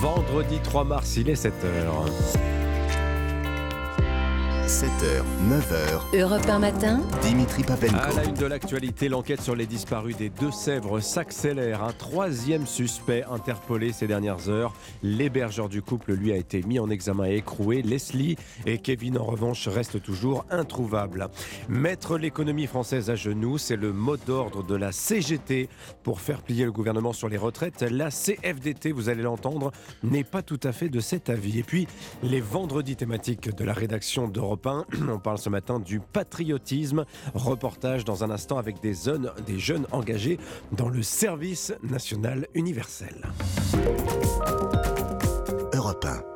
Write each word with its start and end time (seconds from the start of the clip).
Vendredi 0.00 0.58
3 0.62 0.84
mars, 0.84 1.16
il 1.16 1.30
est 1.30 1.42
7h. 1.42 1.50
7h, 4.66 5.22
9h. 5.50 6.18
Europe 6.18 6.48
1 6.48 6.58
matin. 6.58 7.02
Dimitri 7.20 7.62
Papenko. 7.62 7.96
À 7.96 8.14
la 8.14 8.24
une 8.24 8.34
de 8.34 8.46
l'actualité, 8.46 9.10
l'enquête 9.10 9.42
sur 9.42 9.54
les 9.54 9.66
disparus 9.66 10.16
des 10.16 10.30
Deux-Sèvres 10.30 11.00
s'accélère. 11.00 11.82
Un 11.84 11.92
troisième 11.92 12.66
suspect 12.66 13.24
interpellé 13.30 13.92
ces 13.92 14.06
dernières 14.06 14.48
heures. 14.48 14.72
L'hébergeur 15.02 15.68
du 15.68 15.82
couple, 15.82 16.14
lui, 16.14 16.32
a 16.32 16.36
été 16.36 16.62
mis 16.62 16.78
en 16.78 16.88
examen 16.88 17.26
et 17.26 17.36
écroué. 17.36 17.82
Leslie 17.82 18.36
et 18.64 18.78
Kevin, 18.78 19.18
en 19.18 19.24
revanche, 19.24 19.68
restent 19.68 20.02
toujours 20.02 20.46
introuvables. 20.48 21.28
Mettre 21.68 22.16
l'économie 22.16 22.66
française 22.66 23.10
à 23.10 23.16
genoux, 23.16 23.58
c'est 23.58 23.76
le 23.76 23.92
mot 23.92 24.16
d'ordre 24.16 24.62
de 24.62 24.74
la 24.74 24.92
CGT 24.92 25.68
pour 26.02 26.22
faire 26.22 26.40
plier 26.40 26.64
le 26.64 26.72
gouvernement 26.72 27.12
sur 27.12 27.28
les 27.28 27.36
retraites. 27.36 27.82
La 27.82 28.08
CFDT, 28.08 28.92
vous 28.92 29.10
allez 29.10 29.22
l'entendre, 29.22 29.72
n'est 30.02 30.24
pas 30.24 30.40
tout 30.40 30.60
à 30.62 30.72
fait 30.72 30.88
de 30.88 31.00
cet 31.00 31.28
avis. 31.28 31.58
Et 31.58 31.64
puis, 31.64 31.86
les 32.22 32.40
vendredis 32.40 32.96
thématiques 32.96 33.54
de 33.54 33.64
la 33.64 33.74
rédaction 33.74 34.26
d'Europe 34.26 34.53
on 35.08 35.18
parle 35.18 35.38
ce 35.38 35.48
matin 35.48 35.78
du 35.78 36.00
patriotisme. 36.00 37.04
Reportage 37.34 38.04
dans 38.04 38.24
un 38.24 38.30
instant 38.30 38.58
avec 38.58 38.80
des 38.80 38.94
jeunes, 38.94 39.30
des 39.46 39.58
jeunes 39.58 39.86
engagés 39.92 40.38
dans 40.72 40.88
le 40.88 41.02
service 41.02 41.72
national 41.82 42.46
universel. 42.54 43.26
Europe 45.72 46.04
1. 46.04 46.33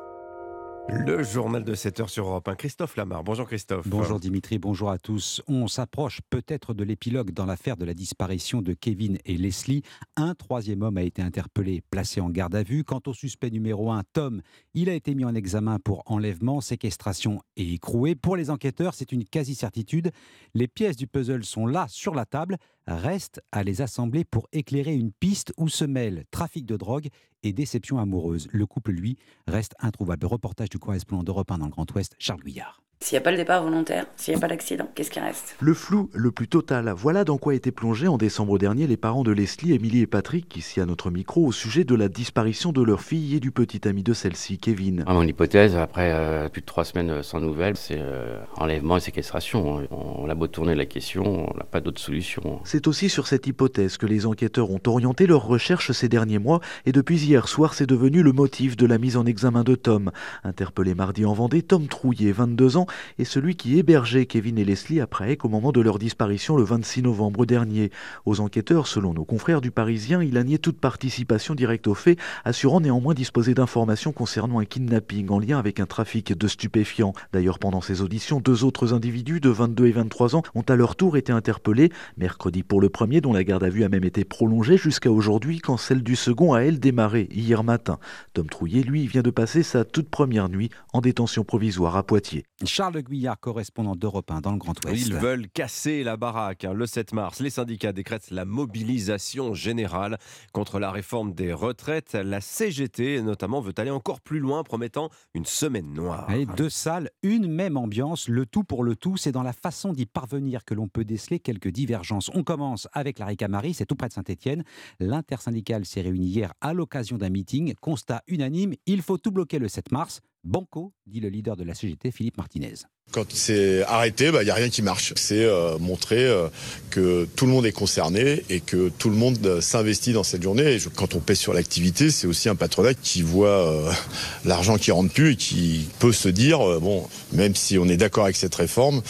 Le 0.91 1.21
journal 1.21 1.63
de 1.63 1.75
7 1.75 1.99
heures 1.99 2.09
sur 2.09 2.25
Europe 2.25 2.47
1. 2.47 2.55
Christophe 2.55 2.95
Lamar. 2.95 3.23
Bonjour 3.23 3.45
Christophe. 3.45 3.87
Bonjour 3.87 4.19
Dimitri, 4.19 4.57
bonjour 4.57 4.89
à 4.89 4.97
tous. 4.97 5.39
On 5.47 5.67
s'approche 5.67 6.19
peut-être 6.31 6.73
de 6.73 6.83
l'épilogue 6.83 7.31
dans 7.31 7.45
l'affaire 7.45 7.77
de 7.77 7.85
la 7.85 7.93
disparition 7.93 8.63
de 8.63 8.73
Kevin 8.73 9.19
et 9.25 9.37
Leslie. 9.37 9.83
Un 10.15 10.33
troisième 10.33 10.81
homme 10.81 10.97
a 10.97 11.03
été 11.03 11.21
interpellé, 11.21 11.83
placé 11.91 12.21
en 12.21 12.29
garde 12.29 12.55
à 12.55 12.63
vue. 12.63 12.83
Quant 12.83 13.01
au 13.05 13.13
suspect 13.13 13.51
numéro 13.51 13.91
1, 13.91 14.01
Tom, 14.13 14.41
il 14.73 14.89
a 14.89 14.95
été 14.95 15.13
mis 15.13 15.25
en 15.25 15.35
examen 15.35 15.77
pour 15.77 16.01
enlèvement, 16.07 16.59
séquestration 16.59 17.39
et 17.55 17.73
écroué. 17.73 18.15
Pour 18.15 18.35
les 18.35 18.49
enquêteurs, 18.49 18.95
c'est 18.95 19.11
une 19.11 19.25
quasi-certitude. 19.25 20.09
Les 20.55 20.67
pièces 20.67 20.95
du 20.95 21.05
puzzle 21.05 21.43
sont 21.43 21.67
là, 21.67 21.85
sur 21.87 22.15
la 22.15 22.25
table. 22.25 22.57
Reste 22.87 23.39
à 23.51 23.61
les 23.63 23.81
assembler 23.81 24.25
pour 24.25 24.47
éclairer 24.51 24.95
une 24.95 25.11
piste 25.11 25.53
où 25.57 25.69
se 25.69 25.85
mêlent 25.85 26.23
trafic 26.31 26.65
de 26.65 26.75
drogue 26.75 27.09
et 27.43 27.53
déception 27.53 27.99
amoureuse. 27.99 28.47
Le 28.51 28.65
couple, 28.65 28.91
lui, 28.91 29.17
reste 29.47 29.75
introuvable. 29.79 30.25
Reportage 30.25 30.69
du 30.69 30.79
correspondant 30.79 31.23
d'Europe 31.23 31.51
1 31.51 31.59
dans 31.59 31.65
le 31.65 31.71
Grand 31.71 31.91
Ouest, 31.95 32.15
Charles 32.19 32.41
Guyard. 32.41 32.81
S'il 33.01 33.15
n'y 33.15 33.21
a 33.21 33.23
pas 33.23 33.31
le 33.31 33.37
départ 33.37 33.63
volontaire, 33.63 34.07
s'il 34.17 34.33
n'y 34.33 34.37
a 34.37 34.41
pas 34.41 34.49
d'accident, 34.49 34.85
qu'est-ce 34.93 35.09
qui 35.09 35.21
reste? 35.21 35.55
Le 35.61 35.73
flou 35.73 36.09
le 36.13 36.31
plus 36.31 36.49
total. 36.49 36.93
Voilà 36.97 37.23
dans 37.23 37.37
quoi 37.37 37.55
étaient 37.55 37.71
plongés 37.71 38.09
en 38.09 38.17
décembre 38.17 38.59
dernier 38.59 38.87
les 38.87 38.97
parents 38.97 39.23
de 39.23 39.31
Leslie, 39.31 39.71
Émilie 39.71 40.01
et 40.01 40.05
Patrick, 40.05 40.53
ici 40.57 40.81
à 40.81 40.85
notre 40.85 41.09
micro, 41.09 41.45
au 41.45 41.53
sujet 41.53 41.85
de 41.85 41.95
la 41.95 42.09
disparition 42.09 42.73
de 42.73 42.83
leur 42.83 42.99
fille 42.99 43.37
et 43.37 43.39
du 43.39 43.51
petit 43.51 43.87
ami 43.87 44.03
de 44.03 44.13
celle-ci, 44.13 44.57
Kevin. 44.57 45.05
À 45.07 45.13
mon 45.13 45.23
hypothèse, 45.23 45.77
après 45.77 46.11
euh, 46.13 46.49
plus 46.49 46.59
de 46.59 46.65
trois 46.65 46.83
semaines 46.83 47.23
sans 47.23 47.39
nouvelles, 47.39 47.77
c'est 47.77 47.97
euh, 47.97 48.37
enlèvement 48.57 48.97
et 48.97 48.99
séquestration. 48.99 49.87
On, 49.91 50.29
a 50.29 50.35
beau 50.35 50.47
tourner 50.47 50.75
la 50.75 50.85
question, 50.85 51.49
on 51.49 51.57
n'a 51.57 51.63
pas 51.63 51.79
d'autre 51.79 52.01
solution. 52.01 52.59
C'est 52.65 52.85
aussi 52.85 53.07
sur 53.07 53.27
cette 53.27 53.47
hypothèse 53.47 53.95
que 53.95 54.07
les 54.07 54.25
enquêteurs 54.25 54.71
ont 54.71 54.81
orienté 54.85 55.25
leurs 55.25 55.47
recherches 55.47 55.93
ces 55.93 56.09
derniers 56.09 56.37
mois, 56.37 56.59
et 56.85 56.91
depuis 56.91 57.17
hier 57.17 57.47
soir, 57.47 57.75
c'est 57.75 57.87
devenu 57.87 58.23
le 58.23 58.33
motif 58.33 58.75
de 58.75 58.85
la 58.85 58.97
mise 58.97 59.15
en 59.15 59.25
examen 59.25 59.63
de 59.63 59.75
Tom. 59.75 60.11
Interpellé 60.43 60.95
mardi 60.95 61.25
en 61.25 61.31
Vendée, 61.33 61.61
Tom 61.61 61.87
Trouillet, 61.87 62.33
22 62.33 62.75
ans, 62.75 62.87
est 63.17 63.23
celui 63.23 63.55
qui 63.55 63.77
hébergeait 63.79 64.25
Kevin 64.25 64.57
et 64.57 64.65
Leslie 64.65 64.99
après 64.99 65.29
au 65.43 65.49
moment 65.49 65.71
de 65.71 65.81
leur 65.81 65.99
disparition 65.99 66.55
le 66.55 66.63
26 66.63 67.03
novembre 67.03 67.45
dernier. 67.45 67.91
Aux 68.25 68.39
enquêteurs, 68.39 68.87
selon 68.87 69.13
nos 69.13 69.25
confrères 69.25 69.61
du 69.61 69.71
Parisien, 69.71 70.23
il 70.23 70.37
a 70.37 70.43
nié 70.43 70.57
toute 70.57 70.79
participation 70.79 71.55
directe 71.55 71.87
au 71.87 71.93
fait, 71.93 72.17
assurant 72.45 72.81
néanmoins 72.81 73.13
disposer 73.13 73.53
d'informations 73.53 74.11
concernant 74.11 74.59
un 74.59 74.65
kidnapping 74.65 75.29
en 75.29 75.39
lien 75.39 75.59
avec 75.59 75.79
un 75.79 75.85
trafic 75.85 76.37
de 76.37 76.47
stupéfiants. 76.47 77.13
D'ailleurs, 77.33 77.59
pendant 77.59 77.81
ces 77.81 78.01
auditions, 78.01 78.39
deux 78.39 78.63
autres 78.63 78.93
individus 78.93 79.39
de 79.39 79.49
22 79.49 79.87
et 79.87 79.91
23 79.91 80.35
ans 80.35 80.43
ont 80.55 80.63
à 80.67 80.75
leur 80.75 80.95
tour 80.95 81.17
été 81.17 81.31
interpellés, 81.31 81.91
mercredi 82.17 82.63
pour 82.63 82.81
le 82.81 82.89
premier 82.89 83.21
dont 83.21 83.33
la 83.33 83.43
garde 83.43 83.63
à 83.63 83.69
vue 83.69 83.83
a 83.83 83.89
même 83.89 84.03
été 84.03 84.23
prolongée 84.23 84.77
jusqu'à 84.77 85.11
aujourd'hui 85.11 85.59
quand 85.59 85.77
celle 85.77 86.03
du 86.03 86.15
second 86.15 86.53
a 86.53 86.61
elle 86.61 86.79
démarré 86.79 87.27
hier 87.31 87.63
matin. 87.63 87.99
Tom 88.33 88.47
Trouillet, 88.47 88.83
lui, 88.83 89.07
vient 89.07 89.21
de 89.21 89.31
passer 89.31 89.63
sa 89.63 89.85
toute 89.85 90.09
première 90.09 90.49
nuit 90.49 90.69
en 90.93 91.01
détention 91.01 91.43
provisoire 91.43 91.97
à 91.97 92.03
Poitiers. 92.03 92.43
Charles 92.79 93.03
correspondant 93.41 93.93
d'Europe 93.93 94.31
1 94.31 94.39
dans 94.39 94.53
le 94.53 94.57
Grand 94.57 94.73
Ouest. 94.85 95.05
Ils 95.05 95.13
veulent 95.13 95.49
casser 95.49 96.01
la 96.01 96.15
baraque. 96.15 96.63
Hein. 96.63 96.71
Le 96.71 96.85
7 96.85 97.11
mars, 97.11 97.41
les 97.41 97.49
syndicats 97.49 97.91
décrètent 97.91 98.31
la 98.31 98.45
mobilisation 98.45 99.53
générale 99.53 100.17
contre 100.53 100.79
la 100.79 100.89
réforme 100.89 101.33
des 101.33 101.51
retraites. 101.51 102.13
La 102.13 102.39
CGT, 102.39 103.21
notamment, 103.21 103.59
veut 103.59 103.73
aller 103.75 103.91
encore 103.91 104.21
plus 104.21 104.39
loin, 104.39 104.63
promettant 104.63 105.09
une 105.33 105.43
semaine 105.43 105.91
noire. 105.91 106.29
deux 106.55 106.69
salles, 106.69 107.09
une 107.21 107.51
même 107.51 107.75
ambiance, 107.75 108.29
le 108.29 108.45
tout 108.45 108.63
pour 108.63 108.85
le 108.85 108.95
tout. 108.95 109.17
C'est 109.17 109.33
dans 109.33 109.43
la 109.43 109.51
façon 109.51 109.91
d'y 109.91 110.05
parvenir 110.05 110.63
que 110.63 110.73
l'on 110.73 110.87
peut 110.87 111.03
déceler 111.03 111.41
quelques 111.41 111.71
divergences. 111.71 112.31
On 112.33 112.43
commence 112.43 112.87
avec 112.93 113.19
la 113.19 113.25
Ricamari, 113.25 113.73
c'est 113.73 113.85
tout 113.85 113.95
près 113.97 114.07
de 114.07 114.13
Saint-Etienne. 114.13 114.63
L'intersyndicale 115.01 115.83
s'est 115.83 115.99
réunie 115.99 116.27
hier 116.27 116.53
à 116.61 116.73
l'occasion 116.73 117.17
d'un 117.17 117.29
meeting. 117.29 117.73
Constat 117.81 118.23
unanime, 118.27 118.75
il 118.85 119.01
faut 119.01 119.17
tout 119.17 119.31
bloquer 119.31 119.59
le 119.59 119.67
7 119.67 119.91
mars. 119.91 120.21
Banco, 120.43 120.93
dit 121.05 121.19
le 121.19 121.29
leader 121.29 121.57
de 121.57 121.63
la 121.63 121.73
CGT, 121.73 122.11
Philippe 122.11 122.37
Martinez. 122.37 122.75
Quand 123.11 123.25
c'est 123.33 123.81
arrêté, 123.83 124.25
il 124.25 124.31
bah, 124.31 124.43
n'y 124.43 124.51
a 124.51 124.53
rien 124.53 124.69
qui 124.69 124.83
marche. 124.83 125.13
C'est 125.15 125.43
euh, 125.43 125.79
montrer 125.79 126.25
euh, 126.25 126.47
que 126.91 127.27
tout 127.35 127.47
le 127.47 127.51
monde 127.51 127.65
est 127.65 127.71
concerné 127.71 128.43
et 128.49 128.59
que 128.59 128.89
tout 128.89 129.09
le 129.09 129.15
monde 129.15 129.39
euh, 129.45 129.61
s'investit 129.61 130.13
dans 130.13 130.23
cette 130.23 130.43
journée. 130.43 130.75
Et 130.75 130.79
quand 130.95 131.15
on 131.15 131.19
pèse 131.19 131.39
sur 131.39 131.53
l'activité, 131.53 132.11
c'est 132.11 132.27
aussi 132.27 132.49
un 132.49 132.55
patronat 132.55 132.93
qui 132.93 133.23
voit 133.23 133.91
l'argent 134.45 134.77
qui 134.77 134.91
rentre 134.91 135.11
plus 135.11 135.31
et 135.31 135.35
qui 135.35 135.87
peut 135.97 136.13
se 136.13 136.29
dire, 136.29 136.59
bon, 136.79 137.07
même 137.33 137.55
si 137.55 137.79
on 137.79 137.87
est 137.87 137.97
d'accord 137.97 138.25
avec 138.25 138.35
cette 138.35 138.53
réforme, 138.55 139.01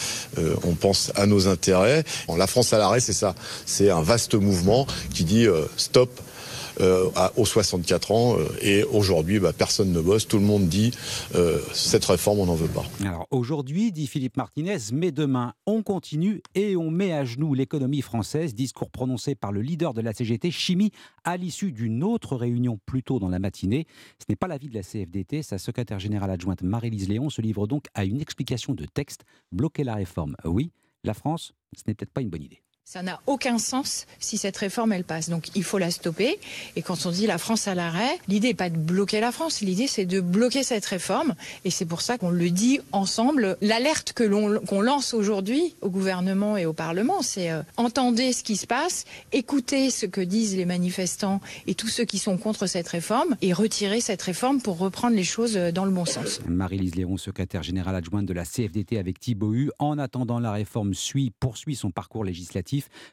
on 0.64 0.74
pense 0.74 1.12
à 1.14 1.26
nos 1.26 1.46
intérêts. 1.48 2.04
La 2.36 2.46
France 2.46 2.72
à 2.72 2.78
l'arrêt, 2.78 3.00
c'est 3.00 3.12
ça. 3.12 3.34
C'est 3.66 3.90
un 3.90 4.02
vaste 4.02 4.34
mouvement 4.34 4.86
qui 5.12 5.24
dit 5.24 5.46
stop 5.76 6.20
euh, 6.80 7.08
aux 7.36 7.44
64 7.44 8.10
ans. 8.10 8.36
Euh, 8.38 8.46
et 8.62 8.84
aujourd'hui, 8.84 9.38
bah, 9.38 9.52
personne 9.52 9.92
ne 9.92 10.00
bosse. 10.00 10.26
Tout 10.26 10.38
le 10.38 10.44
monde 10.44 10.68
dit 10.68 10.92
euh, 11.34 11.58
cette 11.72 12.04
réforme, 12.04 12.40
on 12.40 12.46
n'en 12.46 12.54
veut 12.54 12.68
pas. 12.68 12.84
Alors 13.00 13.26
aujourd'hui, 13.30 13.92
dit 13.92 14.06
Philippe 14.06 14.36
Martinez, 14.36 14.78
mais 14.92 15.12
demain, 15.12 15.54
on 15.66 15.82
continue 15.82 16.42
et 16.54 16.76
on 16.76 16.90
met 16.90 17.12
à 17.12 17.24
genoux 17.24 17.54
l'économie 17.54 18.02
française. 18.02 18.54
Discours 18.54 18.90
prononcé 18.90 19.34
par 19.34 19.52
le 19.52 19.60
leader 19.60 19.94
de 19.94 20.00
la 20.00 20.12
CGT, 20.12 20.50
Chimie, 20.50 20.92
à 21.24 21.36
l'issue 21.36 21.72
d'une 21.72 22.02
autre 22.02 22.36
réunion 22.36 22.78
plus 22.86 23.02
tôt 23.02 23.18
dans 23.18 23.28
la 23.28 23.38
matinée. 23.38 23.86
Ce 24.18 24.24
n'est 24.28 24.36
pas 24.36 24.48
l'avis 24.48 24.68
de 24.68 24.74
la 24.74 24.82
CFDT. 24.82 25.42
Sa 25.42 25.58
secrétaire 25.58 25.98
générale 25.98 26.30
adjointe 26.30 26.62
Marie-Lise 26.62 27.08
Léon 27.08 27.30
se 27.30 27.40
livre 27.40 27.66
donc 27.66 27.86
à 27.94 28.04
une 28.04 28.20
explication 28.20 28.74
de 28.74 28.84
texte. 28.84 29.24
Bloquer 29.52 29.84
la 29.84 29.94
réforme, 29.94 30.36
oui. 30.44 30.72
La 31.04 31.14
France, 31.14 31.52
ce 31.76 31.82
n'est 31.86 31.94
peut-être 31.94 32.12
pas 32.12 32.20
une 32.20 32.28
bonne 32.28 32.42
idée. 32.42 32.62
Ça 32.84 33.02
n'a 33.02 33.20
aucun 33.28 33.58
sens 33.58 34.06
si 34.18 34.36
cette 34.36 34.56
réforme 34.56 34.92
elle 34.92 35.04
passe. 35.04 35.28
Donc 35.28 35.54
il 35.54 35.62
faut 35.62 35.78
la 35.78 35.92
stopper. 35.92 36.40
Et 36.74 36.82
quand 36.82 37.06
on 37.06 37.12
dit 37.12 37.28
la 37.28 37.38
France 37.38 37.68
à 37.68 37.76
l'arrêt, 37.76 38.18
l'idée 38.26 38.48
n'est 38.48 38.54
pas 38.54 38.68
de 38.68 38.76
bloquer 38.76 39.20
la 39.20 39.30
France, 39.30 39.60
l'idée 39.60 39.86
c'est 39.86 40.06
de 40.06 40.20
bloquer 40.20 40.64
cette 40.64 40.86
réforme. 40.86 41.36
Et 41.64 41.70
c'est 41.70 41.84
pour 41.84 42.00
ça 42.00 42.18
qu'on 42.18 42.30
le 42.30 42.50
dit 42.50 42.80
ensemble. 42.90 43.56
L'alerte 43.60 44.12
que 44.12 44.24
l'on 44.24 44.58
qu'on 44.60 44.80
lance 44.80 45.14
aujourd'hui 45.14 45.76
au 45.82 45.88
gouvernement 45.88 46.56
et 46.56 46.66
au 46.66 46.72
Parlement, 46.72 47.22
c'est 47.22 47.52
euh, 47.52 47.62
entendez 47.76 48.32
ce 48.32 48.42
qui 48.42 48.56
se 48.56 48.66
passe, 48.66 49.04
écoutez 49.30 49.90
ce 49.90 50.06
que 50.06 50.20
disent 50.20 50.56
les 50.56 50.66
manifestants 50.66 51.40
et 51.68 51.76
tous 51.76 51.88
ceux 51.88 52.04
qui 52.04 52.18
sont 52.18 52.38
contre 52.38 52.66
cette 52.66 52.88
réforme 52.88 53.36
et 53.40 53.52
retirez 53.52 54.00
cette 54.00 54.22
réforme 54.22 54.60
pour 54.60 54.78
reprendre 54.78 55.14
les 55.14 55.22
choses 55.22 55.56
euh, 55.56 55.70
dans 55.70 55.84
le 55.84 55.92
bon 55.92 56.06
sens. 56.06 56.40
Marie-Lise 56.48 56.96
Léon, 56.96 57.16
secrétaire 57.18 57.62
générale 57.62 57.94
adjointe 57.94 58.26
de 58.26 58.34
la 58.34 58.44
CFDT 58.44 58.98
avec 58.98 59.20
Thibault. 59.20 59.70
En 59.78 59.98
attendant, 59.98 60.40
la 60.40 60.50
réforme 60.52 60.94
suit, 60.94 61.32
poursuit 61.38 61.76
son 61.76 61.92
parcours 61.92 62.24
législatif. 62.24 62.69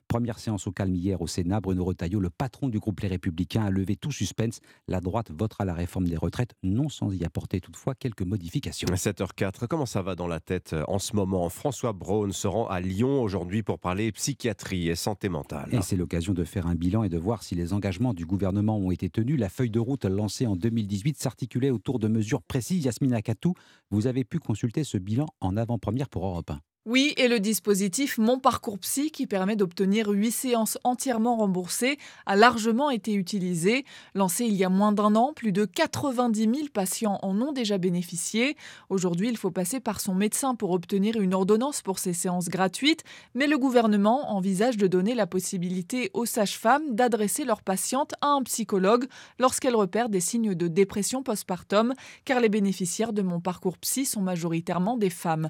Première 0.07 0.39
séance 0.39 0.67
au 0.67 0.71
calme 0.71 0.95
hier 0.95 1.21
au 1.21 1.27
Sénat. 1.27 1.61
Bruno 1.61 1.83
Retailleau, 1.83 2.19
le 2.19 2.29
patron 2.29 2.69
du 2.69 2.79
groupe 2.79 2.99
Les 3.01 3.07
Républicains, 3.07 3.65
a 3.65 3.69
levé 3.69 3.95
tout 3.95 4.11
suspense. 4.11 4.59
La 4.87 5.01
droite 5.01 5.31
votera 5.31 5.65
la 5.65 5.73
réforme 5.73 6.07
des 6.07 6.17
retraites, 6.17 6.53
non 6.63 6.89
sans 6.89 7.11
y 7.11 7.23
apporter 7.23 7.59
toutefois 7.61 7.95
quelques 7.95 8.21
modifications. 8.21 8.87
7h04, 8.87 9.67
comment 9.67 9.85
ça 9.85 10.01
va 10.01 10.15
dans 10.15 10.27
la 10.27 10.39
tête 10.39 10.73
euh, 10.73 10.83
en 10.87 10.99
ce 10.99 11.15
moment? 11.15 11.49
François 11.49 11.93
Braun 11.93 12.31
se 12.31 12.47
rend 12.47 12.67
à 12.67 12.79
Lyon 12.79 13.21
aujourd'hui 13.21 13.63
pour 13.63 13.79
parler 13.79 14.11
psychiatrie 14.11 14.89
et 14.89 14.95
santé 14.95 15.29
mentale. 15.29 15.69
Et 15.71 15.81
c'est 15.81 15.95
l'occasion 15.95 16.33
de 16.33 16.43
faire 16.43 16.67
un 16.67 16.75
bilan 16.75 17.03
et 17.03 17.09
de 17.09 17.17
voir 17.17 17.43
si 17.43 17.55
les 17.55 17.73
engagements 17.73 18.13
du 18.13 18.25
gouvernement 18.25 18.77
ont 18.77 18.91
été 18.91 19.09
tenus. 19.09 19.39
La 19.39 19.49
feuille 19.49 19.69
de 19.69 19.79
route 19.79 20.05
lancée 20.05 20.47
en 20.47 20.55
2018 20.55 21.17
s'articulait 21.17 21.69
autour 21.69 21.99
de 21.99 22.07
mesures 22.07 22.41
précises. 22.41 22.85
Yasmina 22.85 23.21
Katou, 23.21 23.53
vous 23.91 24.07
avez 24.07 24.23
pu 24.23 24.39
consulter 24.39 24.83
ce 24.83 24.97
bilan 24.97 25.27
en 25.41 25.57
avant-première 25.57 26.09
pour 26.09 26.25
Europe 26.25 26.51
1. 26.51 26.59
Oui, 26.89 27.13
et 27.17 27.27
le 27.27 27.41
dispositif 27.41 28.17
Mon 28.17 28.39
Parcours 28.39 28.79
Psy, 28.79 29.11
qui 29.11 29.27
permet 29.27 29.57
d'obtenir 29.57 30.07
8 30.07 30.31
séances 30.31 30.77
entièrement 30.85 31.35
remboursées, 31.35 31.97
a 32.25 32.37
largement 32.37 32.89
été 32.89 33.11
utilisé. 33.11 33.83
Lancé 34.15 34.45
il 34.45 34.53
y 34.53 34.63
a 34.63 34.69
moins 34.69 34.93
d'un 34.93 35.13
an, 35.17 35.33
plus 35.35 35.51
de 35.51 35.65
90 35.65 36.39
000 36.43 36.55
patients 36.73 37.19
en 37.23 37.41
ont 37.41 37.51
déjà 37.51 37.77
bénéficié. 37.77 38.55
Aujourd'hui, 38.89 39.27
il 39.27 39.35
faut 39.35 39.51
passer 39.51 39.81
par 39.81 39.99
son 39.99 40.15
médecin 40.15 40.55
pour 40.55 40.71
obtenir 40.71 41.19
une 41.19 41.33
ordonnance 41.33 41.81
pour 41.81 41.99
ces 41.99 42.13
séances 42.13 42.47
gratuites, 42.47 43.03
mais 43.35 43.47
le 43.47 43.57
gouvernement 43.57 44.31
envisage 44.31 44.77
de 44.77 44.87
donner 44.87 45.13
la 45.13 45.27
possibilité 45.27 46.09
aux 46.13 46.25
sages-femmes 46.25 46.95
d'adresser 46.95 47.43
leurs 47.43 47.63
patientes 47.63 48.13
à 48.21 48.27
un 48.27 48.43
psychologue 48.43 49.07
lorsqu'elles 49.39 49.75
repèrent 49.75 50.07
des 50.07 50.21
signes 50.21 50.55
de 50.55 50.69
dépression 50.69 51.21
postpartum, 51.21 51.93
car 52.23 52.39
les 52.39 52.47
bénéficiaires 52.47 53.11
de 53.11 53.23
Mon 53.23 53.41
Parcours 53.41 53.77
Psy 53.77 54.05
sont 54.05 54.21
majoritairement 54.21 54.95
des 54.95 55.09
femmes. 55.09 55.49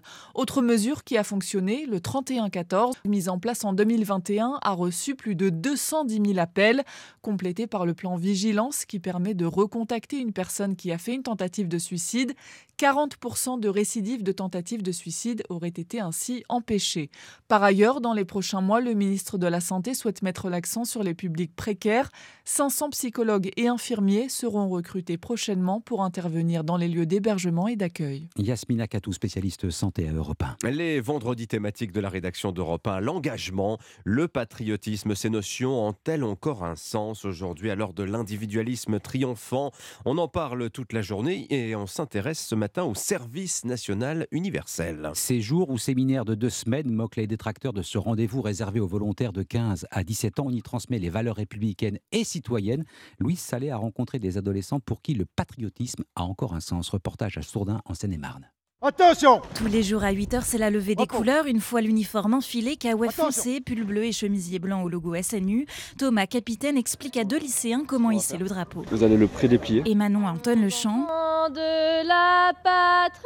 Fonctionné, 1.27 1.85
le 1.85 1.99
3114, 1.99 2.95
mis 3.05 3.27
en 3.29 3.37
place 3.37 3.65
en 3.65 3.73
2021, 3.73 4.59
a 4.61 4.71
reçu 4.71 5.13
plus 5.13 5.35
de 5.35 5.49
210 5.49 6.21
000 6.25 6.39
appels, 6.39 6.83
complété 7.21 7.67
par 7.67 7.85
le 7.85 7.93
plan 7.93 8.15
Vigilance 8.15 8.85
qui 8.85 8.99
permet 8.99 9.33
de 9.33 9.45
recontacter 9.45 10.17
une 10.17 10.31
personne 10.31 10.75
qui 10.75 10.91
a 10.91 10.97
fait 10.97 11.13
une 11.13 11.23
tentative 11.23 11.67
de 11.67 11.77
suicide. 11.77 12.33
40% 12.79 13.59
de 13.59 13.67
récidives 13.69 14.23
de 14.23 14.31
tentatives 14.31 14.83
de 14.83 14.91
suicide 14.91 15.43
auraient 15.49 15.67
été 15.67 15.99
ainsi 15.99 16.43
empêchées. 16.47 17.09
Par 17.47 17.63
ailleurs, 17.63 18.01
dans 18.01 18.13
les 18.13 18.23
prochains 18.23 18.61
mois, 18.61 18.79
le 18.79 18.93
ministre 18.93 19.37
de 19.37 19.47
la 19.47 19.59
Santé 19.59 19.93
souhaite 19.93 20.21
mettre 20.21 20.49
l'accent 20.49 20.85
sur 20.85 21.03
les 21.03 21.13
publics 21.13 21.55
précaires. 21.55 22.09
500 22.45 22.91
psychologues 22.91 23.51
et 23.57 23.67
infirmiers 23.67 24.29
seront 24.29 24.69
recrutés 24.69 25.17
prochainement 25.17 25.81
pour 25.81 26.03
intervenir 26.03 26.63
dans 26.63 26.77
les 26.77 26.87
lieux 26.87 27.05
d'hébergement 27.05 27.67
et 27.67 27.75
d'accueil. 27.75 28.29
Yasmina 28.37 28.87
Katou, 28.87 29.11
spécialiste 29.11 29.69
santé 29.69 30.07
à 30.07 30.13
Europe 30.13 30.43
1. 30.63 30.69
Les 30.69 31.01
vendredis 31.17 31.47
thématiques 31.47 31.93
de 31.93 31.99
la 31.99 32.09
rédaction 32.09 32.51
d'Europe 32.51 32.85
1, 32.85 32.99
l'engagement, 32.99 33.79
le 34.03 34.27
patriotisme, 34.27 35.15
ces 35.15 35.31
notions 35.31 35.87
ont-elles 35.87 36.23
encore 36.23 36.63
un 36.63 36.75
sens 36.75 37.25
aujourd'hui 37.25 37.71
à 37.71 37.75
l'heure 37.75 37.93
de 37.93 38.03
l'individualisme 38.03 38.99
triomphant? 38.99 39.71
On 40.05 40.19
en 40.19 40.27
parle 40.27 40.69
toute 40.69 40.93
la 40.93 41.01
journée 41.01 41.47
et 41.49 41.75
on 41.75 41.87
s'intéresse 41.87 42.37
ce 42.37 42.53
matin 42.53 42.83
au 42.83 42.93
service 42.93 43.65
national 43.65 44.27
universel. 44.29 45.09
Séjour 45.15 45.71
ou 45.71 45.79
séminaire 45.79 46.23
de 46.23 46.35
deux 46.35 46.51
semaines 46.51 46.91
moquent 46.91 47.15
les 47.15 47.25
détracteurs 47.25 47.73
de 47.73 47.81
ce 47.81 47.97
rendez-vous 47.97 48.43
réservé 48.43 48.79
aux 48.79 48.85
volontaires 48.85 49.33
de 49.33 49.41
15 49.41 49.87
à 49.89 50.03
17 50.03 50.39
ans. 50.39 50.45
On 50.49 50.51
y 50.51 50.61
transmet 50.61 50.99
les 50.99 51.09
valeurs 51.09 51.37
républicaines 51.37 51.97
et 52.11 52.25
citoyennes. 52.25 52.85
Louise 53.17 53.39
Salé 53.39 53.71
a 53.71 53.77
rencontré 53.77 54.19
des 54.19 54.37
adolescents 54.37 54.79
pour 54.79 55.01
qui 55.01 55.15
le 55.15 55.25
patriotisme 55.25 56.03
a 56.15 56.21
encore 56.21 56.53
un 56.53 56.59
sens. 56.59 56.89
Reportage 56.89 57.39
à 57.39 57.41
Sourdin 57.41 57.81
en 57.85 57.95
Seine-et-Marne. 57.95 58.51
Attention 58.83 59.41
Tous 59.55 59.65
les 59.65 59.81
jours 59.81 60.03
à 60.03 60.13
8h, 60.13 60.41
c'est 60.43 60.59
la 60.59 60.69
levée 60.69 60.93
des 60.93 61.07
couleurs. 61.07 61.47
Une 61.47 61.61
fois 61.61 61.81
l'uniforme 61.81 62.35
enfilé, 62.35 62.75
caouet 62.77 63.09
foncé, 63.09 63.59
pull 63.59 63.83
bleu 63.83 64.03
et 64.03 64.11
chemisier 64.11 64.59
blanc 64.59 64.83
au 64.83 64.87
logo 64.87 65.15
SNU. 65.19 65.65
Thomas, 65.97 66.27
capitaine, 66.27 66.77
explique 66.77 67.17
à 67.17 67.23
deux 67.23 67.39
lycéens 67.39 67.85
comment 67.87 68.11
hisser 68.11 68.37
le 68.37 68.45
drapeau. 68.45 68.85
Vous 68.91 69.01
allez 69.03 69.17
le 69.17 69.25
prédéplier. 69.25 69.81
Et 69.87 69.95
Manon 69.95 70.27
entonne 70.27 70.61
le 70.61 70.69
chant. 70.69 71.07
De 71.49 72.07
la 72.07 72.53
patrie, 72.63 73.17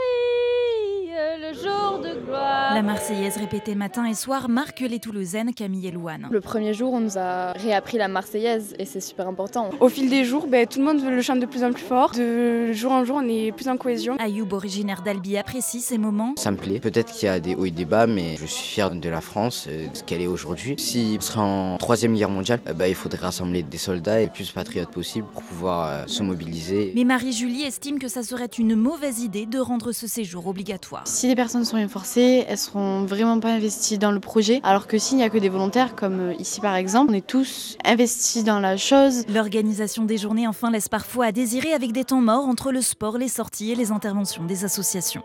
le 1.39 1.53
jour 1.53 1.99
de 1.99 2.25
gloire. 2.25 2.73
La 2.73 2.81
Marseillaise 2.81 3.37
répétée 3.37 3.75
matin 3.75 4.05
et 4.05 4.13
soir 4.13 4.49
marque 4.49 4.79
les 4.79 4.99
Toulousaines 4.99 5.53
Camille 5.53 5.87
et 5.87 5.91
Louane. 5.91 6.27
Le 6.31 6.41
premier 6.41 6.73
jour, 6.73 6.93
on 6.93 6.99
nous 6.99 7.17
a 7.17 7.51
réappris 7.53 7.97
la 7.97 8.07
Marseillaise 8.07 8.73
et 8.79 8.85
c'est 8.85 8.99
super 8.99 9.27
important. 9.27 9.69
Au 9.79 9.89
fil 9.89 10.09
des 10.09 10.25
jours, 10.25 10.47
ben, 10.47 10.65
tout 10.65 10.79
le 10.79 10.85
monde 10.85 11.03
le 11.03 11.21
chante 11.21 11.39
de 11.39 11.45
plus 11.45 11.63
en 11.63 11.71
plus 11.71 11.83
fort. 11.83 12.11
De 12.11 12.71
jour 12.71 12.91
en 12.91 13.05
jour, 13.05 13.19
on 13.21 13.27
est 13.27 13.51
plus 13.51 13.67
en 13.67 13.77
cohésion. 13.77 14.17
Ayoub, 14.19 14.51
originaire 14.53 15.01
d'Albi, 15.01 15.37
apprécie 15.37 15.81
ces 15.81 15.97
moments. 15.97 16.33
Ça 16.37 16.51
me 16.51 16.57
plaît. 16.57 16.79
Peut-être 16.79 17.11
qu'il 17.11 17.27
y 17.27 17.29
a 17.29 17.39
des 17.39 17.55
hauts 17.55 17.65
et 17.65 17.71
des 17.71 17.85
bas, 17.85 18.07
mais 18.07 18.35
je 18.37 18.45
suis 18.45 18.67
fier 18.67 18.91
de 18.91 19.09
la 19.09 19.21
France, 19.21 19.67
euh, 19.69 19.87
de 19.87 19.95
ce 19.95 20.03
qu'elle 20.03 20.21
est 20.21 20.27
aujourd'hui. 20.27 20.75
Si 20.77 21.17
on 21.17 21.21
serait 21.21 21.39
en 21.41 21.77
troisième 21.77 22.15
guerre 22.15 22.29
mondiale, 22.29 22.59
bah, 22.75 22.87
il 22.87 22.95
faudrait 22.95 23.25
rassembler 23.25 23.63
des 23.63 23.77
soldats 23.77 24.21
et 24.21 24.25
le 24.25 24.31
plus 24.31 24.51
patriotes 24.51 24.91
possible 24.91 25.27
pour 25.33 25.43
pouvoir 25.43 25.87
euh, 25.87 26.03
se 26.07 26.23
mobiliser. 26.23 26.91
Mais 26.95 27.03
Marie-Julie 27.03 27.63
estime 27.63 27.99
que 27.99 28.07
ça 28.07 28.23
serait 28.23 28.45
une 28.45 28.75
mauvaise 28.75 29.21
idée 29.21 29.45
de 29.45 29.59
rendre 29.59 29.91
ce 29.91 30.07
séjour 30.07 30.47
obligatoire. 30.47 31.03
Si 31.11 31.27
les 31.27 31.35
personnes 31.35 31.65
sont 31.65 31.89
forcées, 31.89 32.45
elles 32.47 32.57
seront 32.57 33.03
vraiment 33.03 33.41
pas 33.41 33.49
investies 33.49 33.97
dans 33.97 34.11
le 34.11 34.21
projet, 34.21 34.61
alors 34.63 34.87
que 34.87 34.97
s'il 34.97 35.17
n'y 35.17 35.23
a 35.23 35.29
que 35.29 35.37
des 35.37 35.49
volontaires, 35.49 35.93
comme 35.93 36.19
euh, 36.21 36.33
ici 36.39 36.61
par 36.61 36.75
exemple, 36.75 37.11
on 37.11 37.13
est 37.13 37.27
tous 37.27 37.77
investis 37.83 38.45
dans 38.45 38.61
la 38.61 38.77
chose. 38.77 39.25
L'organisation 39.27 40.05
des 40.05 40.17
journées 40.17 40.47
enfin 40.47 40.71
laisse 40.71 40.87
parfois 40.87 41.25
à 41.25 41.31
désirer 41.33 41.73
avec 41.73 41.91
des 41.91 42.05
temps 42.05 42.21
morts 42.21 42.45
entre 42.45 42.71
le 42.71 42.81
sport, 42.81 43.17
les 43.17 43.27
sorties 43.27 43.71
et 43.71 43.75
les 43.75 43.91
interventions 43.91 44.45
des 44.45 44.63
associations. 44.63 45.21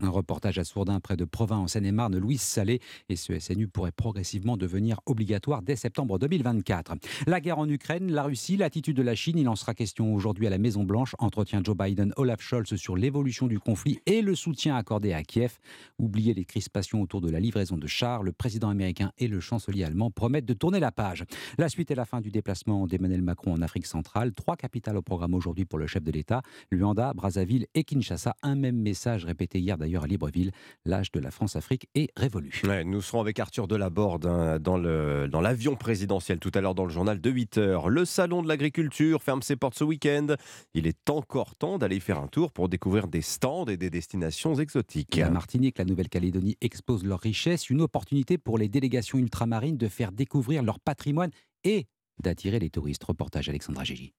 Un 0.00 0.08
reportage 0.08 0.58
à 0.58 0.64
Sourdin 0.64 0.98
près 0.98 1.16
de 1.16 1.24
Provins 1.24 1.58
en 1.58 1.66
Seine-et-Marne, 1.66 2.16
Louise 2.16 2.40
Salé 2.40 2.80
et 3.10 3.16
ce 3.16 3.38
SNU 3.38 3.68
pourrait 3.68 3.92
progressivement 3.92 4.56
devenir 4.56 5.00
obligatoire 5.04 5.60
dès 5.60 5.76
septembre 5.76 6.18
2024. 6.18 6.94
La 7.26 7.40
guerre 7.40 7.58
en 7.58 7.68
Ukraine, 7.68 8.10
la 8.10 8.22
Russie, 8.22 8.56
l'attitude 8.56 8.96
de 8.96 9.02
la 9.02 9.14
Chine, 9.14 9.36
il 9.36 9.48
en 9.48 9.56
sera 9.56 9.74
question 9.74 10.14
aujourd'hui 10.14 10.46
à 10.46 10.50
la 10.50 10.56
Maison 10.56 10.84
Blanche. 10.84 11.14
Entretien 11.18 11.60
Joe 11.62 11.76
Biden, 11.76 12.14
Olaf 12.16 12.40
Scholz 12.40 12.76
sur 12.76 12.96
l'évolution 12.96 13.46
du 13.46 13.58
conflit 13.58 14.00
et 14.06 14.22
le 14.22 14.34
soutien 14.34 14.74
accordé 14.74 15.12
à 15.12 15.22
Kiev. 15.22 15.58
Oubliez 15.98 16.32
les 16.32 16.46
crispations 16.46 17.02
autour 17.02 17.20
de 17.20 17.30
la 17.30 17.40
livraison 17.40 17.76
de 17.76 17.86
chars, 17.86 18.22
le 18.22 18.32
président 18.32 18.70
américain 18.70 19.12
et 19.18 19.28
le 19.28 19.40
chancelier 19.40 19.84
allemand 19.84 20.10
promettent 20.10 20.46
de 20.46 20.54
tourner 20.54 20.80
la 20.80 20.92
page. 20.92 21.24
La 21.58 21.68
suite 21.68 21.90
est 21.90 21.94
la 21.94 22.06
fin 22.06 22.22
du 22.22 22.30
déplacement 22.30 22.86
d'Emmanuel 22.86 23.22
Macron 23.22 23.52
en 23.52 23.60
Afrique 23.60 23.86
centrale. 23.86 24.32
Trois 24.32 24.56
capitales 24.56 24.96
au 24.96 25.02
programme 25.02 25.34
aujourd'hui 25.34 25.66
pour 25.66 25.78
le 25.78 25.86
chef 25.86 26.02
de 26.02 26.10
l'État, 26.10 26.40
Luanda, 26.70 27.12
Brazzaville 27.12 27.66
et 27.74 27.84
Kinshasa. 27.84 28.34
Un 28.42 28.54
même 28.54 28.76
message 28.76 28.93
répété 29.24 29.58
hier 29.58 29.78
d'ailleurs 29.78 30.04
à 30.04 30.06
Libreville, 30.06 30.52
l'âge 30.84 31.12
de 31.12 31.20
la 31.20 31.30
France-Afrique 31.30 31.88
est 31.94 32.10
révolu. 32.16 32.62
nous 32.84 33.00
serons 33.00 33.20
avec 33.20 33.38
Arthur 33.38 33.68
Delaborde 33.68 34.26
hein, 34.26 34.58
dans 34.58 34.76
l'avion 34.76 35.72
dans 35.72 35.76
présidentiel 35.76 36.38
tout 36.38 36.50
à 36.54 36.60
l'heure 36.60 36.74
dans 36.74 36.84
le 36.84 36.90
journal 36.90 37.20
de 37.20 37.30
8 37.30 37.58
heures. 37.58 37.88
Le 37.88 38.04
salon 38.04 38.42
de 38.42 38.48
l'agriculture 38.48 39.22
ferme 39.22 39.42
ses 39.42 39.56
portes 39.56 39.76
ce 39.76 39.84
week-end. 39.84 40.28
Il 40.74 40.86
est 40.86 41.10
encore 41.10 41.54
temps 41.56 41.78
d'aller 41.78 42.00
faire 42.00 42.18
un 42.18 42.28
tour 42.28 42.52
pour 42.52 42.68
découvrir 42.68 43.08
des 43.08 43.22
stands 43.22 43.66
et 43.66 43.76
des 43.76 43.90
destinations 43.90 44.54
exotiques. 44.54 45.16
La 45.16 45.30
Martinique, 45.30 45.78
la 45.78 45.84
Nouvelle-Calédonie 45.84 46.56
exposent 46.60 47.04
leurs 47.04 47.20
richesses, 47.20 47.70
une 47.70 47.80
opportunité 47.80 48.38
pour 48.38 48.58
les 48.58 48.68
délégations 48.68 49.18
ultramarines 49.18 49.76
de 49.76 49.88
faire 49.88 50.12
découvrir 50.12 50.62
leur 50.62 50.80
patrimoine 50.80 51.30
et 51.64 51.86
d'attirer 52.22 52.58
les 52.58 52.70
touristes. 52.70 53.04
Reportage 53.04 53.48
Alexandra 53.48 53.84
Gégy. 53.84 54.12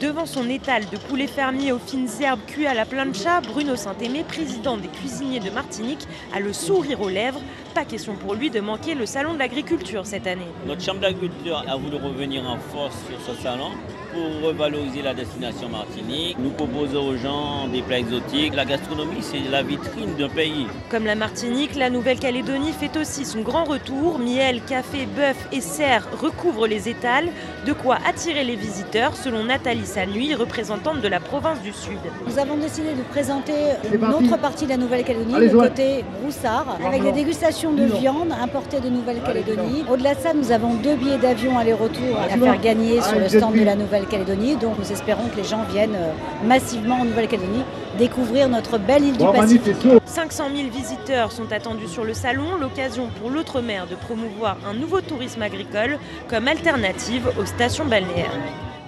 Devant 0.00 0.26
son 0.26 0.50
étal 0.50 0.84
de 0.90 0.98
poulet 0.98 1.26
fermier 1.26 1.72
aux 1.72 1.78
fines 1.78 2.08
herbes 2.20 2.44
cuits 2.46 2.66
à 2.66 2.74
la 2.74 2.84
plancha, 2.84 3.40
Bruno 3.40 3.76
Saint-Aimé, 3.76 4.24
président 4.28 4.76
des 4.76 4.88
cuisiniers 4.88 5.40
de 5.40 5.48
Martinique, 5.48 6.06
a 6.34 6.40
le 6.40 6.52
sourire 6.52 7.00
aux 7.00 7.08
lèvres. 7.08 7.40
Pas 7.76 7.84
question 7.84 8.14
pour 8.14 8.34
lui 8.34 8.48
de 8.48 8.60
manquer 8.60 8.94
le 8.94 9.04
salon 9.04 9.34
de 9.34 9.38
l'agriculture 9.38 10.06
cette 10.06 10.26
année. 10.26 10.46
Notre 10.66 10.80
chambre 10.80 11.00
d'agriculture 11.00 11.62
a 11.68 11.76
voulu 11.76 11.96
revenir 11.96 12.42
en 12.48 12.56
force 12.56 12.96
sur 13.06 13.20
ce 13.20 13.42
salon 13.42 13.72
pour 14.14 14.48
revaloriser 14.48 15.02
la 15.02 15.12
destination 15.12 15.68
Martinique. 15.68 16.38
Nous 16.38 16.48
proposons 16.48 17.08
aux 17.08 17.16
gens 17.18 17.68
des 17.68 17.82
plats 17.82 17.98
exotiques. 17.98 18.54
La 18.54 18.64
gastronomie, 18.64 19.20
c'est 19.20 19.50
la 19.50 19.62
vitrine 19.62 20.14
d'un 20.18 20.30
pays. 20.30 20.66
Comme 20.90 21.04
la 21.04 21.16
Martinique, 21.16 21.74
la 21.74 21.90
Nouvelle-Calédonie 21.90 22.72
fait 22.72 22.96
aussi 22.98 23.26
son 23.26 23.42
grand 23.42 23.64
retour. 23.64 24.18
Miel, 24.18 24.62
café, 24.62 25.04
bœuf 25.14 25.36
et 25.52 25.60
cerf 25.60 26.08
recouvrent 26.18 26.66
les 26.66 26.88
étals, 26.88 27.28
de 27.66 27.74
quoi 27.74 27.98
attirer 28.08 28.44
les 28.44 28.56
visiteurs, 28.56 29.14
selon 29.14 29.44
Nathalie 29.44 29.84
Sanuy, 29.84 30.34
représentante 30.34 31.02
de 31.02 31.08
la 31.08 31.20
province 31.20 31.60
du 31.60 31.74
Sud. 31.74 31.98
Nous 32.26 32.38
avons 32.38 32.56
décidé 32.56 32.94
de 32.94 33.02
présenter 33.02 33.52
une 33.92 34.02
autre 34.02 34.38
partie 34.38 34.64
de 34.64 34.70
la 34.70 34.78
Nouvelle-Calédonie, 34.78 35.46
le 35.46 35.50
côté 35.50 36.04
broussard, 36.22 36.78
avec 36.82 37.02
des 37.02 37.12
dégustations 37.12 37.65
de 37.72 37.84
viande 37.84 38.32
importées 38.32 38.80
de 38.80 38.88
Nouvelle-Calédonie. 38.88 39.84
Au-delà 39.90 40.14
de 40.14 40.20
ça, 40.20 40.32
nous 40.34 40.52
avons 40.52 40.74
deux 40.74 40.96
billets 40.96 41.18
d'avion 41.18 41.58
aller-retour 41.58 42.18
à 42.18 42.28
faire 42.28 42.60
gagner 42.60 43.00
sur 43.02 43.18
le 43.18 43.28
stand 43.28 43.54
de 43.54 43.62
la 43.64 43.74
Nouvelle-Calédonie 43.74 44.16
calédonie 44.16 44.56
Donc 44.56 44.78
nous 44.78 44.92
espérons 44.92 45.28
que 45.28 45.36
les 45.36 45.44
gens 45.44 45.62
viennent 45.70 45.94
euh, 45.94 46.12
massivement 46.44 46.96
en 46.96 47.04
Nouvelle-Calédonie 47.04 47.64
découvrir 47.98 48.48
notre 48.48 48.78
belle 48.78 49.04
île 49.04 49.16
du 49.16 49.24
Pacifique. 49.24 49.76
500 50.04 50.44
000 50.54 50.68
visiteurs 50.70 51.32
sont 51.32 51.50
attendus 51.52 51.88
sur 51.88 52.04
le 52.04 52.14
salon, 52.14 52.56
l'occasion 52.60 53.08
pour 53.20 53.30
l'outre-mer 53.30 53.86
de 53.86 53.94
promouvoir 53.94 54.58
un 54.68 54.74
nouveau 54.74 55.00
tourisme 55.00 55.42
agricole 55.42 55.98
comme 56.28 56.48
alternative 56.48 57.30
aux 57.40 57.46
stations 57.46 57.86
balnéaires. 57.86 58.32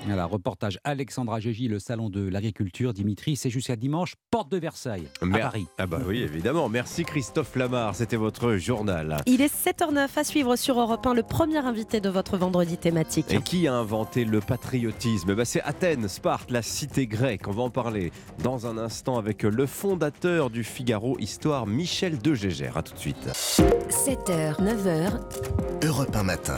Voilà, 0.09 0.25
reportage 0.25 0.79
Alexandra 0.85 1.38
Gégy, 1.38 1.69
le 1.69 1.79
salon 1.79 2.09
de 2.09 2.27
l'agriculture. 2.27 2.95
Dimitri, 2.95 3.37
c'est 3.37 3.50
jusqu'à 3.50 3.77
dimanche, 3.77 4.15
porte 4.31 4.50
de 4.50 4.57
Versailles, 4.57 5.07
à 5.21 5.38
Paris. 5.38 5.67
Ah 5.77 5.87
bah 5.87 6.00
oui, 6.07 6.23
évidemment. 6.23 6.69
Merci 6.71 7.05
Christophe 7.05 7.55
Lamar, 7.57 7.95
c'était 7.95 8.17
votre 8.17 8.57
journal. 8.57 9.19
Il 9.27 9.43
est 9.43 9.55
7h09 9.55 10.09
à 10.17 10.25
suivre 10.25 10.57
sur 10.57 10.81
Europe 10.81 11.07
1, 11.07 11.12
le 11.12 11.23
premier 11.23 11.59
invité 11.59 12.00
de 12.00 12.09
votre 12.09 12.38
vendredi 12.38 12.79
thématique. 12.79 13.31
Et 13.31 13.43
qui 13.43 13.69
a 13.69 13.75
inventé 13.75 14.25
le 14.25 14.41
patriotisme? 14.41 15.35
Bah, 15.35 15.45
C'est 15.45 15.61
Athènes, 15.62 16.09
Sparte, 16.09 16.50
la 16.50 16.62
cité 16.62 17.07
grecque. 17.07 17.47
On 17.47 17.53
va 17.53 17.62
en 17.65 17.71
parler 17.71 18.11
dans 18.43 18.67
un 18.67 18.79
instant 18.79 19.19
avec 19.19 19.43
le 19.43 19.67
fondateur 19.67 20.49
du 20.49 20.65
Figaro 20.65 21.19
Histoire, 21.19 21.67
Michel 21.67 22.19
de 22.19 22.35
Gégère. 22.35 22.79
A 22.79 22.83
tout 22.83 22.95
de 22.95 22.99
suite. 22.99 23.29
7h, 23.29 24.57
9h. 24.59 25.87
Europe 25.87 26.17
1 26.17 26.23
matin. 26.23 26.57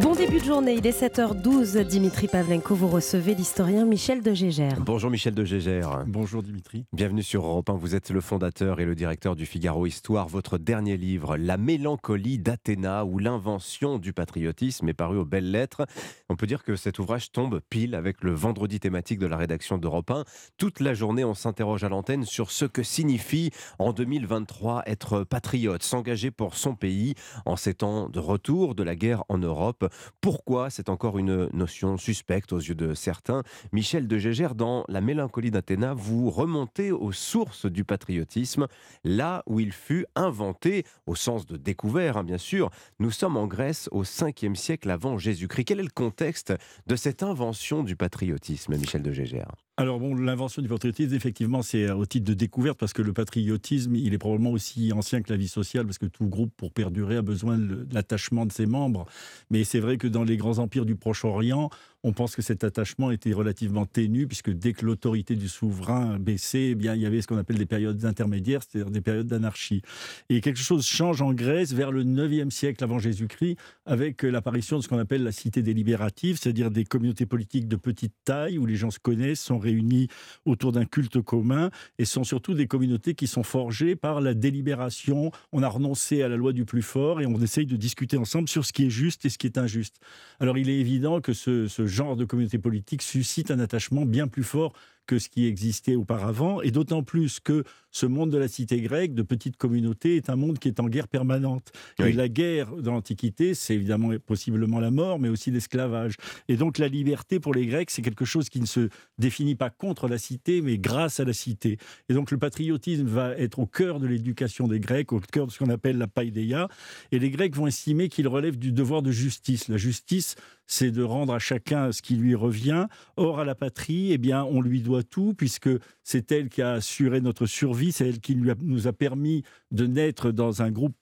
Bon 0.00 0.14
début 0.14 0.38
de 0.38 0.44
journée, 0.44 0.74
il 0.74 0.86
est 0.86 1.02
7h12. 1.02 1.84
Dimitri 1.84 2.28
Pavlenko, 2.28 2.76
vous 2.76 2.86
recevez 2.86 3.34
l'historien 3.34 3.84
Michel 3.84 4.22
de 4.22 4.32
Gégère. 4.32 4.78
Bonjour 4.80 5.10
Michel 5.10 5.34
de 5.34 5.44
Gégère. 5.44 6.04
Bonjour 6.06 6.44
Dimitri. 6.44 6.84
Bienvenue 6.92 7.24
sur 7.24 7.44
Europe 7.44 7.68
1. 7.68 7.72
Vous 7.74 7.96
êtes 7.96 8.10
le 8.10 8.20
fondateur 8.20 8.78
et 8.78 8.84
le 8.84 8.94
directeur 8.94 9.34
du 9.34 9.44
Figaro 9.44 9.86
Histoire. 9.86 10.28
Votre 10.28 10.56
dernier 10.56 10.96
livre, 10.96 11.36
La 11.36 11.56
mélancolie 11.56 12.38
d'Athéna 12.38 13.04
ou 13.04 13.18
l'invention 13.18 13.98
du 13.98 14.12
patriotisme, 14.12 14.88
est 14.88 14.94
paru 14.94 15.18
aux 15.18 15.24
belles 15.24 15.50
lettres. 15.50 15.84
On 16.28 16.36
peut 16.36 16.46
dire 16.46 16.62
que 16.62 16.76
cet 16.76 17.00
ouvrage 17.00 17.32
tombe 17.32 17.60
pile 17.68 17.96
avec 17.96 18.22
le 18.22 18.32
vendredi 18.32 18.78
thématique 18.78 19.18
de 19.18 19.26
la 19.26 19.36
rédaction 19.36 19.78
d'Europe 19.78 20.12
1. 20.12 20.24
Toute 20.58 20.78
la 20.78 20.94
journée, 20.94 21.24
on 21.24 21.34
s'interroge 21.34 21.82
à 21.82 21.88
l'antenne 21.88 22.24
sur 22.24 22.52
ce 22.52 22.66
que 22.66 22.84
signifie 22.84 23.50
en 23.80 23.92
2023 23.92 24.84
être 24.86 25.24
patriote, 25.24 25.82
s'engager 25.82 26.30
pour 26.30 26.54
son 26.54 26.76
pays 26.76 27.14
en 27.46 27.56
ces 27.56 27.74
temps 27.74 28.08
de 28.08 28.20
retour 28.20 28.76
de 28.76 28.84
la 28.84 28.94
guerre 28.94 29.24
en 29.28 29.38
Europe. 29.38 29.86
Pourquoi 30.20 30.70
c'est 30.70 30.88
encore 30.88 31.18
une 31.18 31.48
notion 31.52 31.96
suspecte 31.96 32.52
aux 32.52 32.58
yeux 32.58 32.74
de 32.74 32.94
certains? 32.94 33.42
Michel 33.72 34.08
de 34.08 34.18
Gégère, 34.18 34.54
dans 34.54 34.84
La 34.88 35.00
mélancolie 35.00 35.50
d'Athéna, 35.50 35.94
vous 35.94 36.30
remontez 36.30 36.92
aux 36.92 37.12
sources 37.12 37.66
du 37.66 37.84
patriotisme, 37.84 38.66
là 39.04 39.42
où 39.46 39.60
il 39.60 39.72
fut 39.72 40.06
inventé, 40.14 40.84
au 41.06 41.14
sens 41.14 41.46
de 41.46 41.56
découvert, 41.56 42.16
hein, 42.16 42.24
bien 42.24 42.38
sûr. 42.38 42.70
Nous 42.98 43.10
sommes 43.10 43.36
en 43.36 43.46
Grèce 43.46 43.88
au 43.92 44.04
5e 44.04 44.54
siècle 44.54 44.90
avant 44.90 45.18
Jésus-Christ. 45.18 45.64
Quel 45.64 45.80
est 45.80 45.84
le 45.84 45.88
contexte 45.88 46.52
de 46.86 46.96
cette 46.96 47.22
invention 47.22 47.82
du 47.82 47.96
patriotisme, 47.96 48.76
Michel 48.76 49.02
de 49.02 49.12
Gégère? 49.12 49.67
Alors 49.78 50.00
bon, 50.00 50.16
l'invention 50.16 50.60
du 50.60 50.66
patriotisme, 50.66 51.14
effectivement, 51.14 51.62
c'est 51.62 51.88
au 51.88 52.04
titre 52.04 52.26
de 52.26 52.34
découverte 52.34 52.76
parce 52.80 52.92
que 52.92 53.00
le 53.00 53.12
patriotisme, 53.12 53.94
il 53.94 54.12
est 54.12 54.18
probablement 54.18 54.50
aussi 54.50 54.92
ancien 54.92 55.22
que 55.22 55.32
la 55.32 55.36
vie 55.36 55.46
sociale 55.46 55.86
parce 55.86 55.98
que 55.98 56.06
tout 56.06 56.26
groupe, 56.26 56.52
pour 56.56 56.72
perdurer, 56.72 57.14
a 57.14 57.22
besoin 57.22 57.56
de 57.56 57.86
l'attachement 57.92 58.44
de 58.44 58.50
ses 58.50 58.66
membres. 58.66 59.06
Mais 59.50 59.62
c'est 59.62 59.78
vrai 59.78 59.96
que 59.96 60.08
dans 60.08 60.24
les 60.24 60.36
grands 60.36 60.58
empires 60.58 60.84
du 60.84 60.96
Proche-Orient, 60.96 61.70
on 62.04 62.12
pense 62.12 62.36
que 62.36 62.42
cet 62.42 62.62
attachement 62.62 63.10
était 63.10 63.32
relativement 63.32 63.84
ténu, 63.84 64.28
puisque 64.28 64.50
dès 64.50 64.72
que 64.72 64.86
l'autorité 64.86 65.34
du 65.34 65.48
souverain 65.48 66.18
baissait, 66.18 66.68
eh 66.70 66.74
bien, 66.76 66.94
il 66.94 67.00
y 67.00 67.06
avait 67.06 67.20
ce 67.20 67.26
qu'on 67.26 67.38
appelle 67.38 67.58
des 67.58 67.66
périodes 67.66 68.04
intermédiaires, 68.04 68.60
c'est-à-dire 68.62 68.92
des 68.92 69.00
périodes 69.00 69.26
d'anarchie. 69.26 69.82
Et 70.28 70.40
quelque 70.40 70.60
chose 70.60 70.86
change 70.86 71.22
en 71.22 71.32
Grèce 71.32 71.72
vers 71.72 71.90
le 71.90 72.04
9e 72.04 72.50
siècle 72.50 72.84
avant 72.84 73.00
Jésus-Christ, 73.00 73.56
avec 73.84 74.22
l'apparition 74.22 74.78
de 74.78 74.82
ce 74.82 74.88
qu'on 74.88 74.98
appelle 74.98 75.24
la 75.24 75.32
cité 75.32 75.60
délibérative, 75.60 76.38
c'est-à-dire 76.40 76.70
des 76.70 76.84
communautés 76.84 77.26
politiques 77.26 77.66
de 77.66 77.74
petite 77.76 78.14
taille, 78.24 78.58
où 78.58 78.66
les 78.66 78.76
gens 78.76 78.92
se 78.92 79.00
connaissent, 79.00 79.40
sont 79.40 79.58
réunis 79.58 80.06
autour 80.44 80.70
d'un 80.70 80.84
culte 80.84 81.20
commun, 81.20 81.70
et 81.98 82.04
sont 82.04 82.24
surtout 82.24 82.54
des 82.54 82.68
communautés 82.68 83.14
qui 83.14 83.26
sont 83.26 83.42
forgées 83.42 83.96
par 83.96 84.20
la 84.20 84.34
délibération. 84.34 85.32
On 85.50 85.64
a 85.64 85.68
renoncé 85.68 86.22
à 86.22 86.28
la 86.28 86.36
loi 86.36 86.52
du 86.52 86.64
plus 86.64 86.82
fort, 86.82 87.20
et 87.20 87.26
on 87.26 87.40
essaye 87.40 87.66
de 87.66 87.76
discuter 87.76 88.16
ensemble 88.16 88.48
sur 88.48 88.64
ce 88.64 88.72
qui 88.72 88.86
est 88.86 88.90
juste 88.90 89.24
et 89.24 89.30
ce 89.30 89.38
qui 89.38 89.48
est 89.48 89.58
injuste. 89.58 89.96
Alors 90.38 90.58
il 90.58 90.70
est 90.70 90.78
évident 90.78 91.20
que 91.20 91.32
ce 91.32 91.87
genre 91.88 92.16
de 92.16 92.24
communauté 92.24 92.58
politique 92.58 93.02
suscite 93.02 93.50
un 93.50 93.58
attachement 93.58 94.04
bien 94.04 94.28
plus 94.28 94.44
fort 94.44 94.72
que 95.08 95.18
ce 95.18 95.28
qui 95.28 95.46
existait 95.46 95.96
auparavant, 95.96 96.60
et 96.60 96.70
d'autant 96.70 97.02
plus 97.02 97.40
que 97.40 97.64
ce 97.90 98.04
monde 98.04 98.30
de 98.30 98.36
la 98.36 98.46
cité 98.46 98.80
grecque, 98.82 99.14
de 99.14 99.22
petites 99.22 99.56
communautés, 99.56 100.16
est 100.16 100.28
un 100.28 100.36
monde 100.36 100.58
qui 100.58 100.68
est 100.68 100.78
en 100.80 100.88
guerre 100.88 101.08
permanente. 101.08 101.72
Et 101.98 102.12
la 102.12 102.28
guerre 102.28 102.70
dans 102.76 102.92
l'Antiquité, 102.92 103.54
c'est 103.54 103.74
évidemment 103.74 104.10
possiblement 104.24 104.78
la 104.78 104.90
mort, 104.90 105.18
mais 105.18 105.30
aussi 105.30 105.50
l'esclavage. 105.50 106.16
Et 106.48 106.56
donc 106.56 106.76
la 106.76 106.88
liberté 106.88 107.40
pour 107.40 107.54
les 107.54 107.66
Grecs, 107.66 107.90
c'est 107.90 108.02
quelque 108.02 108.26
chose 108.26 108.50
qui 108.50 108.60
ne 108.60 108.66
se 108.66 108.90
définit 109.16 109.54
pas 109.54 109.70
contre 109.70 110.06
la 110.06 110.18
cité, 110.18 110.60
mais 110.60 110.76
grâce 110.76 111.18
à 111.18 111.24
la 111.24 111.32
cité. 111.32 111.78
Et 112.10 112.14
donc 112.14 112.30
le 112.30 112.36
patriotisme 112.36 113.06
va 113.06 113.34
être 113.38 113.58
au 113.58 113.66
cœur 113.66 114.00
de 114.00 114.06
l'éducation 114.06 114.68
des 114.68 114.78
Grecs, 114.78 115.10
au 115.12 115.20
cœur 115.20 115.46
de 115.46 115.52
ce 115.52 115.58
qu'on 115.58 115.70
appelle 115.70 115.96
la 115.96 116.06
païdéia. 116.06 116.68
Et 117.10 117.18
les 117.18 117.30
Grecs 117.30 117.56
vont 117.56 117.66
estimer 117.66 118.10
qu'il 118.10 118.28
relève 118.28 118.58
du 118.58 118.72
devoir 118.72 119.00
de 119.00 119.10
justice. 119.10 119.68
La 119.68 119.78
justice, 119.78 120.36
c'est 120.66 120.90
de 120.90 121.02
rendre 121.02 121.32
à 121.32 121.38
chacun 121.38 121.90
ce 121.90 122.02
qui 122.02 122.14
lui 122.14 122.34
revient. 122.34 122.86
Or, 123.16 123.40
à 123.40 123.44
la 123.46 123.54
patrie, 123.54 124.12
eh 124.12 124.18
bien, 124.18 124.44
on 124.44 124.60
lui 124.60 124.82
doit 124.82 124.97
tout, 125.02 125.34
puisque 125.34 125.70
c'est 126.02 126.30
elle 126.32 126.48
qui 126.48 126.62
a 126.62 126.72
assuré 126.72 127.20
notre 127.20 127.46
survie, 127.46 127.92
c'est 127.92 128.08
elle 128.08 128.20
qui 128.20 128.36
nous 128.36 128.86
a 128.86 128.92
permis 128.92 129.42
de 129.70 129.86
naître 129.86 130.30
dans 130.30 130.62
un 130.62 130.70
groupe, 130.70 130.96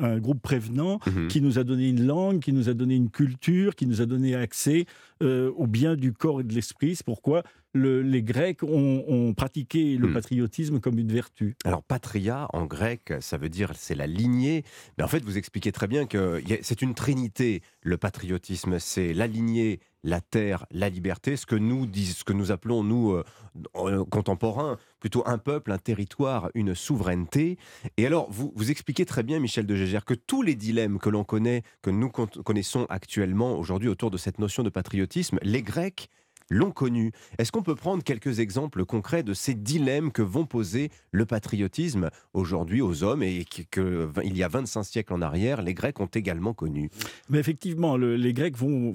un 0.00 0.18
groupe 0.18 0.40
prévenant, 0.40 0.98
mhm. 1.06 1.28
qui 1.28 1.40
nous 1.40 1.58
a 1.58 1.64
donné 1.64 1.88
une 1.88 2.06
langue, 2.06 2.40
qui 2.40 2.52
nous 2.52 2.68
a 2.68 2.74
donné 2.74 2.94
une 2.94 3.10
culture, 3.10 3.74
qui 3.74 3.86
nous 3.86 4.00
a 4.00 4.06
donné 4.06 4.34
accès 4.34 4.86
euh, 5.22 5.50
au 5.56 5.66
bien 5.66 5.96
du 5.96 6.12
corps 6.12 6.40
et 6.40 6.44
de 6.44 6.52
l'esprit. 6.52 6.96
C'est 6.96 7.06
pourquoi 7.06 7.42
les 7.76 8.22
Grecs 8.22 8.62
ont, 8.62 9.34
pratiqué 9.36 9.96
le 9.96 10.08
hmm. 10.08 10.14
patriotisme 10.14 10.80
comme 10.80 10.98
une 10.98 11.12
vertu. 11.12 11.56
Alors 11.64 11.82
patria 11.82 12.48
en 12.52 12.66
grec, 12.66 13.12
ça 13.20 13.36
veut 13.36 13.48
dire 13.48 13.72
c'est 13.74 13.94
la 13.94 14.06
lignée. 14.06 14.64
Mais 14.96 15.04
en 15.04 15.08
fait, 15.08 15.22
vous 15.24 15.36
expliquez 15.38 15.72
très 15.72 15.86
bien 15.86 16.06
que 16.06 16.42
c'est 16.62 16.82
une 16.82 16.94
trinité. 16.94 17.62
Le 17.82 17.96
patriotisme, 17.96 18.78
c'est 18.78 19.12
la 19.12 19.26
lignée, 19.26 19.80
la 20.06 20.20
terre, 20.20 20.66
la 20.70 20.88
liberté, 20.88 21.36
ce 21.36 21.44
que 21.44 21.56
nous 21.56 21.86
ce 21.92 22.24
que 22.24 22.32
nous 22.32 22.52
appelons 22.52 22.84
nous 22.84 23.10
euh, 23.10 23.24
euh, 23.74 24.04
contemporains, 24.04 24.78
plutôt 25.00 25.24
un 25.26 25.36
peuple, 25.36 25.72
un 25.72 25.78
territoire, 25.78 26.48
une 26.54 26.74
souveraineté. 26.74 27.58
Et 27.96 28.06
alors, 28.06 28.30
vous, 28.30 28.52
vous 28.54 28.70
expliquez 28.70 29.04
très 29.04 29.24
bien, 29.24 29.40
Michel 29.40 29.66
de 29.66 29.74
Gégère, 29.74 30.04
que 30.04 30.14
tous 30.14 30.42
les 30.42 30.54
dilemmes 30.54 30.98
que 30.98 31.10
l'on 31.10 31.24
connaît, 31.24 31.62
que 31.82 31.90
nous 31.90 32.08
connaissons 32.08 32.86
actuellement 32.88 33.58
aujourd'hui 33.58 33.88
autour 33.88 34.10
de 34.12 34.16
cette 34.16 34.38
notion 34.38 34.62
de 34.62 34.70
patriotisme, 34.70 35.38
les 35.42 35.62
Grecs 35.62 36.08
l'ont 36.50 36.70
connu. 36.70 37.12
Est-ce 37.38 37.52
qu'on 37.52 37.62
peut 37.62 37.74
prendre 37.74 38.02
quelques 38.02 38.40
exemples 38.40 38.84
concrets 38.84 39.22
de 39.22 39.34
ces 39.34 39.54
dilemmes 39.54 40.12
que 40.12 40.22
vont 40.22 40.46
poser 40.46 40.90
le 41.12 41.26
patriotisme 41.26 42.10
aujourd'hui 42.34 42.80
aux 42.80 43.02
hommes 43.02 43.22
et 43.22 43.44
que, 43.70 44.08
il 44.24 44.36
y 44.36 44.42
a 44.42 44.48
25 44.48 44.82
siècles 44.84 45.12
en 45.12 45.22
arrière, 45.22 45.62
les 45.62 45.74
Grecs 45.74 45.98
ont 46.00 46.06
également 46.06 46.54
connu 46.54 46.90
Mais 47.28 47.38
effectivement, 47.38 47.96
les 47.96 48.32
Grecs 48.32 48.56
vont, 48.56 48.92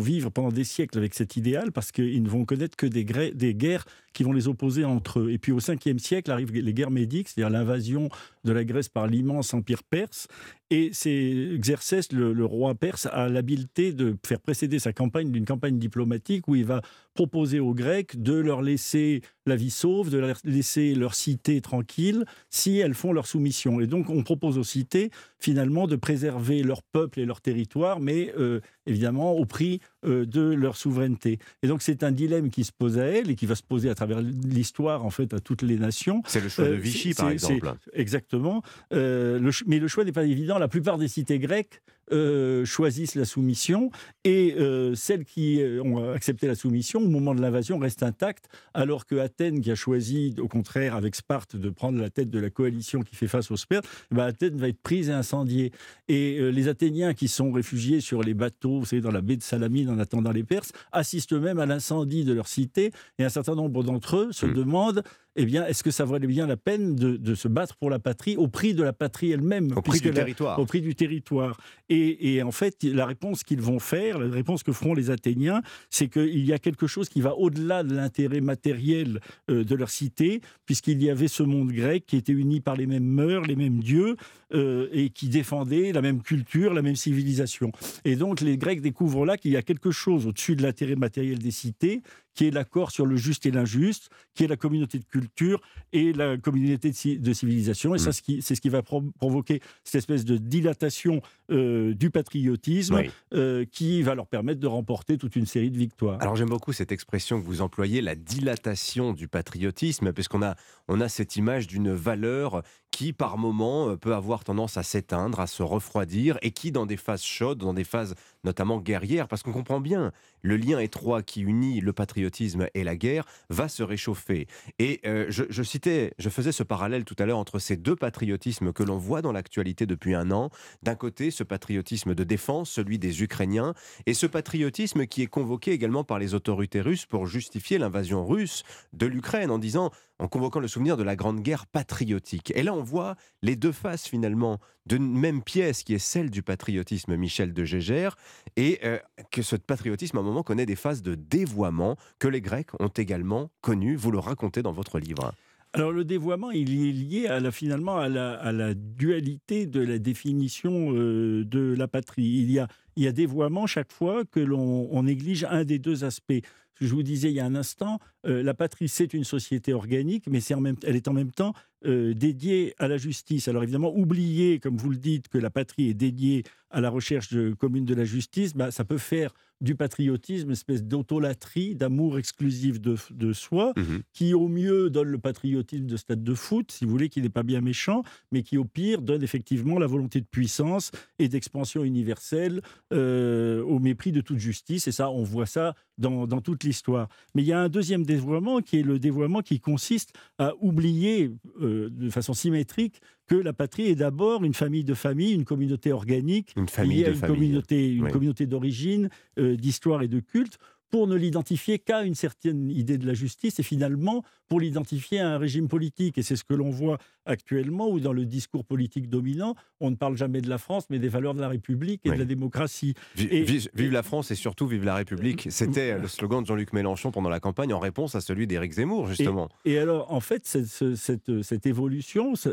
vivre 0.00 0.30
pendant 0.30 0.50
des 0.50 0.64
siècles 0.64 0.98
avec 0.98 1.14
cet 1.14 1.36
idéal 1.36 1.72
parce 1.72 1.92
qu'ils 1.92 2.22
ne 2.22 2.28
vont 2.28 2.44
connaître 2.44 2.76
que 2.76 2.86
des, 2.86 3.04
des 3.04 3.54
guerres 3.54 3.84
qui 4.12 4.24
vont 4.24 4.32
les 4.32 4.48
opposer 4.48 4.84
entre 4.84 5.20
eux. 5.20 5.30
Et 5.30 5.38
puis 5.38 5.52
au 5.52 5.60
5e 5.60 5.98
siècle 5.98 6.30
arrivent 6.30 6.52
les 6.52 6.74
guerres 6.74 6.90
médiques, 6.90 7.28
c'est-à-dire 7.28 7.50
l'invasion 7.50 8.08
de 8.44 8.52
la 8.52 8.64
Grèce 8.64 8.88
par 8.88 9.06
l'immense 9.06 9.54
empire 9.54 9.82
perse. 9.82 10.26
Et 10.72 10.90
c'est 10.92 11.58
Xerxès, 11.58 12.12
le, 12.12 12.44
roi 12.44 12.76
perse, 12.76 13.06
a 13.06 13.28
l'habileté 13.28 13.92
de 13.92 14.16
faire 14.24 14.40
précéder 14.40 14.78
sa 14.78 14.92
campagne 14.92 15.32
d'une 15.32 15.44
campagne 15.44 15.78
diplomatique 15.78 16.46
où 16.46 16.54
il 16.54 16.64
va 16.64 16.80
proposer 17.14 17.60
aux 17.60 17.74
Grecs 17.74 18.20
de 18.20 18.34
leur 18.34 18.62
laisser 18.62 19.22
la 19.46 19.56
vie 19.56 19.70
sauve, 19.70 20.10
de 20.10 20.18
leur 20.18 20.36
laisser 20.44 20.94
leur 20.94 21.14
cité 21.14 21.60
tranquille 21.60 22.24
si 22.50 22.78
elles 22.78 22.94
font 22.94 23.12
leur 23.12 23.26
soumission. 23.26 23.80
Et 23.80 23.86
donc 23.86 24.10
on 24.10 24.22
propose 24.22 24.58
aux 24.58 24.64
cités 24.64 25.10
finalement 25.38 25.86
de 25.86 25.96
préserver 25.96 26.62
leur 26.62 26.82
peuple 26.82 27.20
et 27.20 27.26
leur 27.26 27.40
territoire, 27.40 28.00
mais 28.00 28.32
euh, 28.38 28.60
évidemment 28.86 29.32
au 29.32 29.44
prix 29.44 29.80
euh, 30.04 30.24
de 30.24 30.40
leur 30.40 30.76
souveraineté. 30.76 31.38
Et 31.62 31.68
donc 31.68 31.82
c'est 31.82 32.02
un 32.02 32.12
dilemme 32.12 32.50
qui 32.50 32.64
se 32.64 32.72
pose 32.72 32.98
à 32.98 33.04
elles 33.04 33.30
et 33.30 33.34
qui 33.34 33.46
va 33.46 33.54
se 33.54 33.62
poser 33.62 33.90
à 33.90 33.94
travers 33.94 34.20
l'histoire 34.20 35.04
en 35.04 35.10
fait 35.10 35.34
à 35.34 35.40
toutes 35.40 35.62
les 35.62 35.78
nations. 35.78 36.22
C'est 36.26 36.40
le 36.40 36.48
choix 36.48 36.66
de 36.66 36.72
euh, 36.72 36.76
Vichy 36.76 37.14
par 37.14 37.30
exemple. 37.30 37.74
Exactement. 37.92 38.62
mais 38.90 39.78
le 39.78 39.88
choix 39.88 40.04
n'est 40.04 40.12
pas 40.12 40.24
évident. 40.24 40.58
La 40.58 40.68
plupart 40.68 40.98
des 40.98 41.08
cités 41.08 41.38
grecques 41.38 41.82
euh, 42.12 42.64
choisissent 42.64 43.14
la 43.14 43.24
soumission 43.24 43.90
et 44.24 44.54
euh, 44.58 44.94
celles 44.94 45.24
qui 45.24 45.60
euh, 45.62 45.82
ont 45.82 46.12
accepté 46.12 46.46
la 46.46 46.54
soumission 46.54 47.00
au 47.00 47.08
moment 47.08 47.34
de 47.34 47.40
l'invasion 47.40 47.78
restent 47.78 48.02
intactes, 48.02 48.48
alors 48.74 49.06
que 49.06 49.16
Athènes, 49.16 49.60
qui 49.60 49.70
a 49.70 49.74
choisi 49.74 50.34
au 50.38 50.48
contraire 50.48 50.96
avec 50.96 51.14
Sparte 51.14 51.56
de 51.56 51.70
prendre 51.70 52.00
la 52.00 52.10
tête 52.10 52.30
de 52.30 52.38
la 52.38 52.50
coalition 52.50 53.02
qui 53.02 53.16
fait 53.16 53.28
face 53.28 53.50
aux 53.50 53.56
Spartes, 53.56 53.86
eh 54.10 54.14
ben, 54.14 54.24
Athènes 54.24 54.56
va 54.56 54.68
être 54.68 54.80
prise 54.82 55.08
et 55.08 55.12
incendiée. 55.12 55.72
Et 56.08 56.50
les 56.50 56.68
Athéniens 56.68 57.14
qui 57.14 57.28
sont 57.28 57.52
réfugiés 57.52 58.00
sur 58.00 58.22
les 58.22 58.34
bateaux, 58.34 58.80
vous 58.80 58.86
savez, 58.86 59.02
dans 59.02 59.12
la 59.12 59.20
baie 59.20 59.36
de 59.36 59.42
Salamine 59.42 59.88
en 59.90 59.98
attendant 59.98 60.32
les 60.32 60.44
Perses, 60.44 60.72
assistent 60.92 61.34
eux-mêmes 61.34 61.60
à 61.60 61.66
l'incendie 61.66 62.24
de 62.24 62.32
leur 62.32 62.48
cité 62.48 62.90
et 63.18 63.24
un 63.24 63.28
certain 63.28 63.54
nombre 63.54 63.84
d'entre 63.84 64.16
eux 64.16 64.32
se 64.32 64.46
hmm. 64.46 64.54
demandent 64.54 65.02
eh 65.36 65.44
bien, 65.44 65.66
est-ce 65.66 65.84
que 65.84 65.90
ça 65.90 66.04
valait 66.04 66.26
bien 66.26 66.46
la 66.46 66.56
peine 66.56 66.96
de, 66.96 67.34
se 67.34 67.48
battre 67.48 67.76
pour 67.76 67.88
la 67.88 67.98
patrie 67.98 68.36
au 68.36 68.48
prix 68.48 68.74
de 68.74 68.82
la 68.82 68.92
patrie 68.92 69.30
elle-même 69.30 69.72
Au 69.76 69.82
prix 69.82 70.00
du 70.00 70.10
territoire. 70.10 70.58
Au 70.58 70.66
prix 70.66 70.80
du 70.80 70.94
territoire. 70.94 71.60
Et, 71.88 72.42
en 72.42 72.50
fait, 72.50 72.82
la 72.82 73.06
réponse 73.06 73.44
qu'ils 73.44 73.60
vont 73.60 73.78
faire, 73.78 74.18
la 74.18 74.32
réponse 74.32 74.62
que 74.62 74.72
feront 74.72 74.94
les 74.94 75.10
Athéniens, 75.10 75.62
c'est 75.88 76.08
qu'il 76.08 76.44
y 76.44 76.52
a 76.52 76.58
quelque 76.58 76.86
chose 76.86 77.08
qui 77.08 77.20
va 77.20 77.34
au-delà 77.36 77.82
de 77.82 77.94
l'intérêt 77.94 78.40
matériel 78.40 79.20
euh, 79.50 79.64
de 79.64 79.74
leur 79.74 79.90
cité, 79.90 80.40
puisqu'il 80.66 81.02
y 81.02 81.10
avait 81.10 81.28
ce 81.28 81.42
monde 81.42 81.72
grec 81.72 82.04
qui 82.06 82.16
était 82.16 82.32
uni 82.32 82.60
par 82.60 82.76
les 82.76 82.86
mêmes 82.86 83.04
mœurs, 83.04 83.46
les 83.46 83.56
mêmes 83.56 83.80
dieux, 83.80 84.16
euh, 84.52 84.88
et 84.92 85.10
qui 85.10 85.28
défendait 85.28 85.92
la 85.92 86.02
même 86.02 86.22
culture, 86.22 86.74
la 86.74 86.82
même 86.82 86.96
civilisation. 86.96 87.70
Et 88.04 88.16
donc, 88.16 88.40
les 88.40 88.56
Grecs 88.56 88.80
découvrent 88.80 89.24
là 89.24 89.36
qu'il 89.36 89.52
y 89.52 89.56
a 89.56 89.62
quelque 89.62 89.92
chose 89.92 90.26
au-dessus 90.26 90.56
de 90.56 90.62
l'intérêt 90.62 90.96
matériel 90.96 91.38
des 91.38 91.52
cités 91.52 92.02
qui 92.40 92.46
est 92.46 92.50
l'accord 92.50 92.90
sur 92.90 93.04
le 93.04 93.16
juste 93.16 93.44
et 93.44 93.50
l'injuste, 93.50 94.08
qui 94.34 94.44
est 94.44 94.46
la 94.46 94.56
communauté 94.56 94.98
de 94.98 95.04
culture 95.04 95.60
et 95.92 96.14
la 96.14 96.38
communauté 96.38 96.88
de 96.88 97.32
civilisation. 97.34 97.94
Et 97.94 97.98
ça, 97.98 98.12
mm. 98.12 98.40
c'est 98.40 98.54
ce 98.54 98.60
qui 98.62 98.70
va 98.70 98.80
provoquer 98.80 99.60
cette 99.84 99.96
espèce 99.96 100.24
de 100.24 100.38
dilatation 100.38 101.20
euh, 101.50 101.92
du 101.92 102.08
patriotisme 102.08 103.02
euh, 103.34 103.66
qui 103.70 104.00
va 104.00 104.14
leur 104.14 104.26
permettre 104.26 104.58
de 104.58 104.66
remporter 104.66 105.18
toute 105.18 105.36
une 105.36 105.44
série 105.44 105.70
de 105.70 105.76
victoires. 105.76 106.16
Alors 106.22 106.34
j'aime 106.34 106.48
beaucoup 106.48 106.72
cette 106.72 106.92
expression 106.92 107.38
que 107.38 107.44
vous 107.44 107.60
employez, 107.60 108.00
la 108.00 108.14
dilatation 108.14 109.12
du 109.12 109.28
patriotisme, 109.28 110.14
puisqu'on 110.14 110.40
a, 110.40 110.56
on 110.88 111.02
a 111.02 111.10
cette 111.10 111.36
image 111.36 111.66
d'une 111.66 111.92
valeur 111.92 112.62
qui 112.90 113.12
par 113.12 113.38
moment 113.38 113.96
peut 113.96 114.14
avoir 114.14 114.44
tendance 114.44 114.76
à 114.76 114.82
s'éteindre, 114.82 115.40
à 115.40 115.46
se 115.46 115.62
refroidir, 115.62 116.38
et 116.42 116.50
qui 116.50 116.72
dans 116.72 116.86
des 116.86 116.96
phases 116.96 117.22
chaudes, 117.22 117.58
dans 117.58 117.74
des 117.74 117.84
phases 117.84 118.14
notamment 118.44 118.78
guerrières, 118.78 119.28
parce 119.28 119.42
qu'on 119.42 119.52
comprend 119.52 119.80
bien, 119.80 120.12
le 120.42 120.56
lien 120.56 120.78
étroit 120.78 121.22
qui 121.22 121.42
unit 121.42 121.80
le 121.80 121.92
patriotisme 121.92 122.68
et 122.74 122.84
la 122.84 122.96
guerre 122.96 123.24
va 123.50 123.68
se 123.68 123.82
réchauffer. 123.82 124.46
Et 124.78 125.00
je, 125.04 125.44
je, 125.48 125.62
citais, 125.62 126.14
je 126.18 126.28
faisais 126.30 126.52
ce 126.52 126.62
parallèle 126.62 127.04
tout 127.04 127.16
à 127.18 127.26
l'heure 127.26 127.38
entre 127.38 127.58
ces 127.58 127.76
deux 127.76 127.96
patriotismes 127.96 128.72
que 128.72 128.82
l'on 128.82 128.96
voit 128.96 129.22
dans 129.22 129.32
l'actualité 129.32 129.86
depuis 129.86 130.14
un 130.14 130.30
an. 130.30 130.50
D'un 130.82 130.94
côté, 130.94 131.30
ce 131.30 131.44
patriotisme 131.44 132.14
de 132.14 132.24
défense, 132.24 132.70
celui 132.70 132.98
des 132.98 133.22
Ukrainiens, 133.22 133.74
et 134.06 134.14
ce 134.14 134.26
patriotisme 134.26 135.06
qui 135.06 135.22
est 135.22 135.26
convoqué 135.26 135.72
également 135.72 136.04
par 136.04 136.18
les 136.18 136.34
autorités 136.34 136.80
russes 136.80 137.06
pour 137.06 137.26
justifier 137.26 137.78
l'invasion 137.78 138.26
russe 138.26 138.64
de 138.92 139.06
l'Ukraine 139.06 139.50
en 139.50 139.58
disant, 139.58 139.90
en 140.20 140.28
convoquant 140.28 140.60
le 140.60 140.68
souvenir 140.68 140.96
de 140.96 141.02
la 141.02 141.16
Grande 141.16 141.40
Guerre 141.40 141.66
patriotique. 141.66 142.52
Et 142.54 142.62
là, 142.62 142.74
on 142.74 142.82
voit 142.82 143.16
les 143.42 143.56
deux 143.56 143.72
faces 143.72 144.06
finalement 144.06 144.58
d'une 144.86 145.10
même 145.18 145.42
pièce 145.42 145.82
qui 145.82 145.94
est 145.94 145.98
celle 145.98 146.30
du 146.30 146.42
patriotisme 146.42 147.16
Michel 147.16 147.52
de 147.52 147.64
Gégère 147.64 148.16
et 148.56 148.80
euh, 148.84 148.98
que 149.30 149.42
ce 149.42 149.56
patriotisme 149.56 150.18
à 150.18 150.20
un 150.20 150.24
moment 150.24 150.42
connaît 150.42 150.66
des 150.66 150.76
phases 150.76 151.02
de 151.02 151.14
dévoiement 151.14 151.96
que 152.18 152.28
les 152.28 152.40
Grecs 152.40 152.70
ont 152.80 152.88
également 152.88 153.50
connues. 153.62 153.96
Vous 153.96 154.10
le 154.10 154.18
racontez 154.18 154.62
dans 154.62 154.72
votre 154.72 154.98
livre. 154.98 155.32
Alors 155.72 155.92
le 155.92 156.04
dévoiement, 156.04 156.50
il 156.50 156.88
est 156.88 156.92
lié 156.92 157.26
à 157.28 157.38
la, 157.38 157.52
finalement 157.52 157.96
à 157.96 158.08
la, 158.08 158.74
dualité 158.74 159.66
de 159.66 159.80
la 159.80 159.98
définition 159.98 160.92
euh, 160.92 161.44
de 161.44 161.74
la 161.78 161.86
patrie. 161.86 162.24
Il 162.24 162.50
y, 162.50 162.58
a, 162.58 162.66
il 162.96 163.04
y 163.04 163.06
a 163.06 163.12
dévoiement 163.12 163.66
chaque 163.66 163.92
fois 163.92 164.24
que 164.24 164.40
l'on 164.40 165.02
néglige 165.02 165.44
un 165.48 165.64
des 165.64 165.78
deux 165.78 166.04
aspects. 166.04 166.42
Je 166.80 166.94
vous 166.94 167.02
disais 167.02 167.30
il 167.30 167.34
y 167.34 167.40
a 167.40 167.44
un 167.44 167.54
instant, 167.54 167.98
euh, 168.26 168.42
la 168.42 168.54
patrie, 168.54 168.88
c'est 168.88 169.14
une 169.14 169.24
société 169.24 169.72
organique, 169.72 170.24
mais 170.28 170.40
c'est 170.40 170.54
en 170.54 170.60
même, 170.60 170.76
elle 170.84 170.96
est 170.96 171.08
en 171.08 171.12
même 171.12 171.30
temps 171.30 171.54
euh, 171.86 172.12
dédiée 172.12 172.74
à 172.78 172.88
la 172.88 172.96
justice. 172.96 173.48
Alors 173.48 173.62
évidemment, 173.62 173.96
oublier, 173.96 174.58
comme 174.58 174.76
vous 174.76 174.90
le 174.90 174.96
dites, 174.96 175.28
que 175.28 175.38
la 175.38 175.50
patrie 175.50 175.88
est 175.88 175.94
dédiée 175.94 176.44
à 176.70 176.80
la 176.80 176.90
recherche 176.90 177.32
de, 177.32 177.54
commune 177.54 177.84
de 177.84 177.94
la 177.94 178.04
justice, 178.04 178.54
bah, 178.54 178.70
ça 178.70 178.84
peut 178.84 178.98
faire 178.98 179.32
du 179.60 179.74
patriotisme, 179.74 180.46
une 180.48 180.52
espèce 180.52 180.84
d'autolatrie, 180.84 181.74
d'amour 181.74 182.18
exclusif 182.18 182.80
de, 182.80 182.96
de 183.10 183.32
soi, 183.32 183.72
mmh 183.76 183.82
qui 184.12 184.34
au 184.34 184.48
mieux 184.48 184.90
donne 184.90 185.08
le 185.08 185.18
patriotisme 185.18 185.86
de 185.86 185.96
stade 185.96 186.22
de 186.22 186.34
foot, 186.34 186.70
si 186.72 186.84
vous 186.84 186.90
voulez, 186.90 187.08
qui 187.08 187.22
n'est 187.22 187.28
pas 187.28 187.42
bien 187.42 187.60
méchant, 187.60 188.02
mais 188.32 188.42
qui 188.42 188.58
au 188.58 188.64
pire 188.64 189.00
donne 189.00 189.22
effectivement 189.22 189.78
la 189.78 189.86
volonté 189.86 190.20
de 190.20 190.26
puissance 190.26 190.90
et 191.18 191.28
d'expansion 191.28 191.84
universelle 191.84 192.60
euh, 192.92 193.62
au 193.62 193.78
mépris 193.78 194.12
de 194.12 194.20
toute 194.20 194.38
justice. 194.38 194.88
Et 194.88 194.92
ça, 194.92 195.10
on 195.10 195.22
voit 195.22 195.46
ça 195.46 195.74
dans, 196.00 196.26
dans 196.26 196.40
toute 196.40 196.64
l'histoire. 196.64 197.08
Mais 197.34 197.42
il 197.42 197.46
y 197.46 197.52
a 197.52 197.60
un 197.60 197.68
deuxième 197.68 198.04
dévoiement 198.04 198.60
qui 198.60 198.80
est 198.80 198.82
le 198.82 198.98
dévoiement 198.98 199.42
qui 199.42 199.60
consiste 199.60 200.12
à 200.38 200.54
oublier 200.60 201.30
euh, 201.60 201.88
de 201.90 202.10
façon 202.10 202.34
symétrique 202.34 203.00
que 203.28 203.36
la 203.36 203.52
patrie 203.52 203.86
est 203.86 203.94
d'abord 203.94 204.42
une 204.42 204.54
famille 204.54 204.82
de 204.82 204.94
familles, 204.94 205.34
une 205.34 205.44
communauté 205.44 205.92
organique, 205.92 206.52
une 206.56 206.68
famille 206.68 207.04
de 207.04 207.12
une 207.12 207.20
communauté, 207.20 207.92
une 207.92 208.10
communauté 208.10 208.46
d'origine, 208.46 209.08
euh, 209.38 209.56
d'histoire 209.56 210.02
et 210.02 210.08
de 210.08 210.18
culte 210.18 210.58
pour 210.90 211.06
ne 211.06 211.14
l'identifier 211.14 211.78
qu'à 211.78 212.02
une 212.02 212.14
certaine 212.14 212.70
idée 212.70 212.98
de 212.98 213.06
la 213.06 213.14
justice 213.14 213.58
et 213.58 213.62
finalement 213.62 214.24
pour 214.48 214.60
l'identifier 214.60 215.20
à 215.20 215.30
un 215.30 215.38
régime 215.38 215.68
politique. 215.68 216.18
Et 216.18 216.22
c'est 216.22 216.36
ce 216.36 216.44
que 216.44 216.54
l'on 216.54 216.70
voit 216.70 216.98
actuellement 217.24 217.88
où 217.88 218.00
dans 218.00 218.12
le 218.12 218.24
discours 218.24 218.64
politique 218.64 219.08
dominant, 219.08 219.54
on 219.78 219.90
ne 219.90 219.96
parle 219.96 220.16
jamais 220.16 220.40
de 220.40 220.48
la 220.48 220.58
France 220.58 220.86
mais 220.90 220.98
des 220.98 221.08
valeurs 221.08 221.34
de 221.34 221.40
la 221.40 221.48
République 221.48 222.00
et 222.04 222.10
de 222.10 222.16
la 222.16 222.24
démocratie. 222.24 222.94
Vive, 223.14 223.92
la 223.92 224.02
France 224.02 224.30
et 224.30 224.34
surtout 224.34 224.66
vive 224.66 224.84
la 224.84 224.96
République. 224.96 225.46
Euh, 225.46 225.50
C'était 225.50 225.98
le 225.98 226.08
slogan 226.08 226.42
de 226.42 226.46
Jean-Luc 226.46 226.72
Mélenchon 226.72 227.10
pendant 227.12 227.28
la 227.28 227.40
campagne 227.40 227.72
en 227.72 227.78
réponse 227.78 228.14
à 228.14 228.20
celui 228.20 228.46
d'Éric 228.46 228.72
Zemmour 228.72 229.06
justement. 229.06 229.48
Et, 229.64 229.78
alors 229.78 230.12
en 230.12 230.20
fait 230.20 230.46
cette, 230.46 230.94
cette, 230.96 231.42
cette 231.42 231.66
évolution, 231.66 232.34
ça, 232.34 232.50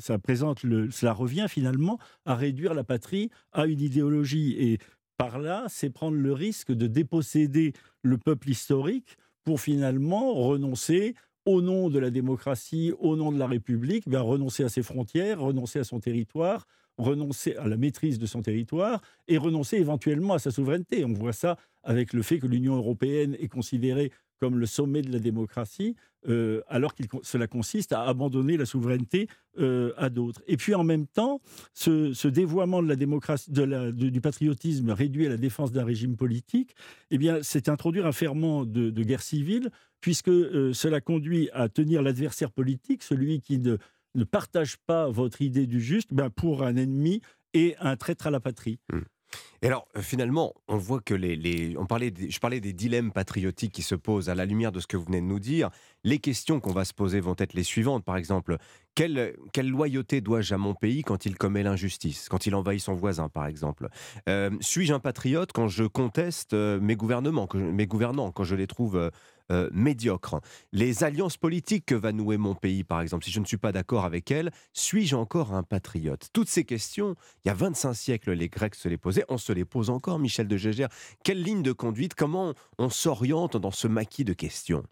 ça, 0.00 0.18
présente 0.18 0.62
le, 0.62 0.90
cela 0.90 1.12
revient 1.12 1.46
finalement 1.48 1.98
à 2.24 2.34
réduire 2.34 2.72
la 2.72 2.84
patrie 2.84 3.30
à 3.52 3.66
une 3.66 3.80
idéologie. 3.80 4.56
Et 4.58 4.78
par 5.16 5.38
là, 5.38 5.64
c'est 5.68 5.90
prendre 5.90 6.16
le 6.16 6.32
risque 6.32 6.72
de 6.72 6.86
déposséder 6.86 7.72
le 8.02 8.18
peuple 8.18 8.50
historique 8.50 9.16
pour 9.44 9.60
finalement 9.60 10.34
renoncer 10.34 11.14
au 11.44 11.62
nom 11.62 11.88
de 11.90 11.98
la 11.98 12.10
démocratie, 12.10 12.92
au 12.98 13.16
nom 13.16 13.30
de 13.32 13.38
la 13.38 13.46
République, 13.46 14.08
bien 14.08 14.20
renoncer 14.20 14.64
à 14.64 14.68
ses 14.68 14.82
frontières, 14.82 15.40
renoncer 15.40 15.78
à 15.78 15.84
son 15.84 16.00
territoire, 16.00 16.66
renoncer 16.98 17.54
à 17.56 17.68
la 17.68 17.76
maîtrise 17.76 18.18
de 18.18 18.26
son 18.26 18.42
territoire 18.42 19.00
et 19.28 19.38
renoncer 19.38 19.76
éventuellement 19.76 20.34
à 20.34 20.38
sa 20.38 20.50
souveraineté. 20.50 21.04
On 21.04 21.12
voit 21.12 21.32
ça 21.32 21.56
avec 21.82 22.12
le 22.12 22.22
fait 22.22 22.38
que 22.38 22.46
l'Union 22.46 22.74
européenne 22.74 23.36
est 23.38 23.48
considérée 23.48 24.10
comme 24.38 24.58
le 24.58 24.66
sommet 24.66 25.02
de 25.02 25.12
la 25.12 25.18
démocratie, 25.18 25.96
euh, 26.28 26.60
alors 26.68 26.94
que 26.94 27.02
cela 27.22 27.46
consiste 27.46 27.92
à 27.92 28.02
abandonner 28.02 28.56
la 28.56 28.66
souveraineté 28.66 29.28
euh, 29.58 29.92
à 29.96 30.10
d'autres. 30.10 30.42
Et 30.46 30.56
puis 30.56 30.74
en 30.74 30.82
même 30.82 31.06
temps, 31.06 31.40
ce, 31.72 32.26
dévoiement 32.28 32.82
de 32.82 32.88
la 32.88 32.96
démocratie, 32.96 33.50
de 33.50 33.90
du 33.90 34.20
patriotisme 34.20 34.90
réduit 34.90 35.26
à 35.26 35.28
la 35.28 35.36
défense 35.36 35.72
d'un 35.72 35.84
régime 35.84 36.16
politique, 36.16 36.74
eh 37.10 37.18
bien, 37.18 37.38
c'est 37.42 37.68
introduire 37.68 38.06
un 38.06 38.12
ferment 38.12 38.64
de, 38.64 38.90
guerre 39.02 39.22
civile, 39.22 39.70
puisque 40.00 40.28
euh, 40.28 40.72
cela 40.72 41.00
conduit 41.00 41.48
à 41.52 41.68
tenir 41.68 42.02
l'adversaire 42.02 42.50
politique, 42.50 43.02
celui 43.02 43.40
qui 43.40 43.58
ne, 43.58 43.76
ne, 44.14 44.24
partage 44.24 44.78
pas 44.78 45.08
votre 45.08 45.42
idée 45.42 45.66
du 45.66 45.80
juste, 45.80 46.12
ben, 46.12 46.30
pour 46.30 46.64
un 46.64 46.76
ennemi 46.76 47.20
et 47.54 47.76
un 47.78 47.96
traître 47.96 48.26
à 48.26 48.30
la 48.30 48.40
patrie. 48.40 48.80
Mmh. 48.92 49.00
Et 49.62 49.66
alors, 49.66 49.88
euh, 49.96 50.02
finalement, 50.02 50.54
on 50.68 50.76
voit 50.76 51.00
que 51.00 51.14
les, 51.14 51.76
on 51.78 51.86
parlait 51.86 52.12
je 52.28 52.38
parlais 52.38 52.60
des 52.60 52.72
dilemmes 52.72 53.12
patriotiques 53.12 53.72
qui 53.72 53.82
se 53.82 53.94
posent 53.94 54.28
à 54.28 54.34
la 54.34 54.44
lumière 54.44 54.72
de 54.72 54.80
ce 54.80 54.86
que 54.86 54.96
vous 54.96 55.04
venez 55.04 55.20
de 55.20 55.26
nous 55.26 55.40
dire. 55.40 55.70
Les 56.04 56.18
questions 56.18 56.60
qu'on 56.60 56.72
va 56.72 56.84
se 56.84 56.94
poser 56.94 57.20
vont 57.20 57.34
être 57.38 57.54
les 57.54 57.62
suivantes, 57.62 58.04
par 58.04 58.16
exemple. 58.16 58.58
Quelle, 58.94 59.36
quelle 59.52 59.68
loyauté 59.68 60.20
dois-je 60.20 60.54
à 60.54 60.58
mon 60.58 60.74
pays 60.74 61.02
quand 61.02 61.26
il 61.26 61.36
commet 61.36 61.62
l'injustice, 61.62 62.28
quand 62.28 62.46
il 62.46 62.54
envahit 62.54 62.80
son 62.80 62.94
voisin, 62.94 63.28
par 63.28 63.46
exemple? 63.46 63.88
Euh, 64.28 64.50
Suis-je 64.60 64.94
un 64.94 65.00
patriote 65.00 65.52
quand 65.52 65.68
je 65.68 65.84
conteste 65.84 66.54
euh, 66.54 66.80
mes 66.80 66.96
gouvernements, 66.96 67.48
mes 67.54 67.86
gouvernants, 67.86 68.32
quand 68.32 68.44
je 68.44 68.54
les 68.54 68.66
trouve 68.66 69.10
médiocre. 69.72 70.40
Les 70.72 71.04
alliances 71.04 71.36
politiques 71.36 71.86
que 71.86 71.94
va 71.94 72.12
nouer 72.12 72.36
mon 72.36 72.54
pays, 72.54 72.84
par 72.84 73.00
exemple, 73.00 73.24
si 73.24 73.30
je 73.30 73.40
ne 73.40 73.44
suis 73.44 73.56
pas 73.56 73.72
d'accord 73.72 74.04
avec 74.04 74.30
elles, 74.30 74.50
suis-je 74.72 75.16
encore 75.16 75.52
un 75.54 75.62
patriote? 75.62 76.28
Toutes 76.32 76.48
ces 76.48 76.64
questions, 76.64 77.14
il 77.44 77.48
y 77.48 77.50
a 77.50 77.54
25 77.54 77.94
siècles, 77.94 78.32
les 78.32 78.48
Grecs 78.48 78.74
se 78.74 78.88
les 78.88 78.98
posaient, 78.98 79.24
on 79.28 79.38
se 79.38 79.52
les 79.52 79.64
pose 79.64 79.90
encore, 79.90 80.18
Michel 80.18 80.48
de 80.48 80.56
Gégère. 80.56 80.88
Quelle 81.24 81.42
ligne 81.42 81.62
de 81.62 81.72
conduite 81.72 82.14
Comment 82.14 82.54
on 82.78 82.88
s'oriente 82.88 83.56
dans 83.56 83.70
ce 83.70 83.88
maquis 83.88 84.24
de 84.24 84.32
questions? 84.32 84.84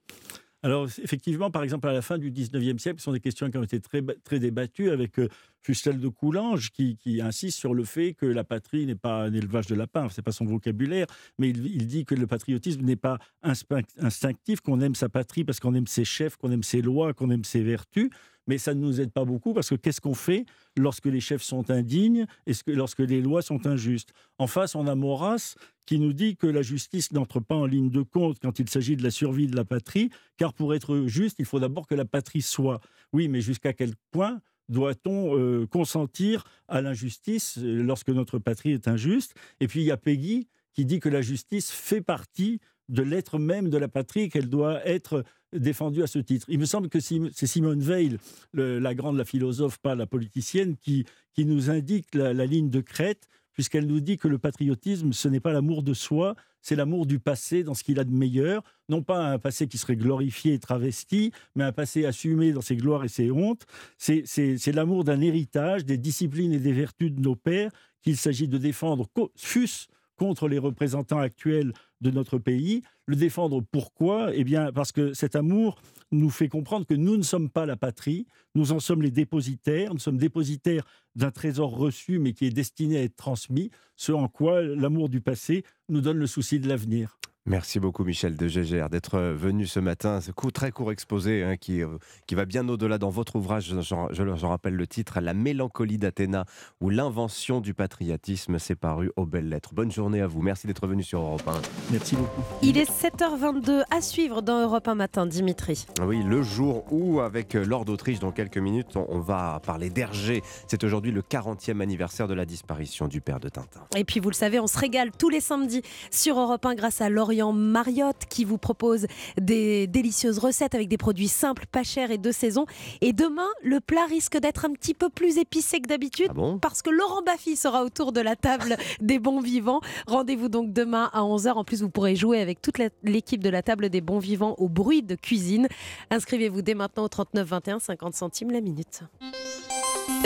Alors, 0.64 0.88
effectivement, 1.02 1.50
par 1.50 1.62
exemple, 1.62 1.86
à 1.88 1.92
la 1.92 2.00
fin 2.00 2.16
du 2.16 2.32
19e 2.32 2.78
siècle, 2.78 2.98
ce 2.98 3.04
sont 3.04 3.12
des 3.12 3.20
questions 3.20 3.50
qui 3.50 3.58
ont 3.58 3.62
été 3.62 3.80
très, 3.80 4.00
très 4.24 4.38
débattues 4.38 4.88
avec 4.88 5.18
euh, 5.18 5.28
Fustel 5.60 6.00
de 6.00 6.08
Coulanges, 6.08 6.70
qui, 6.70 6.96
insiste 7.22 7.58
sur 7.58 7.74
le 7.74 7.84
fait 7.84 8.14
que 8.14 8.24
la 8.24 8.44
patrie 8.44 8.86
n'est 8.86 8.94
pas 8.94 9.24
un 9.24 9.34
élevage 9.34 9.66
de 9.66 9.74
lapins, 9.74 10.08
c'est 10.08 10.22
pas 10.22 10.32
son 10.32 10.46
vocabulaire, 10.46 11.06
mais 11.38 11.50
il, 11.50 11.86
dit 11.86 12.06
que 12.06 12.14
le 12.14 12.26
patriotisme 12.26 12.80
n'est 12.80 12.96
pas 12.96 13.18
instinctif, 13.42 14.62
qu'on 14.62 14.80
aime 14.80 14.94
sa 14.94 15.10
patrie 15.10 15.44
parce 15.44 15.60
qu'on 15.60 15.74
aime 15.74 15.86
ses 15.86 16.06
chefs, 16.06 16.36
qu'on 16.36 16.50
aime 16.50 16.62
ses 16.62 16.80
lois, 16.80 17.12
qu'on 17.12 17.28
aime 17.30 17.44
ses 17.44 17.62
vertus, 17.62 18.08
mais 18.46 18.58
ça 18.58 18.74
ne 18.74 18.80
nous 18.80 19.00
aide 19.00 19.12
pas 19.12 19.24
beaucoup 19.24 19.54
parce 19.54 19.70
que 19.70 19.74
qu'est-ce 19.74 20.00
qu'on 20.00 20.14
fait 20.14 20.46
lorsque 20.76 21.06
les 21.06 21.20
chefs 21.20 21.42
sont 21.42 21.70
indignes 21.70 22.26
et 22.46 22.52
lorsque 22.66 23.00
les 23.00 23.20
lois 23.20 23.42
sont 23.42 23.66
injustes? 23.66 24.12
En 24.38 24.46
face, 24.46 24.74
on 24.74 24.86
a 24.86 24.94
Maurras 24.94 25.56
qui 25.86 25.98
nous 25.98 26.12
dit 26.12 26.36
que 26.36 26.46
la 26.46 26.62
justice 26.62 27.12
n'entre 27.12 27.40
pas 27.40 27.54
en 27.54 27.66
ligne 27.66 27.90
de 27.90 28.02
compte 28.02 28.38
quand 28.40 28.58
il 28.58 28.68
s'agit 28.68 28.96
de 28.96 29.02
la 29.02 29.10
survie 29.10 29.46
de 29.46 29.56
la 29.56 29.64
patrie, 29.64 30.10
car 30.36 30.54
pour 30.54 30.74
être 30.74 31.04
juste, 31.06 31.36
il 31.38 31.44
faut 31.44 31.60
d'abord 31.60 31.86
que 31.86 31.94
la 31.94 32.04
patrie 32.04 32.42
soit. 32.42 32.80
Oui, 33.12 33.28
mais 33.28 33.40
jusqu'à 33.40 33.72
quel 33.72 33.92
point 34.10 34.40
doit-on 34.68 35.38
euh, 35.38 35.66
consentir 35.66 36.44
à 36.68 36.80
l'injustice 36.80 37.58
euh, 37.58 37.82
lorsque 37.82 38.08
notre 38.08 38.38
patrie 38.38 38.72
est 38.72 38.88
injuste? 38.88 39.34
Et 39.60 39.68
puis 39.68 39.80
il 39.80 39.86
y 39.86 39.90
a 39.90 39.96
Peggy 39.96 40.48
qui 40.72 40.84
dit 40.84 41.00
que 41.00 41.08
la 41.08 41.22
justice 41.22 41.70
fait 41.70 42.00
partie 42.00 42.60
de 42.88 43.02
l'être 43.02 43.38
même 43.38 43.70
de 43.70 43.78
la 43.78 43.88
patrie, 43.88 44.28
qu'elle 44.28 44.48
doit 44.48 44.84
être 44.86 45.24
défendue 45.52 46.02
à 46.02 46.06
ce 46.06 46.18
titre. 46.18 46.46
Il 46.48 46.58
me 46.58 46.66
semble 46.66 46.88
que 46.88 47.00
c'est 47.00 47.46
Simone 47.46 47.80
Veil, 47.80 48.18
la 48.52 48.94
grande, 48.94 49.16
la 49.16 49.24
philosophe, 49.24 49.78
pas 49.78 49.94
la 49.94 50.06
politicienne, 50.06 50.76
qui, 50.76 51.04
qui 51.32 51.44
nous 51.44 51.70
indique 51.70 52.14
la, 52.14 52.32
la 52.32 52.46
ligne 52.46 52.70
de 52.70 52.80
crête 52.80 53.28
puisqu'elle 53.54 53.86
nous 53.86 54.00
dit 54.00 54.18
que 54.18 54.28
le 54.28 54.38
patriotisme, 54.38 55.12
ce 55.12 55.28
n'est 55.28 55.40
pas 55.40 55.52
l'amour 55.52 55.82
de 55.82 55.94
soi, 55.94 56.34
c'est 56.60 56.76
l'amour 56.76 57.06
du 57.06 57.18
passé 57.18 57.62
dans 57.62 57.74
ce 57.74 57.84
qu'il 57.84 57.98
a 57.98 58.04
de 58.04 58.10
meilleur, 58.10 58.62
non 58.88 59.02
pas 59.02 59.18
un 59.18 59.38
passé 59.38 59.66
qui 59.68 59.78
serait 59.78 59.96
glorifié 59.96 60.54
et 60.54 60.58
travesti, 60.58 61.30
mais 61.54 61.64
un 61.64 61.72
passé 61.72 62.04
assumé 62.04 62.52
dans 62.52 62.60
ses 62.60 62.76
gloires 62.76 63.04
et 63.04 63.08
ses 63.08 63.30
hontes. 63.30 63.64
C'est 63.96 64.72
l'amour 64.72 65.04
d'un 65.04 65.20
héritage, 65.20 65.84
des 65.84 65.98
disciplines 65.98 66.52
et 66.52 66.58
des 66.58 66.72
vertus 66.72 67.12
de 67.12 67.20
nos 67.20 67.36
pères 67.36 67.70
qu'il 68.02 68.16
s'agit 68.16 68.48
de 68.48 68.58
défendre, 68.58 69.08
fût 69.36 69.68
contre 70.16 70.48
les 70.48 70.58
représentants 70.58 71.18
actuels 71.18 71.72
de 72.00 72.10
notre 72.10 72.38
pays. 72.38 72.82
Le 73.06 73.16
défendre 73.16 73.62
pourquoi? 73.62 74.34
Eh 74.34 74.44
bien 74.44 74.72
parce 74.72 74.92
que 74.92 75.12
cet 75.12 75.36
amour 75.36 75.76
nous 76.12 76.30
fait 76.30 76.48
comprendre 76.48 76.86
que 76.86 76.94
nous 76.94 77.16
ne 77.16 77.22
sommes 77.22 77.50
pas 77.50 77.66
la 77.66 77.76
patrie, 77.76 78.26
nous 78.54 78.72
en 78.72 78.80
sommes 78.80 79.02
les 79.02 79.10
dépositaires, 79.10 79.92
nous 79.92 80.00
sommes 80.00 80.18
dépositaires 80.18 80.84
d'un 81.16 81.30
trésor 81.30 81.76
reçu 81.76 82.18
mais 82.18 82.32
qui 82.32 82.46
est 82.46 82.50
destiné 82.50 82.98
à 82.98 83.02
être 83.02 83.16
transmis, 83.16 83.70
ce 83.96 84.12
en 84.12 84.28
quoi 84.28 84.62
l'amour 84.62 85.08
du 85.08 85.20
passé 85.20 85.64
nous 85.88 86.00
donne 86.00 86.18
le 86.18 86.26
souci 86.26 86.60
de 86.60 86.68
l'avenir. 86.68 87.18
Merci 87.46 87.78
beaucoup 87.78 88.04
Michel 88.04 88.38
de 88.38 88.48
Gégère 88.48 88.88
d'être 88.88 89.18
venu 89.18 89.66
ce 89.66 89.78
matin. 89.78 90.22
Ce 90.22 90.30
coup 90.30 90.50
très 90.50 90.70
court 90.70 90.90
exposé 90.90 91.42
hein, 91.42 91.58
qui, 91.58 91.82
euh, 91.82 91.98
qui 92.26 92.34
va 92.34 92.46
bien 92.46 92.66
au-delà 92.70 92.96
dans 92.96 93.10
votre 93.10 93.36
ouvrage, 93.36 93.74
je, 93.82 94.46
rappelle 94.46 94.76
le 94.76 94.86
titre, 94.86 95.20
La 95.20 95.34
mélancolie 95.34 95.98
d'Athéna 95.98 96.46
ou 96.80 96.88
l'invention 96.88 97.60
du 97.60 97.74
patriotisme, 97.74 98.58
c'est 98.58 98.76
paru 98.76 99.10
aux 99.16 99.26
belles 99.26 99.50
lettres. 99.50 99.74
Bonne 99.74 99.92
journée 99.92 100.22
à 100.22 100.26
vous, 100.26 100.40
merci 100.40 100.66
d'être 100.66 100.86
venu 100.86 101.02
sur 101.02 101.20
Europe 101.20 101.46
1. 101.46 101.52
Merci 101.90 102.16
beaucoup. 102.16 102.40
Il 102.62 102.78
est 102.78 102.90
7h22 102.90 103.82
à 103.90 104.00
suivre 104.00 104.40
dans 104.40 104.62
Europe 104.62 104.88
1 104.88 104.94
matin, 104.94 105.26
Dimitri. 105.26 105.84
Oui, 106.00 106.22
le 106.22 106.42
jour 106.42 106.90
où, 106.90 107.20
avec 107.20 107.52
Lord 107.52 107.84
d'Autriche, 107.84 108.20
dans 108.20 108.32
quelques 108.32 108.56
minutes, 108.56 108.96
on, 108.96 109.20
va 109.20 109.60
parler 109.66 109.90
d'Hergé. 109.90 110.42
C'est 110.66 110.82
aujourd'hui 110.82 111.12
le 111.12 111.20
40e 111.20 111.82
anniversaire 111.82 112.26
de 112.26 112.32
la 112.32 112.46
disparition 112.46 113.06
du 113.06 113.20
père 113.20 113.38
de 113.38 113.50
Tintin. 113.50 113.82
Et 113.94 114.04
puis 114.04 114.18
vous 114.18 114.30
le 114.30 114.34
savez, 114.34 114.58
on 114.60 114.66
se 114.66 114.78
régale 114.78 115.10
tous 115.10 115.28
les 115.28 115.40
samedis 115.40 115.82
sur 116.10 116.40
Europe 116.40 116.64
1 116.64 116.74
grâce 116.74 117.02
à 117.02 117.10
Lorient 117.10 117.33
Mariotte 117.42 118.26
qui 118.28 118.44
vous 118.44 118.58
propose 118.58 119.06
des 119.40 119.86
délicieuses 119.86 120.38
recettes 120.38 120.74
avec 120.74 120.88
des 120.88 120.96
produits 120.96 121.28
simples, 121.28 121.66
pas 121.70 121.82
chers 121.82 122.10
et 122.10 122.18
de 122.18 122.32
saison. 122.32 122.66
Et 123.00 123.12
demain, 123.12 123.48
le 123.62 123.80
plat 123.80 124.06
risque 124.08 124.38
d'être 124.38 124.64
un 124.64 124.72
petit 124.72 124.94
peu 124.94 125.08
plus 125.08 125.38
épicé 125.38 125.80
que 125.80 125.88
d'habitude 125.88 126.30
ah 126.36 126.56
parce 126.60 126.82
que 126.82 126.90
Laurent 126.90 127.22
Baffy 127.22 127.56
sera 127.56 127.84
autour 127.84 128.12
de 128.12 128.20
la 128.20 128.36
table 128.36 128.76
des 129.00 129.18
bons 129.18 129.40
vivants. 129.40 129.80
Rendez-vous 130.06 130.48
donc 130.48 130.72
demain 130.72 131.10
à 131.12 131.22
11h. 131.22 131.52
En 131.52 131.64
plus, 131.64 131.82
vous 131.82 131.90
pourrez 131.90 132.16
jouer 132.16 132.40
avec 132.40 132.62
toute 132.62 132.78
l'équipe 133.02 133.42
de 133.42 133.50
la 133.50 133.62
table 133.62 133.88
des 133.88 134.00
bons 134.00 134.18
vivants 134.18 134.54
au 134.58 134.68
bruit 134.68 135.02
de 135.02 135.14
cuisine. 135.14 135.68
Inscrivez-vous 136.10 136.62
dès 136.62 136.74
maintenant 136.74 137.04
au 137.04 137.08
39 137.08 137.46
21 137.46 137.78
50 137.78 138.14
centimes 138.14 138.50
la 138.50 138.60
minute. 138.60 139.02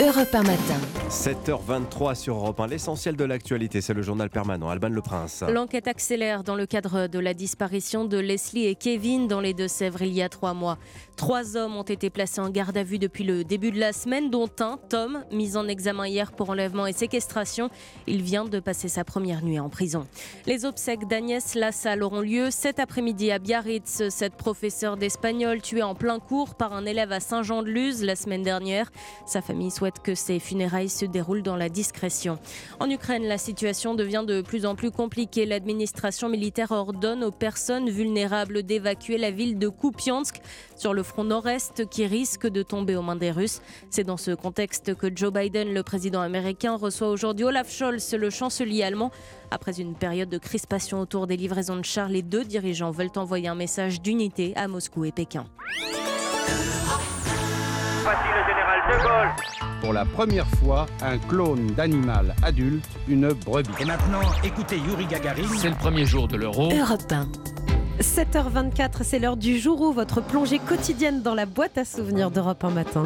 Europe 0.01 0.33
1 0.33 0.43
matin. 0.43 0.79
7h23 1.09 2.15
sur 2.15 2.37
Europe 2.37 2.61
1. 2.61 2.67
L'essentiel 2.67 3.17
de 3.17 3.25
l'actualité, 3.25 3.81
c'est 3.81 3.93
le 3.93 4.01
journal 4.01 4.29
permanent. 4.29 4.69
Alban 4.69 4.87
Le 4.87 5.01
Prince. 5.01 5.43
L'enquête 5.49 5.89
accélère 5.89 6.45
dans 6.45 6.55
le 6.55 6.65
cadre 6.65 7.07
de 7.07 7.19
la 7.19 7.33
disparition 7.33 8.05
de 8.05 8.17
Leslie 8.17 8.67
et 8.67 8.75
Kevin 8.75 9.27
dans 9.27 9.41
les 9.41 9.53
Deux-Sèvres 9.53 10.03
il 10.03 10.13
y 10.13 10.21
a 10.21 10.29
trois 10.29 10.53
mois. 10.53 10.77
Trois 11.17 11.57
hommes 11.57 11.75
ont 11.75 11.83
été 11.83 12.09
placés 12.09 12.39
en 12.39 12.49
garde 12.49 12.77
à 12.77 12.83
vue 12.83 12.97
depuis 12.97 13.25
le 13.25 13.43
début 13.43 13.71
de 13.71 13.79
la 13.79 13.91
semaine, 13.91 14.29
dont 14.29 14.49
un, 14.61 14.77
Tom, 14.77 15.25
mis 15.33 15.57
en 15.57 15.67
examen 15.67 16.07
hier 16.07 16.31
pour 16.31 16.49
enlèvement 16.49 16.87
et 16.87 16.93
séquestration. 16.93 17.69
Il 18.07 18.21
vient 18.21 18.45
de 18.45 18.61
passer 18.61 18.87
sa 18.87 19.03
première 19.03 19.43
nuit 19.43 19.59
en 19.59 19.67
prison. 19.67 20.07
Les 20.45 20.63
obsèques 20.63 21.09
d'Agnès 21.09 21.55
Lassalle 21.55 22.03
auront 22.03 22.21
lieu 22.21 22.51
cet 22.51 22.79
après-midi 22.79 23.31
à 23.31 23.39
Biarritz. 23.39 24.03
Cette 24.09 24.35
professeure 24.35 24.95
d'espagnol 24.95 25.61
tuée 25.61 25.83
en 25.83 25.93
plein 25.93 26.19
cours 26.19 26.55
par 26.55 26.71
un 26.71 26.85
élève 26.85 27.11
à 27.11 27.19
Saint-Jean-de-Luz 27.19 28.01
la 28.01 28.15
semaine 28.15 28.43
dernière. 28.43 28.89
Sa 29.25 29.41
famille 29.41 29.71
souhaite 29.71 29.88
que 29.97 30.13
ses 30.13 30.39
funérailles 30.39 30.89
se 30.89 31.05
déroulent 31.05 31.41
dans 31.41 31.55
la 31.55 31.69
discrétion. 31.69 32.37
En 32.79 32.89
Ukraine, 32.89 33.23
la 33.23 33.37
situation 33.39 33.95
devient 33.95 34.23
de 34.27 34.41
plus 34.41 34.65
en 34.65 34.75
plus 34.75 34.91
compliquée. 34.91 35.45
L'administration 35.45 36.29
militaire 36.29 36.71
ordonne 36.71 37.23
aux 37.23 37.31
personnes 37.31 37.89
vulnérables 37.89 38.63
d'évacuer 38.63 39.17
la 39.17 39.31
ville 39.31 39.57
de 39.57 39.69
Kupiansk 39.69 40.41
sur 40.75 40.93
le 40.93 41.03
front 41.03 41.23
nord-est 41.23 41.89
qui 41.89 42.05
risque 42.05 42.47
de 42.47 42.61
tomber 42.61 42.95
aux 42.95 43.01
mains 43.01 43.15
des 43.15 43.31
Russes. 43.31 43.61
C'est 43.89 44.03
dans 44.03 44.17
ce 44.17 44.31
contexte 44.31 44.95
que 44.95 45.07
Joe 45.13 45.33
Biden, 45.33 45.73
le 45.73 45.83
président 45.83 46.21
américain, 46.21 46.75
reçoit 46.75 47.09
aujourd'hui 47.09 47.45
Olaf 47.45 47.71
Scholz, 47.71 48.13
le 48.13 48.29
chancelier 48.29 48.83
allemand. 48.83 49.11
Après 49.51 49.79
une 49.79 49.95
période 49.95 50.29
de 50.29 50.37
crispation 50.37 51.01
autour 51.01 51.25
des 51.25 51.37
livraisons 51.37 51.77
de 51.77 51.83
chars, 51.83 52.09
les 52.09 52.21
deux 52.21 52.45
dirigeants 52.45 52.91
veulent 52.91 53.09
envoyer 53.15 53.47
un 53.47 53.55
message 53.55 54.01
d'unité 54.01 54.53
à 54.55 54.67
Moscou 54.67 55.05
et 55.05 55.11
Pékin. 55.11 55.45
Voici 58.09 58.27
le 58.35 58.43
général 58.43 58.79
de 58.89 59.03
Gaulle. 59.03 59.81
Pour 59.81 59.93
la 59.93 60.03
première 60.03 60.47
fois, 60.47 60.87
un 61.03 61.19
clone 61.19 61.67
d'animal 61.75 62.33
adulte, 62.41 62.83
une 63.07 63.27
brebis. 63.33 63.69
Et 63.79 63.85
maintenant, 63.85 64.21
écoutez 64.43 64.79
Yuri 64.79 65.05
Gagarin. 65.05 65.43
C'est 65.55 65.69
le 65.69 65.75
premier 65.75 66.07
jour 66.07 66.27
de 66.27 66.35
l'euro. 66.35 66.71
Europe 66.73 67.03
1. 67.11 67.27
7h24, 68.01 69.03
c'est 69.03 69.19
l'heure 69.19 69.37
du 69.37 69.59
jour 69.59 69.79
où 69.81 69.93
votre 69.93 70.21
plongée 70.21 70.57
quotidienne 70.57 71.21
dans 71.21 71.35
la 71.35 71.45
boîte 71.45 71.77
à 71.77 71.85
souvenirs 71.85 72.31
d'Europe 72.31 72.63
1 72.63 72.71
matin. 72.71 73.03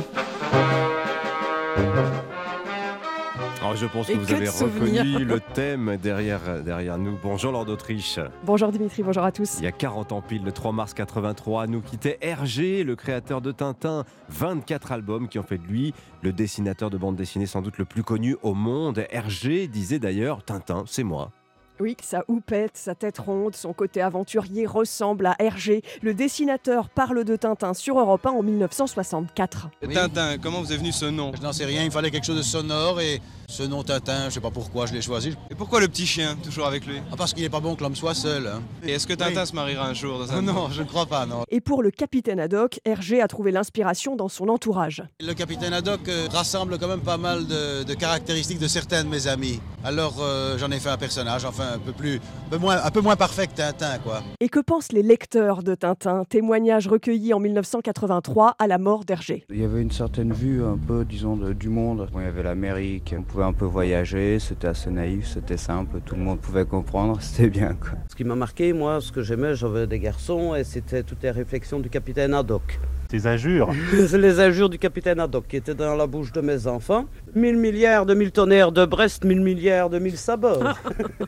Oh, 3.65 3.71
je 3.76 3.86
pense 3.86 4.08
que 4.08 4.13
vous 4.13 4.34
avez 4.34 4.49
reconnu 4.49 5.23
le 5.23 5.39
thème 5.39 5.97
derrière, 6.02 6.62
derrière 6.62 6.97
nous. 6.97 7.17
Bonjour 7.23 7.54
Lord 7.54 7.65
d'Autriche. 7.65 8.19
Bonjour 8.43 8.69
Dimitri, 8.73 9.04
bonjour 9.04 9.23
à 9.23 9.32
tous. 9.32 9.60
Il 9.60 9.63
y 9.63 9.67
a 9.67 9.71
40 9.71 10.12
ans 10.12 10.21
pile, 10.21 10.43
le 10.43 10.52
3 10.52 10.73
mars 10.73 10.93
83, 10.93 11.67
nous 11.67 11.80
quittait 11.80 12.17
Hergé, 12.19 12.84
le 12.84 12.97
créateur 12.97 13.39
de 13.39 13.54
Tintin. 13.54 14.04
24 14.28 14.91
albums 14.91 15.30
qui 15.30 15.39
ont 15.39 15.43
fait 15.43 15.58
de 15.58 15.63
lui 15.63 15.93
le 16.21 16.34
dessinateur 16.34 16.89
de 16.89 16.97
bande 16.97 17.15
dessinée 17.15 17.45
sans 17.45 17.62
doute 17.62 17.78
le 17.78 17.86
plus 17.86 18.04
connu 18.04 18.36
au 18.43 18.54
monde. 18.54 19.06
Hergé 19.10 19.67
disait 19.67 19.99
d'ailleurs 19.99 20.43
Tintin, 20.43 20.84
c'est 20.86 21.04
moi. 21.04 21.32
Oui, 21.80 21.97
sa 22.04 22.23
houppette, 22.28 22.78
sa 22.78 22.93
tête 22.95 23.17
ronde, 23.17 23.56
son 23.56 23.73
côté 23.73 24.02
aventurier 24.02 24.67
ressemble 24.67 25.26
à 25.26 25.36
Hergé. 25.39 25.82
Le 26.02 26.13
dessinateur 26.13 26.89
parle 26.89 27.23
de 27.23 27.36
Tintin 27.36 27.73
sur 27.73 27.97
Europe 27.97 28.26
1 28.26 28.30
en 28.30 28.43
1964. 28.43 29.69
Tintin, 29.91 30.38
comment 30.38 30.62
vous 30.62 30.71
est 30.71 30.78
venu 30.78 30.91
ce 30.91 31.06
nom? 31.06 31.32
Je 31.36 31.41
n'en 31.41 31.52
sais 31.52 31.65
rien, 31.65 31.84
il 31.84 31.91
fallait 31.91 32.12
quelque 32.12 32.26
chose 32.26 32.38
de 32.38 32.43
sonore 32.43 33.02
et 33.02 33.21
ce 33.54 33.62
nom 33.62 33.84
Tintin, 33.84 34.30
je 34.30 34.34
sais 34.34 34.39
pas 34.39 34.50
pourquoi 34.50 34.88
je 34.88 34.94
l'ai 34.94 35.02
choisi. 35.02 35.36
Et 35.52 35.54
pourquoi 35.54 35.80
le 35.80 35.88
petit 35.88 36.08
chien, 36.08 36.36
toujours 36.44 36.66
avec 36.66 36.88
lui 36.88 36.96
ah, 37.12 37.16
Parce 37.16 37.36
qu'il 37.36 37.44
n'est 37.44 37.52
pas 37.52 37.60
bon 37.60 37.76
que 37.76 37.84
l'homme 37.84 37.96
soit 37.96 38.16
seul. 38.16 38.48
Hein. 38.48 38.63
Et 38.84 38.94
est-ce 38.94 39.06
que 39.06 39.13
Tintin 39.13 39.46
se 39.46 39.54
mariera 39.54 39.86
un 39.86 39.94
jour 39.94 40.18
dans 40.18 40.34
un 40.34 40.42
Non, 40.54 40.70
je 40.72 40.82
ne 40.82 40.88
crois 40.88 41.06
pas, 41.06 41.28
non. 41.28 41.44
Et 41.52 41.62
pour 41.62 41.84
le 41.84 41.92
capitaine 41.92 42.39
Haddock, 42.39 42.80
Hergé 42.84 43.22
a 43.22 43.28
trouvé 43.28 43.52
l'inspiration 43.52 44.16
dans 44.16 44.28
son 44.28 44.50
entourage. 44.50 45.04
Le 45.20 45.34
capitaine 45.34 45.72
Haddock 45.72 46.10
euh, 46.10 46.28
rassemble 46.32 46.80
quand 46.80 46.88
même 46.88 47.02
pas 47.02 47.18
mal 47.18 47.46
de, 47.46 47.94
caractéristiques 47.94 48.58
de 48.58 48.68
certains 48.68 49.04
de 49.04 49.10
mes 49.10 49.28
amis. 49.28 49.60
Alors 49.84 50.16
euh, 50.20 50.58
j'en 50.58 50.72
ai 50.72 50.80
fait 50.80 50.89
un 50.89 50.98
personnage, 50.98 51.46
enfin 51.46 51.74
un 51.76 51.80
peu 51.80 51.92
plus, 51.92 52.16
un 52.16 52.50
peu 52.50 52.58
moins, 52.58 52.84
un 52.84 52.89
peu 52.89 53.02
moins 53.02 53.16
parfait 53.16 53.46
que 53.46 53.54
Tintin, 53.54 54.00
quoi. 54.00 54.24
Et 54.39 54.50
que 54.50 54.62
pensent 54.62 54.92
les 54.92 55.04
lecteurs 55.04 55.62
de 55.62 55.76
Tintin? 55.76 56.24
Témoignages 56.28 56.88
recueillis 56.88 57.36
en 57.36 57.39
1983 57.39 58.56
à 58.58 58.66
la 58.66 58.80
mort 58.80 59.06
d'Hergé. 59.06 59.46
Il 59.52 59.62
y 59.62 59.63
avait 59.63 59.82
une 59.82 59.92
certaine 59.92 60.34
vue 60.34 60.63
un 60.66 60.78
peu, 60.78 61.06
disons, 61.06 61.36
du 61.36 61.70
monde. 61.70 62.10
il 62.16 62.22
y 62.22 62.26
avait 62.26 62.42
l'Amérique, 62.42 63.13
on 63.16 63.22
pouvait 63.22 63.43
un 63.44 63.54
peu 63.54 63.66
voyager, 63.66 64.40
c'était 64.40 64.68
assez 64.68 64.90
naïf, 64.90 65.28
c'était 65.28 65.58
simple, 65.58 66.00
tout 66.06 66.16
le 66.16 66.22
monde 66.22 66.40
pouvait 66.40 66.66
comprendre, 66.66 67.18
c'était 67.22 67.50
bien, 67.50 67.74
quoi. 67.74 67.92
Ce 68.10 68.16
qui 68.16 68.24
m'a 68.24 68.36
marqué, 68.36 68.74
moi, 68.74 69.02
ce 69.02 69.12
que 69.12 69.22
j'aimais, 69.22 69.56
j'avais 69.56 69.88
des 69.88 70.00
garçons, 70.00 70.56
et 70.56 70.64
c'était 70.64 71.04
toutes 71.04 71.24
les 71.24 71.32
réflexions 71.32 71.80
du 71.80 71.90
capitaine 71.90 72.34
Haddock. 72.34 72.80
Les 73.13 73.28
injures 73.28 73.69
Les 74.17 74.39
injures 74.39 74.69
du 74.69 74.80
capitaine 74.80 75.19
Haddock 75.19 75.45
qui 75.47 75.56
étaient 75.56 75.76
dans 75.76 75.95
la 75.95 76.08
bouche 76.08 76.32
de 76.32 76.41
mes 76.41 76.65
enfants. 76.65 77.06
Mille 77.36 77.58
milliards 77.58 78.08
de 78.08 78.15
mille 78.15 78.32
tonnerres 78.32 78.71
de 78.71 78.86
Brest, 78.86 79.23
mille 79.23 79.41
milliards 79.41 79.91
de 79.91 79.99
mille 79.99 80.17
sabords. 80.17 80.80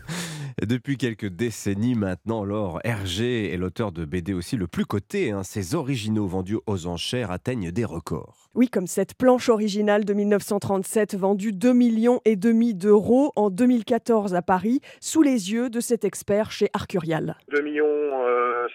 Depuis 0.65 0.97
quelques 0.97 1.27
décennies 1.27 1.93
maintenant, 1.93 2.43
Laure 2.43 2.79
Hergé 2.83 3.53
est 3.53 3.57
l'auteur 3.57 3.91
de 3.91 4.03
BD 4.03 4.33
aussi 4.33 4.57
le 4.57 4.65
plus 4.65 4.85
coté. 4.85 5.29
Hein. 5.29 5.43
Ses 5.43 5.75
originaux 5.75 6.25
vendus 6.25 6.57
aux 6.65 6.87
enchères 6.87 7.29
atteignent 7.29 7.69
des 7.69 7.85
records. 7.85 8.49
Oui, 8.55 8.67
comme 8.67 8.87
cette 8.87 9.13
planche 9.13 9.49
originale 9.49 10.05
de 10.05 10.13
1937 10.13 11.15
vendue 11.15 11.51
2 11.51 11.71
millions 11.71 12.19
et 12.25 12.35
demi 12.35 12.73
d'euros 12.73 13.31
en 13.35 13.51
2014 13.51 14.33
à 14.33 14.41
Paris, 14.41 14.79
sous 15.01 15.21
les 15.21 15.51
yeux 15.51 15.69
de 15.69 15.81
cet 15.81 16.03
expert 16.03 16.51
chez 16.51 16.69
Arcurial. 16.73 17.37
2 17.51 17.61
millions 17.61 17.85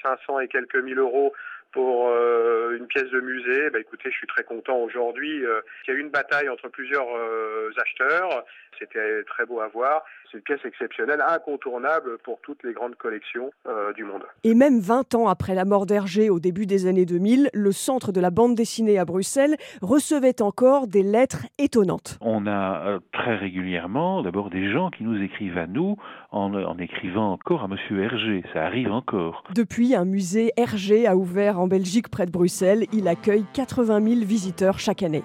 500 0.04 0.36
euh, 0.36 0.40
et 0.42 0.48
quelques 0.48 0.76
mille 0.84 0.98
euros 0.98 1.32
pour 1.72 2.08
euh, 2.08 2.76
une 2.76 2.86
pièce 2.86 3.10
de 3.10 3.20
musée. 3.20 3.70
Bah, 3.70 3.78
écoutez, 3.78 4.10
je 4.10 4.16
suis 4.16 4.26
très 4.26 4.44
content 4.44 4.78
aujourd'hui. 4.78 5.44
Euh, 5.44 5.60
il 5.86 5.90
y 5.90 5.94
a 5.94 5.96
eu 5.96 6.00
une 6.00 6.10
bataille 6.10 6.48
entre 6.48 6.68
plusieurs 6.68 7.06
euh, 7.14 7.70
acheteurs. 7.76 8.44
C'était 8.80 9.22
très 9.26 9.46
beau 9.46 9.60
à 9.60 9.68
voir. 9.68 10.02
C'est 10.30 10.38
une 10.38 10.44
pièce 10.44 10.64
exceptionnelle, 10.64 11.22
incontournable 11.28 12.18
pour 12.24 12.40
toutes 12.40 12.62
les 12.62 12.72
grandes 12.72 12.96
collections 12.96 13.50
du 13.94 14.04
monde. 14.04 14.22
Et 14.44 14.54
même 14.54 14.80
20 14.80 15.14
ans 15.14 15.28
après 15.28 15.54
la 15.54 15.64
mort 15.64 15.86
d'Hergé 15.86 16.30
au 16.30 16.40
début 16.40 16.66
des 16.66 16.86
années 16.86 17.04
2000, 17.04 17.50
le 17.52 17.72
centre 17.72 18.12
de 18.12 18.20
la 18.20 18.30
bande 18.30 18.54
dessinée 18.54 18.98
à 18.98 19.04
Bruxelles 19.04 19.56
recevait 19.82 20.40
encore 20.40 20.86
des 20.86 21.02
lettres 21.02 21.46
étonnantes. 21.58 22.18
On 22.20 22.46
a 22.46 22.98
très 23.12 23.36
régulièrement 23.36 24.22
d'abord 24.22 24.50
des 24.50 24.72
gens 24.72 24.90
qui 24.90 25.04
nous 25.04 25.20
écrivent 25.22 25.58
à 25.58 25.66
nous 25.66 25.96
en, 26.30 26.54
en 26.54 26.78
écrivant 26.78 27.32
encore 27.32 27.64
à 27.64 27.68
Monsieur 27.68 28.02
Hergé. 28.02 28.42
Ça 28.52 28.64
arrive 28.64 28.90
encore. 28.90 29.44
Depuis, 29.54 29.94
un 29.94 30.04
musée 30.04 30.52
Hergé 30.56 31.06
a 31.06 31.16
ouvert 31.16 31.60
en 31.60 31.66
Belgique 31.66 32.08
près 32.08 32.26
de 32.26 32.30
Bruxelles. 32.30 32.86
Il 32.92 33.08
accueille 33.08 33.44
80 33.52 34.02
000 34.02 34.20
visiteurs 34.24 34.78
chaque 34.78 35.02
année. 35.02 35.22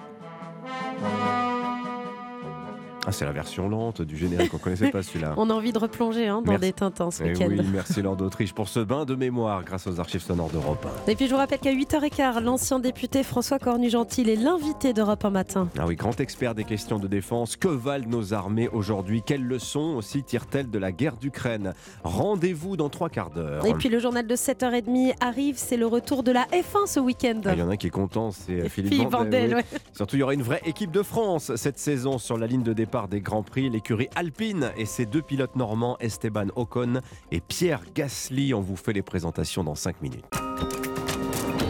Ah, 3.08 3.12
c'est 3.12 3.24
la 3.24 3.30
version 3.30 3.68
lente 3.68 4.02
du 4.02 4.16
générique, 4.16 4.52
on 4.52 4.56
ne 4.56 4.62
connaissait 4.62 4.90
pas 4.90 5.00
celui-là. 5.00 5.34
on 5.36 5.48
a 5.48 5.54
envie 5.54 5.72
de 5.72 5.78
replonger 5.78 6.26
hein, 6.26 6.42
dans 6.44 6.58
des 6.58 6.72
Tintins 6.72 7.12
ce 7.12 7.22
eh 7.22 7.28
week-end. 7.28 7.46
Oui, 7.50 7.60
merci 7.72 8.02
Lord 8.02 8.16
d'Autriche 8.16 8.52
pour 8.52 8.68
ce 8.68 8.80
bain 8.80 9.04
de 9.04 9.14
mémoire 9.14 9.62
grâce 9.62 9.86
aux 9.86 10.00
archives 10.00 10.22
sonores 10.22 10.50
d'Europe 10.50 10.84
1. 11.06 11.12
Et 11.12 11.14
puis 11.14 11.26
je 11.26 11.30
vous 11.30 11.36
rappelle 11.36 11.60
qu'à 11.60 11.72
8h15, 11.72 12.42
l'ancien 12.42 12.80
député 12.80 13.22
François 13.22 13.60
Cornu-Gentil 13.60 14.28
est 14.28 14.34
l'invité 14.34 14.92
d'Europe 14.92 15.24
1 15.24 15.30
matin. 15.30 15.68
Ah 15.78 15.86
oui, 15.86 15.94
grand 15.94 16.18
expert 16.18 16.56
des 16.56 16.64
questions 16.64 16.98
de 16.98 17.06
défense. 17.06 17.54
Que 17.54 17.68
valent 17.68 18.08
nos 18.08 18.34
armées 18.34 18.68
aujourd'hui? 18.72 19.22
Quelles 19.24 19.44
leçons 19.44 19.94
aussi 19.96 20.24
tirent-elles 20.24 20.68
de 20.68 20.78
la 20.80 20.90
guerre 20.90 21.16
d'Ukraine? 21.16 21.74
Rendez-vous 22.02 22.76
dans 22.76 22.88
trois 22.88 23.08
quarts 23.08 23.30
d'heure. 23.30 23.64
Et 23.66 23.74
puis 23.74 23.88
le 23.88 24.00
journal 24.00 24.26
de 24.26 24.34
7h30 24.34 25.14
arrive, 25.20 25.58
c'est 25.58 25.76
le 25.76 25.86
retour 25.86 26.24
de 26.24 26.32
la 26.32 26.44
F1 26.46 26.88
ce 26.88 26.98
week-end. 26.98 27.40
Ah, 27.44 27.52
il 27.52 27.60
y 27.60 27.62
en 27.62 27.70
a 27.70 27.74
un 27.74 27.76
qui 27.76 27.86
est 27.86 27.90
content, 27.90 28.32
c'est 28.32 28.68
Philippe, 28.68 29.10
Vandel. 29.10 29.62
Surtout, 29.92 30.16
il 30.16 30.18
y 30.18 30.22
aura 30.24 30.34
une 30.34 30.42
vraie 30.42 30.62
équipe 30.64 30.90
de 30.90 31.04
France 31.04 31.54
cette 31.54 31.78
saison 31.78 32.18
sur 32.18 32.36
la 32.36 32.48
ligne 32.48 32.64
de 32.64 32.72
départ 32.72 32.95
départ 32.96 33.08
des 33.08 33.20
Grands 33.20 33.42
Prix, 33.42 33.68
l'écurie 33.68 34.08
Alpine 34.14 34.72
et 34.78 34.86
ses 34.86 35.04
deux 35.04 35.20
pilotes 35.20 35.54
normands, 35.54 35.98
Esteban 36.00 36.46
Ocon 36.56 37.02
et 37.30 37.40
Pierre 37.40 37.82
Gasly. 37.94 38.54
On 38.54 38.62
vous 38.62 38.76
fait 38.76 38.94
les 38.94 39.02
présentations 39.02 39.62
dans 39.62 39.74
5 39.74 40.00
minutes. 40.00 40.24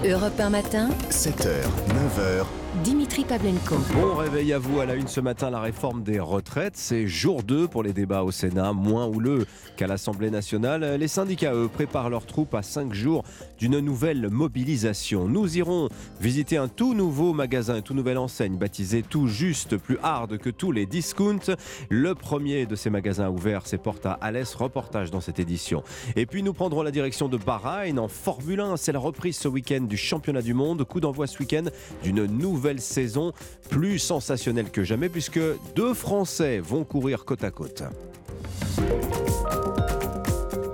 Europe 0.05 0.39
1 0.39 0.51
matin, 0.51 0.91
7h, 1.11 1.65
9h. 1.89 2.66
Dimitri 2.85 3.25
Pavlenko. 3.25 3.77
Bon 3.95 4.15
réveil 4.15 4.53
à 4.53 4.59
vous 4.59 4.81
à 4.81 4.87
la 4.87 4.95
une 4.97 5.09
ce 5.09 5.21
matin, 5.21 5.51
la 5.51 5.61
réforme 5.61 6.03
des 6.03 6.21
retraites. 6.21 6.77
C'est 6.77 7.07
jour 7.07 7.43
2 7.43 7.69
pour 7.69 7.83
les 7.83 7.93
débats 7.93 8.23
au 8.23 8.31
Sénat, 8.31 8.73
moins 8.75 9.07
houleux 9.07 9.47
qu'à 9.77 9.87
l'Assemblée 9.87 10.31
nationale. 10.31 10.97
Les 10.99 11.09
syndicats, 11.09 11.55
eux, 11.55 11.69
préparent 11.69 12.11
leurs 12.11 12.27
troupes 12.27 12.55
à 12.55 12.63
5 12.63 12.93
jours 12.93 13.25
d'une 13.59 13.81
nouvelle 13.81 14.29
mobilisation. 14.29 15.27
Nous 15.27 15.57
irons 15.57 15.89
visiter 16.21 16.59
un 16.59 16.69
tout 16.69 16.93
nouveau 16.93 17.33
magasin, 17.33 17.77
une 17.77 17.83
tout 17.83 17.95
nouvelle 17.95 18.19
enseigne 18.19 18.57
baptisée 18.57 19.03
tout 19.03 19.27
juste 19.27 19.79
plus 19.79 19.99
hard 20.03 20.37
que 20.37 20.51
tous 20.51 20.71
les 20.71 20.85
discounts. 20.85 21.57
Le 21.89 22.15
premier 22.15 22.67
de 22.67 22.77
ces 22.77 22.91
magasins 22.91 23.31
ouverts 23.31 23.67
ses 23.67 23.79
portes 23.79 24.07
à 24.07 24.13
Alès. 24.21 24.55
Reportage 24.55 25.11
dans 25.11 25.21
cette 25.21 25.39
édition. 25.39 25.83
Et 26.15 26.27
puis 26.27 26.43
nous 26.43 26.53
prendrons 26.53 26.83
la 26.83 26.91
direction 26.91 27.29
de 27.29 27.39
Bahreïn 27.39 27.99
en 27.99 28.09
Formule 28.09 28.61
1. 28.61 28.77
C'est 28.77 28.93
la 28.93 28.99
reprise 28.99 29.39
ce 29.39 29.49
week-end 29.49 29.81
du 29.81 29.97
championnat 29.97 30.43
du 30.43 30.53
monde. 30.53 30.85
Coup 30.85 31.01
d'envoi 31.01 31.27
ce 31.27 31.39
week-end 31.39 31.65
d'une 32.03 32.27
nouvelle 32.27 32.66
saison 32.79 33.33
plus 33.71 33.99
sensationnelle 33.99 34.71
que 34.71 34.85
jamais 34.85 35.09
puisque 35.09 35.41
deux 35.75 35.95
Français 35.95 36.59
vont 36.59 36.85
courir 36.85 37.25
côte 37.25 37.45
à 37.45 37.51
côte. 37.51 37.83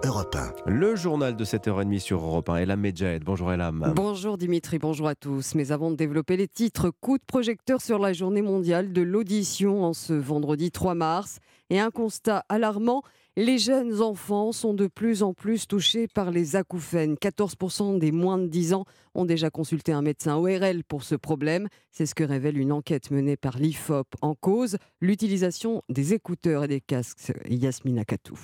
Europe 0.05 0.37
1. 0.67 0.71
Le 0.71 0.97
journal 0.97 1.37
de 1.37 1.45
7h30 1.45 1.99
sur 1.99 2.23
Europe 2.23 2.49
1. 2.49 2.57
Elam 2.57 2.81
Medjahed. 2.81 3.25
Bonjour 3.25 3.53
Elam. 3.53 3.93
Bonjour 3.95 4.37
Dimitri, 4.37 4.79
bonjour 4.79 5.09
à 5.09 5.15
tous. 5.15 5.55
Mais 5.55 5.73
avant 5.73 5.91
de 5.91 5.97
développer 5.97 6.37
les 6.37 6.49
titres, 6.49 6.91
coup 7.01 7.19
de 7.19 7.25
projecteur 7.27 7.81
sur 7.81 7.99
la 7.99 8.13
journée 8.13 8.43
mondiale 8.43 8.93
de 8.93 9.03
l'audition 9.03 9.85
en 9.85 9.93
ce 9.93 10.13
vendredi 10.13 10.71
3 10.71 10.95
mars. 10.95 11.39
Et 11.71 11.81
un 11.81 11.91
constat 11.91 12.45
alarmant, 12.49 13.03
les 13.37 13.59
jeunes 13.59 14.03
enfants 14.03 14.53
sont 14.53 14.75
de 14.75 14.87
plus 14.87 15.23
en 15.23 15.33
plus 15.33 15.67
touchés 15.67 16.07
par 16.07 16.31
les 16.31 16.57
acouphènes. 16.57 17.15
14% 17.15 17.99
des 17.99 18.13
moins 18.13 18.39
de 18.39 18.47
10 18.47 18.75
ans 18.75 18.85
ont 19.15 19.25
déjà 19.25 19.51
consulté 19.51 19.93
un 19.93 20.03
médecin 20.03 20.37
ORL 20.37 20.85
pour 20.85 21.03
ce 21.03 21.15
problème. 21.15 21.69
C'est 21.91 22.07
ce 22.07 22.15
que 22.15 22.25
révèle 22.25 22.59
une 22.59 22.73
enquête 22.73 23.11
menée 23.11 23.37
par 23.37 23.59
l'IFOP 23.59 24.07
en 24.21 24.35
cause, 24.35 24.77
l'utilisation 25.01 25.83
des 25.89 26.15
écouteurs 26.15 26.65
et 26.65 26.69
des 26.69 26.81
casques. 26.81 27.33
Yasmina 27.49 28.05
Katou. 28.05 28.39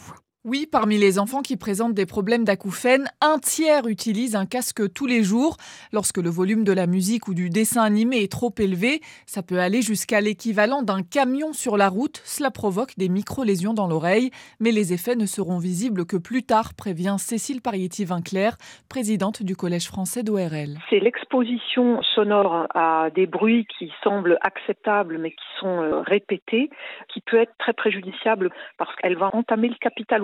Oui, 0.44 0.68
parmi 0.70 0.98
les 0.98 1.18
enfants 1.18 1.42
qui 1.42 1.56
présentent 1.56 1.94
des 1.94 2.06
problèmes 2.06 2.44
d'acouphènes, 2.44 3.08
un 3.20 3.40
tiers 3.40 3.88
utilise 3.88 4.36
un 4.36 4.46
casque 4.46 4.92
tous 4.92 5.06
les 5.06 5.24
jours. 5.24 5.56
Lorsque 5.92 6.18
le 6.18 6.30
volume 6.30 6.62
de 6.62 6.72
la 6.72 6.86
musique 6.86 7.26
ou 7.26 7.34
du 7.34 7.50
dessin 7.50 7.82
animé 7.82 8.22
est 8.22 8.30
trop 8.30 8.54
élevé, 8.56 9.00
ça 9.26 9.42
peut 9.42 9.58
aller 9.58 9.82
jusqu'à 9.82 10.20
l'équivalent 10.20 10.82
d'un 10.82 11.02
camion 11.02 11.52
sur 11.52 11.76
la 11.76 11.88
route. 11.88 12.22
Cela 12.24 12.52
provoque 12.52 12.96
des 12.96 13.08
micro-lésions 13.08 13.74
dans 13.74 13.88
l'oreille, 13.88 14.30
mais 14.60 14.70
les 14.70 14.92
effets 14.92 15.16
ne 15.16 15.26
seront 15.26 15.58
visibles 15.58 16.06
que 16.06 16.16
plus 16.16 16.44
tard, 16.44 16.72
prévient 16.74 17.16
Cécile 17.18 17.60
Parietti-Vinclair, 17.60 18.58
présidente 18.88 19.42
du 19.42 19.56
Collège 19.56 19.88
français 19.88 20.22
d'ORL. 20.22 20.78
C'est 20.88 21.00
l'exposition 21.00 22.00
sonore 22.14 22.68
à 22.76 23.08
des 23.12 23.26
bruits 23.26 23.66
qui 23.76 23.92
semblent 24.04 24.38
acceptables 24.42 25.18
mais 25.18 25.32
qui 25.32 25.44
sont 25.58 25.82
euh, 25.82 26.00
répétés 26.00 26.70
qui 27.12 27.20
peut 27.22 27.38
être 27.38 27.52
très 27.58 27.72
préjudiciable 27.72 28.50
parce 28.76 28.94
qu'elle 28.96 29.16
va 29.16 29.34
entamer 29.34 29.68
le 29.68 29.74
capital 29.80 30.22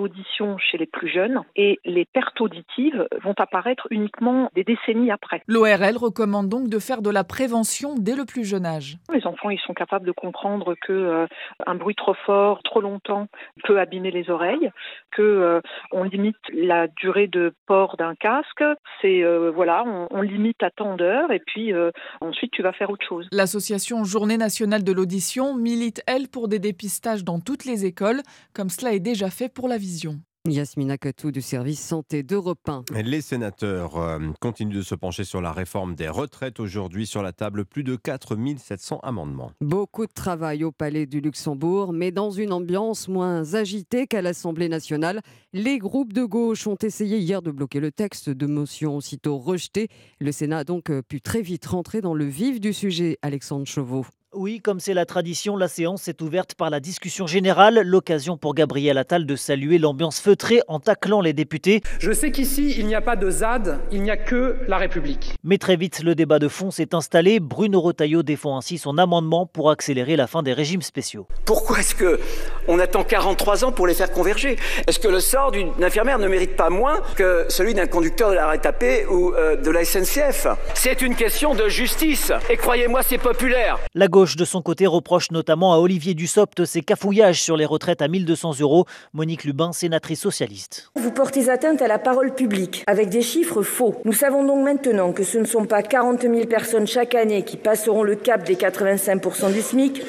chez 0.59 0.77
les 0.77 0.85
plus 0.85 1.07
jeunes 1.07 1.41
et 1.55 1.79
les 1.85 2.05
pertes 2.05 2.39
auditives 2.41 3.07
vont 3.23 3.33
apparaître 3.37 3.87
uniquement 3.89 4.49
des 4.53 4.63
décennies 4.63 5.11
après. 5.11 5.41
L'ORL 5.47 5.97
recommande 5.97 6.49
donc 6.49 6.69
de 6.69 6.79
faire 6.79 7.01
de 7.01 7.09
la 7.09 7.23
prévention 7.23 7.95
dès 7.97 8.15
le 8.15 8.25
plus 8.25 8.43
jeune 8.43 8.65
âge. 8.65 8.97
Les 9.13 9.25
enfants, 9.25 9.49
ils 9.49 9.59
sont 9.59 9.73
capables 9.73 10.05
de 10.05 10.11
comprendre 10.11 10.75
que 10.85 10.93
euh, 10.93 11.27
un 11.65 11.75
bruit 11.75 11.95
trop 11.95 12.15
fort, 12.25 12.61
trop 12.63 12.81
longtemps, 12.81 13.27
peut 13.63 13.79
abîmer 13.79 14.11
les 14.11 14.29
oreilles, 14.29 14.71
que 15.11 15.21
euh, 15.21 15.61
on 15.91 16.03
limite 16.03 16.35
la 16.53 16.87
durée 16.87 17.27
de 17.27 17.53
port 17.65 17.95
d'un 17.97 18.15
casque. 18.15 18.63
C'est 19.01 19.23
euh, 19.23 19.51
voilà, 19.51 19.83
on, 19.85 20.07
on, 20.11 20.21
limite 20.21 20.61
à 20.63 20.69
tant 20.69 20.95
d'heures 20.95 21.31
et 21.31 21.39
puis 21.39 21.71
ensuite 22.19 22.51
tu 22.51 22.63
vas 22.63 22.73
faire 22.73 22.89
autre 22.89 23.05
chose. 23.07 23.27
L'association 23.31 24.03
Journée 24.03 24.37
nationale 24.37 24.83
de 24.83 24.91
l'audition 24.91 25.55
milite 25.55 26.01
elle 26.07 26.27
pour 26.27 26.47
des 26.47 26.59
dépistages 26.59 27.23
dans 27.23 27.39
toutes 27.39 27.65
les 27.65 27.85
écoles, 27.85 28.21
comme 28.53 28.69
cela 28.69 28.93
est 28.93 28.99
déjà 28.99 29.29
fait 29.29 29.49
pour 29.49 29.67
la 29.67 29.77
vision. 29.95 30.19
Yasmina 30.47 30.97
Katou 30.97 31.31
du 31.31 31.41
service 31.41 31.79
santé 31.79 32.21
d'Europe 32.21 32.69
1. 32.69 32.83
Les 33.03 33.21
sénateurs 33.21 33.97
euh, 33.97 34.19
continuent 34.39 34.75
de 34.75 34.81
se 34.83 34.93
pencher 34.93 35.23
sur 35.23 35.41
la 35.41 35.51
réforme 35.51 35.95
des 35.95 36.07
retraites. 36.07 36.59
Aujourd'hui, 36.59 37.07
sur 37.07 37.23
la 37.23 37.31
table, 37.31 37.65
plus 37.65 37.83
de 37.83 37.95
4700 37.95 38.99
amendements. 39.01 39.51
Beaucoup 39.59 40.05
de 40.05 40.11
travail 40.13 40.63
au 40.63 40.71
Palais 40.71 41.07
du 41.07 41.19
Luxembourg, 41.19 41.93
mais 41.93 42.11
dans 42.11 42.29
une 42.29 42.53
ambiance 42.53 43.07
moins 43.07 43.55
agitée 43.55 44.05
qu'à 44.05 44.21
l'Assemblée 44.21 44.69
nationale. 44.69 45.21
Les 45.51 45.79
groupes 45.79 46.13
de 46.13 46.25
gauche 46.25 46.67
ont 46.67 46.77
essayé 46.83 47.17
hier 47.17 47.41
de 47.41 47.49
bloquer 47.49 47.79
le 47.79 47.91
texte 47.91 48.29
de 48.29 48.45
motion 48.45 48.97
aussitôt 48.97 49.39
rejeté. 49.39 49.87
Le 50.19 50.31
Sénat 50.31 50.59
a 50.59 50.63
donc 50.63 50.91
euh, 50.91 51.01
pu 51.01 51.21
très 51.21 51.41
vite 51.41 51.65
rentrer 51.65 52.01
dans 52.01 52.13
le 52.13 52.25
vif 52.25 52.59
du 52.59 52.71
sujet. 52.71 53.17
Alexandre 53.23 53.65
Chauveau. 53.65 54.05
Oui, 54.37 54.59
comme 54.59 54.81
c'est 54.81 54.93
la 54.93 55.05
tradition, 55.05 55.55
la 55.55 55.69
séance 55.69 56.09
est 56.09 56.21
ouverte 56.21 56.55
par 56.55 56.69
la 56.69 56.81
discussion 56.81 57.25
générale, 57.25 57.79
l'occasion 57.85 58.35
pour 58.35 58.53
Gabriel 58.53 58.97
Attal 58.97 59.25
de 59.25 59.35
saluer 59.37 59.77
l'ambiance 59.77 60.19
feutrée 60.19 60.59
en 60.67 60.81
taclant 60.81 61.21
les 61.21 61.31
députés. 61.31 61.81
Je 61.99 62.11
sais 62.11 62.31
qu'ici, 62.31 62.75
il 62.77 62.85
n'y 62.85 62.95
a 62.95 63.01
pas 63.01 63.15
de 63.15 63.29
ZAD, 63.29 63.79
il 63.93 64.03
n'y 64.03 64.11
a 64.11 64.17
que 64.17 64.57
la 64.67 64.77
République. 64.77 65.35
Mais 65.45 65.57
très 65.57 65.77
vite, 65.77 66.03
le 66.03 66.15
débat 66.15 66.39
de 66.39 66.49
fond 66.49 66.69
s'est 66.69 66.93
installé. 66.93 67.39
Bruno 67.39 67.79
Retailleau 67.79 68.23
défend 68.23 68.57
ainsi 68.57 68.77
son 68.77 68.97
amendement 68.97 69.45
pour 69.45 69.69
accélérer 69.69 70.17
la 70.17 70.27
fin 70.27 70.43
des 70.43 70.51
régimes 70.51 70.81
spéciaux. 70.81 71.27
Pourquoi 71.45 71.79
est-ce 71.79 71.95
que 71.95 72.19
on 72.67 72.77
attend 72.79 73.05
43 73.05 73.63
ans 73.63 73.71
pour 73.71 73.87
les 73.87 73.93
faire 73.93 74.11
converger? 74.11 74.57
Est-ce 74.85 74.99
que 74.99 75.07
le 75.07 75.21
sort 75.21 75.51
d'une 75.51 75.71
infirmière 75.81 76.19
ne 76.19 76.27
mérite 76.27 76.57
pas 76.57 76.69
moins 76.69 76.99
que 77.15 77.45
celui 77.47 77.73
d'un 77.73 77.87
conducteur 77.87 78.31
de 78.31 78.35
la 78.35 78.47
RATP 78.47 79.09
ou 79.09 79.31
euh, 79.31 79.55
de 79.55 79.69
la 79.69 79.85
SNCF 79.85 80.47
C'est 80.73 81.01
une 81.01 81.15
question 81.15 81.55
de 81.55 81.69
justice. 81.69 82.33
Et 82.49 82.57
croyez-moi, 82.57 83.01
c'est 83.01 83.17
populaire. 83.17 83.79
La 83.93 84.09
gauche 84.09 84.24
de 84.33 84.45
son 84.45 84.63
côté, 84.63 84.87
reproche 84.87 85.29
notamment 85.29 85.73
à 85.73 85.77
Olivier 85.77 86.15
Dussopt 86.15 86.65
ses 86.65 86.81
cafouillages 86.81 87.41
sur 87.41 87.55
les 87.55 87.65
retraites 87.65 88.01
à 88.01 88.07
1200 88.07 88.59
euros. 88.61 88.85
Monique 89.13 89.43
Lubin, 89.43 89.71
sénatrice 89.71 90.21
socialiste. 90.21 90.89
Vous 90.95 91.11
portez 91.11 91.49
atteinte 91.49 91.83
à 91.83 91.87
la 91.87 91.99
parole 91.99 92.33
publique 92.33 92.83
avec 92.87 93.09
des 93.09 93.21
chiffres 93.21 93.61
faux. 93.61 94.01
Nous 94.03 94.13
savons 94.13 94.43
donc 94.43 94.65
maintenant 94.65 95.13
que 95.13 95.23
ce 95.23 95.37
ne 95.37 95.45
sont 95.45 95.65
pas 95.65 95.83
40 95.83 96.23
000 96.23 96.47
personnes 96.47 96.87
chaque 96.87 97.13
année 97.13 97.43
qui 97.43 97.57
passeront 97.57 98.01
le 98.01 98.15
cap 98.15 98.43
des 98.43 98.55
85% 98.55 99.53
du 99.53 99.61
SMIC 99.61 100.01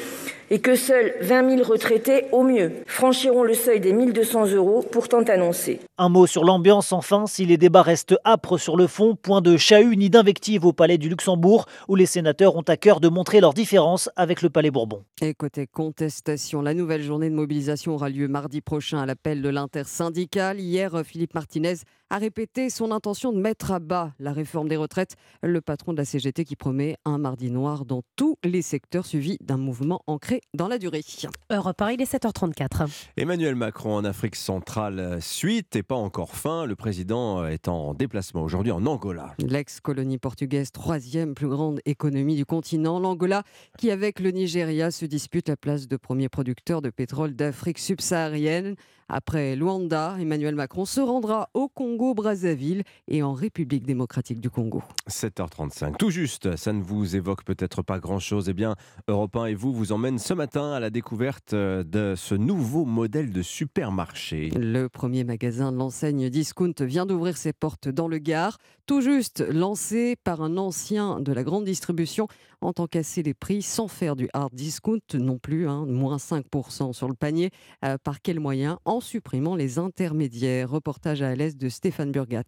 et 0.51 0.61
que 0.61 0.77
seuls 0.77 1.15
20 1.21 1.57
000 1.57 1.69
retraités, 1.69 2.25
au 2.33 2.43
mieux, 2.43 2.73
franchiront 2.87 3.43
le 3.43 3.55
seuil 3.55 3.81
des 3.81 3.93
1200 3.93 4.53
euros 4.53 4.85
pourtant 4.91 5.23
annoncé. 5.23 5.81
Un 5.99 6.09
mot 6.09 6.27
sur 6.27 6.45
l'ambiance 6.45 6.93
enfin, 6.93 7.27
si 7.27 7.47
les 7.47 7.57
débats 7.57 7.83
restent 7.83 8.17
âpres 8.25 8.59
sur 8.59 8.77
le 8.77 8.87
fond, 8.87 9.17
point 9.17 9.41
de 9.41 9.57
chahut 9.57 9.97
ni 9.97 10.11
d'invective 10.11 10.65
au 10.65 10.73
Palais 10.73 10.99
du 10.99 11.09
Luxembourg, 11.09 11.67
où 11.89 11.97
les 11.97 12.07
sénateurs 12.07 12.57
ont 12.57 12.63
à 12.63 12.77
cœur 12.77 13.01
de 13.01 13.09
montrer 13.09 13.41
leur 13.41 13.55
différence 13.55 14.11
avec 14.17 14.43
le 14.43 14.51
Palais 14.51 14.71
Bourbon. 14.71 15.03
Et 15.23 15.35
côté 15.35 15.67
contestation, 15.67 16.63
la 16.63 16.75
nouvelle 16.75 17.03
journée 17.03 17.31
de 17.31 17.35
mobilisation 17.35 17.95
aura 17.95 18.09
lieu 18.09 18.29
mardi 18.29 18.61
prochain 18.61 18.99
à 18.99 19.07
l'appel 19.07 19.43
de 19.43 19.49
l'intersyndicale. 19.49 20.61
Hier, 20.61 21.03
Philippe 21.05 21.35
Martinez 21.35 21.77
a 22.11 22.19
répété 22.19 22.71
son 22.71 22.93
intention 22.93 23.33
de 23.33 23.41
mettre 23.41 23.73
à 23.73 23.81
bas 23.81 24.13
la 24.21 24.33
réforme 24.33 24.69
des 24.69 24.77
retraites. 24.77 25.17
Le 25.43 25.61
patron 25.61 25.93
de 25.93 25.99
la 25.99 26.05
CGT 26.05 26.45
qui 26.45 26.57
promet 26.57 26.97
un 27.05 27.19
mardi 27.19 27.51
noir 27.51 27.85
dans 27.85 28.03
tous 28.15 28.37
les 28.45 28.63
secteurs 28.63 29.07
suivi 29.07 29.39
d'un 29.41 29.57
mouvement 29.57 30.03
ancré 30.07 30.36
dans 30.55 30.68
la 30.68 30.79
durée. 30.79 31.03
Europe 31.51 31.81
1, 31.81 31.90
il 31.92 32.03
est 32.03 32.12
7h34. 32.12 32.88
Emmanuel 33.16 33.55
Macron 33.55 33.94
en 33.96 34.05
Afrique 34.05 34.37
centrale, 34.37 35.18
suite 35.20 35.77
et 35.77 35.83
pas 35.83 35.94
encore 35.94 36.35
fin. 36.37 36.66
Le 36.66 36.77
président 36.77 37.46
est 37.46 37.68
en 37.68 37.94
déplacement 37.94 38.42
aujourd'hui 38.42 38.72
en 38.72 38.85
Angola. 38.87 39.35
L'ex-colonie 39.38 40.18
portugaise, 40.18 40.72
troisième 40.72 41.35
plus 41.35 41.49
grande 41.49 41.81
économie 41.85 42.37
du 42.37 42.44
continent. 42.44 42.99
L'Angola 42.99 43.42
qui, 43.79 43.90
avec 43.90 44.20
le 44.20 44.31
Nigeria, 44.31 44.90
se 44.90 45.07
dispute 45.07 45.49
la 45.49 45.57
place 45.57 45.88
de 45.88 45.96
premier 45.96 46.29
producteur 46.29 46.83
de 46.83 46.90
pétrole 46.90 47.35
d'Afrique 47.35 47.79
subsaharienne. 47.79 48.77
Après 49.09 49.55
Luanda, 49.55 50.16
Emmanuel 50.19 50.57
Macron 50.57 50.85
se 50.85 51.01
rendra 51.01 51.49
au 51.55 51.69
Congo-Brazzaville 51.69 52.83
et 53.07 53.23
en 53.23 53.35
République 53.35 53.87
démocratique 53.87 54.40
du 54.40 54.51
Congo. 54.51 54.83
7h35. 55.09 55.97
Tout 55.97 56.11
juste, 56.11 56.57
ça 56.57 56.73
ne 56.73 56.83
vous 56.83 57.14
évoque 57.14 57.45
peut-être 57.45 57.83
pas 57.83 58.01
grand-chose. 58.01 58.49
Eh 58.49 58.53
bien, 58.53 58.75
Europe 59.07 59.37
1 59.37 59.47
et 59.47 59.55
vous 59.55 59.73
vous 59.73 59.92
emmène 59.92 60.19
ce 60.19 60.35
matin 60.35 60.73
à 60.73 60.81
la 60.81 60.90
découverte 60.90 61.53
euh, 61.53 61.85
de 61.85 62.14
ce 62.16 62.35
nouveau 62.35 62.85
modèle 62.85 63.31
de 63.31 63.42
supermarché. 63.42 64.51
Le 64.57 64.88
premier 64.88 65.23
magasin 65.23 65.71
de 65.71 65.77
l'enseigne 65.77 66.29
Discount 66.29 66.75
vient 66.81 67.07
d'ouvrir 67.07 67.37
ses 67.37 67.53
portes 67.53 67.88
dans 67.88 68.09
le 68.09 68.19
Gard, 68.19 68.59
tout 68.87 69.03
juste 69.03 69.45
lancé 69.49 70.16
par 70.25 70.42
un 70.42 70.57
ancien 70.57 71.21
de 71.21 71.33
la 71.33 71.45
grande 71.45 71.64
distribution 71.64 72.27
en 72.61 72.73
tant 72.73 72.87
casser 72.87 73.23
les 73.23 73.35
prix 73.35 73.62
sans 73.62 73.88
faire 73.88 74.16
du 74.16 74.29
hard 74.33 74.55
discount 74.55 74.99
non 75.14 75.38
plus, 75.38 75.69
hein, 75.69 75.87
moins 75.87 76.16
5% 76.16 76.92
sur 76.92 77.09
le 77.09 77.14
panier. 77.14 77.51
Euh, 77.85 77.97
par 78.03 78.21
quel 78.21 78.40
moyen? 78.40 78.79
En 78.85 79.01
supprimant 79.01 79.57
les 79.57 79.79
intermédiaires. 79.79 80.71
Reportage 80.71 81.23
à 81.23 81.35
l'est 81.35 81.57
de 81.57 81.69
Stéphane 81.69 82.12
Burgat. 82.12 82.45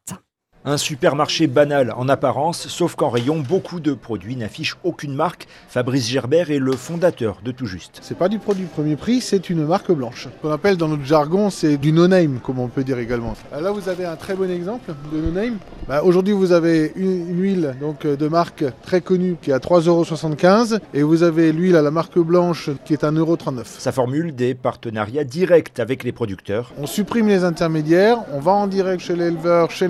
Un 0.64 0.76
supermarché 0.76 1.46
banal 1.46 1.94
en 1.96 2.08
apparence, 2.08 2.66
sauf 2.66 2.96
qu'en 2.96 3.10
rayon, 3.10 3.38
beaucoup 3.38 3.78
de 3.78 3.94
produits 3.94 4.34
n'affichent 4.34 4.76
aucune 4.82 5.14
marque. 5.14 5.46
Fabrice 5.68 6.08
Gerbert 6.08 6.50
est 6.50 6.58
le 6.58 6.72
fondateur 6.72 7.38
de 7.44 7.52
Tout 7.52 7.66
Juste. 7.66 8.00
C'est 8.02 8.18
pas 8.18 8.28
du 8.28 8.38
produit 8.38 8.64
premier 8.64 8.96
prix, 8.96 9.20
c'est 9.20 9.50
une 9.50 9.64
marque 9.64 9.92
blanche. 9.92 10.24
Ce 10.24 10.42
qu'on 10.42 10.52
appelle 10.52 10.76
dans 10.76 10.88
notre 10.88 11.04
jargon, 11.04 11.50
c'est 11.50 11.76
du 11.76 11.92
no-name, 11.92 12.40
comme 12.42 12.58
on 12.58 12.66
peut 12.66 12.82
dire 12.82 12.98
également. 12.98 13.34
Là, 13.52 13.70
vous 13.70 13.88
avez 13.88 14.04
un 14.04 14.16
très 14.16 14.34
bon 14.34 14.50
exemple 14.50 14.92
de 15.12 15.18
no-name. 15.20 15.58
Bah, 15.86 16.02
Aujourd'hui, 16.02 16.34
vous 16.34 16.50
avez 16.50 16.92
une, 16.96 17.30
une 17.30 17.40
huile 17.40 17.76
donc, 17.80 18.04
de 18.04 18.28
marque 18.28 18.64
très 18.82 19.00
connue 19.00 19.36
qui 19.40 19.50
est 19.50 19.54
à 19.54 19.58
3,75€ 19.58 20.80
et 20.92 21.02
vous 21.02 21.22
avez 21.22 21.52
l'huile 21.52 21.76
à 21.76 21.82
la 21.82 21.92
marque 21.92 22.18
blanche 22.18 22.70
qui 22.84 22.94
est 22.94 23.04
à 23.04 23.12
1,39€. 23.12 23.62
Ça 23.64 23.92
formule 23.92 24.34
des 24.34 24.54
partenariats 24.54 25.24
directs 25.24 25.78
avec 25.78 26.02
les 26.02 26.12
producteurs. 26.12 26.72
On 26.78 26.86
supprime 26.86 27.28
les 27.28 27.44
intermédiaires, 27.44 28.18
on 28.32 28.40
va 28.40 28.52
en 28.52 28.66
direct 28.66 29.00
chez 29.00 29.14
l'éleveur, 29.14 29.70
chez 29.70 29.86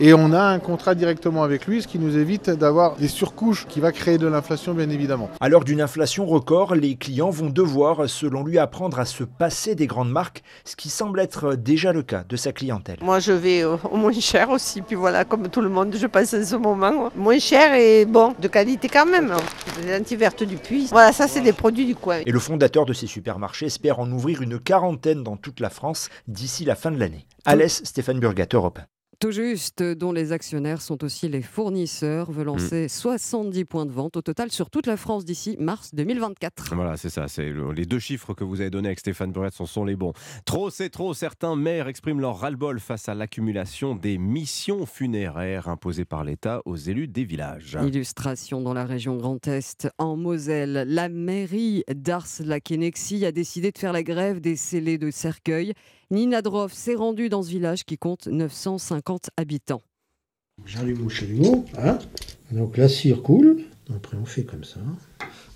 et 0.00 0.14
on 0.14 0.32
a 0.32 0.42
un 0.42 0.58
contrat 0.58 0.94
directement 0.94 1.42
avec 1.42 1.66
lui, 1.66 1.82
ce 1.82 1.88
qui 1.88 1.98
nous 1.98 2.16
évite 2.16 2.50
d'avoir 2.50 2.96
des 2.96 3.08
surcouches 3.08 3.66
qui 3.68 3.80
va 3.80 3.92
créer 3.92 4.18
de 4.18 4.26
l'inflation 4.26 4.74
bien 4.74 4.90
évidemment. 4.90 5.30
À 5.40 5.48
l'heure 5.48 5.64
d'une 5.64 5.80
inflation 5.80 6.26
record, 6.26 6.74
les 6.74 6.96
clients 6.96 7.30
vont 7.30 7.50
devoir, 7.50 8.08
selon 8.08 8.44
lui, 8.44 8.58
apprendre 8.58 8.98
à 8.98 9.04
se 9.04 9.24
passer 9.24 9.74
des 9.74 9.86
grandes 9.86 10.10
marques, 10.10 10.42
ce 10.64 10.76
qui 10.76 10.88
semble 10.88 11.20
être 11.20 11.54
déjà 11.54 11.92
le 11.92 12.02
cas 12.02 12.24
de 12.28 12.36
sa 12.36 12.52
clientèle. 12.52 12.98
Moi 13.02 13.20
je 13.20 13.32
vais 13.32 13.64
au 13.64 13.96
moins 13.96 14.12
cher 14.12 14.50
aussi, 14.50 14.82
puis 14.82 14.96
voilà, 14.96 15.24
comme 15.24 15.48
tout 15.48 15.60
le 15.60 15.68
monde, 15.68 15.94
je 15.96 16.06
passe 16.06 16.34
en 16.34 16.44
ce 16.44 16.56
moment. 16.56 17.10
Moins 17.16 17.38
cher 17.38 17.74
et 17.74 18.04
bon, 18.04 18.34
de 18.40 18.48
qualité 18.48 18.88
quand 18.88 19.06
même. 19.06 19.32
Les 19.84 19.96
lentilles 19.96 20.16
vertes 20.16 20.42
du 20.42 20.56
puits, 20.56 20.88
voilà, 20.90 21.12
ça 21.12 21.28
c'est 21.28 21.40
des 21.40 21.52
produits 21.52 21.86
du 21.86 21.94
coin. 21.94 22.20
Et 22.26 22.32
le 22.32 22.38
fondateur 22.38 22.86
de 22.86 22.92
ces 22.92 23.06
supermarchés 23.06 23.66
espère 23.66 24.00
en 24.00 24.10
ouvrir 24.10 24.42
une 24.42 24.58
quarantaine 24.58 25.22
dans 25.22 25.36
toute 25.36 25.60
la 25.60 25.70
France 25.70 26.08
d'ici 26.26 26.64
la 26.64 26.74
fin 26.74 26.90
de 26.90 26.98
l'année. 26.98 27.26
Alès 27.44 27.82
Stéphane 27.84 28.20
Burgat, 28.20 28.46
Europe. 28.52 28.80
Tout 29.24 29.30
juste, 29.32 29.82
dont 29.82 30.12
les 30.12 30.32
actionnaires 30.32 30.82
sont 30.82 31.02
aussi 31.02 31.30
les 31.30 31.40
fournisseurs, 31.40 32.30
veut 32.30 32.44
lancer 32.44 32.90
70 32.90 33.64
points 33.64 33.86
de 33.86 33.90
vente 33.90 34.18
au 34.18 34.20
total 34.20 34.50
sur 34.50 34.68
toute 34.68 34.86
la 34.86 34.98
France 34.98 35.24
d'ici 35.24 35.56
mars 35.58 35.94
2024. 35.94 36.74
Voilà, 36.74 36.98
c'est 36.98 37.08
ça. 37.08 37.26
C'est 37.26 37.48
le- 37.48 37.72
les 37.72 37.86
deux 37.86 37.98
chiffres 37.98 38.34
que 38.34 38.44
vous 38.44 38.60
avez 38.60 38.68
donnés 38.68 38.88
avec 38.88 39.00
Stéphane 39.00 39.32
Burret 39.32 39.50
sont, 39.50 39.64
sont 39.64 39.86
les 39.86 39.96
bons. 39.96 40.12
Trop, 40.44 40.68
c'est 40.68 40.90
trop. 40.90 41.14
Certains 41.14 41.56
maires 41.56 41.88
expriment 41.88 42.20
leur 42.20 42.36
ras-le-bol 42.40 42.78
face 42.80 43.08
à 43.08 43.14
l'accumulation 43.14 43.94
des 43.94 44.18
missions 44.18 44.84
funéraires 44.84 45.68
imposées 45.70 46.04
par 46.04 46.22
l'État 46.22 46.60
aux 46.66 46.76
élus 46.76 47.08
des 47.08 47.24
villages. 47.24 47.78
Illustration 47.82 48.60
dans 48.60 48.74
la 48.74 48.84
région 48.84 49.16
Grand 49.16 49.48
Est, 49.48 49.88
en 49.96 50.18
Moselle. 50.18 50.84
La 50.86 51.08
mairie 51.08 51.82
d'Ars-la-Kennexie 51.88 53.24
a 53.24 53.32
décidé 53.32 53.70
de 53.72 53.78
faire 53.78 53.94
la 53.94 54.02
grève 54.02 54.42
des 54.42 54.56
scellés 54.56 54.98
de 54.98 55.10
cercueil. 55.10 55.72
Nina 56.10 56.42
Droff 56.42 56.72
s'est 56.72 56.94
rendue 56.94 57.28
dans 57.28 57.42
ce 57.42 57.50
village 57.50 57.84
qui 57.84 57.98
compte 57.98 58.26
950 58.26 59.30
habitants. 59.36 59.82
J'allume 60.64 61.00
mon 61.00 61.08
chalumeau, 61.08 61.64
hein. 61.78 61.98
donc 62.52 62.76
la 62.76 62.88
cire 62.88 63.22
coule, 63.22 63.62
après 63.94 64.16
on 64.16 64.24
fait 64.24 64.44
comme 64.44 64.64
ça. 64.64 64.80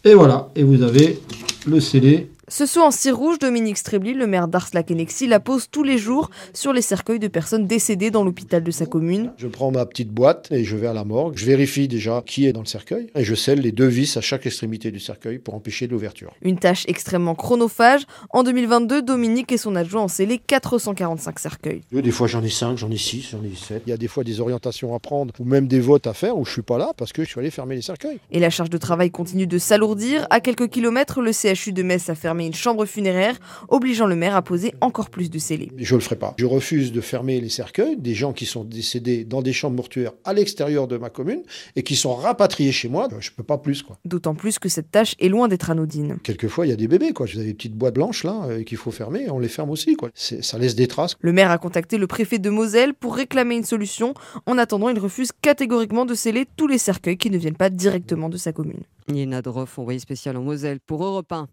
Et 0.05 0.15
voilà, 0.15 0.51
et 0.55 0.63
vous 0.63 0.83
avez 0.83 1.21
le 1.67 1.81
scellé 1.81 2.31
Ce 2.51 2.65
seau 2.65 2.81
en 2.81 2.91
cire 2.91 3.15
rouge, 3.15 3.39
Dominique 3.39 3.77
Strebli, 3.77 4.15
le 4.15 4.27
maire 4.27 4.49
d'Ars-la-Kennexie, 4.49 5.27
la 5.27 5.39
pose 5.39 5.69
tous 5.71 5.83
les 5.83 5.99
jours 5.99 6.31
sur 6.55 6.73
les 6.73 6.81
cercueils 6.81 7.19
de 7.19 7.29
personnes 7.29 7.67
décédées 7.67 8.11
dans 8.11 8.25
l'hôpital 8.25 8.63
de 8.63 8.71
sa 8.71 8.87
commune. 8.87 9.33
Je 9.37 9.49
prends 9.49 9.71
ma 9.71 9.85
petite 9.85 10.09
boîte 10.09 10.51
et 10.51 10.65
je 10.65 10.75
vais 10.75 10.87
à 10.87 10.95
la 10.95 11.05
morgue. 11.05 11.37
Je 11.37 11.45
vérifie 11.45 11.89
déjà 11.89 12.23
qui 12.25 12.47
est 12.47 12.55
dans 12.55 12.63
le 12.63 12.67
cercueil 12.67 13.11
et 13.15 13.23
je 13.23 13.35
scelle 13.35 13.61
les 13.61 13.71
deux 13.71 13.87
vis 13.87 14.17
à 14.17 14.23
chaque 14.23 14.47
extrémité 14.47 14.91
du 14.91 14.99
cercueil 14.99 15.39
pour 15.39 15.55
empêcher 15.55 15.87
l'ouverture. 15.89 16.33
Une 16.41 16.59
tâche 16.59 16.87
extrêmement 16.89 17.35
chronophage. 17.35 18.07
En 18.31 18.43
2022, 18.43 19.03
Dominique 19.03 19.53
et 19.53 19.59
son 19.59 19.77
adjoint 19.77 20.05
ont 20.05 20.09
scellé 20.09 20.39
445 20.39 21.39
cercueils. 21.39 21.83
Des 21.93 22.11
fois 22.11 22.29
j'en 22.29 22.43
ai 22.43 22.49
5, 22.49 22.79
j'en 22.79 22.91
ai 22.91 22.97
6, 22.97 23.29
j'en 23.33 23.43
ai 23.45 23.55
7. 23.55 23.83
Il 23.87 23.91
y 23.91 23.93
a 23.93 23.99
des 23.99 24.09
fois 24.09 24.25
des 24.25 24.41
orientations 24.41 24.95
à 24.95 24.99
prendre 24.99 25.35
ou 25.39 25.45
même 25.45 25.69
des 25.69 25.81
votes 25.81 26.07
à 26.07 26.15
faire 26.15 26.39
où 26.39 26.47
je 26.47 26.53
suis 26.53 26.63
pas 26.63 26.79
là 26.79 26.93
parce 26.97 27.13
que 27.13 27.25
je 27.25 27.29
suis 27.29 27.41
allé 27.41 27.51
fermer 27.51 27.75
les 27.75 27.83
cercueils. 27.83 28.21
Et 28.31 28.41
la 28.41 28.49
charge 28.49 28.71
de 28.71 28.79
travail 28.79 29.11
continue 29.11 29.47
de 29.47 29.59
s'alourdir. 29.59 30.27
À 30.31 30.41
quelques 30.41 30.69
kilomètres, 30.69 31.21
le 31.21 31.33
CHU 31.33 31.75
de 31.75 31.83
Metz 31.83 32.09
a 32.09 32.15
fermé 32.15 32.38
une 32.47 32.55
chambre 32.55 32.87
funéraire, 32.87 33.39
obligeant 33.69 34.07
le 34.07 34.17
maire 34.17 34.37
à 34.37 34.43
poser 34.43 34.73
encore 34.81 35.11
plus 35.11 35.31
de 35.31 35.39
scellés. 35.39 35.71
Je 35.77 35.95
le 35.95 36.01
ferai 36.01 36.17
pas. 36.17 36.35
Je 36.39 36.47
refuse 36.47 36.93
de 36.93 37.01
fermer 37.01 37.41
les 37.41 37.49
cercueils 37.49 37.97
des 37.97 38.15
gens 38.15 38.33
qui 38.33 38.47
sont 38.47 38.65
décédés 38.65 39.25
dans 39.25 39.43
des 39.43 39.53
chambres 39.53 39.77
mortuaires 39.77 40.13
à 40.25 40.33
l'extérieur 40.33 40.89
de 40.89 40.97
ma 40.97 41.11
commune 41.11 41.43
et 41.77 41.83
qui 41.83 41.97
sont 41.97 42.15
rapatriés 42.15 42.73
chez 42.73 42.89
moi. 42.89 43.09
Je 43.21 43.31
peux 43.31 43.43
pas 43.43 43.59
plus 43.59 43.83
quoi. 43.83 43.99
D'autant 44.05 44.35
plus 44.35 44.59
que 44.59 44.69
cette 44.69 44.91
tâche 44.91 45.15
est 45.19 45.29
loin 45.29 45.49
d'être 45.49 45.71
anodine. 45.71 46.19
Quelquefois, 46.23 46.67
il 46.67 46.71
y 46.71 46.73
a 46.73 46.77
des 46.77 46.89
bébés, 46.89 47.13
quoi. 47.13 47.27
Vous 47.27 47.39
avez 47.39 47.49
des 47.49 47.55
petites 47.55 47.75
boîtes 47.75 47.95
blanches, 47.95 48.25
là, 48.25 48.45
euh, 48.49 48.63
qu'il 48.63 48.79
faut 48.79 48.91
fermer, 48.91 49.31
on 49.31 49.39
les 49.39 49.49
ferme 49.49 49.71
aussi, 49.71 49.95
quoi. 49.95 50.11
Ça 50.15 50.59
laisse 50.59 50.75
des 50.75 50.87
traces. 50.87 51.17
Le 51.21 51.33
maire 51.33 51.51
a 51.51 51.59
contacté 51.59 51.99
le 51.99 52.07
préfet 52.07 52.39
de 52.39 52.51
Moselle 52.51 52.95
pour 52.95 53.15
réclamer 53.17 53.57
une 53.57 53.65
solution. 53.65 54.15
En 54.47 54.59
attendant, 54.59 54.89
il 54.89 54.99
refuse 54.99 55.31
catégoriquement 55.43 56.05
de 56.05 56.15
sceller 56.15 56.47
tous 56.57 56.67
les 56.67 56.79
cercueils 56.79 57.17
qui 57.17 57.31
ne 57.31 57.39
viennent 57.39 57.57
pas 57.57 57.71
directement 57.71 58.29
de 58.29 58.37
sa 58.37 58.53
commune. 58.53 58.83
Nina 59.09 59.43
Droff, 59.43 59.79
envoyée 59.79 59.99
spéciale 59.99 60.37
en 60.37 60.43
Moselle 60.43 60.81
pour 60.81 61.05
Europe 61.05 61.33
1. 61.33 61.49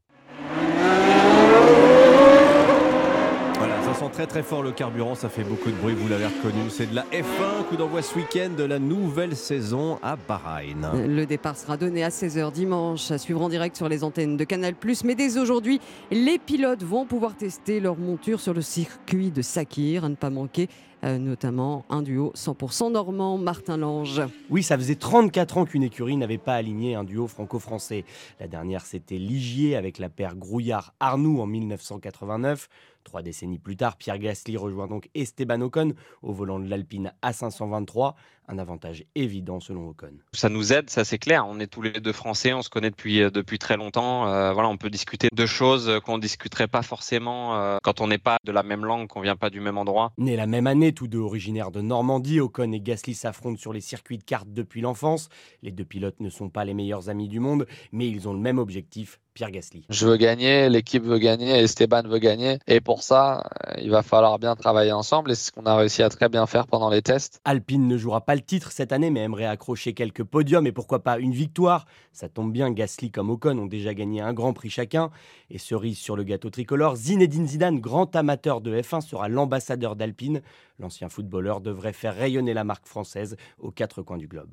Voilà, 3.58 3.82
ça 3.84 3.85
sent 3.96 4.10
très 4.12 4.28
très 4.28 4.44
fort 4.44 4.62
le 4.62 4.74
carburant, 4.74 5.16
ça 5.16 5.30
fait 5.30 5.44
beaucoup 5.44 5.70
de 5.70 5.76
bruit, 5.76 5.94
vous 5.94 6.10
l'avez 6.10 6.26
reconnu. 6.26 6.70
C'est 6.70 6.90
de 6.90 6.96
la 6.96 7.04
F1, 7.14 7.64
coup 7.70 7.78
d'envoi 7.78 8.02
ce 8.02 8.16
week-end 8.16 8.50
de 8.58 8.64
la 8.64 8.78
nouvelle 8.78 9.38
saison 9.38 10.00
à 10.04 10.18
Bahreïn. 10.18 10.92
Le 11.08 11.26
départ 11.26 11.56
sera 11.56 11.78
donné 11.78 12.04
à 12.04 12.10
16h 12.10 12.52
dimanche, 12.52 13.10
à 13.12 13.18
suivre 13.18 13.42
en 13.42 13.48
direct 13.48 13.78
sur 13.78 13.88
les 13.88 14.04
antennes 14.04 14.36
de 14.36 14.44
Canal+. 14.44 14.76
Mais 15.06 15.16
dès 15.16 15.38
aujourd'hui, 15.38 15.80
les 16.12 16.38
pilotes 16.40 16.84
vont 16.84 17.06
pouvoir 17.06 17.38
tester 17.38 17.80
leur 17.80 17.96
monture 17.96 18.42
sur 18.42 18.54
le 18.54 18.62
circuit 18.62 19.32
de 19.32 19.42
Sakir, 19.42 20.04
à 20.04 20.10
ne 20.10 20.16
pas 20.16 20.30
manquer, 20.30 20.68
euh, 21.06 21.18
notamment 21.18 21.86
un 21.90 22.02
duo 22.02 22.34
100% 22.36 22.92
normand, 22.92 23.38
Martin 23.38 23.78
Lange. 23.78 24.22
Oui, 24.50 24.62
ça 24.62 24.78
faisait 24.78 24.96
34 24.96 25.58
ans 25.60 25.66
qu'une 25.66 25.84
écurie 25.84 26.18
n'avait 26.18 26.38
pas 26.38 26.56
aligné 26.56 26.96
un 26.96 27.06
duo 27.06 27.28
franco-français. 27.28 28.04
La 28.42 28.48
dernière, 28.48 28.86
c'était 28.86 29.18
Ligier 29.18 29.78
avec 29.78 30.00
la 30.00 30.10
paire 30.10 30.36
Grouillard-Arnoux 30.36 31.40
en 31.40 31.46
1989. 31.46 32.68
Trois 33.06 33.22
décennies 33.22 33.60
plus 33.60 33.78
tard, 33.78 33.98
Pierre 33.98 34.18
Gasly 34.18 34.58
rejoint 34.58 34.88
donc 34.88 35.10
Esteban 35.14 35.62
Ocon 35.62 35.94
au 36.24 36.34
volant 36.34 36.60
de 36.60 36.68
l'Alpine 36.68 37.14
A523. 37.22 38.16
Un 38.48 38.58
avantage 38.58 39.04
évident 39.14 39.60
selon 39.60 39.90
Ocon. 39.90 40.14
Ça 40.34 40.50
nous 40.50 40.74
aide, 40.74 40.90
ça 40.90 41.06
c'est 41.06 41.20
clair. 41.20 41.46
On 41.48 41.60
est 41.60 41.68
tous 41.68 41.84
les 41.84 41.92
deux 41.92 42.12
français, 42.12 42.52
on 42.54 42.64
se 42.64 42.70
connaît 42.70 42.90
depuis, 42.90 43.22
euh, 43.22 43.30
depuis 43.30 43.60
très 43.60 43.78
longtemps. 43.78 44.28
Euh, 44.28 44.54
voilà, 44.54 44.70
on 44.70 44.78
peut 44.78 44.90
discuter 44.90 45.28
de 45.32 45.46
choses 45.46 46.00
qu'on 46.04 46.18
ne 46.18 46.22
discuterait 46.22 46.68
pas 46.68 46.82
forcément 46.82 47.56
euh, 47.56 47.78
quand 47.84 48.02
on 48.02 48.08
n'est 48.08 48.18
pas 48.18 48.38
de 48.44 48.52
la 48.52 48.64
même 48.64 48.84
langue, 48.84 49.08
qu'on 49.08 49.22
vient 49.22 49.36
pas 49.36 49.52
du 49.52 49.62
même 49.62 49.78
endroit. 49.78 50.12
Nés 50.18 50.36
la 50.36 50.48
même 50.48 50.66
année, 50.66 50.92
tous 50.92 51.08
deux 51.08 51.20
originaires 51.20 51.70
de 51.70 51.82
Normandie, 51.82 52.40
Ocon 52.40 52.72
et 52.72 52.82
Gasly 52.82 53.14
s'affrontent 53.14 53.60
sur 53.60 53.72
les 53.72 53.82
circuits 53.82 54.18
de 54.18 54.24
karts 54.24 54.46
depuis 54.48 54.82
l'enfance. 54.82 55.30
Les 55.62 55.72
deux 55.72 55.86
pilotes 55.86 56.20
ne 56.22 56.30
sont 56.30 56.50
pas 56.50 56.66
les 56.66 56.74
meilleurs 56.74 57.10
amis 57.10 57.28
du 57.28 57.40
monde, 57.40 57.68
mais 57.92 58.08
ils 58.08 58.28
ont 58.28 58.34
le 58.34 58.40
même 58.40 58.58
objectif, 58.58 59.20
Pierre 59.36 59.52
Gasly. 59.52 59.86
Je 59.90 60.08
veux 60.08 60.16
gagner, 60.16 60.70
l'équipe 60.70 61.04
veut 61.04 61.20
gagner, 61.20 61.60
Esteban 61.60 62.04
veut 62.04 62.20
gagner. 62.20 62.58
Et 62.68 62.80
pour 62.80 63.04
ça, 63.04 63.44
euh, 63.68 63.74
il 63.82 63.92
va 63.92 64.02
falloir 64.02 64.40
bien 64.40 64.56
travailler 64.56 64.94
ensemble. 64.94 65.30
Et 65.30 65.36
c'est 65.36 65.48
ce 65.48 65.52
qu'on 65.52 65.66
a 65.66 65.76
réussi 65.76 66.02
à 66.04 66.10
très 66.10 66.30
bien 66.30 66.48
faire 66.48 66.68
pendant 66.68 66.90
les 66.90 67.02
tests. 67.02 67.42
Alpine 67.44 67.86
ne 67.86 67.98
jouera 67.98 68.22
pas 68.22 68.34
le 68.36 68.42
titre 68.42 68.72
cette 68.72 68.94
année, 68.94 69.10
mais 69.10 69.20
aimerait 69.20 69.46
accrocher 69.46 69.94
quelques 69.94 70.24
podiums 70.24 70.66
et 70.68 70.72
pourquoi 70.72 71.04
pas 71.04 71.20
une 71.20 71.34
victoire. 71.34 71.86
Ça 72.14 72.30
tombe 72.30 72.54
bien, 72.54 72.72
Gasly 72.72 73.12
comme 73.12 73.30
Ocon 73.30 73.60
ont 73.60 73.66
déjà 73.66 73.94
gagné 73.94 74.22
un 74.22 74.32
grand 74.32 74.54
prix 74.54 74.70
chacun. 74.70 75.12
Et 75.50 75.58
cerise 75.58 75.98
sur 75.98 76.16
le 76.16 76.24
gâteau 76.24 76.50
tricolore, 76.50 76.96
Zinedine 76.96 77.46
Zidane, 77.46 77.82
grand 77.82 78.16
amateur 78.16 78.62
de 78.62 78.80
F1, 78.80 79.02
sera 79.02 79.28
l'ambassadeur 79.28 79.98
d'Alpine. 79.98 80.42
L'ancien 80.80 81.10
footballeur 81.10 81.60
devrait 81.60 81.92
faire 81.92 82.16
rayonner 82.16 82.54
la 82.54 82.64
marque 82.64 82.88
française 82.88 83.36
aux 83.60 83.72
quatre 83.72 84.02
coins 84.02 84.18
du 84.18 84.30
globe. 84.30 84.52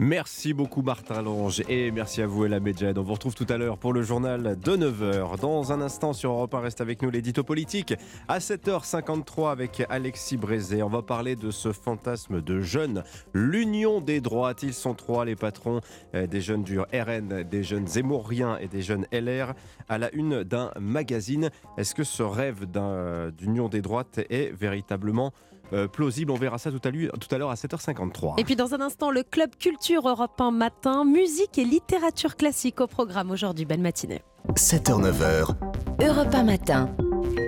Merci 0.00 0.54
beaucoup 0.54 0.82
Martin 0.82 1.22
Lange 1.22 1.62
et 1.68 1.92
merci 1.92 2.20
à 2.20 2.26
vous 2.26 2.44
Ella 2.44 2.58
Medjed. 2.58 2.98
On 2.98 3.02
vous 3.04 3.12
retrouve 3.12 3.36
tout 3.36 3.46
à 3.48 3.56
l'heure 3.56 3.78
pour 3.78 3.92
le 3.92 4.02
journal 4.02 4.58
de 4.58 4.76
9h. 4.76 5.38
Dans 5.38 5.70
un 5.70 5.80
instant 5.80 6.12
sur 6.12 6.32
Europe 6.32 6.52
1, 6.52 6.58
reste 6.58 6.80
avec 6.80 7.00
nous 7.00 7.10
l'édito 7.10 7.44
politique. 7.44 7.94
À 8.26 8.40
7h53 8.40 9.52
avec 9.52 9.84
Alexis 9.88 10.36
Brézé, 10.36 10.82
on 10.82 10.88
va 10.88 11.02
parler 11.02 11.36
de 11.36 11.52
ce 11.52 11.70
fantasme 11.72 12.42
de 12.42 12.60
jeunes. 12.60 13.04
L'union 13.34 14.00
des 14.00 14.20
droites, 14.20 14.64
ils 14.64 14.74
sont 14.74 14.94
trois 14.94 15.24
les 15.24 15.36
patrons 15.36 15.80
euh, 16.16 16.26
des 16.26 16.40
jeunes 16.40 16.64
du 16.64 16.80
RN, 16.80 17.44
des 17.44 17.62
jeunes 17.62 17.86
zémouriens 17.86 18.58
et 18.58 18.66
des 18.66 18.82
jeunes 18.82 19.06
LR 19.12 19.54
à 19.88 19.98
la 19.98 20.12
une 20.12 20.42
d'un 20.42 20.72
magazine. 20.80 21.50
Est-ce 21.78 21.94
que 21.94 22.02
ce 22.02 22.24
rêve 22.24 22.64
d'un- 22.64 23.30
d'union 23.30 23.68
des 23.68 23.80
droites 23.80 24.18
est 24.28 24.50
véritablement 24.52 25.32
euh, 25.74 25.88
plausible 25.88 26.30
On 26.30 26.36
verra 26.36 26.58
ça 26.58 26.70
tout 26.70 26.80
à 26.84 26.90
l'heure 26.90 27.12
tout 27.20 27.34
à 27.34 27.38
l'heure 27.38 27.50
à 27.50 27.54
7h53. 27.54 28.38
Et 28.38 28.44
puis 28.44 28.56
dans 28.56 28.74
un 28.74 28.80
instant, 28.80 29.10
le 29.10 29.22
Club 29.22 29.50
Culture 29.58 30.08
Europe 30.08 30.40
1 30.40 30.50
matin, 30.50 31.04
musique 31.04 31.58
et 31.58 31.64
littérature 31.64 32.36
classique 32.36 32.80
au 32.80 32.86
programme 32.86 33.30
aujourd'hui. 33.30 33.64
Belle 33.64 33.80
matinée. 33.80 34.22
7h, 34.56 35.02
9h, 35.02 35.54
Europe 36.06 36.34
1 36.34 36.42
matin. 36.44 36.90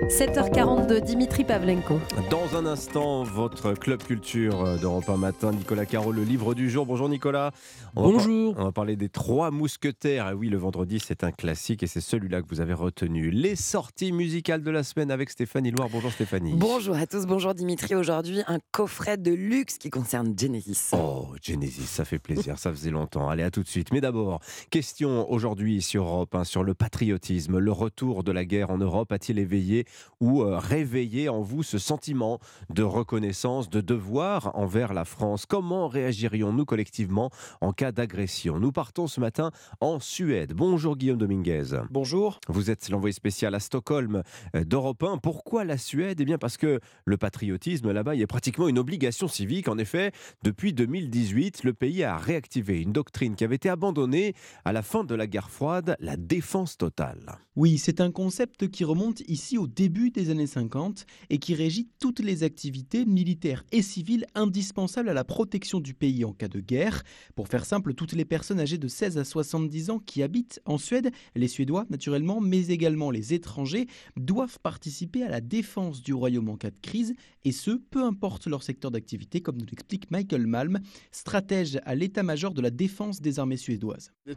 7h42, 0.07 1.01
Dimitri 1.01 1.43
Pavlenko. 1.43 1.99
Dans 2.29 2.55
un 2.55 2.65
instant, 2.65 3.23
votre 3.23 3.73
club 3.73 4.01
culture 4.01 4.79
d'Europe 4.79 5.09
1 5.09 5.17
matin, 5.17 5.51
Nicolas 5.51 5.85
Caro, 5.85 6.13
le 6.13 6.23
livre 6.23 6.53
du 6.53 6.69
jour. 6.69 6.85
Bonjour 6.85 7.09
Nicolas. 7.09 7.51
On 7.97 8.11
Bonjour. 8.11 8.53
Va 8.55 8.61
on 8.61 8.63
va 8.65 8.71
parler 8.71 8.95
des 8.95 9.09
trois 9.09 9.51
mousquetaires. 9.51 10.29
Et 10.29 10.33
oui, 10.33 10.47
le 10.47 10.57
vendredi, 10.57 11.01
c'est 11.05 11.25
un 11.25 11.31
classique 11.31 11.83
et 11.83 11.87
c'est 11.87 11.99
celui-là 11.99 12.41
que 12.41 12.47
vous 12.47 12.61
avez 12.61 12.73
retenu. 12.73 13.31
Les 13.31 13.57
sorties 13.57 14.13
musicales 14.13 14.63
de 14.63 14.71
la 14.71 14.83
semaine 14.83 15.11
avec 15.11 15.29
Stéphanie 15.29 15.71
Loire. 15.71 15.89
Bonjour 15.91 16.11
Stéphanie. 16.11 16.53
Bonjour 16.55 16.95
à 16.95 17.05
tous, 17.05 17.25
bonjour 17.25 17.53
Dimitri. 17.53 17.93
Aujourd'hui, 17.93 18.43
un 18.47 18.59
coffret 18.71 19.17
de 19.17 19.31
luxe 19.31 19.77
qui 19.77 19.89
concerne 19.89 20.33
Genesis. 20.39 20.91
Oh, 20.93 21.27
Genesis, 21.41 21.85
ça 21.85 22.05
fait 22.05 22.19
plaisir, 22.19 22.59
ça 22.59 22.71
faisait 22.71 22.91
longtemps. 22.91 23.27
Allez, 23.27 23.43
à 23.43 23.51
tout 23.51 23.61
de 23.61 23.67
suite. 23.67 23.91
Mais 23.91 23.99
d'abord, 23.99 24.39
question 24.69 25.29
aujourd'hui 25.29 25.81
sur 25.81 26.05
Europe 26.05 26.33
1, 26.33 26.45
sur 26.45 26.63
le 26.63 26.73
patriotisme. 26.73 27.57
Le 27.59 27.71
retour 27.73 28.23
de 28.23 28.31
la 28.31 28.45
guerre 28.45 28.69
en 28.69 28.77
Europe 28.77 29.11
a-t-il 29.11 29.37
éveillé 29.37 29.85
ou 30.19 30.41
euh, 30.41 30.57
réveillé 30.57 31.29
en 31.29 31.41
vous 31.41 31.63
ce 31.63 31.77
sentiment 31.77 32.39
de 32.69 32.83
reconnaissance, 32.83 33.69
de 33.69 33.81
devoir 33.81 34.55
envers 34.55 34.93
la 34.93 35.05
France 35.05 35.45
Comment 35.45 35.87
réagirions-nous 35.87 36.65
collectivement 36.65 37.29
en 37.61 37.71
cas 37.73 37.91
d'agression? 37.91 38.59
Nous 38.59 38.71
partons 38.71 39.07
ce 39.07 39.19
matin 39.19 39.51
en 39.81 39.99
Suède. 39.99 40.53
Bonjour 40.53 40.97
Guillaume 40.97 41.17
Dominguez. 41.17 41.81
Bonjour. 41.91 42.39
Vous 42.47 42.69
êtes 42.69 42.89
l'envoyé 42.89 43.13
spécial 43.13 43.55
à 43.55 43.59
Stockholm 43.59 44.23
euh, 44.55 44.63
d'Europe 44.63 45.03
1. 45.03 45.17
Pourquoi 45.17 45.63
la 45.63 45.77
Suède? 45.77 46.19
Eh 46.19 46.25
bien 46.25 46.37
parce 46.37 46.57
que 46.57 46.79
le 47.05 47.17
patriotisme 47.17 47.91
là-bas, 47.91 48.15
il 48.15 48.23
a 48.23 48.27
pratiquement 48.27 48.67
une 48.67 48.79
obligation 48.79 49.27
civique. 49.27 49.67
En 49.67 49.77
effet, 49.77 50.11
depuis 50.43 50.73
2018, 50.73 51.63
le 51.63 51.73
pays 51.73 52.03
a 52.03 52.17
réactivé 52.17 52.81
une 52.81 52.91
doctrine 52.91 53.35
qui 53.35 53.43
avait 53.43 53.55
été 53.55 53.69
abandonnée 53.69 54.33
à 54.65 54.73
la 54.73 54.81
fin 54.81 55.03
de 55.03 55.15
la 55.15 55.27
guerre 55.27 55.49
froide, 55.49 55.95
la 55.99 56.17
défense 56.17 56.77
totale. 56.77 57.37
Oui, 57.55 57.77
c'est 57.77 58.01
un 58.01 58.11
concept 58.11 58.69
qui 58.69 58.83
remonte 58.83 59.21
ici 59.21 59.57
au 59.57 59.65
début 59.65 59.86
des 59.89 60.29
années 60.29 60.47
50 60.47 61.05
et 61.29 61.37
qui 61.37 61.55
régit 61.55 61.87
toutes 61.99 62.19
les 62.19 62.43
activités 62.43 63.05
militaires 63.05 63.63
et 63.71 63.81
civiles 63.81 64.25
indispensables 64.35 65.09
à 65.09 65.13
la 65.13 65.23
protection 65.23 65.79
du 65.79 65.93
pays 65.93 66.25
en 66.25 66.33
cas 66.33 66.47
de 66.47 66.59
guerre. 66.59 67.03
Pour 67.35 67.47
faire 67.47 67.65
simple, 67.65 67.93
toutes 67.93 68.13
les 68.13 68.25
personnes 68.25 68.59
âgées 68.59 68.77
de 68.77 68.87
16 68.87 69.17
à 69.17 69.23
70 69.23 69.89
ans 69.89 69.99
qui 69.99 70.23
habitent 70.23 70.61
en 70.65 70.77
Suède, 70.77 71.11
les 71.35 71.47
Suédois 71.47 71.85
naturellement, 71.89 72.41
mais 72.41 72.67
également 72.67 73.11
les 73.11 73.33
étrangers, 73.33 73.87
doivent 74.15 74.59
participer 74.59 75.23
à 75.23 75.29
la 75.29 75.41
défense 75.41 76.01
du 76.01 76.13
royaume 76.13 76.49
en 76.49 76.57
cas 76.57 76.71
de 76.71 76.79
crise, 76.79 77.13
et 77.43 77.51
ce, 77.51 77.71
peu 77.71 78.03
importe 78.03 78.47
leur 78.47 78.63
secteur 78.63 78.91
d'activité, 78.91 79.41
comme 79.41 79.57
nous 79.57 79.65
l'explique 79.65 80.11
Michael 80.11 80.47
Malm, 80.47 80.79
stratège 81.11 81.79
à 81.85 81.95
l'état-major 81.95 82.53
de 82.53 82.61
la 82.61 82.71
défense 82.71 83.21
des 83.21 83.39
armées 83.39 83.57
suédoises. 83.57 84.11
La 84.25 84.35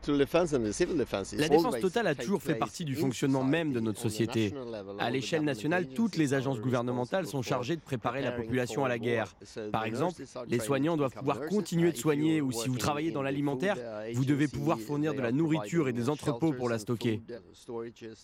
défense 1.48 1.80
totale 1.80 2.06
a 2.06 2.14
toujours 2.14 2.42
fait 2.42 2.54
partie 2.54 2.84
du 2.84 2.94
fonctionnement 2.94 3.42
même 3.44 3.72
de 3.72 3.80
notre 3.80 4.00
société. 4.00 4.54
À 4.98 5.10
l'échelle 5.10 5.39
nationale, 5.42 5.88
toutes 5.88 6.16
les 6.16 6.34
agences 6.34 6.60
gouvernementales 6.60 7.26
sont 7.26 7.42
chargées 7.42 7.76
de 7.76 7.80
préparer 7.80 8.22
la 8.22 8.32
population 8.32 8.84
à 8.84 8.88
la 8.88 8.98
guerre. 8.98 9.34
Par 9.72 9.84
exemple, 9.84 10.22
les 10.48 10.58
soignants 10.58 10.96
doivent 10.96 11.14
pouvoir 11.14 11.46
continuer 11.46 11.92
de 11.92 11.96
soigner 11.96 12.40
ou 12.40 12.52
si 12.52 12.68
vous 12.68 12.78
travaillez 12.78 13.10
dans 13.10 13.22
l'alimentaire, 13.22 13.76
vous 14.14 14.24
devez 14.24 14.48
pouvoir 14.48 14.78
fournir 14.78 15.14
de 15.14 15.20
la 15.20 15.32
nourriture 15.32 15.88
et 15.88 15.92
des 15.92 16.08
entrepôts 16.08 16.52
pour 16.52 16.68
la 16.68 16.78
stocker. 16.78 17.20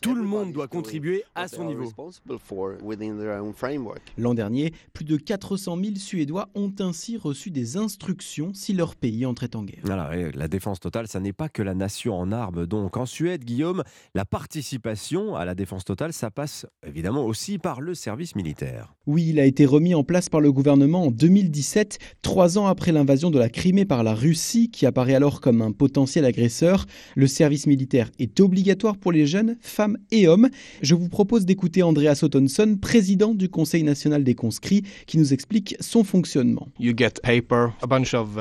Tout 0.00 0.14
le 0.14 0.22
monde 0.22 0.52
doit 0.52 0.68
contribuer 0.68 1.24
à 1.34 1.48
son 1.48 1.64
niveau. 1.64 1.92
L'an 4.18 4.34
dernier, 4.34 4.72
plus 4.92 5.04
de 5.04 5.16
400 5.16 5.76
000 5.76 5.96
Suédois 5.96 6.48
ont 6.54 6.72
ainsi 6.80 7.16
reçu 7.16 7.50
des 7.50 7.76
instructions 7.76 8.52
si 8.54 8.72
leur 8.72 8.96
pays 8.96 9.26
entrait 9.26 9.54
en 9.54 9.64
guerre. 9.64 9.80
Voilà, 9.84 10.16
et 10.16 10.32
la 10.32 10.48
défense 10.48 10.80
totale, 10.80 11.08
ça 11.08 11.20
n'est 11.20 11.32
pas 11.32 11.48
que 11.48 11.62
la 11.62 11.74
nation 11.74 12.18
en 12.18 12.32
armes. 12.32 12.66
Donc 12.66 12.96
en 12.96 13.06
Suède, 13.06 13.44
Guillaume, 13.44 13.82
la 14.14 14.24
participation 14.24 15.36
à 15.36 15.44
la 15.44 15.54
défense 15.54 15.84
totale, 15.84 16.12
ça 16.12 16.30
passe 16.30 16.66
évidemment 16.86 17.05
aussi 17.14 17.58
par 17.58 17.80
le 17.80 17.94
service 17.94 18.34
militaire. 18.34 18.94
Oui, 19.06 19.26
il 19.28 19.38
a 19.38 19.44
été 19.44 19.66
remis 19.66 19.94
en 19.94 20.02
place 20.02 20.28
par 20.28 20.40
le 20.40 20.50
gouvernement 20.50 21.04
en 21.04 21.10
2017, 21.12 21.98
trois 22.22 22.58
ans 22.58 22.66
après 22.66 22.90
l'invasion 22.90 23.30
de 23.30 23.38
la 23.38 23.48
Crimée 23.48 23.84
par 23.84 24.02
la 24.02 24.14
Russie, 24.14 24.70
qui 24.70 24.84
apparaît 24.84 25.14
alors 25.14 25.40
comme 25.40 25.62
un 25.62 25.70
potentiel 25.70 26.24
agresseur. 26.24 26.86
Le 27.14 27.28
service 27.28 27.66
militaire 27.68 28.10
est 28.18 28.40
obligatoire 28.40 28.96
pour 28.96 29.12
les 29.12 29.26
jeunes, 29.26 29.56
femmes 29.60 29.96
et 30.10 30.26
hommes. 30.26 30.48
Je 30.82 30.96
vous 30.96 31.08
propose 31.08 31.46
d'écouter 31.46 31.84
Andreas 31.84 32.20
Ottonsson, 32.22 32.76
président 32.80 33.34
du 33.34 33.48
Conseil 33.48 33.84
national 33.84 34.24
des 34.24 34.34
conscrits, 34.34 34.82
qui 35.06 35.18
nous 35.18 35.32
explique 35.32 35.76
son 35.78 36.02
fonctionnement. 36.02 36.68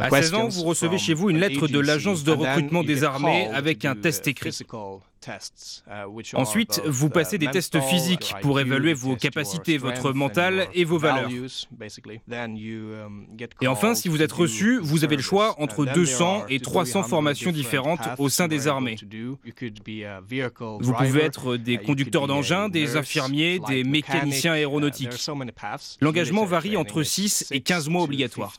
À 0.02 0.10
16 0.10 0.34
ans, 0.34 0.48
vous 0.48 0.64
recevez 0.64 0.98
chez 0.98 1.14
vous 1.14 1.30
une 1.30 1.38
lettre 1.38 1.68
de 1.68 1.80
l'agence 1.80 2.24
de 2.24 2.32
recrutement 2.32 2.84
des 2.84 3.04
armées 3.04 3.48
avec 3.54 3.86
un 3.86 3.96
test 3.96 4.28
écrit. 4.28 4.52
Ensuite, 6.34 6.82
vous 6.86 7.10
passez 7.10 7.38
des 7.38 7.48
tests 7.48 7.80
physiques 7.82 8.34
pour 8.42 8.60
évaluer 8.60 8.94
vos 8.94 9.16
capacités, 9.16 9.78
votre 9.78 10.14
mental 10.14 10.68
et 10.74 10.84
vos 10.84 10.98
valeurs. 10.98 11.30
Et 13.62 13.68
enfin, 13.68 13.96
si 13.96 14.10
vous 14.10 14.22
êtes 14.22 14.32
reçu, 14.32 14.80
vous 14.82 15.04
avez 15.04 15.16
le 15.16 15.22
choix 15.22 15.60
entre 15.62 15.86
200 15.86 16.46
et 16.50 16.60
300 16.60 17.04
formations 17.04 17.52
différentes 17.52 18.08
au 18.18 18.30
sein 18.30 18.48
des 18.48 18.68
armées. 18.68 18.98
Vous 20.80 20.94
pouvez 20.94 21.22
être 21.22 21.58
des 21.58 21.78
conducteurs 21.78 22.28
d'engins, 22.28 22.70
des 22.70 22.96
infirmiers, 22.96 23.60
des 23.68 23.84
mécaniciens 23.84 24.54
aéronautiques. 24.54 25.10
L'engagement 26.02 26.46
varie 26.46 26.78
entre 26.78 27.04
6 27.04 27.48
et 27.52 27.62
15 27.62 27.90
mois 27.90 28.04
obligatoires. 28.04 28.54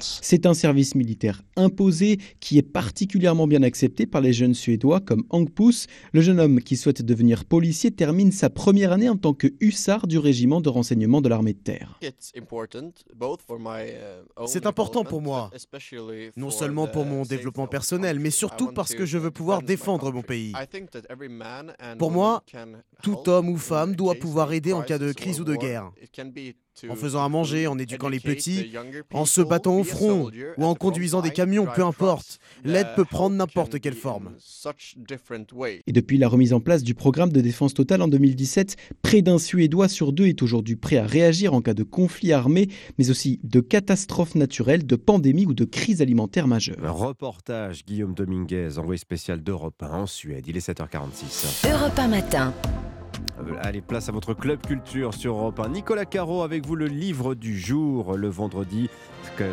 C'est 0.00 0.46
un 0.46 0.54
service 0.54 0.94
militaire 0.94 1.42
imposé 1.56 2.18
qui 2.40 2.58
est 2.58 2.62
particulièrement 2.62 3.46
bien 3.46 3.62
accepté 3.62 4.06
par 4.06 4.20
les 4.20 4.32
jeunes 4.32 4.54
Suédois 4.54 5.00
comme 5.00 5.24
Hank 5.30 5.50
Le 6.12 6.20
jeune 6.20 6.40
homme 6.40 6.60
qui 6.60 6.76
souhaite 6.76 7.02
devenir 7.02 7.44
policier 7.44 7.90
termine 7.90 8.32
sa 8.32 8.50
première 8.50 8.92
année 8.92 9.08
en 9.08 9.16
tant 9.16 9.34
que 9.34 9.48
hussard 9.60 10.06
du 10.06 10.18
régiment 10.18 10.60
de 10.60 10.68
renseignement 10.68 11.20
de 11.20 11.28
l'armée 11.28 11.52
de 11.52 11.58
terre. 11.58 11.98
C'est 14.46 14.66
important 14.66 15.04
pour 15.04 15.20
moi, 15.20 15.50
non 16.36 16.50
seulement 16.50 16.86
pour 16.86 17.04
mon 17.04 17.22
développement 17.22 17.66
personnel, 17.66 18.18
mais 18.18 18.30
surtout 18.30 18.72
parce 18.72 18.94
que 18.94 19.06
je 19.06 19.18
veux 19.18 19.30
pouvoir 19.30 19.62
défendre 19.62 20.12
mon 20.12 20.22
pays. 20.22 20.52
Pour 21.98 22.10
moi, 22.10 22.42
tout 23.02 23.28
homme 23.28 23.48
ou 23.48 23.56
femme 23.56 23.94
doit 23.94 24.14
pouvoir 24.14 24.52
aider 24.52 24.72
en 24.72 24.82
cas 24.82 24.98
de 24.98 25.12
crise 25.12 25.40
ou 25.40 25.44
de 25.44 25.56
guerre 25.56 25.92
en 26.88 26.94
faisant 26.94 27.24
à 27.24 27.28
manger, 27.28 27.66
en 27.66 27.78
éduquant 27.78 28.08
les 28.08 28.20
petits, 28.20 28.72
en 29.12 29.24
se 29.24 29.40
battant 29.40 29.78
au 29.78 29.84
front 29.84 30.30
ou 30.56 30.64
en 30.64 30.74
conduisant 30.74 31.22
des 31.22 31.30
camions, 31.30 31.66
peu 31.74 31.84
importe. 31.84 32.38
L'aide 32.64 32.88
peut 32.96 33.04
prendre 33.04 33.36
n'importe 33.36 33.80
quelle 33.80 33.94
forme. 33.94 34.30
Et 35.86 35.92
depuis 35.92 36.18
la 36.18 36.28
remise 36.28 36.52
en 36.52 36.60
place 36.60 36.82
du 36.82 36.94
programme 36.94 37.32
de 37.32 37.40
défense 37.40 37.74
totale 37.74 38.02
en 38.02 38.08
2017, 38.08 38.76
près 39.02 39.22
d'un 39.22 39.38
Suédois 39.38 39.88
sur 39.88 40.12
deux 40.12 40.26
est 40.26 40.42
aujourd'hui 40.42 40.76
prêt 40.76 40.96
à 40.96 41.06
réagir 41.06 41.54
en 41.54 41.60
cas 41.60 41.74
de 41.74 41.82
conflit 41.82 42.32
armé, 42.32 42.68
mais 42.98 43.10
aussi 43.10 43.40
de 43.42 43.60
catastrophes 43.60 44.34
naturelles, 44.34 44.86
de 44.86 44.96
pandémies 44.96 45.46
ou 45.46 45.54
de 45.54 45.64
crise 45.64 46.02
alimentaire 46.02 46.46
majeure. 46.46 46.76
Reportage 46.96 47.84
Guillaume 47.84 48.14
Dominguez, 48.14 48.78
envoyé 48.78 48.98
spécial 48.98 49.42
d'Europe 49.42 49.82
1 49.82 49.90
en 49.90 50.06
Suède. 50.06 50.44
Il 50.46 50.56
est 50.56 50.66
7h46. 50.66 51.70
Europe 51.70 51.98
1 51.98 52.08
matin. 52.08 52.54
Allez, 53.62 53.80
place 53.80 54.08
à 54.08 54.12
votre 54.12 54.34
club 54.34 54.60
culture 54.66 55.14
sur 55.14 55.34
Europe 55.34 55.60
1. 55.60 55.68
Nicolas 55.70 56.04
Caro 56.04 56.42
avec 56.42 56.66
vous 56.66 56.76
le 56.76 56.86
livre 56.86 57.34
du 57.34 57.58
jour 57.58 58.16
le 58.16 58.28
vendredi. 58.28 58.88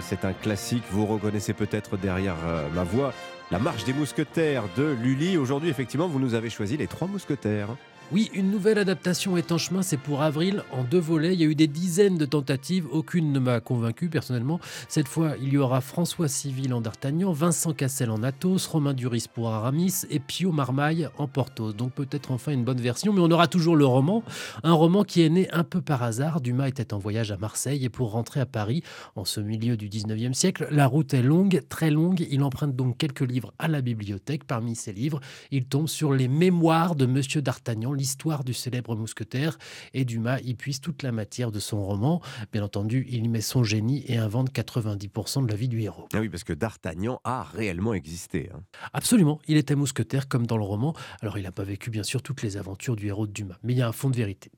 C'est 0.01 0.25
un 0.25 0.33
classique, 0.33 0.83
vous 0.91 1.05
reconnaissez 1.05 1.53
peut-être 1.53 1.97
derrière 1.97 2.35
euh, 2.45 2.67
ma 2.73 2.83
voix 2.83 3.13
la 3.51 3.59
marche 3.59 3.83
des 3.83 3.93
mousquetaires 3.93 4.63
de 4.75 4.95
Lully. 5.03 5.37
Aujourd'hui, 5.37 5.69
effectivement, 5.69 6.07
vous 6.07 6.19
nous 6.19 6.33
avez 6.33 6.49
choisi 6.49 6.77
les 6.77 6.87
trois 6.87 7.07
mousquetaires. 7.07 7.69
Oui, 8.11 8.29
une 8.35 8.51
nouvelle 8.51 8.77
adaptation 8.77 9.35
est 9.35 9.51
en 9.51 9.57
chemin, 9.57 9.81
c'est 9.81 9.97
pour 9.97 10.21
avril, 10.21 10.63
en 10.71 10.83
deux 10.83 10.99
volets. 10.99 11.33
Il 11.33 11.39
y 11.39 11.43
a 11.43 11.47
eu 11.47 11.55
des 11.55 11.65
dizaines 11.65 12.19
de 12.19 12.25
tentatives, 12.25 12.85
aucune 12.91 13.31
ne 13.31 13.39
m'a 13.39 13.59
convaincu 13.61 14.09
personnellement. 14.09 14.59
Cette 14.87 15.07
fois, 15.07 15.33
il 15.41 15.49
y 15.49 15.57
aura 15.57 15.81
François 15.81 16.27
Civil 16.27 16.71
en 16.75 16.81
D'Artagnan, 16.81 17.31
Vincent 17.31 17.73
Cassel 17.73 18.11
en 18.11 18.21
Athos, 18.21 18.59
Romain 18.69 18.93
Duris 18.93 19.25
pour 19.33 19.49
Aramis 19.49 20.03
et 20.11 20.19
Pio 20.19 20.51
Marmaille 20.51 21.09
en 21.17 21.27
Porthos. 21.27 21.73
Donc 21.73 21.93
peut-être 21.93 22.31
enfin 22.31 22.51
une 22.51 22.63
bonne 22.63 22.79
version, 22.79 23.11
mais 23.11 23.21
on 23.21 23.31
aura 23.31 23.47
toujours 23.47 23.75
le 23.75 23.87
roman. 23.87 24.23
Un 24.61 24.73
roman 24.73 25.03
qui 25.03 25.23
est 25.23 25.29
né 25.29 25.49
un 25.51 25.63
peu 25.63 25.81
par 25.81 26.03
hasard. 26.03 26.41
Dumas 26.41 26.67
était 26.67 26.93
en 26.93 26.99
voyage 26.99 27.31
à 27.31 27.37
Marseille 27.37 27.85
et 27.85 27.89
pour 27.89 28.11
rentrer 28.11 28.39
à 28.39 28.45
Paris, 28.45 28.83
en 29.15 29.25
ce 29.25 29.39
milieu 29.41 29.77
du 29.77 29.89
19e 29.89 30.33
siècle, 30.33 30.67
la 30.69 30.85
route 30.85 31.15
est 31.15 31.23
longue, 31.23 31.63
très 31.69 31.89
longue. 31.89 32.23
Il 32.29 32.43
emprunte 32.43 32.75
donc 32.75 32.99
quelques 32.99 33.27
livres 33.27 33.51
à 33.57 33.67
la 33.67 33.81
bibliothèque. 33.81 34.43
Parmi 34.43 34.75
ces 34.75 34.93
livres, 34.93 35.21
il 35.49 35.65
tombe 35.65 35.87
sur 35.87 36.13
les 36.13 36.27
mémoires 36.27 36.95
de 36.95 37.07
Monsieur 37.07 37.41
D'Artagnan 37.41 37.94
l'histoire 37.95 38.43
du 38.43 38.53
célèbre 38.53 38.95
mousquetaire 38.95 39.57
et 39.93 40.05
Dumas 40.05 40.39
y 40.41 40.53
puise 40.53 40.81
toute 40.81 41.03
la 41.03 41.11
matière 41.11 41.51
de 41.51 41.59
son 41.59 41.83
roman. 41.83 42.21
Bien 42.51 42.63
entendu, 42.63 43.05
il 43.09 43.25
y 43.25 43.27
met 43.27 43.41
son 43.41 43.63
génie 43.63 44.03
et 44.07 44.17
invente 44.17 44.51
90% 44.51 45.45
de 45.45 45.51
la 45.51 45.57
vie 45.57 45.67
du 45.67 45.81
héros. 45.81 46.07
Ah 46.13 46.19
oui, 46.19 46.29
parce 46.29 46.43
que 46.43 46.53
D'Artagnan 46.53 47.19
a 47.23 47.43
réellement 47.43 47.93
existé. 47.93 48.49
Hein. 48.53 48.61
Absolument, 48.93 49.39
il 49.47 49.57
était 49.57 49.75
mousquetaire 49.75 50.27
comme 50.27 50.45
dans 50.45 50.57
le 50.57 50.63
roman. 50.63 50.93
Alors 51.21 51.37
il 51.37 51.43
n'a 51.43 51.51
pas 51.51 51.63
vécu 51.63 51.89
bien 51.89 52.03
sûr 52.03 52.21
toutes 52.21 52.41
les 52.41 52.57
aventures 52.57 52.95
du 52.95 53.07
héros 53.07 53.27
de 53.27 53.31
Dumas, 53.31 53.57
mais 53.63 53.73
il 53.73 53.79
y 53.79 53.81
a 53.81 53.87
un 53.87 53.91
fond 53.91 54.09
de 54.09 54.15
vérité. 54.17 54.51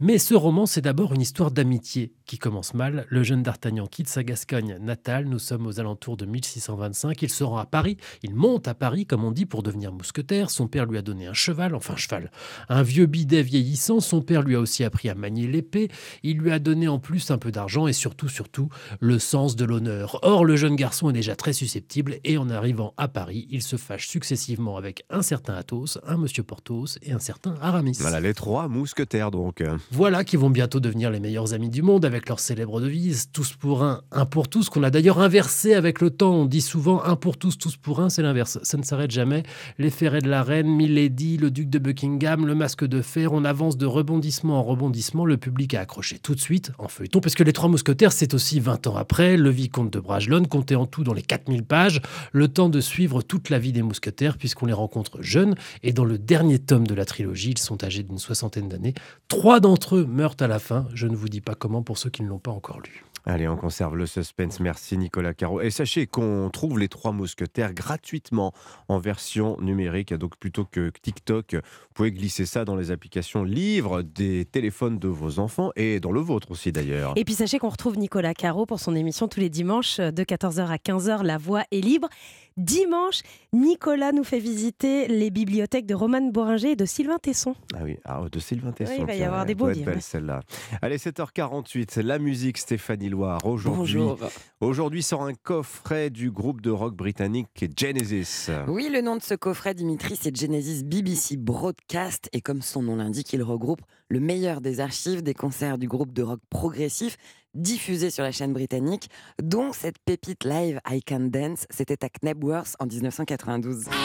Mais 0.00 0.18
ce 0.18 0.34
roman, 0.34 0.66
c'est 0.66 0.80
d'abord 0.82 1.12
une 1.14 1.20
histoire 1.20 1.50
d'amitié 1.50 2.12
qui 2.26 2.38
commence 2.38 2.74
mal. 2.74 3.06
Le 3.08 3.22
jeune 3.22 3.42
D'Artagnan 3.42 3.86
quitte 3.86 4.08
sa 4.08 4.22
Gascogne 4.22 4.78
natale, 4.80 5.26
nous 5.26 5.38
sommes 5.38 5.66
aux 5.66 5.80
alentours 5.80 6.16
de 6.16 6.26
1625, 6.26 7.20
il 7.22 7.30
se 7.30 7.44
rend 7.44 7.58
à 7.58 7.66
Paris, 7.66 7.96
il 8.22 8.34
monte 8.34 8.68
à 8.68 8.74
Paris 8.74 9.06
comme 9.06 9.24
on 9.24 9.30
dit 9.30 9.46
pour 9.46 9.62
devenir 9.62 9.92
mousquetaire, 9.92 10.50
son 10.50 10.68
père 10.68 10.86
lui 10.86 10.98
a 10.98 11.02
donné 11.02 11.26
un 11.26 11.32
cheval, 11.32 11.74
enfin 11.74 11.96
cheval, 11.96 12.30
un 12.68 12.81
un 12.82 12.84
vieux 12.84 13.06
bidet 13.06 13.44
vieillissant. 13.44 14.00
Son 14.00 14.22
père 14.22 14.42
lui 14.42 14.56
a 14.56 14.58
aussi 14.58 14.82
appris 14.82 15.08
à 15.08 15.14
manier 15.14 15.46
l'épée. 15.46 15.88
Il 16.24 16.38
lui 16.38 16.50
a 16.50 16.58
donné 16.58 16.88
en 16.88 16.98
plus 16.98 17.30
un 17.30 17.38
peu 17.38 17.52
d'argent 17.52 17.86
et 17.86 17.92
surtout, 17.92 18.28
surtout, 18.28 18.70
le 18.98 19.20
sens 19.20 19.54
de 19.54 19.64
l'honneur. 19.64 20.18
Or, 20.22 20.44
le 20.44 20.56
jeune 20.56 20.74
garçon 20.74 21.10
est 21.10 21.12
déjà 21.12 21.36
très 21.36 21.52
susceptible 21.52 22.16
et 22.24 22.38
en 22.38 22.50
arrivant 22.50 22.92
à 22.96 23.06
Paris, 23.06 23.46
il 23.50 23.62
se 23.62 23.76
fâche 23.76 24.08
successivement 24.08 24.76
avec 24.76 25.04
un 25.10 25.22
certain 25.22 25.54
Athos, 25.54 25.98
un 26.04 26.16
monsieur 26.16 26.42
Porthos 26.42 26.98
et 27.02 27.12
un 27.12 27.20
certain 27.20 27.54
Aramis. 27.60 27.98
Voilà 28.00 28.18
les 28.18 28.34
trois 28.34 28.66
mousquetaires 28.66 29.30
donc. 29.30 29.62
Voilà 29.92 30.24
qui 30.24 30.36
vont 30.36 30.50
bientôt 30.50 30.80
devenir 30.80 31.12
les 31.12 31.20
meilleurs 31.20 31.54
amis 31.54 31.70
du 31.70 31.82
monde 31.82 32.04
avec 32.04 32.28
leur 32.28 32.40
célèbre 32.40 32.80
devise 32.80 33.30
tous 33.32 33.52
pour 33.52 33.84
un, 33.84 34.02
un 34.10 34.26
pour 34.26 34.48
tous, 34.48 34.70
qu'on 34.70 34.82
a 34.82 34.90
d'ailleurs 34.90 35.20
inversé 35.20 35.74
avec 35.74 36.00
le 36.00 36.10
temps. 36.10 36.34
On 36.34 36.46
dit 36.46 36.60
souvent 36.60 37.00
un 37.04 37.14
pour 37.14 37.36
tous, 37.36 37.56
tous 37.58 37.76
pour 37.76 38.00
un, 38.00 38.08
c'est 38.08 38.22
l'inverse. 38.22 38.58
Ça 38.64 38.76
ne 38.76 38.82
s'arrête 38.82 39.12
jamais. 39.12 39.44
Les 39.78 39.90
ferrets 39.90 40.20
de 40.20 40.28
la 40.28 40.42
reine, 40.42 40.66
Milady, 40.66 41.36
le 41.36 41.52
duc 41.52 41.70
de 41.70 41.78
Buckingham, 41.78 42.44
le 42.44 42.56
masque 42.72 42.86
de 42.86 43.02
fer, 43.02 43.34
on 43.34 43.44
avance 43.44 43.76
de 43.76 43.84
rebondissement 43.84 44.58
en 44.58 44.62
rebondissement. 44.62 45.26
Le 45.26 45.36
public 45.36 45.74
a 45.74 45.80
accroché 45.80 46.18
tout 46.18 46.34
de 46.34 46.40
suite 46.40 46.72
en 46.78 46.88
feuilleton, 46.88 47.20
parce 47.20 47.34
que 47.34 47.42
les 47.42 47.52
trois 47.52 47.68
mousquetaires, 47.68 48.12
c'est 48.12 48.32
aussi 48.32 48.60
20 48.60 48.86
ans 48.86 48.96
après, 48.96 49.36
le 49.36 49.50
vicomte 49.50 49.92
de 49.92 50.00
Bragelonne, 50.00 50.46
compté 50.46 50.74
en 50.74 50.86
tout 50.86 51.04
dans 51.04 51.12
les 51.12 51.20
4000 51.20 51.64
pages, 51.64 52.00
le 52.32 52.48
temps 52.48 52.70
de 52.70 52.80
suivre 52.80 53.20
toute 53.20 53.50
la 53.50 53.58
vie 53.58 53.72
des 53.72 53.82
mousquetaires, 53.82 54.38
puisqu'on 54.38 54.64
les 54.64 54.72
rencontre 54.72 55.20
jeunes, 55.20 55.54
et 55.82 55.92
dans 55.92 56.06
le 56.06 56.16
dernier 56.16 56.58
tome 56.58 56.86
de 56.86 56.94
la 56.94 57.04
trilogie, 57.04 57.50
ils 57.50 57.58
sont 57.58 57.84
âgés 57.84 58.04
d'une 58.04 58.18
soixantaine 58.18 58.70
d'années. 58.70 58.94
Trois 59.28 59.60
d'entre 59.60 59.96
eux 59.96 60.06
meurent 60.06 60.36
à 60.40 60.46
la 60.46 60.58
fin, 60.58 60.86
je 60.94 61.06
ne 61.06 61.14
vous 61.14 61.28
dis 61.28 61.42
pas 61.42 61.54
comment 61.54 61.82
pour 61.82 61.98
ceux 61.98 62.08
qui 62.08 62.22
ne 62.22 62.28
l'ont 62.28 62.38
pas 62.38 62.52
encore 62.52 62.80
lu. 62.80 63.04
Allez, 63.24 63.46
on 63.46 63.56
conserve 63.56 63.96
le 63.96 64.06
suspense. 64.06 64.58
Merci 64.58 64.98
Nicolas 64.98 65.32
Caro. 65.32 65.60
Et 65.60 65.70
sachez 65.70 66.06
qu'on 66.06 66.50
trouve 66.52 66.78
les 66.78 66.88
trois 66.88 67.12
mousquetaires 67.12 67.72
gratuitement 67.72 68.52
en 68.88 68.98
version 68.98 69.56
numérique. 69.60 70.12
Donc 70.12 70.36
plutôt 70.36 70.64
que 70.64 70.90
TikTok, 71.02 71.54
vous 71.54 71.94
pouvez 71.94 72.10
glisser 72.10 72.46
ça 72.46 72.64
dans 72.64 72.74
les 72.74 72.90
applications 72.90 73.44
livres 73.44 74.02
des 74.02 74.44
téléphones 74.44 74.98
de 74.98 75.08
vos 75.08 75.38
enfants 75.38 75.70
et 75.76 76.00
dans 76.00 76.10
le 76.10 76.20
vôtre 76.20 76.50
aussi 76.50 76.72
d'ailleurs. 76.72 77.12
Et 77.16 77.24
puis 77.24 77.34
sachez 77.34 77.58
qu'on 77.58 77.68
retrouve 77.68 77.96
Nicolas 77.96 78.34
Caro 78.34 78.66
pour 78.66 78.80
son 78.80 78.96
émission 78.96 79.28
tous 79.28 79.40
les 79.40 79.50
dimanches 79.50 79.98
de 79.98 80.24
14h 80.24 80.66
à 80.66 80.76
15h. 80.76 81.22
La 81.22 81.38
voix 81.38 81.62
est 81.70 81.80
libre. 81.80 82.08
Dimanche, 82.56 83.22
Nicolas 83.52 84.12
nous 84.12 84.24
fait 84.24 84.38
visiter 84.38 85.08
les 85.08 85.30
bibliothèques 85.30 85.86
de 85.86 85.94
Romane 85.94 86.32
Boringer 86.32 86.72
et 86.72 86.76
de 86.76 86.84
Sylvain 86.84 87.18
Tesson. 87.18 87.54
Ah 87.74 87.78
oui, 87.82 87.98
ah, 88.04 88.22
de 88.30 88.38
Sylvain 88.38 88.72
Tesson. 88.72 88.92
Oui, 88.92 88.98
il 89.00 89.06
va 89.06 89.14
y 89.14 89.18
tiens, 89.18 89.26
avoir 89.28 89.46
des 89.46 89.54
beaux 89.54 89.70
livres. 89.70 89.86
belle, 89.86 90.02
celle-là. 90.02 90.40
Allez, 90.82 90.98
7h48, 90.98 92.00
la 92.02 92.18
musique 92.18 92.58
Stéphanie 92.58 93.08
Loire. 93.08 93.44
Aujourd'hui, 93.44 94.00
Bonjour. 94.00 94.18
aujourd'hui 94.60 95.02
sort 95.02 95.22
un 95.24 95.34
coffret 95.34 96.10
du 96.10 96.30
groupe 96.30 96.60
de 96.60 96.70
rock 96.70 96.94
britannique 96.94 97.48
Genesis. 97.76 98.50
Oui, 98.68 98.88
le 98.92 99.00
nom 99.00 99.16
de 99.16 99.22
ce 99.22 99.34
coffret, 99.34 99.74
Dimitri, 99.74 100.16
c'est 100.20 100.36
Genesis 100.36 100.84
BBC 100.84 101.36
Broadcast. 101.36 102.28
Et 102.32 102.40
comme 102.40 102.62
son 102.62 102.82
nom 102.82 102.96
l'indique, 102.96 103.32
il 103.32 103.42
regroupe 103.42 103.80
le 104.08 104.20
meilleur 104.20 104.60
des 104.60 104.80
archives 104.80 105.22
des 105.22 105.34
concerts 105.34 105.78
du 105.78 105.88
groupe 105.88 106.12
de 106.12 106.22
rock 106.22 106.40
progressif 106.50 107.16
diffusés 107.54 108.10
sur 108.10 108.24
la 108.24 108.32
chaîne 108.32 108.52
britannique, 108.52 109.10
dont 109.42 109.72
cette 109.72 109.98
pépite 110.04 110.44
live 110.44 110.80
I 110.88 111.02
Can 111.02 111.28
Dance. 111.30 111.66
C'était 111.70 112.04
à 112.04 112.08
Knebworth 112.08 112.76
en 112.78 112.86
1992. 112.86 113.86
Il 113.86 113.92
y 113.92 113.96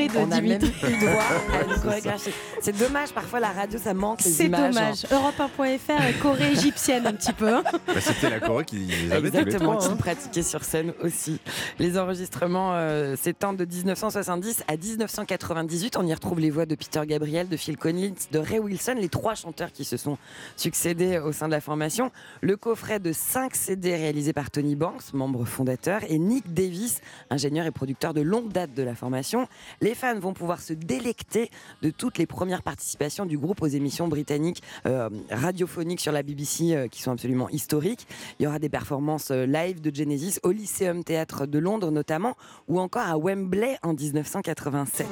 De 0.09 0.18
on 0.18 0.26
Dimitri. 0.26 0.72
C'est 2.61 2.76
dommage, 2.76 3.12
parfois 3.12 3.40
la 3.40 3.50
radio, 3.50 3.78
ça 3.78 3.94
manque 3.94 4.22
les 4.24 4.30
C'est 4.30 4.46
images. 4.46 4.74
dommage. 4.74 5.02
Europe1.fr, 5.04 6.18
Corée 6.22 6.52
égyptienne 6.52 7.07
un 7.07 7.12
petit 7.12 7.32
peu. 7.32 7.48
hein. 7.54 7.62
Bah, 7.86 8.00
C'était 8.00 8.30
la 8.30 8.40
Corée 8.40 8.64
qui 8.64 8.76
les 8.78 9.12
avait 9.12 9.28
Exactement, 9.28 9.76
trois, 9.76 9.86
qui 9.88 9.92
hein. 9.92 9.96
pratiquait 9.96 10.42
sur 10.42 10.64
scène 10.64 10.92
aussi. 11.02 11.40
Les 11.78 11.98
enregistrements 11.98 12.72
euh, 12.74 13.16
s'étendent 13.16 13.57
de 13.57 13.64
1970 13.64 14.64
à 14.68 14.76
1998. 14.76 15.96
On 15.96 16.07
y 16.07 16.12
retrouve 16.14 16.40
les 16.40 16.50
voix 16.50 16.66
de 16.66 16.74
Peter 16.74 17.00
Gabriel, 17.07 17.48
de 17.48 17.57
Phil 17.57 17.76
Collins, 17.76 18.14
de 18.32 18.38
Ray 18.38 18.59
Wilson, 18.59 18.94
les 18.98 19.09
trois 19.09 19.34
chanteurs 19.34 19.72
qui 19.72 19.84
se 19.84 19.96
sont 19.96 20.18
succédés 20.57 21.18
au 21.18 21.32
sein 21.32 21.46
de 21.46 21.52
la 21.52 21.61
formation. 21.61 22.11
Le 22.40 22.57
coffret 22.57 22.98
de 23.00 23.12
5 23.12 23.54
CD 23.54 23.94
réalisé 23.96 24.32
par 24.32 24.50
Tony 24.50 24.74
Banks, 24.76 25.12
membre 25.12 25.44
fondateur, 25.44 26.00
et 26.09 26.18
Nick 26.18 26.52
Davis, 26.52 27.00
ingénieur 27.30 27.66
et 27.66 27.70
producteur 27.70 28.14
de 28.14 28.20
longue 28.20 28.52
date 28.52 28.74
de 28.74 28.82
la 28.82 28.94
formation. 28.94 29.46
Les 29.80 29.94
fans 29.97 30.18
vont 30.20 30.34
pouvoir 30.34 30.61
se 30.61 30.72
délecter 30.72 31.51
de 31.82 31.90
toutes 31.90 32.18
les 32.18 32.26
premières 32.26 32.62
participations 32.62 33.26
du 33.26 33.38
groupe 33.38 33.62
aux 33.62 33.66
émissions 33.66 34.07
britanniques 34.07 34.62
euh, 34.84 35.09
radiophoniques 35.30 36.01
sur 36.01 36.12
la 36.12 36.22
BBC 36.22 36.74
euh, 36.74 36.86
qui 36.86 37.03
sont 37.03 37.11
absolument 37.11 37.49
historiques. 37.49 38.07
Il 38.38 38.44
y 38.44 38.47
aura 38.47 38.59
des 38.59 38.68
performances 38.68 39.30
euh, 39.30 39.47
live 39.47 39.80
de 39.80 39.92
Genesis 39.92 40.38
au 40.42 40.53
Lyceum 40.53 41.03
Théâtre 41.03 41.47
de 41.47 41.59
Londres 41.59 41.90
notamment, 41.90 42.36
ou 42.68 42.78
encore 42.78 43.07
à 43.07 43.16
Wembley 43.18 43.78
en 43.82 43.94
1987. 43.94 45.07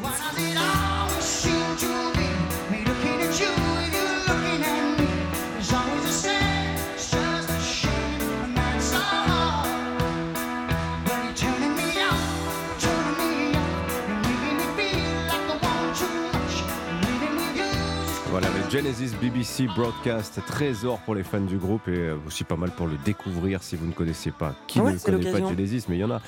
Genesis 18.75 19.15
BBC 19.23 19.69
Broadcast, 19.69 20.41
trésor 20.49 20.99
pour 21.05 21.15
les 21.15 21.23
fans 21.23 21.41
du 21.41 21.59
groupe 21.59 21.87
et 21.87 21.97
euh, 21.97 22.17
aussi 22.27 22.43
pas 22.43 22.57
mal 22.57 22.73
pour 22.73 22.89
le 22.89 22.97
découvrir 23.05 23.63
si 23.63 23.77
vous 23.77 23.87
ne 23.87 23.93
connaissez 23.93 24.33
pas. 24.33 24.57
Qui 24.67 24.81
Ouais, 24.81 24.95
ne 24.95 24.99
connaît 24.99 25.31
pas. 25.31 25.39
Genesis, 25.49 25.85
mais 25.89 25.95
il 25.95 26.01
y 26.01 26.05
en 26.05 26.11
a. 26.11 26.21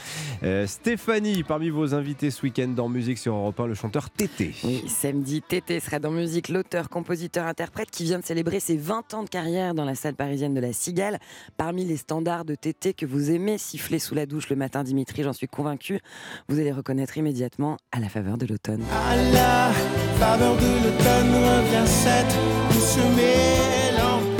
Euh, 0.45 0.65
Stéphanie, 0.69 1.43
parmi 1.43 1.71
vos 1.71 1.93
invités 1.93 2.31
ce 2.31 2.43
week-end 2.43 2.69
dans 2.69 2.89
Musique 2.89 3.19
sur 3.19 3.35
Europe 3.35 3.59
1, 3.59 3.67
le 3.67 3.75
chanteur 3.75 4.11
Tété. 4.11 4.55
Oui, 4.63 4.85
samedi, 4.87 5.43
Tété 5.43 5.81
sera 5.81 5.99
dans 5.99 6.13
musique, 6.13 6.49
l'auteur, 6.49 6.89
compositeur, 6.89 7.49
interprète 7.49 7.91
qui 7.91 8.05
vient 8.05 8.21
de 8.21 8.25
célébrer 8.25 8.61
ses 8.61 8.77
20 8.77 9.15
ans 9.15 9.25
de 9.25 9.29
carrière 9.29 9.75
dans 9.75 9.85
la 9.85 9.97
salle 9.97 10.15
parisienne 10.15 10.55
de 10.55 10.61
la 10.61 10.73
Cigale. 10.73 11.19
Parmi 11.57 11.85
les 11.85 11.97
standards 11.97 12.45
de 12.45 12.55
Tété 12.55 12.95
que 12.95 13.07
vous 13.07 13.33
aimez 13.33 13.59
siffler 13.59 13.99
sous 13.99 14.15
la 14.15 14.25
douche 14.25 14.51
le 14.51 14.55
matin, 14.55 14.85
Dimitri, 14.85 15.25
j'en 15.25 15.33
suis 15.33 15.49
convaincu, 15.49 15.99
vous 16.49 16.61
allez 16.61 16.71
reconnaître 16.71 17.19
immédiatement 17.19 17.77
à 17.91 17.99
la 17.99 18.09
faveur 18.09 18.39
de 18.39 18.47
l'automne. 18.47 18.85
La 19.33 19.73
faveur 20.19 20.57
de 20.57 20.67
l'automne 20.83 21.35
revient 21.35 21.87
cette 21.87 22.35
douce 22.71 22.97
mélancolie. 23.17 24.37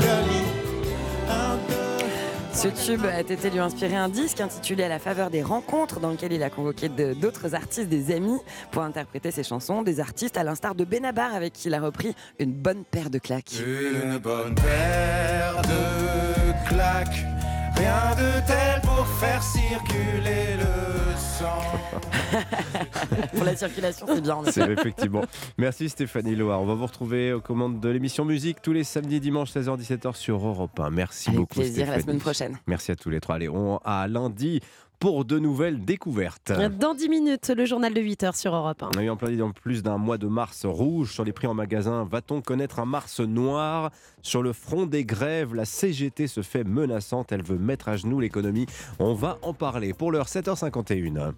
Ce 2.53 2.67
tube 2.69 3.05
a 3.05 3.19
été 3.19 3.51
lui 3.51 3.59
inspiré 3.59 3.95
un 3.95 4.09
disque 4.09 4.41
intitulé 4.41 4.85
À 4.85 4.89
la 4.89 4.97
faveur 4.97 5.29
des 5.29 5.43
rencontres, 5.43 5.99
dans 5.99 6.09
lequel 6.09 6.33
il 6.33 6.41
a 6.41 6.49
convoqué 6.49 6.89
d'autres 6.89 7.53
artistes, 7.53 7.87
des 7.87 8.11
amis, 8.11 8.39
pour 8.71 8.81
interpréter 8.81 9.29
ses 9.29 9.43
chansons. 9.43 9.83
Des 9.83 9.99
artistes 9.99 10.37
à 10.37 10.43
l'instar 10.43 10.73
de 10.73 10.83
Benabar, 10.83 11.35
avec 11.35 11.53
qui 11.53 11.67
il 11.67 11.75
a 11.75 11.79
repris 11.79 12.15
une 12.39 12.53
bonne 12.53 12.83
paire 12.83 13.11
de 13.11 13.19
claques. 13.19 13.61
Une 13.63 14.17
bonne 14.17 14.55
paire 14.55 15.61
de 15.61 16.67
claques. 16.67 17.36
Rien 17.77 18.15
de 18.15 18.45
tel 18.47 18.81
pour 18.81 19.05
faire 19.07 19.41
circuler 19.43 20.57
le 20.57 21.15
sang. 21.17 21.61
pour 23.35 23.43
la 23.43 23.55
circulation, 23.55 24.05
c'est 24.07 24.21
bien. 24.21 24.37
C'est 24.51 24.69
effectivement. 24.71 25.21
Merci 25.57 25.89
Stéphanie 25.89 26.35
Loire. 26.35 26.61
On 26.61 26.65
va 26.65 26.73
vous 26.73 26.85
retrouver 26.85 27.33
aux 27.33 27.41
commandes 27.41 27.79
de 27.79 27.89
l'émission 27.89 28.25
musique 28.25 28.61
tous 28.61 28.73
les 28.73 28.83
samedis, 28.83 29.19
dimanches, 29.19 29.51
16h-17h 29.51 30.15
sur 30.15 30.45
Europe 30.45 30.79
1. 30.79 30.89
Merci 30.89 31.29
Avec 31.29 31.39
beaucoup. 31.39 31.55
plaisir, 31.55 31.89
à 31.89 31.97
la 31.97 32.01
semaine 32.01 32.19
prochaine. 32.19 32.57
Merci 32.67 32.91
à 32.91 32.95
tous 32.95 33.09
les 33.09 33.19
trois. 33.19 33.35
Allez, 33.35 33.49
on 33.49 33.77
à 33.85 34.07
lundi 34.07 34.61
pour 34.99 35.25
de 35.25 35.39
nouvelles 35.39 35.83
découvertes. 35.83 36.51
Dans 36.79 36.93
10 36.93 37.09
minutes, 37.09 37.51
le 37.55 37.65
journal 37.65 37.93
de 37.93 38.01
8h 38.01 38.35
sur 38.35 38.55
Europe 38.55 38.81
1. 38.83 38.89
On 38.95 38.99
a 38.99 39.03
eu 39.03 39.09
en 39.09 39.15
plein 39.15 39.39
en 39.41 39.51
plus 39.51 39.83
d'un 39.83 39.97
mois 39.97 40.17
de 40.17 40.27
mars 40.27 40.65
rouge 40.65 41.13
sur 41.13 41.23
les 41.23 41.33
prix 41.33 41.47
en 41.47 41.53
magasin. 41.53 42.07
Va-t-on 42.09 42.41
connaître 42.41 42.79
un 42.79 42.85
mars 42.85 43.19
noir? 43.19 43.91
Sur 44.21 44.41
le 44.41 44.53
front 44.53 44.85
des 44.85 45.05
grèves, 45.05 45.53
la 45.53 45.65
CGT 45.65 46.27
se 46.27 46.41
fait 46.41 46.63
menaçante. 46.63 47.31
Elle 47.31 47.43
veut 47.43 47.57
mettre 47.57 47.89
à 47.89 47.97
genoux 47.97 48.19
l'économie. 48.19 48.65
On 48.99 49.13
va 49.13 49.37
en 49.41 49.53
parler. 49.53 49.93
Pour 49.93 50.11
l'heure, 50.11 50.27
7h51. 50.27 51.33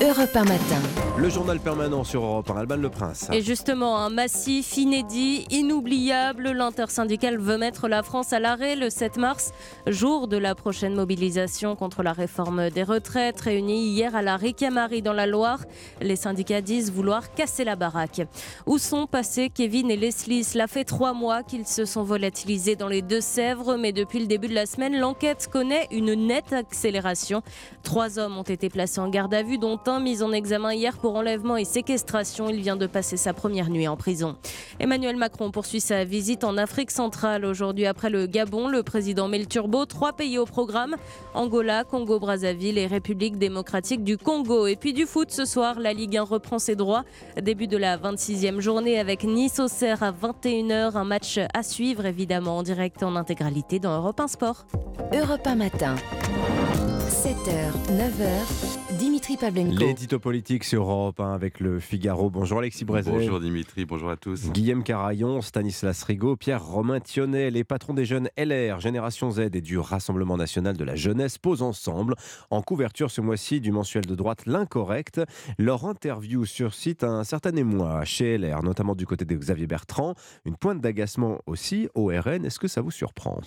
Europe 0.00 0.30
1 0.32 0.44
matin. 0.44 0.80
Le 1.18 1.28
journal 1.28 1.58
permanent 1.58 2.04
sur 2.04 2.22
Europe 2.22 2.48
1, 2.48 2.56
Alban 2.56 2.76
Le 2.76 2.88
Prince. 2.88 3.28
Et 3.32 3.42
justement, 3.42 3.98
un 3.98 4.10
massif 4.10 4.76
inédit, 4.76 5.44
inoubliable. 5.50 6.52
L'intersyndicale 6.52 7.36
veut 7.38 7.58
mettre 7.58 7.88
la 7.88 8.04
France 8.04 8.32
à 8.32 8.38
l'arrêt 8.38 8.76
le 8.76 8.90
7 8.90 9.16
mars, 9.16 9.50
jour 9.88 10.28
de 10.28 10.36
la 10.36 10.54
prochaine 10.54 10.94
mobilisation 10.94 11.74
contre 11.74 12.04
la 12.04 12.12
réforme 12.12 12.70
des 12.70 12.84
retraites, 12.84 13.40
réunie 13.40 13.88
hier 13.88 14.14
à 14.14 14.22
la 14.22 14.36
Ricamari 14.36 15.02
dans 15.02 15.12
la 15.12 15.26
Loire. 15.26 15.64
Les 16.00 16.14
syndicats 16.14 16.60
disent 16.60 16.92
vouloir 16.92 17.32
casser 17.34 17.64
la 17.64 17.74
baraque. 17.74 18.20
Où 18.66 18.78
sont 18.78 19.08
passés 19.08 19.50
Kevin 19.52 19.90
et 19.90 19.96
Leslie? 19.96 20.44
Cela 20.44 20.68
fait 20.68 20.84
trois 20.84 21.12
mois 21.12 21.42
qu'ils 21.42 21.66
se 21.66 21.84
sont 21.84 22.04
volatilisés 22.04 22.76
dans 22.76 22.86
les 22.86 23.02
Deux-Sèvres, 23.02 23.76
mais 23.76 23.90
depuis 23.90 24.20
le 24.20 24.26
début 24.26 24.46
de 24.46 24.54
la 24.54 24.66
semaine, 24.66 24.96
l'enquête 24.96 25.48
connaît 25.50 25.88
une 25.90 26.14
nette 26.14 26.52
accélération. 26.52 27.42
Trois 27.82 28.20
hommes 28.20 28.38
ont 28.38 28.42
été 28.42 28.68
placés 28.68 29.00
en 29.00 29.08
garde 29.08 29.34
à 29.34 29.42
vue, 29.42 29.58
dont 29.58 29.80
Saint-Martin, 29.88 30.00
mis 30.00 30.22
en 30.22 30.32
examen 30.32 30.74
hier 30.74 30.98
pour 30.98 31.14
enlèvement 31.14 31.56
et 31.56 31.64
séquestration. 31.64 32.50
Il 32.50 32.60
vient 32.60 32.76
de 32.76 32.86
passer 32.86 33.16
sa 33.16 33.32
première 33.32 33.70
nuit 33.70 33.88
en 33.88 33.96
prison. 33.96 34.36
Emmanuel 34.80 35.16
Macron 35.16 35.50
poursuit 35.50 35.80
sa 35.80 36.04
visite 36.04 36.44
en 36.44 36.58
Afrique 36.58 36.90
centrale. 36.90 37.44
Aujourd'hui, 37.44 37.86
après 37.86 38.10
le 38.10 38.26
Gabon, 38.26 38.68
le 38.68 38.82
président 38.82 39.28
met 39.28 39.38
le 39.38 39.46
turbo. 39.46 39.86
Trois 39.86 40.12
pays 40.12 40.36
au 40.38 40.44
programme 40.44 40.96
Angola, 41.32 41.84
Congo-Brazzaville 41.84 42.76
et 42.76 42.86
République 42.86 43.38
démocratique 43.38 44.04
du 44.04 44.18
Congo. 44.18 44.66
Et 44.66 44.76
puis 44.76 44.92
du 44.92 45.06
foot 45.06 45.30
ce 45.30 45.44
soir, 45.44 45.80
la 45.80 45.92
Ligue 45.94 46.18
1 46.18 46.22
reprend 46.22 46.58
ses 46.58 46.76
droits. 46.76 47.04
Début 47.40 47.66
de 47.66 47.78
la 47.78 47.96
26e 47.96 48.60
journée 48.60 48.98
avec 48.98 49.24
Nice-Auxerre 49.24 50.02
à 50.02 50.12
21h. 50.12 50.96
Un 50.96 51.04
match 51.04 51.38
à 51.54 51.62
suivre 51.62 52.04
évidemment 52.04 52.58
en 52.58 52.62
direct 52.62 53.02
en 53.02 53.16
intégralité 53.16 53.78
dans 53.78 53.96
Europe 53.96 54.20
1 54.20 54.28
Sport. 54.28 54.66
Europe 55.14 55.46
1 55.46 55.54
matin. 55.54 55.96
7h, 57.08 57.72
9h, 57.90 58.77
Dimitri 58.98 59.36
Pavlenko. 59.36 59.78
L'édito 59.78 60.18
politique 60.18 60.64
sur 60.64 60.82
Europe 60.82 61.20
1 61.20 61.32
avec 61.32 61.60
le 61.60 61.78
Figaro. 61.78 62.30
Bonjour 62.30 62.58
Alexis 62.58 62.84
Brézet. 62.84 63.12
Bonjour 63.12 63.38
Dimitri, 63.38 63.84
bonjour 63.84 64.10
à 64.10 64.16
tous. 64.16 64.50
Guillaume 64.50 64.82
Carayon, 64.82 65.40
Stanislas 65.40 66.02
Rigaud, 66.02 66.34
Pierre-Romain 66.34 66.98
Thionnet, 66.98 67.52
les 67.52 67.62
patrons 67.62 67.94
des 67.94 68.04
jeunes 68.04 68.28
LR, 68.36 68.80
Génération 68.80 69.30
Z 69.30 69.50
et 69.54 69.60
du 69.60 69.78
Rassemblement 69.78 70.36
national 70.36 70.76
de 70.76 70.82
la 70.82 70.96
jeunesse 70.96 71.38
posent 71.38 71.62
ensemble 71.62 72.16
en 72.50 72.60
couverture 72.60 73.12
ce 73.12 73.20
mois-ci 73.20 73.60
du 73.60 73.70
mensuel 73.70 74.04
de 74.04 74.16
droite 74.16 74.46
L'Incorrect. 74.46 75.20
Leur 75.58 75.84
interview 75.84 76.44
suscite 76.44 77.04
un 77.04 77.22
certain 77.22 77.54
émoi 77.54 78.04
chez 78.04 78.36
LR, 78.36 78.64
notamment 78.64 78.96
du 78.96 79.06
côté 79.06 79.24
de 79.24 79.36
Xavier 79.36 79.68
Bertrand. 79.68 80.16
Une 80.44 80.56
pointe 80.56 80.80
d'agacement 80.80 81.38
aussi 81.46 81.88
au 81.94 82.06
RN. 82.06 82.44
Est-ce 82.44 82.58
que 82.58 82.68
ça 82.68 82.80
vous 82.80 82.90
surprend? 82.90 83.40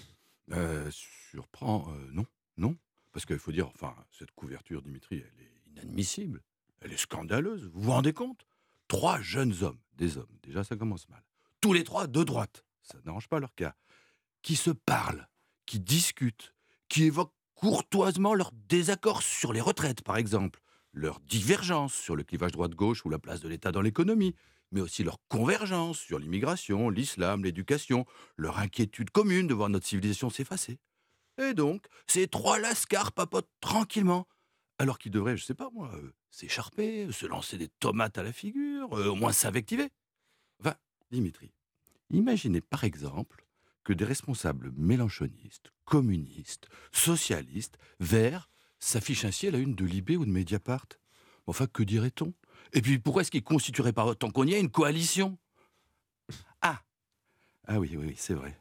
Euh, 0.53 0.89
Surprend 0.91 1.89
euh, 1.89 2.09
Non, 2.13 2.25
non. 2.57 2.75
Parce 3.11 3.25
qu'il 3.25 3.39
faut 3.39 3.51
dire, 3.51 3.67
enfin, 3.67 3.93
cette 4.11 4.31
couverture, 4.31 4.81
Dimitri, 4.81 5.17
elle 5.17 5.40
est 5.40 5.40
Elle 6.81 6.93
est 6.93 6.97
scandaleuse. 6.97 7.69
Vous 7.73 7.81
vous 7.81 7.91
rendez 7.91 8.13
compte? 8.13 8.45
Trois 8.87 9.21
jeunes 9.21 9.63
hommes, 9.63 9.79
des 9.93 10.17
hommes, 10.17 10.37
déjà 10.43 10.63
ça 10.63 10.75
commence 10.75 11.07
mal. 11.09 11.23
Tous 11.61 11.73
les 11.73 11.83
trois 11.83 12.07
de 12.07 12.23
droite, 12.23 12.65
ça 12.81 12.97
n'arrange 13.05 13.29
pas 13.29 13.39
leur 13.39 13.55
cas, 13.55 13.75
qui 14.41 14.55
se 14.55 14.71
parlent, 14.71 15.29
qui 15.65 15.79
discutent, 15.79 16.53
qui 16.89 17.03
évoquent 17.03 17.33
courtoisement 17.55 18.33
leur 18.33 18.51
désaccord 18.67 19.21
sur 19.21 19.53
les 19.53 19.61
retraites, 19.61 20.01
par 20.01 20.17
exemple, 20.17 20.59
leur 20.93 21.19
divergence 21.21 21.93
sur 21.93 22.15
le 22.15 22.23
clivage 22.23 22.51
droite-gauche 22.51 23.05
ou 23.05 23.09
la 23.09 23.19
place 23.19 23.39
de 23.39 23.47
l'État 23.47 23.71
dans 23.71 23.81
l'économie, 23.81 24.35
mais 24.71 24.81
aussi 24.81 25.03
leur 25.03 25.19
convergence 25.29 25.99
sur 25.99 26.19
l'immigration, 26.19 26.89
l'islam, 26.89 27.43
l'éducation, 27.43 28.05
leur 28.35 28.59
inquiétude 28.59 29.11
commune 29.11 29.47
de 29.47 29.53
voir 29.53 29.69
notre 29.69 29.85
civilisation 29.85 30.29
s'effacer. 30.29 30.79
Et 31.37 31.53
donc, 31.53 31.85
ces 32.07 32.27
trois 32.27 32.59
lascars 32.59 33.11
papotent 33.11 33.49
tranquillement, 33.61 34.27
alors 34.81 34.97
qu'ils 34.97 35.11
devraient, 35.11 35.37
je 35.37 35.45
sais 35.45 35.53
pas 35.53 35.69
moi, 35.71 35.91
euh, 35.93 36.11
s'écharper, 36.31 37.11
se 37.11 37.27
lancer 37.27 37.59
des 37.59 37.67
tomates 37.67 38.17
à 38.17 38.23
la 38.23 38.33
figure, 38.33 38.91
euh, 38.97 39.09
au 39.09 39.15
moins 39.15 39.31
s'invectiver. 39.31 39.89
Enfin, 40.59 40.73
Dimitri, 41.11 41.51
imaginez 42.09 42.61
par 42.61 42.83
exemple 42.83 43.45
que 43.83 43.93
des 43.93 44.05
responsables 44.05 44.71
mélanchonistes, 44.75 45.71
communistes, 45.85 46.67
socialistes, 46.91 47.77
verts, 47.99 48.49
s'affichent 48.79 49.25
ainsi 49.25 49.47
à 49.47 49.51
la 49.51 49.59
une 49.59 49.75
de 49.75 49.85
Libé 49.85 50.17
ou 50.17 50.25
de 50.25 50.31
Mediapart. 50.31 50.87
Enfin, 51.45 51.67
que 51.67 51.83
dirait-on? 51.83 52.33
Et 52.73 52.81
puis, 52.81 52.97
pourquoi 52.97 53.21
est-ce 53.21 53.31
qu'ils 53.31 53.43
constitueraient 53.43 53.93
pas 53.93 54.05
autant 54.05 54.31
qu'on 54.31 54.47
y 54.47 54.55
a 54.55 54.59
une 54.59 54.71
coalition? 54.71 55.37
Ah 57.67 57.79
oui, 57.79 57.95
oui, 57.97 58.13
c'est 58.17 58.33
vrai. 58.33 58.57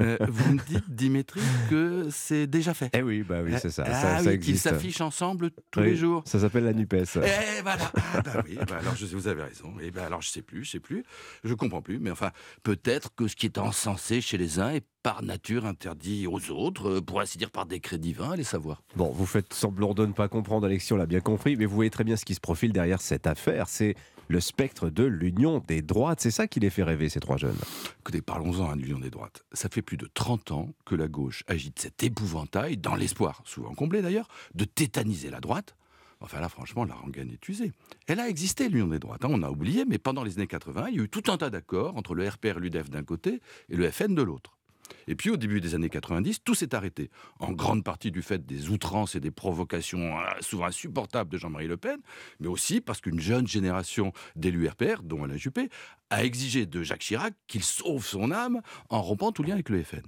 Euh, 0.00 0.16
vous 0.28 0.54
me 0.54 0.58
dites, 0.66 0.88
Dimitri, 0.90 1.40
que 1.68 2.08
c'est 2.10 2.46
déjà 2.46 2.72
fait. 2.72 2.88
Eh 2.94 3.02
oui, 3.02 3.22
bah 3.22 3.40
oui, 3.44 3.52
c'est 3.60 3.70
ça. 3.70 3.84
Ah 3.86 4.18
ça, 4.18 4.22
oui, 4.22 4.28
existe. 4.34 4.44
qu'ils 4.44 4.58
s'affichent 4.58 5.00
ensemble 5.02 5.50
tous 5.70 5.80
Oui, 5.80 5.86
les 5.86 5.96
jours. 5.96 6.22
Ça 6.26 6.40
s'appelle 6.40 6.64
la 6.64 6.72
NUPES. 6.72 7.18
Eh 7.22 7.62
voilà. 7.62 7.92
Ah 8.14 8.22
bah 8.22 8.42
oui, 8.46 8.56
bah 8.66 8.78
alors 8.80 8.96
je 8.96 9.04
vous 9.06 9.28
avez 9.28 9.42
raison. 9.42 9.74
Et 9.82 9.90
ben 9.90 10.04
alors 10.04 10.22
je 10.22 10.30
sais 10.30 10.42
plus, 10.42 10.64
je 10.64 10.70
sais 10.72 10.80
plus, 10.80 11.04
je 11.44 11.52
comprends 11.54 11.82
plus. 11.82 11.98
Mais 11.98 12.10
enfin, 12.10 12.30
peut-être 12.62 13.14
que 13.14 13.28
ce 13.28 13.36
qui 13.36 13.46
est 13.46 13.58
encensé 13.58 14.20
chez 14.22 14.38
les 14.38 14.58
uns 14.58 14.70
est 14.70 14.84
par 15.02 15.22
nature 15.22 15.66
interdit 15.66 16.26
aux 16.26 16.50
autres, 16.50 16.88
euh, 16.88 17.00
pour 17.00 17.20
ainsi 17.20 17.36
dire 17.38 17.50
par 17.50 17.66
décret 17.66 17.98
divin, 17.98 18.32
allez 18.32 18.44
savoir. 18.44 18.82
Bon, 18.96 19.10
vous 19.10 19.26
faites 19.26 19.52
semblant 19.52 19.92
de 19.94 20.06
ne 20.06 20.12
pas 20.12 20.28
comprendre, 20.28 20.66
Alexis, 20.66 20.92
on 20.92 20.96
l'a 20.96 21.06
bien 21.06 21.20
compris, 21.20 21.56
mais 21.56 21.66
vous 21.66 21.74
voyez 21.74 21.90
très 21.90 22.04
bien 22.04 22.16
ce 22.16 22.24
qui 22.24 22.34
se 22.34 22.40
profile 22.40 22.72
derrière 22.72 23.00
cette 23.00 23.26
affaire. 23.26 23.68
C'est 23.68 23.94
le 24.30 24.38
spectre 24.40 24.90
de 24.90 25.02
l'union 25.04 25.58
des 25.66 25.82
droites. 25.82 26.20
C'est 26.20 26.30
ça 26.30 26.46
qui 26.46 26.60
les 26.60 26.70
fait 26.70 26.84
rêver, 26.84 27.08
ces 27.08 27.18
trois 27.18 27.36
jeunes. 27.36 27.56
Écoutez, 27.98 28.22
parlons-en 28.22 28.70
à 28.70 28.76
l'union 28.76 29.00
des 29.00 29.10
droites. 29.10 29.44
Ça 29.52 29.68
fait 29.68 29.82
plus 29.82 29.96
de 29.96 30.08
30 30.14 30.52
ans 30.52 30.68
que 30.86 30.94
la 30.94 31.08
gauche 31.08 31.42
agite 31.48 31.80
cet 31.80 32.02
épouvantail, 32.04 32.76
dans 32.76 32.94
l'espoir, 32.94 33.42
souvent 33.44 33.74
comblé 33.74 34.02
d'ailleurs, 34.02 34.28
de 34.54 34.64
tétaniser 34.64 35.30
la 35.30 35.40
droite. 35.40 35.74
Enfin 36.20 36.38
là, 36.40 36.48
franchement, 36.48 36.84
la 36.84 36.94
rengaine 36.94 37.30
est 37.30 37.48
usée. 37.48 37.72
Elle 38.06 38.20
a 38.20 38.28
existé, 38.28 38.68
l'union 38.68 38.86
des 38.86 39.00
droites. 39.00 39.24
hein, 39.24 39.30
on 39.32 39.42
a 39.42 39.50
oublié, 39.50 39.84
mais 39.84 39.98
pendant 39.98 40.22
les 40.22 40.36
années 40.36 40.46
80, 40.46 40.88
il 40.90 40.96
y 40.96 41.00
a 41.00 41.02
eu 41.02 41.08
tout 41.08 41.24
un 41.28 41.36
tas 41.36 41.50
d'accords 41.50 41.96
entre 41.96 42.14
le 42.14 42.28
RPR 42.28 42.58
et 42.58 42.60
l'UDF 42.60 42.88
d'un 42.88 43.02
côté 43.02 43.40
et 43.68 43.76
le 43.76 43.90
FN 43.90 44.14
de 44.14 44.22
l'autre. 44.22 44.59
Et 45.06 45.14
puis 45.14 45.30
au 45.30 45.36
début 45.36 45.60
des 45.60 45.74
années 45.74 45.88
90, 45.88 46.42
tout 46.44 46.54
s'est 46.54 46.74
arrêté, 46.74 47.10
en 47.38 47.52
grande 47.52 47.84
partie 47.84 48.10
du 48.10 48.22
fait 48.22 48.44
des 48.44 48.70
outrances 48.70 49.14
et 49.14 49.20
des 49.20 49.30
provocations 49.30 50.18
euh, 50.18 50.24
souvent 50.40 50.66
insupportables 50.66 51.30
de 51.30 51.38
Jean-Marie 51.38 51.68
Le 51.68 51.76
Pen, 51.76 51.98
mais 52.38 52.48
aussi 52.48 52.80
parce 52.80 53.00
qu'une 53.00 53.20
jeune 53.20 53.46
génération 53.46 54.12
d'élus 54.36 54.68
RPR, 54.68 55.02
dont 55.02 55.24
Alain 55.24 55.36
Juppé, 55.36 55.68
a 56.10 56.24
exigé 56.24 56.66
de 56.66 56.82
Jacques 56.82 57.00
Chirac 57.00 57.34
qu'il 57.46 57.62
sauve 57.62 58.04
son 58.04 58.30
âme 58.32 58.60
en 58.88 59.02
rompant 59.02 59.32
tout 59.32 59.42
lien 59.42 59.54
avec 59.54 59.68
le 59.68 59.82
FN. 59.82 60.02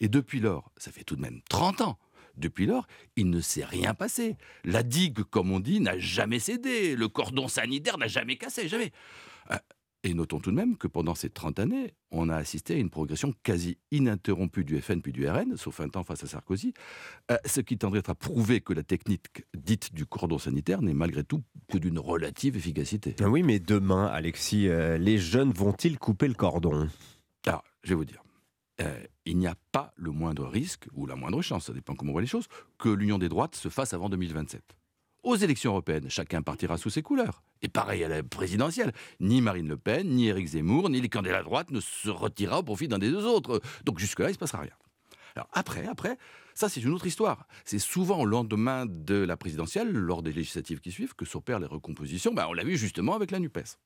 Et 0.00 0.08
depuis 0.08 0.40
lors, 0.40 0.72
ça 0.76 0.92
fait 0.92 1.04
tout 1.04 1.16
de 1.16 1.20
même 1.20 1.40
30 1.48 1.82
ans, 1.82 1.98
depuis 2.36 2.66
lors, 2.66 2.86
il 3.16 3.28
ne 3.30 3.40
s'est 3.40 3.64
rien 3.64 3.94
passé. 3.94 4.36
La 4.64 4.82
digue, 4.82 5.22
comme 5.24 5.50
on 5.50 5.60
dit, 5.60 5.80
n'a 5.80 5.98
jamais 5.98 6.38
cédé. 6.38 6.96
Le 6.96 7.08
cordon 7.08 7.48
sanitaire 7.48 7.98
n'a 7.98 8.08
jamais 8.08 8.36
cassé, 8.36 8.68
jamais. 8.68 8.92
Et 10.02 10.14
notons 10.14 10.40
tout 10.40 10.50
de 10.50 10.56
même 10.56 10.78
que 10.78 10.88
pendant 10.88 11.14
ces 11.14 11.28
30 11.28 11.58
années, 11.58 11.92
on 12.10 12.30
a 12.30 12.36
assisté 12.36 12.74
à 12.74 12.76
une 12.78 12.88
progression 12.88 13.34
quasi 13.42 13.76
ininterrompue 13.90 14.64
du 14.64 14.80
FN 14.80 15.02
puis 15.02 15.12
du 15.12 15.28
RN, 15.28 15.58
sauf 15.58 15.80
un 15.80 15.90
temps 15.90 16.04
face 16.04 16.24
à 16.24 16.26
Sarkozy, 16.26 16.72
euh, 17.30 17.36
ce 17.44 17.60
qui 17.60 17.76
tendrait 17.76 18.08
à 18.08 18.14
prouver 18.14 18.62
que 18.62 18.72
la 18.72 18.82
technique 18.82 19.44
dite 19.54 19.92
du 19.92 20.06
cordon 20.06 20.38
sanitaire 20.38 20.80
n'est 20.80 20.94
malgré 20.94 21.22
tout 21.22 21.42
que 21.70 21.76
d'une 21.76 21.98
relative 21.98 22.56
efficacité. 22.56 23.14
Ah 23.20 23.28
Oui, 23.28 23.42
mais 23.42 23.58
demain, 23.58 24.06
Alexis, 24.06 24.68
euh, 24.68 24.96
les 24.96 25.18
jeunes 25.18 25.52
vont-ils 25.52 25.98
couper 25.98 26.28
le 26.28 26.34
cordon? 26.34 26.88
Alors, 27.46 27.62
je 27.82 27.90
vais 27.90 27.94
vous 27.94 28.06
dire, 28.06 28.22
euh, 28.80 29.04
il 29.26 29.36
n'y 29.36 29.46
a 29.46 29.54
pas 29.70 29.92
le 29.96 30.12
moindre 30.12 30.46
risque, 30.46 30.88
ou 30.94 31.04
la 31.04 31.14
moindre 31.14 31.42
chance, 31.42 31.66
ça 31.66 31.74
dépend 31.74 31.94
comment 31.94 32.12
on 32.12 32.14
voit 32.14 32.22
les 32.22 32.26
choses, 32.26 32.48
que 32.78 32.88
l'union 32.88 33.18
des 33.18 33.28
droites 33.28 33.54
se 33.54 33.68
fasse 33.68 33.92
avant 33.92 34.08
2027. 34.08 34.62
Aux 35.22 35.36
élections 35.36 35.72
européennes, 35.72 36.08
chacun 36.08 36.40
partira 36.40 36.78
sous 36.78 36.88
ses 36.88 37.02
couleurs. 37.02 37.42
Et 37.60 37.68
pareil 37.68 38.02
à 38.04 38.08
la 38.08 38.22
présidentielle. 38.22 38.92
Ni 39.20 39.42
Marine 39.42 39.68
Le 39.68 39.76
Pen, 39.76 40.08
ni 40.08 40.28
Éric 40.28 40.48
Zemmour, 40.48 40.88
ni 40.88 41.00
les 41.00 41.10
candidats 41.10 41.38
à 41.38 41.42
droite 41.42 41.70
ne 41.70 41.80
se 41.80 42.08
retirera 42.08 42.60
au 42.60 42.62
profit 42.62 42.88
d'un 42.88 42.98
des 42.98 43.10
deux 43.10 43.26
autres. 43.26 43.60
Donc 43.84 43.98
jusque-là, 43.98 44.28
il 44.28 44.30
ne 44.30 44.34
se 44.34 44.38
passera 44.38 44.62
rien. 44.62 44.72
Alors 45.36 45.48
après, 45.52 45.86
après, 45.86 46.16
ça 46.54 46.70
c'est 46.70 46.80
une 46.80 46.94
autre 46.94 47.06
histoire. 47.06 47.46
C'est 47.66 47.78
souvent 47.78 48.20
au 48.20 48.24
lendemain 48.24 48.86
de 48.86 49.16
la 49.16 49.36
présidentielle, 49.36 49.92
lors 49.92 50.22
des 50.22 50.32
législatives 50.32 50.80
qui 50.80 50.90
suivent, 50.90 51.14
que 51.14 51.26
s'opèrent 51.26 51.60
les 51.60 51.66
recompositions. 51.66 52.32
Ben, 52.32 52.46
on 52.48 52.54
l'a 52.54 52.64
vu 52.64 52.78
justement 52.78 53.14
avec 53.14 53.30
la 53.30 53.40
NUPES. 53.40 53.76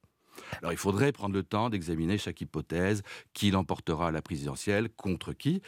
Alors 0.60 0.72
il 0.72 0.78
faudrait 0.78 1.12
prendre 1.12 1.34
le 1.34 1.42
temps 1.42 1.70
d'examiner 1.70 2.18
chaque 2.18 2.40
hypothèse, 2.40 3.02
qui 3.32 3.50
l'emportera 3.50 4.08
à 4.08 4.10
la 4.10 4.22
présidentielle, 4.22 4.88
contre 4.90 5.32
qui? 5.32 5.62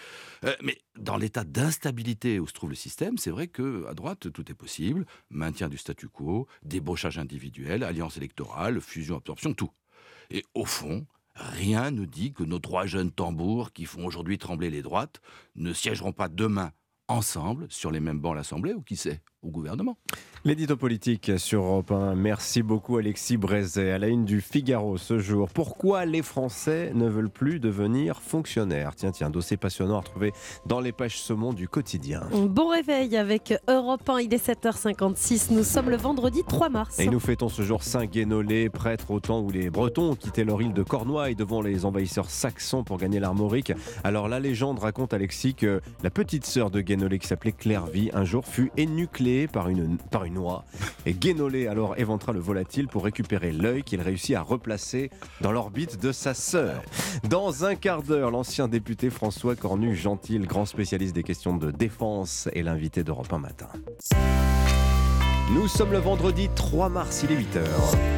Euh, 0.45 0.55
mais 0.63 0.79
dans 0.97 1.17
l'état 1.17 1.45
d'instabilité 1.45 2.41
où 2.41 2.47
se 2.47 2.53
trouve 2.53 2.71
le 2.71 2.77
système, 2.77 3.19
c'est 3.19 3.31
vrai 3.31 3.49
que 3.49 3.87
à 3.87 3.95
droite 3.95 4.33
tout 4.33 4.51
est 4.51 4.55
possible. 4.55 5.07
Maintien 5.31 5.69
du 5.69 5.79
statu 5.79 6.09
quo, 6.09 6.47
débauchage 6.63 7.19
individuel, 7.19 7.83
alliance 7.83 8.17
électorale, 8.17 8.81
fusion-absorption, 8.81 9.55
tout. 9.55 9.71
Et 10.31 10.45
au 10.55 10.65
fond, 10.65 11.07
rien 11.35 11.91
ne 11.91 12.05
dit 12.05 12.33
que 12.33 12.43
nos 12.43 12.59
trois 12.59 12.87
jeunes 12.87 13.13
tambours 13.13 13.73
qui 13.73 13.85
font 13.85 14.05
aujourd'hui 14.07 14.39
trembler 14.39 14.71
les 14.71 14.83
droites 14.83 15.21
ne 15.55 15.73
siégeront 15.73 16.13
pas 16.13 16.29
demain 16.29 16.73
ensemble 17.09 17.67
sur 17.71 17.91
les 17.91 18.01
mêmes 18.01 18.19
bancs 18.19 18.33
à 18.33 18.37
l'Assemblée 18.37 18.75
ou 18.75 18.83
qui 18.83 18.97
sait, 18.97 19.21
au 19.47 19.51
gouvernement. 19.51 19.97
L'édito 20.45 20.77
politique 20.77 21.33
sur 21.39 21.65
Europe 21.65 21.91
1. 21.91 22.15
Merci 22.15 22.63
beaucoup 22.63 22.99
Alexis 22.99 23.37
Brézet. 23.37 23.91
À 23.91 23.99
la 23.99 24.07
une 24.07 24.25
du 24.25 24.41
Figaro 24.41 24.97
ce 24.97 25.19
jour. 25.19 25.49
Pourquoi 25.53 26.05
les 26.05 26.23
Français 26.23 26.93
ne 26.95 27.09
veulent 27.09 27.31
plus 27.31 27.59
devenir 27.59 28.21
fonctionnaires? 28.21 28.95
Tiens, 28.95 29.11
tiens, 29.11 29.29
dossier 29.29 29.57
passionnant 29.57 29.97
à 29.97 30.01
retrouver 30.01 30.33
dans 30.65 30.79
les 30.79 30.93
pages 30.93 31.19
saumon 31.19 31.53
du 31.53 31.69
quotidien. 31.69 32.23
Bon 32.33 32.69
réveil 32.69 33.17
avec 33.17 33.55
Europe 33.69 34.09
1, 34.09 34.21
il 34.21 34.35
est 34.35 34.47
7h56. 34.47 35.53
Nous 35.53 35.65
sommes 35.65 35.91
le 35.91 35.97
vendredi 35.97 36.43
3 36.47 36.69
mars. 36.69 37.01
Et 37.01 37.09
nous 37.09 37.19
fêtons 37.19 37.49
ce 37.49 37.63
jour 37.63 37.83
Saint 37.83 38.07
Guénolé, 38.07 38.69
prêtre 38.69 39.11
au 39.11 39.19
temps 39.19 39.41
où 39.41 39.51
les 39.51 39.69
Bretons 39.69 40.15
quitté 40.15 40.45
leur 40.45 40.63
île 40.63 40.75
de 40.75 40.85
Cornouailles 40.85 41.35
devant 41.35 41.61
les 41.61 41.85
envahisseurs 41.85 42.31
saxons 42.31 42.85
pour 42.85 42.99
gagner 42.99 43.19
l'Armorique. 43.19 43.73
Alors 44.05 44.29
la 44.29 44.39
légende 44.39 44.79
raconte 44.79 45.13
Alexis 45.13 45.55
que 45.55 45.81
la 46.05 46.11
petite 46.11 46.47
sœur 46.47 46.71
de 46.71 46.81
Guénolé 46.81 47.19
qui 47.19 47.27
s'appelait 47.27 47.53
Clairvy 47.53 48.11
un 48.15 48.25
jour 48.25 48.47
fut 48.47 48.71
énucléée 48.77 49.36
par 49.47 49.69
une, 49.69 49.99
par 49.99 50.25
une 50.25 50.39
oie. 50.39 50.65
Et 51.05 51.13
Guénolé 51.13 51.67
alors 51.67 51.99
éventra 51.99 52.33
le 52.33 52.41
volatile 52.41 52.89
pour 52.89 53.05
récupérer 53.05 53.53
l'œil 53.53 53.83
qu'il 53.83 54.01
réussit 54.01 54.35
à 54.35 54.41
replacer 54.41 55.11
dans 55.43 55.53
l'orbite 55.53 56.01
de 56.01 56.13
sa 56.13 56.33
sœur. 56.33 56.83
Dans 57.29 57.65
un 57.65 57.75
quart 57.75 58.03
d'heure, 58.03 58.31
l'ancien 58.31 58.69
député 58.69 59.11
François 59.11 59.55
Cornu-Gentil, 59.55 60.39
grand 60.39 60.65
spécialiste 60.65 61.15
des 61.15 61.23
questions 61.23 61.57
de 61.57 61.71
défense, 61.71 62.49
est 62.55 62.63
l'invité 62.63 63.05
d'Europe 63.05 63.33
1 63.33 63.39
matin. 63.39 63.69
Nous 65.55 65.69
sommes 65.69 65.93
le 65.93 65.99
vendredi 65.99 66.49
3 66.55 66.89
mars, 66.89 67.25
il 67.25 67.33
est 67.33 67.41
8h. 67.41 68.17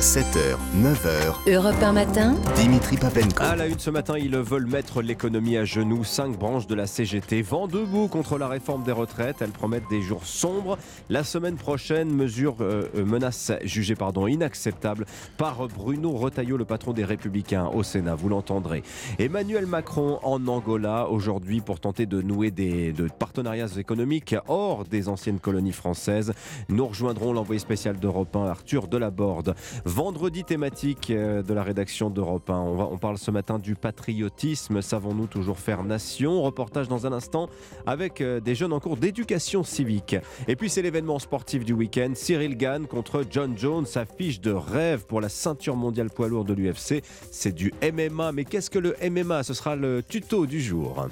7h, 0.00 0.56
9h. 0.82 1.52
Europe 1.52 1.82
1 1.82 1.92
matin. 1.92 2.34
Dimitri 2.56 2.96
Papenko. 2.96 3.42
À 3.42 3.54
la 3.54 3.66
une 3.66 3.78
ce 3.78 3.90
matin, 3.90 4.14
ils 4.16 4.34
veulent 4.34 4.64
mettre 4.64 5.02
l'économie 5.02 5.58
à 5.58 5.66
genoux. 5.66 6.04
Cinq 6.04 6.38
branches 6.38 6.66
de 6.66 6.74
la 6.74 6.86
CGT 6.86 7.42
vont 7.42 7.66
debout 7.66 8.08
contre 8.08 8.38
la 8.38 8.48
réforme 8.48 8.82
des 8.82 8.92
retraites. 8.92 9.42
Elles 9.42 9.50
promettent 9.50 9.90
des 9.90 10.00
jours 10.00 10.24
sombres. 10.24 10.78
La 11.10 11.22
semaine 11.22 11.56
prochaine, 11.56 12.08
mesure 12.14 12.56
euh, 12.62 12.88
euh, 12.96 13.04
menace 13.04 13.52
jugée 13.64 13.94
pardon, 13.94 14.26
inacceptable 14.26 15.04
par 15.36 15.68
Bruno 15.68 16.12
Retailleau, 16.12 16.56
le 16.56 16.64
patron 16.64 16.94
des 16.94 17.04
Républicains 17.04 17.66
au 17.66 17.82
Sénat. 17.82 18.14
Vous 18.14 18.30
l'entendrez. 18.30 18.82
Emmanuel 19.18 19.66
Macron 19.66 20.18
en 20.22 20.48
Angola 20.48 21.10
aujourd'hui 21.10 21.60
pour 21.60 21.78
tenter 21.78 22.06
de 22.06 22.22
nouer 22.22 22.50
des 22.50 22.94
de 22.94 23.06
partenariats 23.06 23.76
économiques 23.76 24.34
hors 24.48 24.86
des 24.86 25.10
anciennes 25.10 25.40
colonies 25.40 25.72
françaises. 25.72 26.32
Nous 26.70 26.86
rejoindrons 26.86 27.34
l'envoyé 27.34 27.58
spécial 27.58 27.98
d'Europe 27.98 28.34
1, 28.34 28.46
Arthur 28.46 28.88
Delaborde. 28.88 29.54
Vendredi 29.90 30.44
thématique 30.44 31.10
euh, 31.10 31.42
de 31.42 31.52
la 31.52 31.64
rédaction 31.64 32.10
d'Europe 32.10 32.48
1. 32.48 32.54
On, 32.54 32.96
parle 32.96 33.18
ce 33.18 33.32
matin 33.32 33.58
du 33.58 33.74
patriotisme. 33.74 34.82
Savons-nous 34.82 35.26
toujours 35.26 35.58
faire 35.58 35.82
nation? 35.82 36.40
Reportage 36.42 36.86
dans 36.86 37.08
un 37.08 37.12
instant 37.12 37.48
avec 37.86 38.20
euh, 38.20 38.38
des 38.38 38.54
jeunes 38.54 38.72
en 38.72 38.78
cours 38.78 38.96
d'éducation 38.96 39.64
civique. 39.64 40.14
Et 40.46 40.54
puis 40.54 40.70
c'est 40.70 40.80
l'événement 40.80 41.18
sportif 41.18 41.64
du 41.64 41.72
week-end. 41.72 42.12
Cyril 42.14 42.56
Gann 42.56 42.86
contre 42.86 43.24
John 43.28 43.58
Jones. 43.58 43.86
Affiche 43.96 44.40
de 44.40 44.52
rêve 44.52 45.06
pour 45.06 45.20
la 45.20 45.28
ceinture 45.28 45.74
mondiale 45.74 46.08
poids 46.08 46.28
lourd 46.28 46.44
de 46.44 46.54
l'UFC. 46.54 47.02
C'est 47.32 47.52
du 47.52 47.74
MMA. 47.82 48.30
Mais 48.30 48.44
qu'est-ce 48.44 48.70
que 48.70 48.78
le 48.78 48.94
MMA 49.10 49.42
Ce 49.42 49.54
sera 49.54 49.74
le 49.74 50.04
tuto 50.04 50.46
du 50.46 50.60
jour. 50.60 51.08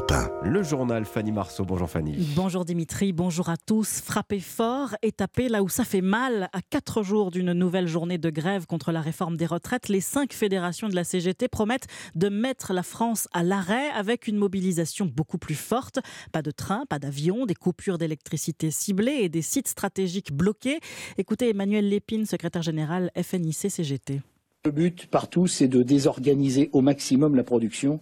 Europe 0.00 0.12
1. 0.12 0.48
Le 0.48 0.62
journal 0.62 1.04
Fanny 1.04 1.30
Marceau. 1.30 1.66
Bonjour 1.66 1.90
Fanny. 1.90 2.16
Bonjour 2.34 2.64
Dimitri, 2.64 3.12
bonjour 3.12 3.50
à 3.50 3.58
tous. 3.58 4.00
Frapper 4.00 4.40
fort 4.40 4.94
et 5.02 5.12
taper 5.12 5.50
là 5.50 5.62
où 5.62 5.68
ça 5.68 5.84
fait 5.84 6.00
mal. 6.00 6.48
À 6.54 6.62
quatre 6.62 7.02
jours 7.02 7.30
d'une 7.30 7.52
nouvelle 7.52 7.86
journée 7.86 8.16
de 8.16 8.30
grève 8.30 8.64
contre 8.66 8.92
la 8.92 9.02
réforme 9.02 9.36
des 9.36 9.44
retraites, 9.44 9.90
les 9.90 10.00
cinq 10.00 10.32
fédérations 10.32 10.88
de 10.88 10.94
la 10.94 11.04
CGT 11.04 11.48
promettent 11.48 11.86
de 12.14 12.30
mettre 12.30 12.72
la 12.72 12.82
France 12.82 13.28
à 13.34 13.42
l'arrêt 13.42 13.90
avec 13.90 14.26
une 14.26 14.36
mobilisation 14.36 15.04
beaucoup 15.04 15.38
plus 15.38 15.54
forte. 15.54 15.98
Pas 16.32 16.40
de 16.40 16.50
train, 16.50 16.86
pas 16.88 16.98
d'avion, 16.98 17.44
des 17.44 17.54
coupures 17.54 17.98
d'électricité 17.98 18.70
ciblées 18.70 19.18
et 19.20 19.28
des 19.28 19.42
sites 19.42 19.68
stratégiques 19.68 20.32
bloqués. 20.32 20.80
Écoutez 21.18 21.50
Emmanuel 21.50 21.86
Lépine, 21.86 22.24
secrétaire 22.24 22.62
général 22.62 23.10
FNIC 23.20 23.70
CGT. 23.70 24.22
Le 24.66 24.72
but 24.72 25.06
partout, 25.06 25.46
c'est 25.46 25.68
de 25.68 25.82
désorganiser 25.82 26.68
au 26.74 26.82
maximum 26.82 27.34
la 27.34 27.42
production. 27.42 27.98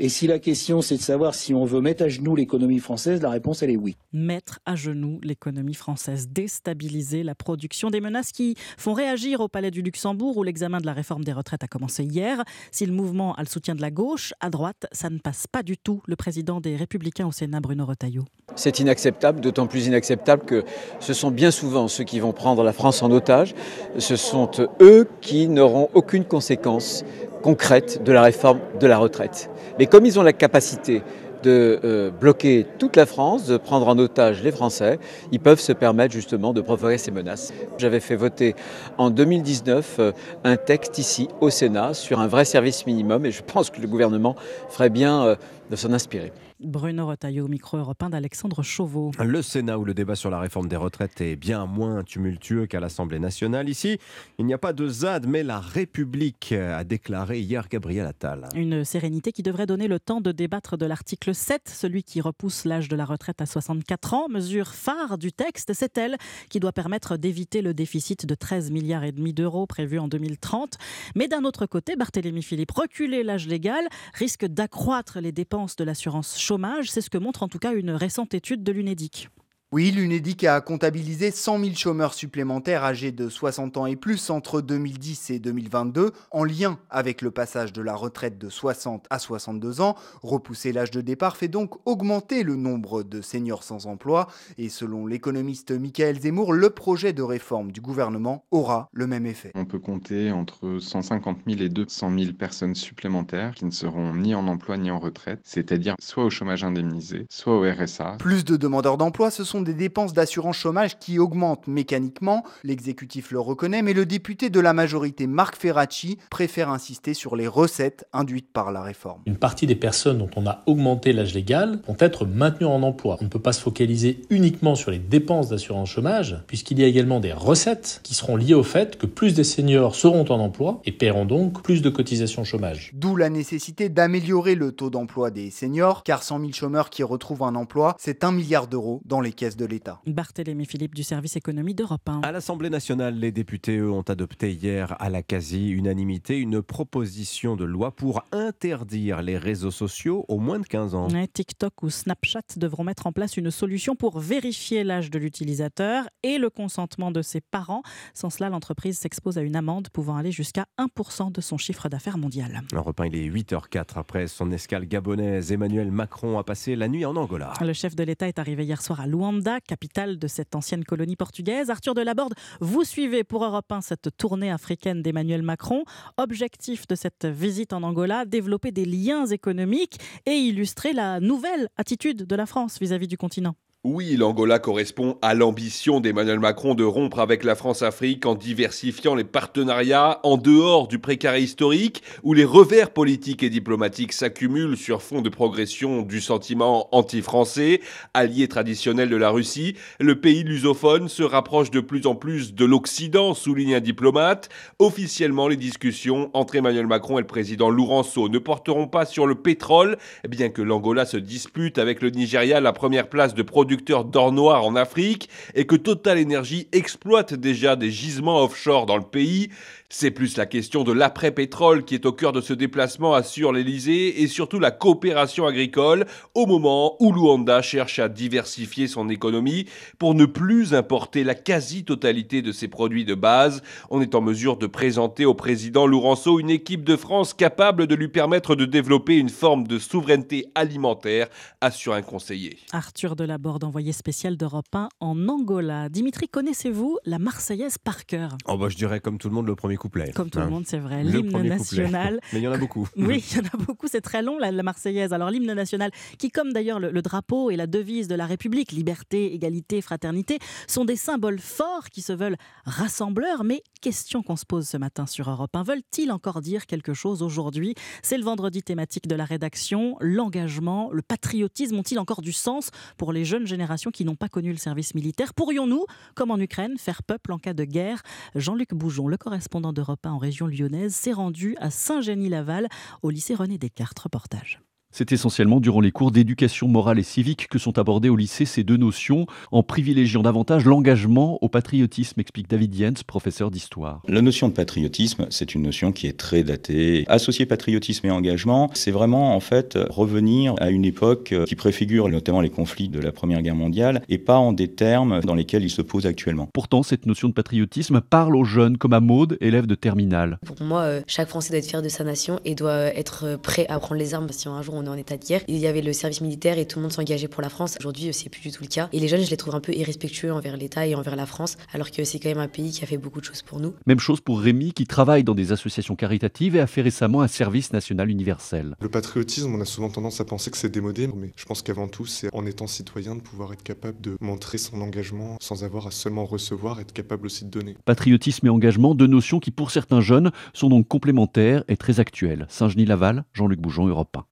Et 0.00 0.08
si 0.08 0.26
la 0.26 0.40
question, 0.40 0.82
c'est 0.82 0.96
de 0.96 1.00
savoir 1.00 1.36
si 1.36 1.54
on 1.54 1.64
veut 1.64 1.80
mettre 1.80 2.02
à 2.02 2.08
genoux 2.08 2.34
l'économie 2.34 2.80
française, 2.80 3.22
la 3.22 3.30
réponse, 3.30 3.62
elle 3.62 3.70
est 3.70 3.76
oui. 3.76 3.96
mettre 4.12 4.58
à 4.66 4.74
genoux 4.74 5.20
l'économie 5.22 5.74
française, 5.74 6.28
déstabiliser 6.28 7.22
la 7.22 7.36
production, 7.36 7.90
des 7.90 8.00
menaces 8.00 8.32
qui 8.32 8.56
font 8.76 8.92
réagir 8.92 9.40
au 9.40 9.46
Palais 9.46 9.70
du 9.70 9.82
Luxembourg 9.82 10.36
où 10.36 10.42
l'examen 10.42 10.78
de 10.80 10.86
la 10.86 10.94
réforme 10.94 11.22
des 11.22 11.32
retraites 11.32 11.62
a 11.62 11.68
commencé 11.68 12.02
hier. 12.02 12.42
Si 12.72 12.86
le 12.86 12.92
mouvement 12.92 13.36
a 13.36 13.42
le 13.42 13.48
soutien 13.48 13.76
de 13.76 13.80
la 13.80 13.92
gauche, 13.92 14.34
à 14.40 14.50
droite, 14.50 14.86
ça 14.90 15.10
ne 15.10 15.18
passe 15.18 15.46
pas 15.46 15.62
du 15.62 15.78
tout. 15.78 16.02
Le 16.08 16.16
président 16.16 16.60
des 16.60 16.74
Républicains 16.74 17.28
au 17.28 17.32
Sénat, 17.32 17.60
Bruno 17.60 17.86
Retailleau. 17.86 18.24
C'est 18.56 18.80
inacceptable, 18.80 19.40
d'autant 19.40 19.68
plus 19.68 19.86
inacceptable 19.86 20.44
que 20.44 20.64
ce 20.98 21.14
sont 21.14 21.30
bien 21.30 21.52
souvent 21.52 21.86
ceux 21.86 22.02
qui 22.02 22.18
vont 22.18 22.32
prendre 22.32 22.64
la 22.64 22.72
France 22.72 23.00
en 23.04 23.12
otage. 23.12 23.54
Ce 23.96 24.16
sont 24.16 24.50
eux 24.80 25.06
qui 25.20 25.46
n'auront 25.46 25.88
aucune 26.00 26.24
conséquence 26.24 27.04
concrète 27.42 28.02
de 28.02 28.10
la 28.10 28.22
réforme 28.22 28.60
de 28.80 28.86
la 28.86 28.96
retraite. 28.96 29.50
Mais 29.78 29.84
comme 29.84 30.06
ils 30.06 30.18
ont 30.18 30.22
la 30.22 30.32
capacité 30.32 31.02
de 31.42 31.78
euh, 31.84 32.10
bloquer 32.10 32.66
toute 32.78 32.96
la 32.96 33.04
France, 33.04 33.46
de 33.46 33.58
prendre 33.58 33.86
en 33.86 33.98
otage 33.98 34.42
les 34.42 34.50
Français, 34.50 34.98
ils 35.30 35.40
peuvent 35.40 35.60
se 35.60 35.72
permettre 35.72 36.14
justement 36.14 36.54
de 36.54 36.62
provoquer 36.62 36.96
ces 36.96 37.10
menaces. 37.10 37.52
J'avais 37.76 38.00
fait 38.00 38.16
voter 38.16 38.54
en 38.96 39.10
2019 39.10 39.96
euh, 39.98 40.12
un 40.44 40.56
texte 40.56 40.96
ici 40.96 41.28
au 41.42 41.50
Sénat 41.50 41.92
sur 41.92 42.18
un 42.20 42.28
vrai 42.28 42.46
service 42.46 42.86
minimum 42.86 43.26
et 43.26 43.30
je 43.30 43.42
pense 43.42 43.68
que 43.68 43.80
le 43.82 43.88
gouvernement 43.88 44.36
ferait 44.70 44.90
bien 44.90 45.24
euh, 45.24 45.36
de 45.70 45.76
s'en 45.76 45.92
inspirer. 45.92 46.32
Bruno 46.62 47.06
Retailleau, 47.06 47.48
micro 47.48 47.78
européen 47.78 48.10
d'Alexandre 48.10 48.62
Chauveau. 48.62 49.12
Le 49.18 49.40
Sénat, 49.40 49.78
où 49.78 49.84
le 49.84 49.94
débat 49.94 50.14
sur 50.14 50.28
la 50.28 50.38
réforme 50.38 50.68
des 50.68 50.76
retraites 50.76 51.20
est 51.22 51.34
bien 51.34 51.64
moins 51.64 52.04
tumultueux 52.04 52.66
qu'à 52.66 52.80
l'Assemblée 52.80 53.18
nationale. 53.18 53.68
Ici, 53.68 53.98
il 54.38 54.44
n'y 54.44 54.52
a 54.52 54.58
pas 54.58 54.74
de 54.74 54.86
ZAD, 54.86 55.26
mais 55.26 55.42
la 55.42 55.58
République 55.58 56.52
a 56.52 56.84
déclaré 56.84 57.40
hier 57.40 57.66
Gabriel 57.68 58.06
Attal. 58.06 58.48
Une 58.54 58.84
sérénité 58.84 59.32
qui 59.32 59.42
devrait 59.42 59.64
donner 59.64 59.88
le 59.88 59.98
temps 59.98 60.20
de 60.20 60.32
débattre 60.32 60.76
de 60.76 60.84
l'article 60.84 61.34
7, 61.34 61.62
celui 61.64 62.02
qui 62.02 62.20
repousse 62.20 62.66
l'âge 62.66 62.88
de 62.88 62.96
la 62.96 63.06
retraite 63.06 63.40
à 63.40 63.46
64 63.46 64.14
ans. 64.14 64.28
Mesure 64.28 64.68
phare 64.68 65.16
du 65.16 65.32
texte, 65.32 65.72
c'est 65.72 65.96
elle 65.96 66.16
qui 66.50 66.60
doit 66.60 66.72
permettre 66.72 67.16
d'éviter 67.16 67.62
le 67.62 67.72
déficit 67.72 68.26
de 68.26 68.34
13 68.34 68.70
milliards 68.70 69.04
et 69.04 69.12
demi 69.12 69.32
d'euros 69.32 69.66
prévu 69.66 69.98
en 69.98 70.08
2030. 70.08 70.76
Mais 71.14 71.26
d'un 71.26 71.44
autre 71.44 71.64
côté, 71.64 71.96
Barthélémy 71.96 72.42
Philippe, 72.42 72.72
reculer 72.72 73.22
l'âge 73.22 73.46
légal 73.46 73.88
risque 74.12 74.44
d'accroître 74.44 75.20
les 75.20 75.32
dépenses 75.32 75.76
de 75.76 75.84
l'assurance 75.84 76.36
chômage. 76.50 76.90
C'est 76.90 77.00
ce 77.00 77.10
que 77.10 77.18
montre 77.18 77.44
en 77.44 77.48
tout 77.48 77.60
cas 77.60 77.72
une 77.74 77.92
récente 77.92 78.34
étude 78.34 78.64
de 78.64 78.72
l'UNEDIC. 78.72 79.28
Oui, 79.72 79.92
l'UNEDIC 79.92 80.42
a 80.42 80.60
comptabilisé 80.60 81.30
100 81.30 81.60
000 81.60 81.74
chômeurs 81.76 82.12
supplémentaires 82.12 82.82
âgés 82.82 83.12
de 83.12 83.28
60 83.28 83.76
ans 83.76 83.86
et 83.86 83.94
plus 83.94 84.28
entre 84.30 84.60
2010 84.60 85.30
et 85.30 85.38
2022 85.38 86.10
en 86.32 86.42
lien 86.42 86.80
avec 86.90 87.22
le 87.22 87.30
passage 87.30 87.72
de 87.72 87.80
la 87.80 87.94
retraite 87.94 88.36
de 88.36 88.48
60 88.48 89.06
à 89.10 89.20
62 89.20 89.80
ans. 89.80 89.94
Repousser 90.24 90.72
l'âge 90.72 90.90
de 90.90 91.00
départ 91.00 91.36
fait 91.36 91.46
donc 91.46 91.76
augmenter 91.86 92.42
le 92.42 92.56
nombre 92.56 93.04
de 93.04 93.20
seniors 93.20 93.62
sans 93.62 93.86
emploi 93.86 94.26
et 94.58 94.68
selon 94.70 95.06
l'économiste 95.06 95.70
Michael 95.70 96.18
Zemmour, 96.18 96.52
le 96.52 96.70
projet 96.70 97.12
de 97.12 97.22
réforme 97.22 97.70
du 97.70 97.80
gouvernement 97.80 98.46
aura 98.50 98.88
le 98.92 99.06
même 99.06 99.24
effet. 99.24 99.52
On 99.54 99.66
peut 99.66 99.78
compter 99.78 100.32
entre 100.32 100.78
150 100.80 101.42
000 101.46 101.60
et 101.60 101.68
200 101.68 102.10
000 102.18 102.32
personnes 102.32 102.74
supplémentaires 102.74 103.54
qui 103.54 103.66
ne 103.66 103.70
seront 103.70 104.16
ni 104.16 104.34
en 104.34 104.48
emploi 104.48 104.76
ni 104.78 104.90
en 104.90 104.98
retraite, 104.98 105.38
c'est-à-dire 105.44 105.94
soit 106.00 106.24
au 106.24 106.30
chômage 106.30 106.64
indemnisé, 106.64 107.26
soit 107.30 107.56
au 107.56 107.62
RSA. 107.62 108.16
Plus 108.18 108.44
de 108.44 108.56
demandeurs 108.56 108.98
d'emploi, 108.98 109.30
ce 109.30 109.44
sont 109.44 109.59
des 109.64 109.74
dépenses 109.74 110.12
d'assurance 110.12 110.56
chômage 110.56 110.98
qui 110.98 111.18
augmentent 111.18 111.66
mécaniquement. 111.66 112.44
L'exécutif 112.64 113.30
le 113.30 113.40
reconnaît, 113.40 113.82
mais 113.82 113.92
le 113.92 114.06
député 114.06 114.50
de 114.50 114.60
la 114.60 114.72
majorité, 114.72 115.26
Marc 115.26 115.56
Ferracci, 115.56 116.18
préfère 116.30 116.70
insister 116.70 117.14
sur 117.14 117.36
les 117.36 117.46
recettes 117.46 118.06
induites 118.12 118.52
par 118.52 118.72
la 118.72 118.82
réforme. 118.82 119.22
Une 119.26 119.36
partie 119.36 119.66
des 119.66 119.76
personnes 119.76 120.18
dont 120.18 120.30
on 120.36 120.46
a 120.46 120.62
augmenté 120.66 121.12
l'âge 121.12 121.34
légal 121.34 121.80
vont 121.86 121.96
être 121.98 122.26
maintenues 122.26 122.66
en 122.66 122.82
emploi. 122.82 123.16
On 123.20 123.24
ne 123.24 123.28
peut 123.28 123.38
pas 123.38 123.52
se 123.52 123.60
focaliser 123.60 124.22
uniquement 124.30 124.74
sur 124.74 124.90
les 124.90 124.98
dépenses 124.98 125.48
d'assurance 125.48 125.90
chômage, 125.90 126.42
puisqu'il 126.46 126.78
y 126.78 126.84
a 126.84 126.86
également 126.86 127.20
des 127.20 127.32
recettes 127.32 128.00
qui 128.02 128.14
seront 128.14 128.36
liées 128.36 128.54
au 128.54 128.62
fait 128.62 128.98
que 128.98 129.06
plus 129.06 129.34
des 129.34 129.44
seniors 129.44 129.94
seront 129.94 130.24
en 130.30 130.40
emploi 130.40 130.80
et 130.84 130.92
paieront 130.92 131.24
donc 131.24 131.62
plus 131.62 131.82
de 131.82 131.90
cotisations 131.90 132.44
chômage. 132.44 132.90
D'où 132.94 133.16
la 133.16 133.30
nécessité 133.30 133.88
d'améliorer 133.88 134.54
le 134.54 134.72
taux 134.72 134.90
d'emploi 134.90 135.30
des 135.30 135.50
seniors, 135.50 136.02
car 136.02 136.22
100 136.22 136.40
000 136.40 136.52
chômeurs 136.52 136.90
qui 136.90 137.02
retrouvent 137.02 137.42
un 137.42 137.54
emploi, 137.54 137.96
c'est 137.98 138.24
un 138.24 138.32
milliard 138.32 138.66
d'euros 138.66 139.00
dans 139.04 139.20
les 139.20 139.32
caisses 139.32 139.49
de 139.56 139.64
l'État. 139.64 140.00
Barthélémy 140.06 140.66
Philippe 140.66 140.94
du 140.94 141.02
service 141.02 141.36
économie 141.36 141.74
d'Europe 141.74 142.08
1. 142.08 142.20
À 142.22 142.32
l'Assemblée 142.32 142.70
nationale, 142.70 143.18
les 143.18 143.32
députés, 143.32 143.78
eux, 143.78 143.90
ont 143.90 144.02
adopté 144.02 144.52
hier 144.52 144.96
à 145.00 145.10
la 145.10 145.22
quasi-unanimité 145.22 146.38
une 146.38 146.62
proposition 146.62 147.56
de 147.56 147.64
loi 147.64 147.90
pour 147.90 148.22
interdire 148.32 149.22
les 149.22 149.38
réseaux 149.38 149.70
sociaux 149.70 150.24
aux 150.28 150.38
moins 150.38 150.58
de 150.58 150.66
15 150.66 150.94
ans. 150.94 151.08
Ouais, 151.10 151.26
TikTok 151.26 151.82
ou 151.82 151.90
Snapchat 151.90 152.40
devront 152.56 152.84
mettre 152.84 153.06
en 153.06 153.12
place 153.12 153.36
une 153.36 153.50
solution 153.50 153.96
pour 153.96 154.18
vérifier 154.18 154.84
l'âge 154.84 155.10
de 155.10 155.18
l'utilisateur 155.18 156.08
et 156.22 156.38
le 156.38 156.50
consentement 156.50 157.10
de 157.10 157.22
ses 157.22 157.40
parents. 157.40 157.82
Sans 158.14 158.30
cela, 158.30 158.48
l'entreprise 158.48 158.98
s'expose 158.98 159.38
à 159.38 159.42
une 159.42 159.56
amende 159.56 159.88
pouvant 159.90 160.16
aller 160.16 160.32
jusqu'à 160.32 160.66
1% 160.78 161.32
de 161.32 161.40
son 161.40 161.58
chiffre 161.58 161.88
d'affaires 161.88 162.18
mondial. 162.18 162.62
Europe 162.72 163.00
1, 163.00 163.06
il 163.06 163.16
est 163.16 163.28
8h04 163.28 163.96
après 163.96 164.26
son 164.26 164.50
escale 164.52 164.86
gabonaise. 164.86 165.52
Emmanuel 165.52 165.90
Macron 165.90 166.38
a 166.38 166.44
passé 166.44 166.76
la 166.76 166.88
nuit 166.88 167.04
en 167.04 167.16
Angola. 167.16 167.52
Le 167.60 167.72
chef 167.72 167.96
de 167.96 168.04
l'État 168.04 168.28
est 168.28 168.38
arrivé 168.38 168.64
hier 168.64 168.82
soir 168.82 169.00
à 169.00 169.06
Luanda, 169.06 169.39
capitale 169.66 170.18
de 170.18 170.26
cette 170.26 170.54
ancienne 170.54 170.84
colonie 170.84 171.16
portugaise. 171.16 171.70
Arthur 171.70 171.94
Delaborde, 171.94 172.34
vous 172.60 172.84
suivez 172.84 173.24
pour 173.24 173.44
Europe 173.44 173.70
1 173.70 173.80
cette 173.80 174.16
tournée 174.16 174.50
africaine 174.50 175.02
d'Emmanuel 175.02 175.42
Macron. 175.42 175.84
Objectif 176.16 176.86
de 176.86 176.94
cette 176.94 177.26
visite 177.26 177.72
en 177.72 177.82
Angola, 177.82 178.24
développer 178.24 178.72
des 178.72 178.84
liens 178.84 179.26
économiques 179.26 179.98
et 180.26 180.32
illustrer 180.32 180.92
la 180.92 181.20
nouvelle 181.20 181.68
attitude 181.76 182.26
de 182.26 182.36
la 182.36 182.46
France 182.46 182.78
vis-à-vis 182.78 183.08
du 183.08 183.16
continent. 183.16 183.54
Oui, 183.82 184.14
l'Angola 184.18 184.58
correspond 184.58 185.16
à 185.22 185.32
l'ambition 185.32 186.00
d'Emmanuel 186.00 186.38
Macron 186.38 186.74
de 186.74 186.84
rompre 186.84 187.18
avec 187.18 187.44
la 187.44 187.54
France-Afrique 187.54 188.26
en 188.26 188.34
diversifiant 188.34 189.14
les 189.14 189.24
partenariats 189.24 190.20
en 190.22 190.36
dehors 190.36 190.86
du 190.86 190.98
précaré 190.98 191.40
historique 191.40 192.02
où 192.22 192.34
les 192.34 192.44
revers 192.44 192.90
politiques 192.90 193.42
et 193.42 193.48
diplomatiques 193.48 194.12
s'accumulent 194.12 194.76
sur 194.76 195.00
fond 195.00 195.22
de 195.22 195.30
progression 195.30 196.02
du 196.02 196.20
sentiment 196.20 196.94
anti-français, 196.94 197.80
allié 198.12 198.48
traditionnel 198.48 199.08
de 199.08 199.16
la 199.16 199.30
Russie. 199.30 199.76
Le 199.98 200.20
pays 200.20 200.44
lusophone 200.44 201.08
se 201.08 201.22
rapproche 201.22 201.70
de 201.70 201.80
plus 201.80 202.06
en 202.06 202.14
plus 202.14 202.52
de 202.54 202.66
l'Occident, 202.66 203.32
souligne 203.32 203.76
un 203.76 203.80
diplomate. 203.80 204.50
Officiellement, 204.78 205.48
les 205.48 205.56
discussions 205.56 206.28
entre 206.34 206.56
Emmanuel 206.56 206.86
Macron 206.86 207.16
et 207.16 207.22
le 207.22 207.26
président 207.26 207.70
Lourenço 207.70 208.28
ne 208.28 208.38
porteront 208.38 208.88
pas 208.88 209.06
sur 209.06 209.26
le 209.26 209.36
pétrole, 209.36 209.96
bien 210.28 210.50
que 210.50 210.60
l'Angola 210.60 211.06
se 211.06 211.16
dispute 211.16 211.78
avec 211.78 212.02
le 212.02 212.10
Nigeria 212.10 212.60
la 212.60 212.74
première 212.74 213.08
place 213.08 213.32
de 213.32 213.40
production 213.42 213.69
d'or 213.76 214.32
noir 214.32 214.64
en 214.64 214.76
Afrique 214.76 215.28
et 215.54 215.66
que 215.66 215.76
Total 215.76 216.20
Energy 216.20 216.68
exploite 216.72 217.34
déjà 217.34 217.76
des 217.76 217.90
gisements 217.90 218.42
offshore 218.42 218.86
dans 218.86 218.96
le 218.96 219.02
pays. 219.02 219.50
C'est 219.92 220.12
plus 220.12 220.36
la 220.36 220.46
question 220.46 220.84
de 220.84 220.92
l'après-pétrole 220.92 221.84
qui 221.84 221.96
est 221.96 222.06
au 222.06 222.12
cœur 222.12 222.30
de 222.30 222.40
ce 222.40 222.52
déplacement, 222.52 223.12
assure 223.12 223.52
l'Elysée, 223.52 224.22
et 224.22 224.28
surtout 224.28 224.60
la 224.60 224.70
coopération 224.70 225.46
agricole, 225.46 226.06
au 226.36 226.46
moment 226.46 226.94
où 227.00 227.12
Luanda 227.12 227.60
cherche 227.60 227.98
à 227.98 228.08
diversifier 228.08 228.86
son 228.86 229.08
économie 229.08 229.66
pour 229.98 230.14
ne 230.14 230.26
plus 230.26 230.74
importer 230.74 231.24
la 231.24 231.34
quasi-totalité 231.34 232.40
de 232.40 232.52
ses 232.52 232.68
produits 232.68 233.04
de 233.04 233.16
base. 233.16 233.64
On 233.90 234.00
est 234.00 234.14
en 234.14 234.20
mesure 234.20 234.58
de 234.58 234.68
présenter 234.68 235.24
au 235.24 235.34
président 235.34 235.88
Lourenço 235.88 236.38
une 236.38 236.50
équipe 236.50 236.84
de 236.84 236.94
France 236.94 237.34
capable 237.34 237.88
de 237.88 237.96
lui 237.96 238.06
permettre 238.06 238.54
de 238.54 238.66
développer 238.66 239.16
une 239.16 239.28
forme 239.28 239.66
de 239.66 239.80
souveraineté 239.80 240.46
alimentaire, 240.54 241.26
assure 241.60 241.94
un 241.94 242.02
conseiller. 242.02 242.58
Arthur 242.70 243.16
Delaborde, 243.16 243.64
envoyé 243.64 243.90
spécial 243.90 244.36
d'Europe 244.36 244.72
1 244.72 244.88
en 245.00 245.28
Angola. 245.28 245.88
Dimitri, 245.88 246.28
connaissez-vous 246.28 246.96
la 247.06 247.18
Marseillaise 247.18 247.78
par 247.78 248.06
cœur? 248.06 248.38
Oh 248.46 248.56
bah 248.56 248.68
je 248.68 248.76
dirais 248.76 249.00
comme 249.00 249.18
tout 249.18 249.28
le 249.28 249.34
monde 249.34 249.48
le 249.48 249.56
premier 249.56 249.79
couplet. 249.80 250.12
Comme 250.14 250.30
tout 250.30 250.38
le 250.38 250.44
Hein. 250.44 250.50
monde, 250.50 250.64
c'est 250.66 250.78
vrai. 250.78 251.02
L'hymne 251.02 251.42
national. 251.42 252.20
Mais 252.32 252.38
il 252.40 252.42
y 252.42 252.48
en 252.48 252.52
a 252.52 252.58
beaucoup. 252.58 252.86
Oui, 252.96 253.24
il 253.32 253.36
y 253.36 253.40
en 253.40 253.46
a 253.46 253.56
beaucoup, 253.56 253.88
c'est 253.88 254.00
très 254.00 254.22
long, 254.22 254.38
la, 254.38 254.52
la 254.52 254.62
Marseillaise. 254.62 255.12
Alors, 255.12 255.30
l'hymne 255.30 255.52
national, 255.52 255.90
qui, 256.18 256.30
comme 256.30 256.52
d'ailleurs 256.52 256.78
le, 256.78 256.90
le 256.90 257.02
drapeau 257.02 257.50
et 257.50 257.56
la 257.56 257.66
devise 257.66 258.06
de 258.08 258.14
la 258.14 258.26
République, 258.26 258.70
liberté, 258.72 259.34
égalité, 259.34 259.80
fraternité, 259.80 260.38
sont 260.68 260.84
des 260.84 260.96
symboles 260.96 261.40
forts 261.40 261.88
qui 261.90 262.02
se 262.02 262.12
veulent 262.12 262.36
rassembleurs. 262.64 263.42
Mais 263.44 263.62
question 263.80 264.22
qu'on 264.22 264.36
se 264.36 264.44
pose 264.46 264.68
ce 264.68 264.76
matin 264.76 265.06
sur 265.06 265.28
Europe 265.30 265.54
1, 265.56 265.62
veulent-ils 265.62 266.12
encore 266.12 266.40
dire 266.40 266.66
quelque 266.66 266.94
chose 266.94 267.22
aujourd'hui? 267.22 267.74
C'est 268.02 268.18
le 268.18 268.24
vendredi 268.24 268.62
thématique 268.62 269.08
de 269.08 269.14
la 269.14 269.24
rédaction. 269.24 269.96
L'engagement, 270.00 270.90
le 270.92 271.02
patriotisme 271.02 271.76
ont-ils 271.78 271.98
encore 271.98 272.20
du 272.22 272.32
sens 272.32 272.70
pour 272.98 273.12
les 273.12 273.24
jeunes 273.24 273.46
générations 273.46 273.90
qui 273.90 274.04
n'ont 274.04 274.16
pas 274.16 274.28
connu 274.28 274.50
le 274.50 274.58
service 274.58 274.94
militaire? 274.94 275.32
Pourrions-nous, 275.34 275.86
comme 276.14 276.30
en 276.30 276.38
Ukraine, 276.38 276.76
faire 276.78 277.02
peuple 277.02 277.32
en 277.32 277.38
cas 277.38 277.54
de 277.54 277.64
guerre? 277.64 278.02
Jean-Luc 278.34 278.74
Boujon, 278.74 279.08
le 279.08 279.16
correspondant 279.16 279.69
d'Europe 279.72 280.04
1 280.04 280.12
en 280.12 280.18
région 280.18 280.46
lyonnaise, 280.46 280.94
s'est 280.94 281.12
rendu 281.12 281.56
à 281.58 281.70
Saint-Génie-Laval 281.70 282.68
au 283.02 283.10
lycée 283.10 283.34
René 283.34 283.58
Descartes. 283.58 283.98
Reportage. 283.98 284.60
C'est 284.92 285.12
essentiellement 285.12 285.60
durant 285.60 285.80
les 285.80 285.92
cours 285.92 286.10
d'éducation 286.10 286.66
morale 286.66 286.98
et 286.98 287.04
civique 287.04 287.46
que 287.48 287.60
sont 287.60 287.78
abordées 287.78 288.08
au 288.08 288.16
lycée 288.16 288.44
ces 288.44 288.64
deux 288.64 288.76
notions, 288.76 289.26
en 289.52 289.62
privilégiant 289.62 290.22
davantage 290.22 290.64
l'engagement 290.64 291.38
au 291.42 291.48
patriotisme, 291.48 292.20
explique 292.20 292.50
David 292.50 292.74
Jens, 292.74 293.04
professeur 293.04 293.52
d'histoire. 293.52 294.02
La 294.08 294.20
notion 294.20 294.48
de 294.48 294.52
patriotisme, 294.52 295.26
c'est 295.30 295.54
une 295.54 295.62
notion 295.62 295.92
qui 295.92 296.08
est 296.08 296.16
très 296.16 296.42
datée. 296.42 297.04
Associer 297.06 297.46
patriotisme 297.46 298.08
et 298.08 298.10
engagement, 298.10 298.68
c'est 298.74 298.90
vraiment 298.90 299.36
en 299.36 299.40
fait 299.40 299.78
revenir 299.90 300.54
à 300.58 300.70
une 300.70 300.84
époque 300.84 301.34
qui 301.46 301.54
préfigure 301.54 302.08
notamment 302.08 302.40
les 302.40 302.50
conflits 302.50 302.88
de 302.88 302.98
la 302.98 303.12
Première 303.12 303.42
Guerre 303.42 303.54
mondiale 303.54 304.02
et 304.08 304.18
pas 304.18 304.38
en 304.38 304.52
des 304.52 304.68
termes 304.68 305.20
dans 305.20 305.36
lesquels 305.36 305.62
ils 305.62 305.70
se 305.70 305.82
posent 305.82 306.06
actuellement. 306.06 306.48
Pourtant, 306.52 306.82
cette 306.82 307.06
notion 307.06 307.28
de 307.28 307.32
patriotisme 307.32 308.00
parle 308.00 308.34
aux 308.34 308.44
jeunes, 308.44 308.76
comme 308.76 308.92
à 308.92 309.00
Maude, 309.00 309.38
élève 309.40 309.66
de 309.66 309.76
terminale. 309.76 310.38
Pour 310.44 310.60
moi, 310.62 310.82
euh, 310.82 311.00
chaque 311.06 311.28
Français 311.28 311.50
doit 311.50 311.58
être 311.58 311.68
fier 311.68 311.82
de 311.82 311.88
sa 311.88 312.02
nation 312.02 312.40
et 312.44 312.56
doit 312.56 312.86
être 312.96 313.38
prêt 313.40 313.66
à 313.68 313.78
prendre 313.78 314.00
les 314.00 314.14
armes 314.14 314.26
si 314.30 314.48
un 314.48 314.62
jour 314.62 314.74
on 314.74 314.79
est 314.84 314.88
en 314.88 314.96
état 314.96 315.16
de 315.16 315.24
guerre. 315.24 315.42
Il 315.48 315.58
y 315.58 315.66
avait 315.66 315.82
le 315.82 315.92
service 315.92 316.20
militaire 316.20 316.58
et 316.58 316.66
tout 316.66 316.78
le 316.78 316.82
monde 316.82 316.92
s'engageait 316.92 317.28
pour 317.28 317.42
la 317.42 317.48
France. 317.48 317.76
Aujourd'hui, 317.80 318.08
euh, 318.08 318.12
c'est 318.12 318.28
plus 318.28 318.40
du 318.40 318.50
tout 318.50 318.62
le 318.62 318.68
cas. 318.68 318.88
Et 318.92 319.00
les 319.00 319.08
jeunes, 319.08 319.24
je 319.24 319.30
les 319.30 319.36
trouve 319.36 319.54
un 319.54 319.60
peu 319.60 319.72
irrespectueux 319.72 320.32
envers 320.32 320.56
l'État 320.56 320.86
et 320.86 320.94
envers 320.94 321.16
la 321.16 321.26
France, 321.26 321.56
alors 321.72 321.90
que 321.90 322.04
c'est 322.04 322.18
quand 322.18 322.28
même 322.28 322.38
un 322.38 322.48
pays 322.48 322.70
qui 322.70 322.84
a 322.84 322.86
fait 322.86 322.98
beaucoup 322.98 323.20
de 323.20 323.24
choses 323.24 323.42
pour 323.42 323.60
nous. 323.60 323.74
Même 323.86 324.00
chose 324.00 324.20
pour 324.20 324.40
Rémi, 324.40 324.72
qui 324.72 324.86
travaille 324.86 325.24
dans 325.24 325.34
des 325.34 325.52
associations 325.52 325.96
caritatives 325.96 326.56
et 326.56 326.60
a 326.60 326.66
fait 326.66 326.82
récemment 326.82 327.22
un 327.22 327.28
service 327.28 327.72
national 327.72 328.10
universel. 328.10 328.74
Le 328.80 328.88
patriotisme, 328.88 329.54
on 329.54 329.60
a 329.60 329.64
souvent 329.64 329.90
tendance 329.90 330.20
à 330.20 330.24
penser 330.24 330.50
que 330.50 330.56
c'est 330.56 330.70
démodé, 330.70 331.06
mais 331.08 331.32
je 331.36 331.44
pense 331.44 331.62
qu'avant 331.62 331.88
tout, 331.88 332.06
c'est 332.06 332.28
en 332.32 332.46
étant 332.46 332.66
citoyen 332.66 333.16
de 333.16 333.20
pouvoir 333.20 333.52
être 333.52 333.62
capable 333.62 334.00
de 334.00 334.16
montrer 334.20 334.58
son 334.58 334.80
engagement 334.80 335.36
sans 335.40 335.64
avoir 335.64 335.86
à 335.86 335.90
seulement 335.90 336.24
recevoir, 336.24 336.80
être 336.80 336.92
capable 336.92 337.26
aussi 337.26 337.44
de 337.44 337.50
donner. 337.50 337.76
Patriotisme 337.84 338.46
et 338.46 338.50
engagement, 338.50 338.94
deux 338.94 339.06
notions 339.06 339.40
qui, 339.40 339.50
pour 339.50 339.70
certains 339.70 340.00
jeunes, 340.00 340.30
sont 340.52 340.68
donc 340.68 340.88
complémentaires 340.88 341.64
et 341.68 341.76
très 341.76 342.00
actuelles. 342.00 342.46
Saint-Genis-Laval, 342.48 343.24
Jean-Luc 343.32 343.60
Boujon, 343.60 343.86
Europe 343.86 344.16
1. 344.16 344.24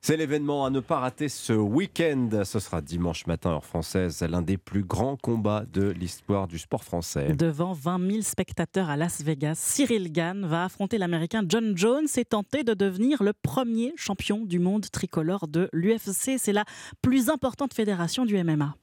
C'est 0.00 0.16
l'événement 0.16 0.64
à 0.64 0.70
ne 0.70 0.80
pas 0.80 0.98
rater 0.98 1.28
ce 1.28 1.52
week-end. 1.52 2.28
Ce 2.44 2.58
sera 2.58 2.80
dimanche 2.80 3.26
matin, 3.26 3.50
heure 3.50 3.64
française, 3.64 4.22
l'un 4.22 4.42
des 4.42 4.56
plus 4.56 4.82
grands 4.82 5.16
combats 5.16 5.64
de 5.72 5.88
l'histoire 5.88 6.46
du 6.46 6.58
sport 6.58 6.84
français. 6.84 7.34
Devant 7.34 7.72
20 7.72 8.10
000 8.10 8.22
spectateurs 8.22 8.90
à 8.90 8.96
Las 8.96 9.22
Vegas, 9.22 9.56
Cyril 9.56 10.12
Gann 10.12 10.46
va 10.46 10.64
affronter 10.64 10.98
l'Américain 10.98 11.42
John 11.46 11.76
Jones 11.76 12.06
et 12.16 12.24
tenter 12.24 12.64
de 12.64 12.74
devenir 12.74 13.22
le 13.22 13.32
premier 13.32 13.92
champion 13.96 14.44
du 14.44 14.58
monde 14.58 14.86
tricolore 14.90 15.48
de 15.48 15.68
l'UFC. 15.72 16.38
C'est 16.38 16.52
la 16.52 16.64
plus 17.02 17.28
importante 17.28 17.74
fédération 17.74 18.24
du 18.24 18.42
MMA. 18.42 18.76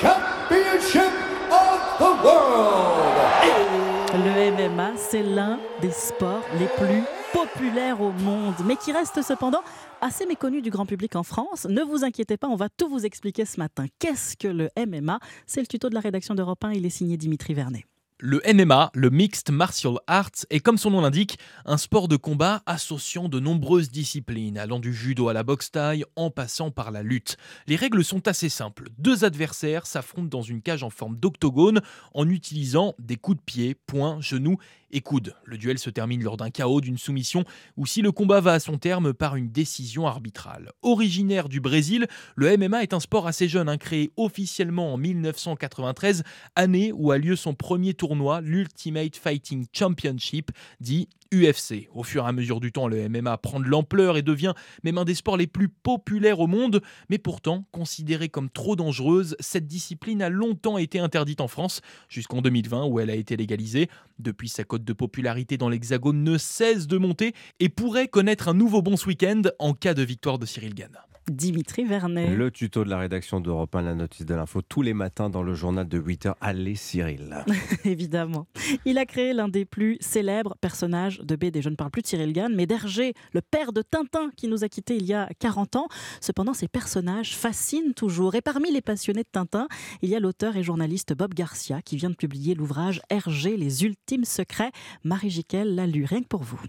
Championship 0.00 1.12
of 1.50 1.98
the 1.98 2.24
World. 2.24 3.79
Le 4.12 4.68
MMA, 4.72 4.96
c'est 4.96 5.22
l'un 5.22 5.60
des 5.80 5.92
sports 5.92 6.42
les 6.58 6.66
plus 6.66 7.04
populaires 7.32 8.00
au 8.00 8.10
monde, 8.10 8.54
mais 8.66 8.74
qui 8.74 8.90
reste 8.90 9.22
cependant 9.22 9.62
assez 10.00 10.26
méconnu 10.26 10.62
du 10.62 10.70
grand 10.70 10.84
public 10.84 11.14
en 11.14 11.22
France. 11.22 11.64
Ne 11.70 11.82
vous 11.82 12.02
inquiétez 12.02 12.36
pas, 12.36 12.48
on 12.48 12.56
va 12.56 12.68
tout 12.68 12.88
vous 12.88 13.06
expliquer 13.06 13.44
ce 13.44 13.58
matin. 13.58 13.86
Qu'est-ce 14.00 14.36
que 14.36 14.48
le 14.48 14.68
MMA 14.76 15.20
C'est 15.46 15.60
le 15.60 15.68
tuto 15.68 15.88
de 15.88 15.94
la 15.94 16.00
rédaction 16.00 16.34
d'Europe 16.34 16.64
1, 16.64 16.72
il 16.72 16.86
est 16.86 16.90
signé 16.90 17.16
Dimitri 17.16 17.54
Vernet. 17.54 17.84
Le 18.22 18.42
MMA, 18.52 18.90
le 18.92 19.08
Mixed 19.08 19.50
Martial 19.50 19.94
Arts, 20.06 20.44
est 20.50 20.60
comme 20.60 20.76
son 20.76 20.90
nom 20.90 21.00
l'indique, 21.00 21.38
un 21.64 21.78
sport 21.78 22.06
de 22.06 22.16
combat 22.16 22.62
associant 22.66 23.30
de 23.30 23.40
nombreuses 23.40 23.90
disciplines, 23.90 24.58
allant 24.58 24.78
du 24.78 24.92
judo 24.92 25.30
à 25.30 25.32
la 25.32 25.42
boxe 25.42 25.70
taille 25.70 26.04
en 26.16 26.30
passant 26.30 26.70
par 26.70 26.90
la 26.90 27.02
lutte. 27.02 27.38
Les 27.66 27.76
règles 27.76 28.04
sont 28.04 28.28
assez 28.28 28.50
simples. 28.50 28.90
Deux 28.98 29.24
adversaires 29.24 29.86
s'affrontent 29.86 30.28
dans 30.28 30.42
une 30.42 30.60
cage 30.60 30.82
en 30.82 30.90
forme 30.90 31.16
d'octogone 31.16 31.80
en 32.12 32.28
utilisant 32.28 32.94
des 32.98 33.16
coups 33.16 33.38
de 33.38 33.42
pied, 33.42 33.74
poings, 33.86 34.20
genoux 34.20 34.58
et 34.92 35.00
coudes. 35.00 35.34
Le 35.44 35.58
duel 35.58 35.78
se 35.78 35.90
termine 35.90 36.22
lors 36.22 36.36
d'un 36.36 36.50
chaos, 36.50 36.80
d'une 36.80 36.98
soumission 36.98 37.44
ou 37.76 37.86
si 37.86 38.02
le 38.02 38.12
combat 38.12 38.40
va 38.40 38.54
à 38.54 38.60
son 38.60 38.78
terme 38.78 39.12
par 39.12 39.36
une 39.36 39.50
décision 39.50 40.06
arbitrale. 40.06 40.72
Originaire 40.82 41.48
du 41.48 41.60
Brésil, 41.60 42.06
le 42.36 42.56
MMA 42.56 42.82
est 42.82 42.94
un 42.94 43.00
sport 43.00 43.26
assez 43.26 43.48
jeune, 43.48 43.68
hein, 43.68 43.78
créé 43.78 44.12
officiellement 44.16 44.92
en 44.92 44.96
1993, 44.96 46.22
année 46.56 46.92
où 46.92 47.12
a 47.12 47.18
lieu 47.18 47.36
son 47.36 47.54
premier 47.54 47.94
tournoi, 48.10 48.40
l'Ultimate 48.40 49.14
Fighting 49.14 49.66
Championship, 49.72 50.50
dit 50.80 51.08
UFC. 51.32 51.88
Au 51.94 52.02
fur 52.02 52.24
et 52.24 52.28
à 52.28 52.32
mesure 52.32 52.58
du 52.58 52.72
temps, 52.72 52.88
le 52.88 53.08
MMA 53.08 53.38
prend 53.38 53.60
de 53.60 53.66
l'ampleur 53.66 54.16
et 54.16 54.22
devient 54.22 54.52
même 54.82 54.98
un 54.98 55.04
des 55.04 55.14
sports 55.14 55.36
les 55.36 55.46
plus 55.46 55.68
populaires 55.68 56.40
au 56.40 56.48
monde, 56.48 56.82
mais 57.08 57.18
pourtant, 57.18 57.66
considérée 57.70 58.28
comme 58.28 58.50
trop 58.50 58.74
dangereuse, 58.74 59.36
cette 59.38 59.68
discipline 59.68 60.22
a 60.22 60.28
longtemps 60.28 60.76
été 60.76 60.98
interdite 60.98 61.40
en 61.40 61.46
France, 61.46 61.82
jusqu'en 62.08 62.42
2020 62.42 62.86
où 62.86 62.98
elle 62.98 63.10
a 63.10 63.14
été 63.14 63.36
légalisée. 63.36 63.88
Depuis, 64.18 64.48
sa 64.48 64.64
cote 64.64 64.82
de 64.82 64.92
popularité 64.92 65.56
dans 65.56 65.68
l'Hexagone 65.68 66.24
ne 66.24 66.36
cesse 66.36 66.88
de 66.88 66.98
monter 66.98 67.32
et 67.60 67.68
pourrait 67.68 68.08
connaître 68.08 68.48
un 68.48 68.54
nouveau 68.54 68.82
bon 68.82 68.96
ce 68.96 69.06
week-end 69.06 69.42
en 69.60 69.72
cas 69.72 69.94
de 69.94 70.02
victoire 70.02 70.40
de 70.40 70.46
Cyril 70.46 70.74
Gann. 70.74 70.98
Dimitri 71.28 71.84
Vernet. 71.84 72.34
Le 72.34 72.50
tuto 72.50 72.84
de 72.84 72.90
la 72.90 72.98
rédaction 72.98 73.40
d'Europe 73.40 73.74
1, 73.74 73.82
la 73.82 73.94
notice 73.94 74.26
de 74.26 74.34
l'info, 74.34 74.62
tous 74.62 74.82
les 74.82 74.94
matins 74.94 75.30
dans 75.30 75.42
le 75.42 75.54
journal 75.54 75.86
de 75.88 76.00
8h. 76.00 76.34
Allez 76.40 76.74
Cyril. 76.74 77.44
Évidemment. 77.84 78.46
Il 78.84 78.98
a 78.98 79.06
créé 79.06 79.32
l'un 79.32 79.48
des 79.48 79.64
plus 79.64 79.96
célèbres 80.00 80.56
personnages 80.60 81.20
de 81.20 81.36
BD. 81.36 81.62
Je 81.62 81.68
ne 81.68 81.76
parle 81.76 81.90
plus 81.90 82.02
de 82.02 82.06
Cyril 82.06 82.32
Gann, 82.32 82.54
mais 82.54 82.66
d'Hergé, 82.66 83.14
le 83.32 83.40
père 83.40 83.72
de 83.72 83.82
Tintin 83.82 84.30
qui 84.36 84.48
nous 84.48 84.64
a 84.64 84.68
quittés 84.68 84.96
il 84.96 85.06
y 85.06 85.14
a 85.14 85.28
40 85.38 85.76
ans. 85.76 85.88
Cependant, 86.20 86.54
ces 86.54 86.68
personnages 86.68 87.36
fascinent 87.36 87.94
toujours. 87.94 88.34
Et 88.34 88.40
parmi 88.40 88.72
les 88.72 88.80
passionnés 88.80 89.22
de 89.22 89.28
Tintin, 89.30 89.68
il 90.02 90.10
y 90.10 90.16
a 90.16 90.20
l'auteur 90.20 90.56
et 90.56 90.62
journaliste 90.62 91.14
Bob 91.14 91.34
Garcia 91.34 91.82
qui 91.82 91.96
vient 91.96 92.10
de 92.10 92.16
publier 92.16 92.54
l'ouvrage 92.54 93.00
Hergé, 93.10 93.56
les 93.56 93.84
ultimes 93.84 94.24
secrets. 94.24 94.72
Marie 95.04 95.30
Jiquel 95.30 95.74
l'a 95.74 95.86
lu 95.86 96.04
rien 96.04 96.22
que 96.22 96.28
pour 96.28 96.42
vous. 96.42 96.60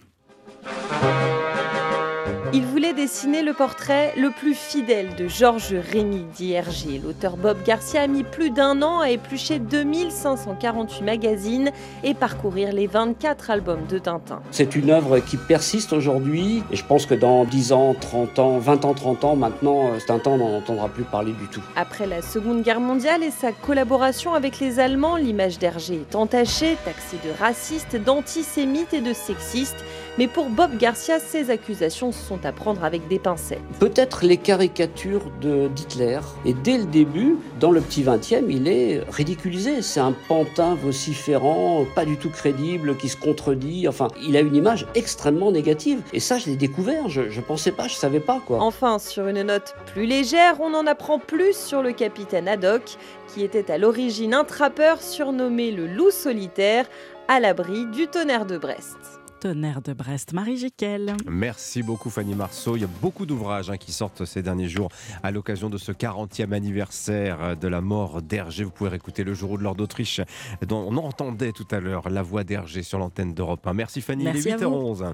Il 2.53 2.65
voulait 2.65 2.93
dessiner 2.93 3.43
le 3.43 3.53
portrait 3.53 4.13
le 4.17 4.29
plus 4.29 4.53
fidèle 4.53 5.15
de 5.15 5.27
Georges 5.27 5.73
Rémy, 5.73 6.25
dit 6.35 6.51
Hergé. 6.51 6.99
L'auteur 7.03 7.37
Bob 7.37 7.57
Garcia 7.65 8.01
a 8.01 8.07
mis 8.07 8.23
plus 8.23 8.49
d'un 8.49 8.81
an 8.81 8.99
à 8.99 9.09
éplucher 9.09 9.59
2548 9.59 11.03
magazines 11.03 11.71
et 12.03 12.13
parcourir 12.13 12.73
les 12.73 12.87
24 12.87 13.51
albums 13.51 13.85
de 13.87 13.97
Tintin. 13.99 14.41
C'est 14.51 14.75
une 14.75 14.89
œuvre 14.89 15.19
qui 15.19 15.37
persiste 15.37 15.93
aujourd'hui 15.93 16.63
et 16.71 16.75
je 16.75 16.83
pense 16.83 17.05
que 17.05 17.15
dans 17.15 17.45
10 17.45 17.71
ans, 17.71 17.95
30 17.99 18.39
ans, 18.39 18.57
20 18.57 18.85
ans, 18.85 18.93
30 18.93 19.23
ans, 19.23 19.35
maintenant, 19.35 19.87
euh, 19.93 19.99
Tintin, 20.05 20.37
n'en 20.37 20.57
entendra 20.57 20.89
plus 20.89 21.03
parler 21.03 21.31
du 21.31 21.47
tout. 21.47 21.61
Après 21.75 22.05
la 22.05 22.21
Seconde 22.21 22.63
Guerre 22.63 22.81
mondiale 22.81 23.23
et 23.23 23.31
sa 23.31 23.51
collaboration 23.51 24.33
avec 24.33 24.59
les 24.59 24.79
Allemands, 24.79 25.15
l'image 25.15 25.57
d'Hergé 25.57 25.95
est 25.95 26.15
entachée, 26.15 26.77
taxée 26.83 27.17
de 27.23 27.31
raciste, 27.39 27.95
d'antisémite 27.95 28.93
et 28.93 29.01
de 29.01 29.13
sexiste. 29.13 29.77
Mais 30.17 30.27
pour 30.27 30.49
Bob 30.49 30.77
Garcia, 30.77 31.19
ces 31.19 31.49
accusations 31.49 32.11
sont 32.11 32.45
à 32.45 32.51
prendre 32.51 32.83
avec 32.83 33.07
des 33.07 33.17
pincettes. 33.17 33.61
Peut-être 33.79 34.25
les 34.25 34.37
caricatures 34.37 35.31
de 35.41 35.69
d'Hitler. 35.69 36.19
Et 36.45 36.53
dès 36.53 36.77
le 36.77 36.83
début, 36.83 37.37
dans 37.59 37.71
le 37.71 37.79
petit 37.79 38.03
20e, 38.03 38.45
il 38.49 38.67
est 38.67 39.01
ridiculisé. 39.09 39.81
C'est 39.81 40.01
un 40.01 40.13
pantin 40.27 40.75
vociférant, 40.75 41.85
pas 41.95 42.03
du 42.03 42.17
tout 42.17 42.29
crédible, 42.29 42.97
qui 42.97 43.07
se 43.07 43.15
contredit. 43.15 43.87
Enfin, 43.87 44.09
il 44.21 44.35
a 44.35 44.41
une 44.41 44.55
image 44.55 44.85
extrêmement 44.95 45.51
négative. 45.51 46.01
Et 46.13 46.19
ça, 46.19 46.37
je 46.37 46.47
l'ai 46.47 46.57
découvert. 46.57 47.07
Je, 47.07 47.29
je 47.29 47.41
pensais 47.41 47.71
pas, 47.71 47.87
je 47.87 47.95
savais 47.95 48.19
pas 48.19 48.41
quoi. 48.45 48.61
Enfin, 48.61 48.99
sur 48.99 49.27
une 49.27 49.43
note 49.43 49.75
plus 49.85 50.05
légère, 50.05 50.59
on 50.59 50.73
en 50.73 50.87
apprend 50.87 51.19
plus 51.19 51.55
sur 51.55 51.81
le 51.81 51.93
capitaine 51.93 52.49
Haddock, 52.49 52.97
qui 53.33 53.43
était 53.43 53.71
à 53.71 53.77
l'origine 53.77 54.33
un 54.33 54.43
trappeur 54.43 55.01
surnommé 55.01 55.71
le 55.71 55.87
loup 55.87 56.11
solitaire, 56.11 56.85
à 57.29 57.39
l'abri 57.39 57.85
du 57.85 58.07
tonnerre 58.07 58.45
de 58.45 58.57
Brest. 58.57 59.20
Tonnerre 59.41 59.81
de 59.81 59.93
Brest, 59.93 60.33
Marie 60.33 60.55
Jiquel. 60.55 61.15
Merci 61.27 61.81
beaucoup 61.81 62.11
Fanny 62.11 62.35
Marceau. 62.35 62.75
Il 62.75 62.81
y 62.81 62.83
a 62.83 62.89
beaucoup 63.01 63.25
d'ouvrages 63.25 63.71
hein, 63.71 63.77
qui 63.77 63.91
sortent 63.91 64.23
ces 64.23 64.43
derniers 64.43 64.69
jours 64.69 64.89
à 65.23 65.31
l'occasion 65.31 65.67
de 65.67 65.79
ce 65.79 65.91
40e 65.91 66.51
anniversaire 66.51 67.57
de 67.57 67.67
la 67.67 67.81
mort 67.81 68.21
d'Hergé. 68.21 68.63
Vous 68.63 68.69
pouvez 68.69 68.91
réécouter 68.91 69.23
le 69.23 69.33
jour 69.33 69.57
de 69.57 69.63
l'Ordre 69.63 69.79
d'Autriche 69.79 70.21
dont 70.67 70.87
on 70.87 70.95
entendait 70.97 71.53
tout 71.53 71.65
à 71.71 71.79
l'heure 71.79 72.07
la 72.11 72.21
voix 72.21 72.43
d'Hergé 72.43 72.83
sur 72.83 72.99
l'antenne 72.99 73.33
d'Europe 73.33 73.65
1. 73.65 73.73
Merci 73.73 74.01
Fanny, 74.01 74.25
Merci 74.25 74.41
il 74.41 74.47
est 74.49 74.63
à 74.63 74.67
vous. 74.67 74.93
8h11. 74.93 75.13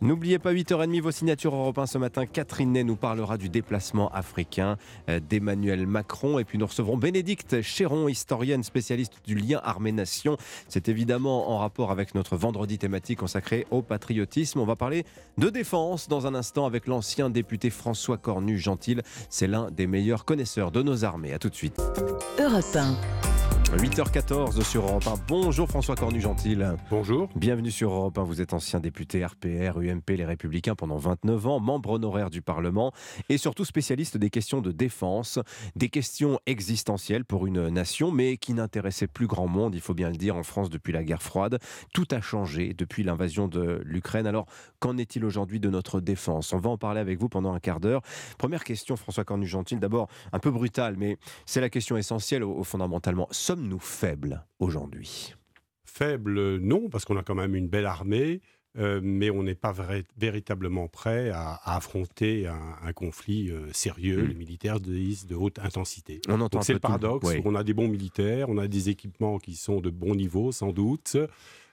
N'oubliez 0.00 0.38
pas 0.38 0.54
8h30 0.54 1.02
vos 1.02 1.10
signatures 1.10 1.54
Europe 1.54 1.76
1 1.76 1.84
ce 1.84 1.98
matin. 1.98 2.24
Catherine 2.24 2.72
Ney 2.72 2.82
nous 2.82 2.96
parlera 2.96 3.36
du 3.36 3.50
déplacement 3.50 4.08
africain 4.12 4.78
euh, 5.10 5.20
d'Emmanuel 5.20 5.86
Macron. 5.86 6.38
Et 6.38 6.44
puis 6.44 6.56
nous 6.56 6.66
recevrons 6.66 6.96
Bénédicte 6.96 7.60
Chéron, 7.60 8.08
historienne 8.08 8.62
spécialiste 8.62 9.12
du 9.26 9.34
lien 9.34 9.60
armée-nation. 9.62 10.38
C'est 10.66 10.88
évidemment 10.88 11.50
en 11.50 11.58
rapport 11.58 11.90
avec 11.90 12.14
notre 12.14 12.38
vendredi 12.38 12.78
thématique 12.78 13.18
consacré 13.18 13.65
au 13.70 13.82
patriotisme. 13.82 14.60
On 14.60 14.64
va 14.64 14.76
parler 14.76 15.04
de 15.38 15.48
défense 15.50 16.08
dans 16.08 16.26
un 16.26 16.34
instant 16.34 16.66
avec 16.66 16.86
l'ancien 16.86 17.30
député 17.30 17.70
François 17.70 18.16
Cornu-Gentil. 18.16 18.98
C'est 19.28 19.46
l'un 19.46 19.70
des 19.70 19.86
meilleurs 19.86 20.24
connaisseurs 20.24 20.70
de 20.70 20.82
nos 20.82 21.04
armées. 21.04 21.32
A 21.32 21.38
tout 21.38 21.50
de 21.50 21.54
suite. 21.54 21.80
Europe 22.38 22.64
1. 22.74 23.35
8h14 23.74 24.62
sur 24.62 24.84
Europe 24.84 25.06
1. 25.06 25.14
Bonjour 25.26 25.68
François 25.68 25.96
Cornu-Gentil. 25.96 26.56
Bonjour. 26.88 27.28
Bienvenue 27.34 27.72
sur 27.72 27.90
Europe 27.90 28.16
1. 28.16 28.22
Vous 28.22 28.40
êtes 28.40 28.52
ancien 28.52 28.78
député 28.78 29.24
RPR, 29.26 29.78
UMP, 29.78 30.10
Les 30.10 30.24
Républicains 30.24 30.76
pendant 30.76 30.96
29 30.96 31.46
ans, 31.48 31.60
membre 31.60 31.90
honoraire 31.90 32.30
du 32.30 32.42
Parlement 32.42 32.92
et 33.28 33.38
surtout 33.38 33.64
spécialiste 33.64 34.16
des 34.16 34.30
questions 34.30 34.60
de 34.60 34.70
défense, 34.70 35.40
des 35.74 35.88
questions 35.88 36.38
existentielles 36.46 37.24
pour 37.24 37.46
une 37.46 37.68
nation, 37.68 38.12
mais 38.12 38.36
qui 38.36 38.54
n'intéressaient 38.54 39.08
plus 39.08 39.26
grand 39.26 39.48
monde, 39.48 39.74
il 39.74 39.80
faut 39.80 39.94
bien 39.94 40.10
le 40.10 40.16
dire, 40.16 40.36
en 40.36 40.44
France 40.44 40.70
depuis 40.70 40.92
la 40.92 41.02
guerre 41.02 41.22
froide. 41.22 41.58
Tout 41.92 42.06
a 42.12 42.20
changé 42.20 42.72
depuis 42.72 43.02
l'invasion 43.02 43.48
de 43.48 43.82
l'Ukraine. 43.84 44.28
Alors, 44.28 44.46
qu'en 44.78 44.96
est-il 44.96 45.24
aujourd'hui 45.24 45.58
de 45.58 45.68
notre 45.70 46.00
défense? 46.00 46.52
On 46.52 46.58
va 46.58 46.70
en 46.70 46.78
parler 46.78 47.00
avec 47.00 47.18
vous 47.18 47.28
pendant 47.28 47.52
un 47.52 47.58
quart 47.58 47.80
d'heure. 47.80 48.02
Première 48.38 48.62
question, 48.62 48.96
François 48.96 49.24
Cornu-Gentil, 49.24 49.76
d'abord 49.76 50.08
un 50.32 50.38
peu 50.38 50.52
brutale, 50.52 50.94
mais 50.96 51.18
c'est 51.46 51.60
la 51.60 51.68
question 51.68 51.96
essentielle 51.96 52.44
au, 52.44 52.62
fondamentalement. 52.62 53.26
Sommes-nous 53.56 53.78
faibles 53.78 54.44
aujourd'hui? 54.58 55.34
Faible, 55.86 56.58
non, 56.58 56.90
parce 56.90 57.06
qu'on 57.06 57.16
a 57.16 57.22
quand 57.22 57.34
même 57.34 57.54
une 57.54 57.68
belle 57.68 57.86
armée, 57.86 58.42
euh, 58.76 59.00
mais 59.02 59.30
on 59.30 59.42
n'est 59.42 59.54
pas 59.54 59.72
vrai- 59.72 60.04
véritablement 60.18 60.88
prêt 60.88 61.30
à, 61.30 61.52
à 61.64 61.76
affronter 61.76 62.46
un, 62.46 62.76
un 62.82 62.92
conflit 62.92 63.50
euh, 63.50 63.72
sérieux. 63.72 64.24
Mm. 64.24 64.26
Les 64.28 64.34
militaires 64.34 64.78
disent 64.78 65.26
de 65.26 65.34
haute 65.34 65.58
intensité. 65.58 66.20
On 66.28 66.38
entend 66.42 66.60
c'est 66.60 66.74
le 66.74 66.80
paradoxe. 66.80 67.26
On 67.46 67.54
a 67.54 67.64
des 67.64 67.72
bons 67.72 67.88
militaires, 67.88 68.50
on 68.50 68.58
a 68.58 68.68
des 68.68 68.90
équipements 68.90 69.38
qui 69.38 69.54
sont 69.54 69.80
de 69.80 69.88
bon 69.88 70.14
niveau, 70.14 70.52
sans 70.52 70.72
doute, 70.72 71.16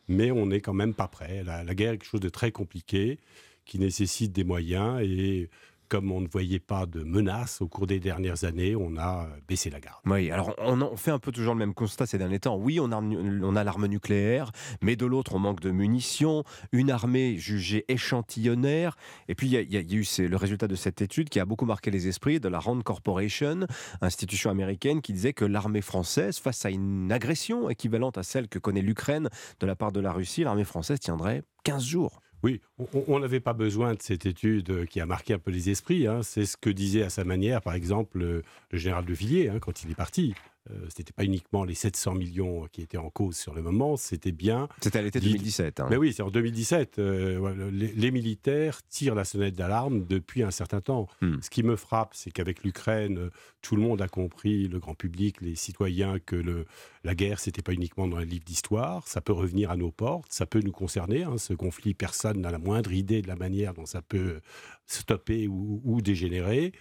mais 0.08 0.32
on 0.32 0.46
n'est 0.46 0.62
quand 0.62 0.74
même 0.74 0.94
pas 0.94 1.10
prêt. 1.10 1.44
La, 1.44 1.66
la 1.66 1.76
guerre 1.76 1.92
est 1.92 1.98
quelque 1.98 2.10
chose 2.10 2.22
de 2.22 2.30
très 2.30 2.54
compliqué, 2.54 3.20
qui 3.66 3.78
nécessite 3.78 4.32
des 4.32 4.46
moyens 4.46 5.02
et 5.02 5.50
comme 5.94 6.12
on 6.12 6.22
ne 6.22 6.28
voyait 6.28 6.58
pas 6.58 6.88
de 6.88 7.04
menaces 7.04 7.62
au 7.62 7.68
cours 7.68 7.86
des 7.86 8.00
dernières 8.00 8.46
années, 8.46 8.76
on 8.76 8.98
a 8.98 9.28
euh, 9.28 9.40
baissé 9.48 9.70
la 9.70 9.80
garde. 9.80 10.00
Oui, 10.08 10.32
alors 10.32 10.56
on, 10.58 10.98
fait 10.98 11.12
un 11.12 11.20
peu 11.20 11.32
toujours 11.32 11.54
le 11.54 11.60
même 11.60 11.76
constat 11.76 12.08
ces 12.08 12.18
derniers 12.18 12.40
temps. 12.40 12.58
Oui, 12.58 12.80
on 12.80 12.92
a, 12.92 13.64
l'arme 13.64 13.86
nucléaire, 13.86 14.52
mais 14.82 14.96
de 14.96 15.06
l'autre, 15.06 15.36
on 15.36 15.40
manque 15.40 15.60
de 15.60 15.70
munitions, 15.70 16.46
une 16.72 16.90
armée 16.90 17.38
jugée 17.38 17.86
échantillonnaire. 17.90 18.96
Et 19.28 19.36
puis, 19.36 19.46
il 19.46 19.72
y 19.72 19.78
a, 19.78 19.82
eu 19.82 20.04
le 20.28 20.36
résultat 20.36 20.68
de 20.68 20.74
cette 20.74 21.04
étude 21.04 21.30
qui 21.30 21.40
a 21.40 21.46
beaucoup 21.46 21.66
marqué 21.66 21.92
les 21.92 22.08
esprits 22.08 22.40
de 22.40 22.48
la 22.48 22.58
Rand 22.58 22.82
Corporation, 22.82 23.68
institution 24.02 24.50
américaine, 24.50 25.00
qui 25.00 25.14
disait 25.14 25.34
que 25.34 25.46
l'armée 25.46 25.82
française, 25.82 26.40
face 26.40 26.66
à 26.66 26.72
une 26.72 27.12
agression 27.12 27.70
équivalente 27.70 28.18
à 28.18 28.24
celle 28.24 28.48
que 28.48 28.58
connaît 28.58 28.82
l'Ukraine 28.82 29.30
de 29.60 29.68
la 29.68 29.76
part 29.76 29.92
de 29.92 30.00
la 30.00 30.12
Russie, 30.12 30.44
l'armée 30.44 30.64
française 30.64 31.00
tiendrait 31.00 31.44
15 31.66 31.86
jours. 31.86 32.23
Oui, 32.44 32.60
on- 33.08 33.20
n'avait 33.20 33.40
pas 33.40 33.54
besoin 33.54 33.94
de 33.94 34.02
cette 34.02 34.26
étude 34.26 34.70
euh, 34.70 34.86
qui 34.86 35.00
a 35.00 35.06
marqué 35.06 35.34
un 35.34 35.40
peu 35.40 35.50
les 35.52 35.70
esprits. 35.70 36.08
hein. 36.08 36.22
C'est 36.24 36.46
ce 36.46 36.58
que 36.58 36.70
disait 36.70 37.04
à 37.04 37.10
sa 37.10 37.24
manière, 37.24 37.62
par 37.62 37.74
exemple, 37.74 38.18
le, 38.20 38.44
le 38.72 38.78
général 38.78 39.06
de 39.06 39.14
Villiers 39.14 39.50
hein, 39.50 39.60
quand 39.60 39.84
il 39.84 39.92
est 39.92 39.96
parti. 39.96 40.34
Euh, 40.72 40.88
ce 40.90 41.02
n'était 41.02 41.12
pas 41.12 41.26
uniquement 41.26 41.66
les 41.66 41.74
700 41.74 42.16
millions 42.16 42.68
qui 42.72 42.82
étaient 42.82 42.98
en 42.98 43.10
cause 43.10 43.36
sur 43.36 43.54
le 43.54 43.62
moment, 43.62 43.98
c'était 43.98 44.32
bien. 44.32 44.70
C'était 44.82 45.00
à 45.00 45.02
l'été 45.02 45.20
dit- 45.20 45.28
2017. 45.34 45.82
hein. 45.82 45.88
Mais 45.90 45.98
oui, 45.98 46.14
c'est 46.14 46.22
en 46.24 46.30
2017. 46.32 47.00
euh, 47.00 47.70
les, 47.70 47.92
les 47.92 48.12
militaires 48.12 48.82
tirent 48.88 49.14
la 49.16 49.26
sonnette 49.26 49.56
d'alarme 49.56 50.06
depuis 50.08 50.42
un 50.42 50.52
certain 50.52 50.80
temps. 50.80 51.08
Hmm. 51.22 51.36
Ce 51.42 51.50
qui 51.50 51.64
me 51.64 51.76
frappe, 51.76 52.12
c'est 52.14 52.32
qu'avec 52.32 52.64
l'Ukraine, 52.64 53.18
euh, 53.18 53.30
tout 53.62 53.76
le 53.76 53.82
monde 53.82 54.02
a 54.02 54.08
compris, 54.08 54.70
le 54.70 54.80
grand 54.80 54.96
public, 54.96 55.42
les 55.42 55.56
citoyens, 55.56 56.18
que 56.20 56.38
le, 56.38 56.66
la 57.04 57.14
guerre, 57.14 57.40
c'était 57.42 57.62
pas 57.62 57.74
uniquement 57.74 58.08
dans 58.08 58.20
les 58.20 58.26
livres 58.26 58.46
d'histoire. 58.46 59.06
Ça 59.08 59.20
peut 59.20 59.34
revenir 59.34 59.70
à 59.70 59.76
nos 59.76 59.92
portes, 59.92 60.32
ça 60.32 60.46
peut 60.46 60.62
nous 60.64 60.72
concerner. 60.72 61.24
hein. 61.24 61.38
ce 61.38 61.54
conflit, 61.54 61.94
personne 61.94 62.40
n'a 62.40 62.52
la 62.52 62.58
moindre 62.60 62.94
idée 62.94 63.22
de 63.22 63.28
la 63.28 63.36
manière 63.36 63.74
dont 63.74 63.86
ça 63.86 64.02
peut 64.02 64.40
stopper 64.88 65.48
ou, 65.50 65.82
ou 65.84 66.02
dégénérer. 66.02 66.72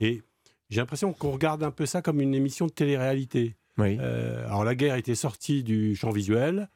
Et 0.00 0.22
j'ai 0.72 0.80
l'impression 0.80 1.12
qu'on 1.12 1.30
regarde 1.30 1.62
un 1.62 1.70
peu 1.70 1.86
ça 1.86 2.02
comme 2.02 2.20
une 2.20 2.34
émission 2.34 2.66
de 2.66 2.72
télé-réalité. 2.72 3.56
Oui. 3.78 3.96
Euh, 4.00 4.44
alors 4.46 4.64
la 4.64 4.74
guerre 4.74 4.96
était 4.96 5.14
sortie 5.14 5.62
du 5.62 5.94
champ 5.96 6.10
visuel. 6.10 6.68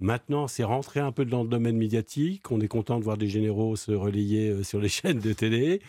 Maintenant, 0.00 0.48
c'est 0.48 0.64
rentré 0.64 0.98
un 1.00 1.12
peu 1.12 1.24
dans 1.24 1.44
le 1.44 1.48
domaine 1.48 1.76
médiatique. 1.76 2.50
On 2.50 2.60
est 2.60 2.68
content 2.68 2.98
de 2.98 3.04
voir 3.04 3.16
des 3.16 3.28
généraux 3.28 3.76
se 3.76 3.92
relayer 3.92 4.48
euh, 4.50 4.62
sur 4.64 4.80
les 4.80 4.88
chaînes 4.98 5.20
de 5.20 5.32
télé. 5.32 5.80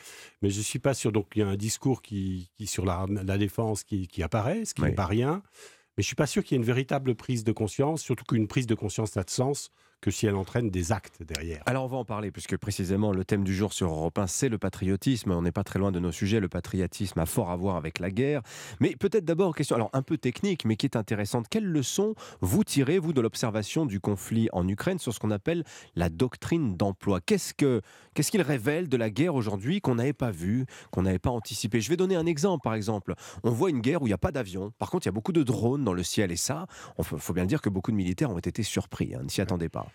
Mais 0.41 0.49
je 0.51 0.59
ne 0.59 0.63
suis 0.63 0.79
pas 0.79 0.93
sûr. 0.93 1.11
Donc, 1.11 1.25
il 1.35 1.39
y 1.39 1.41
a 1.41 1.47
un 1.47 1.55
discours 1.55 2.01
qui, 2.03 2.49
qui 2.55 2.67
sur 2.67 2.85
la, 2.85 3.05
la 3.09 3.37
défense 3.37 3.83
qui, 3.83 4.07
qui 4.07 4.21
apparaît, 4.21 4.63
ce 4.63 4.73
qui 4.75 4.81
Oui. 4.83 4.89
n'est 4.89 4.95
pas 4.95 5.07
rien. 5.07 5.41
Mais 5.97 6.03
je 6.03 6.05
ne 6.05 6.07
suis 6.07 6.15
pas 6.15 6.27
sûr 6.27 6.43
qu'il 6.43 6.55
y 6.55 6.55
ait 6.57 6.61
une 6.61 6.67
véritable 6.67 7.15
prise 7.15 7.43
de 7.43 7.51
conscience, 7.51 8.01
surtout 8.01 8.25
qu'une 8.25 8.47
prise 8.47 8.67
de 8.67 8.75
conscience 8.75 9.15
n'a 9.15 9.23
de 9.23 9.29
sens 9.31 9.71
que 10.01 10.11
si 10.11 10.27
elle 10.27 10.35
entraîne 10.35 10.69
des 10.69 10.91
actes 10.91 11.23
derrière. 11.23 11.63
Alors 11.65 11.85
on 11.85 11.87
va 11.87 11.97
en 11.97 12.05
parler, 12.05 12.31
puisque 12.31 12.57
précisément 12.57 13.11
le 13.11 13.25
thème 13.25 13.43
du 13.43 13.55
jour 13.55 13.73
sur 13.73 13.89
Europe 13.89 14.17
1, 14.17 14.27
c'est 14.27 14.49
le 14.49 14.57
patriotisme. 14.57 15.31
On 15.31 15.41
n'est 15.41 15.51
pas 15.51 15.63
très 15.63 15.79
loin 15.79 15.91
de 15.91 15.99
nos 15.99 16.11
sujets. 16.11 16.39
Le 16.39 16.47
patriotisme 16.47 17.19
a 17.19 17.25
fort 17.25 17.49
à 17.49 17.55
voir 17.55 17.75
avec 17.75 17.99
la 17.99 18.11
guerre. 18.11 18.41
Mais 18.79 18.95
peut-être 18.95 19.25
d'abord, 19.25 19.55
question 19.55 19.75
alors 19.75 19.89
un 19.93 20.03
peu 20.03 20.17
technique, 20.17 20.65
mais 20.65 20.75
qui 20.75 20.85
est 20.85 20.95
intéressante. 20.95 21.47
Quelles 21.49 21.65
leçons 21.65 22.13
vous 22.41 22.63
tirez, 22.63 22.99
vous, 22.99 23.13
de 23.13 23.21
l'observation 23.21 23.85
du 23.85 23.99
conflit 23.99 24.47
en 24.53 24.67
Ukraine 24.67 24.99
sur 24.99 25.13
ce 25.13 25.19
qu'on 25.19 25.31
appelle 25.31 25.63
la 25.95 26.09
doctrine 26.09 26.77
d'emploi? 26.77 27.19
Qu'est-ce 27.21 27.53
que 27.53 27.81
qu'est-ce 28.13 28.31
qu'il 28.31 28.41
révèle 28.41 28.87
de 28.87 28.97
la 28.97 29.09
guerre 29.09 29.35
aujourd'hui 29.35 29.81
qu'on 29.81 29.95
n'avait 29.95 30.13
pas 30.13 30.31
vu, 30.31 30.65
qu'on 30.91 31.01
n'avait 31.01 31.19
pas 31.19 31.31
anticipé 31.31 31.81
Je 31.81 31.89
vais 31.89 31.97
donner 31.97 32.15
un 32.15 32.25
exemple, 32.25 32.63
par 32.63 32.75
exemple. 32.75 33.15
On 33.43 33.51
voit 33.51 33.69
une 33.69 33.81
guerre 33.81 34.01
où 34.01 34.05
il 34.05 34.09
n'y 34.09 34.13
a 34.13 34.19
pas 34.19 34.31
d'avion. 34.31 34.71
Par 34.77 34.89
contre, 34.91 35.05
il 35.05 35.09
y 35.09 35.09
a 35.09 35.13
beaucoup 35.13 35.33
de 35.33 35.43
drones 35.43 35.83
dans 35.83 35.93
le 35.93 36.03
ciel. 36.03 36.31
Et 36.31 36.37
ça, 36.37 36.67
il 36.99 37.03
faut, 37.03 37.17
faut 37.17 37.33
bien 37.33 37.45
dire 37.45 37.61
que 37.61 37.69
beaucoup 37.69 37.91
de 37.91 37.97
militaires 37.97 38.29
ont 38.29 38.37
été 38.37 38.63
surpris, 38.63 39.15
hein, 39.15 39.21
ne 39.23 39.29
s'y 39.29 39.41
attendaient 39.41 39.69
pas. 39.69 39.87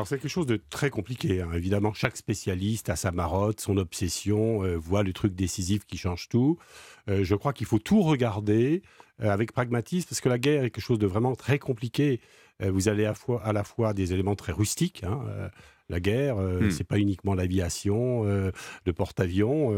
Alors 0.00 0.08
c'est 0.08 0.18
quelque 0.18 0.30
chose 0.30 0.46
de 0.46 0.58
très 0.70 0.88
compliqué. 0.88 1.42
hein. 1.42 1.50
Évidemment, 1.54 1.92
chaque 1.92 2.16
spécialiste 2.16 2.88
a 2.88 2.96
sa 2.96 3.10
marotte, 3.12 3.60
son 3.60 3.76
obsession, 3.76 4.64
euh, 4.64 4.76
voit 4.76 5.02
le 5.02 5.12
truc 5.12 5.34
décisif 5.34 5.84
qui 5.84 5.98
change 5.98 6.30
tout. 6.30 6.56
Euh, 7.10 7.22
je 7.22 7.34
crois 7.34 7.52
qu'il 7.52 7.66
faut 7.66 7.78
tout 7.78 8.00
regarder 8.00 8.82
euh, 9.22 9.28
avec 9.30 9.52
pragmatisme 9.52 10.08
parce 10.08 10.22
que 10.22 10.30
la 10.30 10.38
guerre 10.38 10.64
est 10.64 10.70
quelque 10.70 10.82
chose 10.82 10.98
de 10.98 11.06
vraiment 11.06 11.34
très 11.36 11.58
compliqué. 11.58 12.20
Vous 12.62 12.88
avez 12.88 13.06
à, 13.06 13.14
fois, 13.14 13.42
à 13.42 13.52
la 13.54 13.64
fois 13.64 13.94
des 13.94 14.12
éléments 14.12 14.36
très 14.36 14.52
rustiques. 14.52 15.02
hein, 15.04 15.20
la 15.90 15.98
guerre, 15.98 16.38
euh, 16.38 16.60
Hmm. 16.60 16.70
c'est 16.70 16.84
pas 16.84 16.98
uniquement 16.98 17.34
l'aviation, 17.34 18.22
euh, 18.26 18.52
le 18.86 18.92
porte-avions. 18.92 19.72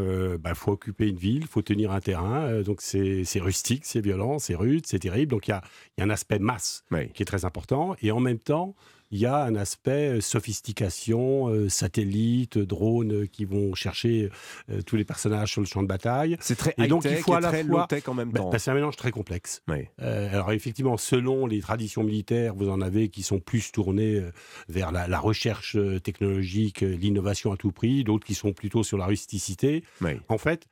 Il 0.45 0.55
faut 0.55 0.71
occuper 0.73 1.07
une 1.09 1.17
ville, 1.17 1.47
faut 1.47 1.61
tenir 1.61 1.91
un 1.91 2.01
terrain. 2.01 2.61
donc 2.61 2.81
c'est 2.81 3.23
rustique, 3.39 3.83
c'est 3.85 3.99
violent, 4.01 4.37
c'est 4.39 4.55
rude, 4.55 4.85
c'est 4.85 4.99
terrible. 4.99 5.31
Donc 5.31 5.47
il 5.47 5.51
y 5.51 5.53
a, 5.53 5.61
il 5.97 6.01
y 6.01 6.03
a 6.03 6.05
un 6.05 6.09
aspect 6.09 6.39
masse 6.39 6.83
Oui. 6.91 7.09
qui 7.13 7.23
est 7.23 7.25
très 7.25 7.45
important. 7.45 7.95
Et 8.01 8.11
en 8.11 8.19
même 8.19 8.37
temps, 8.39 8.75
il 9.13 9.19
y 9.19 9.27
a 9.27 9.43
un 9.43 9.53
aspect 9.55 10.19
sophistication, 10.21 11.47
euh, 11.49 11.69
satellite, 11.69 12.57
drones 12.57 13.27
qui 13.27 13.45
vont 13.45 13.75
chercher 13.75 14.29
euh, 14.71 14.81
tous 14.81 14.95
les 14.95 15.05
personnages 15.05 15.51
sur 15.51 15.61
le 15.61 15.67
champ 15.67 15.83
de 15.83 15.87
bataille. 15.87 16.35
C'est 16.39 16.55
très 16.55 16.73
Et 16.77 16.87
donc 16.87 17.03
il 17.05 17.11
high-tech 17.11 17.23
faut 17.25 17.33
à 17.35 17.39
la 17.39 17.49
très 17.49 17.63
fois. 17.63 17.87
en 18.07 18.13
même 18.13 18.31
Ben, 18.31 18.41
temps. 18.41 18.49
ben, 18.49 18.57
c'est 18.57 18.71
un 18.71 18.73
mélange 18.73 18.95
très 18.95 19.11
complexe. 19.11 19.61
Oui. 19.67 19.87
Euh, 20.01 20.29
alors 20.33 20.51
effectivement, 20.51 20.97
selon 20.97 21.45
les 21.45 21.59
traditions 21.59 22.03
militaires, 22.03 22.55
vous 22.55 22.69
en 22.69 22.81
avez 22.81 23.09
qui 23.09 23.23
sont 23.23 23.39
plus 23.39 23.71
tournées 23.71 24.15
euh, 24.15 24.31
vers 24.67 24.91
la, 24.91 25.07
la 25.07 25.19
recherche 25.19 25.75
euh, 25.75 25.99
technologique, 25.99 26.83
euh, 26.83 26.95
l'innovation 26.95 27.51
à 27.51 27.57
tout 27.57 27.71
prix, 27.71 28.03
d'autres 28.03 28.25
qui 28.25 28.33
sont 28.35 28.51
plutôt 28.53 28.83
sur 28.83 28.97
la 28.97 29.05
rusticité. 29.05 29.83
Oui. 30.01 30.11
En 30.27 30.37
fait, 30.39 30.65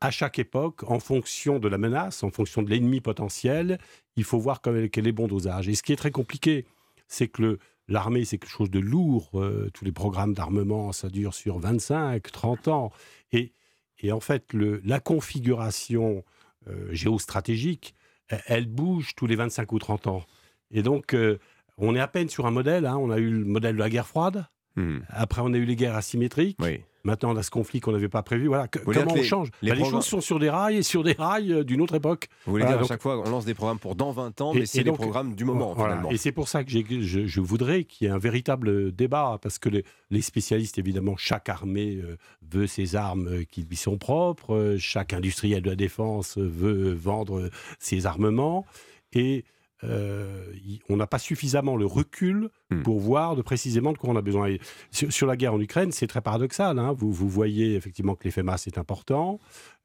à 0.00 0.10
chaque 0.10 0.38
époque, 0.38 0.82
en 0.90 0.98
fonction 0.98 1.58
de 1.60 1.68
la 1.68 1.78
menace, 1.78 2.24
en 2.24 2.30
fonction 2.30 2.62
de 2.62 2.70
l'ennemi 2.70 3.00
potentiel, 3.00 3.78
il 4.16 4.24
faut 4.24 4.38
voir 4.38 4.60
quel, 4.60 4.90
quel 4.90 5.04
est 5.04 5.10
le 5.10 5.12
bon 5.12 5.28
dosage. 5.28 5.68
Et 5.68 5.74
ce 5.76 5.82
qui 5.84 5.92
est 5.92 5.96
très 5.96 6.10
compliqué, 6.10 6.66
c'est 7.06 7.28
que 7.28 7.42
le- 7.42 7.58
l'armée, 7.88 8.24
c'est 8.24 8.38
quelque 8.38 8.50
chose 8.50 8.70
de 8.70 8.80
lourd. 8.80 9.30
euh, 9.34 9.70
tous 9.74 9.84
les 9.84 9.92
programmes 9.92 10.34
d'armement, 10.34 10.92
ça 10.92 11.08
dure 11.08 11.34
sur 11.34 11.58
25, 11.58 12.30
30 12.32 12.68
ans. 12.68 12.92
Et, 13.32 13.52
et 13.98 14.12
en 14.12 14.20
fait, 14.20 14.52
le, 14.52 14.80
la 14.84 15.00
configuration 15.00 16.24
euh, 16.68 16.88
géostratégique, 16.92 17.94
elle, 18.28 18.42
elle 18.46 18.66
bouge 18.66 19.14
tous 19.16 19.26
les 19.26 19.36
25 19.36 19.72
ou 19.72 19.78
30 19.78 20.06
ans. 20.06 20.24
Et 20.70 20.82
donc, 20.82 21.14
euh, 21.14 21.38
on 21.78 21.94
est 21.94 22.00
à 22.00 22.08
peine 22.08 22.28
sur 22.28 22.46
un 22.46 22.50
modèle. 22.50 22.86
hein. 22.86 22.96
On 22.96 23.10
a 23.10 23.18
eu 23.18 23.30
le 23.30 23.44
modèle 23.44 23.74
de 23.74 23.80
la 23.80 23.90
guerre 23.90 24.06
froide. 24.06 24.46
Hmm. 24.76 24.98
Après, 25.08 25.40
on 25.44 25.52
a 25.52 25.56
eu 25.56 25.64
les 25.64 25.76
guerres 25.76 25.96
asymétriques. 25.96 26.58
Maintenant, 27.04 27.32
on 27.32 27.36
a 27.36 27.42
ce 27.42 27.50
conflit 27.50 27.80
qu'on 27.80 27.92
n'avait 27.92 28.08
pas 28.08 28.22
prévu. 28.22 28.46
Voilà. 28.48 28.66
Que- 28.66 28.78
comment 28.78 29.12
on 29.12 29.14
les- 29.14 29.22
change 29.22 29.50
les 29.62 29.70
Bah, 29.70 29.76
les, 29.76 29.84
choses 29.84 30.04
sont 30.06 30.20
sur 30.22 30.38
des 30.38 30.48
rails 30.50 30.78
et 30.78 30.82
sur 30.82 31.02
des 31.04 31.12
rails 31.12 31.52
euh, 31.52 31.62
d'une 31.64 31.80
autre 31.82 31.94
époque. 31.94 32.28
Vous 32.46 32.52
voulez 32.52 32.64
Voilà, 32.64 32.78
dire 32.78 32.86
à 32.86 32.88
chaque 32.88 33.02
fois, 33.02 33.18
on 33.24 33.30
lance 33.30 33.44
des 33.44 33.52
programmes 33.54 33.78
pour 33.78 33.94
dans 33.94 34.10
20 34.10 34.40
ans, 34.40 34.52
et- 34.54 34.60
mais 34.60 34.66
c'est 34.66 34.84
donc, 34.84 34.96
programmes 34.96 35.34
du 35.34 35.44
moment 35.44 35.74
voilà. 35.74 35.92
finalement. 35.94 36.10
Et 36.10 36.16
c'est 36.16 36.32
pour 36.32 36.48
ça 36.48 36.64
que 36.64 36.70
je, 36.70 37.26
je 37.26 37.40
voudrais 37.40 37.84
qu'il 37.84 38.06
y 38.06 38.10
ait 38.10 38.12
un 38.12 38.18
véritable 38.18 38.90
débat, 38.92 39.38
parce 39.42 39.58
que 39.58 39.68
les, 39.68 39.84
les 40.10 40.22
spécialistes, 40.22 40.78
évidemment, 40.78 41.16
chaque 41.18 41.48
armée 41.50 42.00
euh, 42.02 42.16
veut 42.50 42.66
ses 42.66 42.96
armes 42.96 43.28
euh, 43.28 43.44
qui 43.44 43.62
lui 43.68 43.76
sont 43.76 43.98
propres, 43.98 44.76
chaque 44.78 45.12
industriel 45.12 45.62
de 45.62 45.68
la 45.70 45.76
défense 45.76 46.38
veut 46.38 46.92
vendre 46.94 47.50
ses 47.78 48.06
armements, 48.06 48.64
et 49.12 49.44
euh, 49.82 50.52
on 50.88 50.96
n'a 50.96 51.06
pas 51.06 51.18
suffisamment 51.18 51.76
le 51.76 51.86
recul 51.86 52.48
Hmm. 52.70 52.82
pour 52.82 52.98
voir 52.98 53.36
de 53.36 53.42
précisément 53.42 53.92
de 53.92 53.98
quoi 53.98 54.08
on 54.08 54.16
a 54.16 54.22
besoin. 54.22 54.48
Et 54.48 54.58
sur, 54.90 55.12
sur 55.12 55.26
la 55.26 55.36
guerre 55.36 55.52
en 55.52 55.60
Ukraine, 55.60 55.92
c'est 55.92 56.06
très 56.06 56.22
paradoxal. 56.22 56.78
hein. 56.78 56.92
Vous, 56.96 57.12
vous 57.12 57.28
voyez 57.28 57.74
effectivement 57.74 58.14
que 58.14 58.24
l'effet 58.24 58.42
masse 58.42 58.66
est 58.66 58.78
important, 58.78 59.38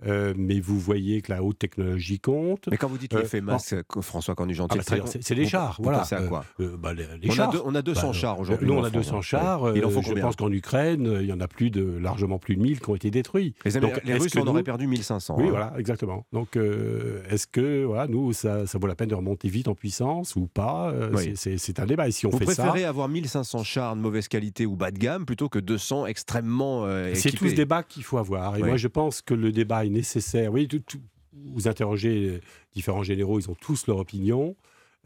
euh, 0.07 0.33
mais 0.37 0.59
vous 0.59 0.79
voyez 0.79 1.21
que 1.21 1.31
la 1.31 1.43
haute 1.43 1.59
technologie 1.59 2.19
compte. 2.19 2.67
Mais 2.71 2.77
quand 2.77 2.87
vous 2.87 2.97
dites 2.97 3.13
Euh, 3.13 3.19
l'effet 3.21 3.41
masse, 3.41 3.73
que 3.87 4.01
François 4.01 4.35
Cornu-Gentil, 4.35 4.77
ah 4.79 4.95
bah, 4.97 5.03
c'est- 5.21 5.35
les 5.35 5.45
chars, 5.47 5.75
vous 5.77 5.83
voilà. 5.83 5.99
pensez 5.99 6.15
à 6.15 6.21
Euh, 6.21 6.27
quoi 6.27 6.45
euh, 6.59 6.77
bah, 6.77 6.93
les, 6.93 7.05
les 7.21 7.29
on, 7.29 7.33
chars. 7.33 7.49
A 7.49 7.51
deux- 7.51 7.61
on 7.65 7.75
a 7.75 7.81
200 7.81 8.07
Bah, 8.07 8.13
chars 8.13 8.39
aujourd'hui. 8.39 8.67
Nous, 8.67 8.73
on 8.73 8.79
a 8.83 8.89
France, 8.89 8.91
200 8.93 9.17
hein. 9.17 9.21
chars. 9.21 9.75
Il 9.75 9.83
en 9.85 9.89
euh, 9.89 9.91
faut 9.91 10.01
je 10.01 10.13
pense 10.13 10.35
qu'en 10.35 10.51
Ukraine, 10.51 11.07
euh, 11.07 11.21
il 11.21 11.27
y 11.27 11.33
en 11.33 11.39
a 11.39 11.47
plus 11.47 11.69
de, 11.71 11.97
largement 11.97 12.39
plus 12.39 12.55
de 12.55 12.61
1000 12.61 12.79
qui 12.79 12.89
ont 12.89 12.95
été 12.95 13.11
détruits. 13.11 13.53
Les, 13.65 13.71
Donc, 13.79 14.01
les 14.03 14.13
Russes 14.15 14.35
en 14.37 14.43
nous- 14.45 14.51
auraient 14.51 14.63
perdu 14.63 14.87
1500. 14.87 15.35
Oui, 15.37 15.45
hein. 15.45 15.49
voilà, 15.49 15.73
exactement. 15.77 16.25
Donc, 16.33 16.55
euh, 16.57 17.21
est-ce 17.29 17.47
que 17.47 17.83
voilà, 17.83 18.07
nous, 18.07 18.33
ça, 18.33 18.65
ça 18.67 18.77
vaut 18.77 18.87
la 18.87 18.95
peine 18.95 19.09
de 19.09 19.15
remonter 19.15 19.49
vite 19.49 19.67
en 19.67 19.75
puissance 19.75 20.35
ou 20.35 20.47
pas 20.47 20.91
Euh, 20.91 21.11
Oui. 21.15 21.33
c'est- 21.35 21.79
un 21.79 21.85
débat. 21.85 22.07
Et 22.07 22.11
si 22.11 22.25
on 22.25 22.29
Vous 22.29 22.39
fait 22.39 22.45
ça, 22.45 22.63
préférez 22.63 22.85
avoir 22.85 23.07
1500 23.07 23.63
chars 23.63 23.95
de 23.95 24.01
mauvaise 24.01 24.27
qualité 24.27 24.65
ou 24.65 24.75
bas 24.75 24.91
de 24.91 24.97
gamme 24.97 25.25
plutôt 25.25 25.49
que 25.49 25.59
200 25.59 26.05
extrêmement 26.07 26.85
euh, 26.85 27.11
C'est 27.13 27.31
tout 27.31 27.47
ce 27.47 27.53
débat 27.55 27.83
qu'il 27.83 28.03
faut 28.03 28.17
avoir. 28.17 28.57
Et 28.57 28.61
Oui. 28.61 28.67
moi, 28.69 28.77
je 28.77 28.87
pense 28.87 29.21
que 29.21 29.33
le 29.33 29.51
débat 29.51 29.85
est 29.89 29.93
nécessaire. 29.97 30.51
Oui, 30.51 30.67
tout- 30.67 30.79
tout- 30.79 31.01
vous 31.53 31.67
interrogez 31.67 32.41
différents 32.73 33.03
généraux, 33.03 33.39
ils 33.39 33.49
ont 33.49 33.55
tous 33.55 33.87
leur 33.87 33.97
opinion, 33.97 34.55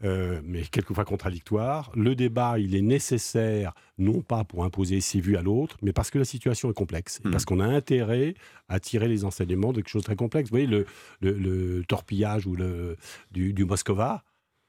euh, 0.02 0.40
mais 0.44 0.62
quelquefois 0.62 1.04
contradictoire. 1.04 1.92
Le 1.94 2.14
débat, 2.16 2.58
il 2.58 2.74
est 2.74 2.82
nécessaire, 2.82 3.72
non 3.98 4.20
pas 4.20 4.42
pour 4.44 4.64
imposer 4.64 5.00
ses 5.00 5.20
vues 5.20 5.36
à 5.36 5.42
l'autre, 5.42 5.76
mais 5.82 5.92
parce 5.92 6.10
que 6.10 6.18
la 6.18 6.24
situation 6.24 6.70
est 6.70 6.74
complexe. 6.74 7.20
Et 7.24 7.28
Mhm. 7.28 7.32
parce 7.32 7.44
qu'on 7.44 7.60
a 7.60 7.66
intérêt 7.66 8.34
à 8.68 8.80
tirer 8.80 9.06
les 9.08 9.24
enseignements 9.24 9.72
de 9.72 9.76
quelque 9.80 9.88
chose 9.90 10.02
de 10.02 10.06
très 10.06 10.16
complexe. 10.16 10.50
Vous 10.50 10.54
voyez, 10.54 10.66
le, 10.66 10.86
le- 11.20 11.32
le 11.38 11.84
torpillage 11.86 12.46
ou 12.46 12.56
le, 12.56 12.96
du, 13.30 13.52
du 13.52 13.64
Moscova, 13.64 14.24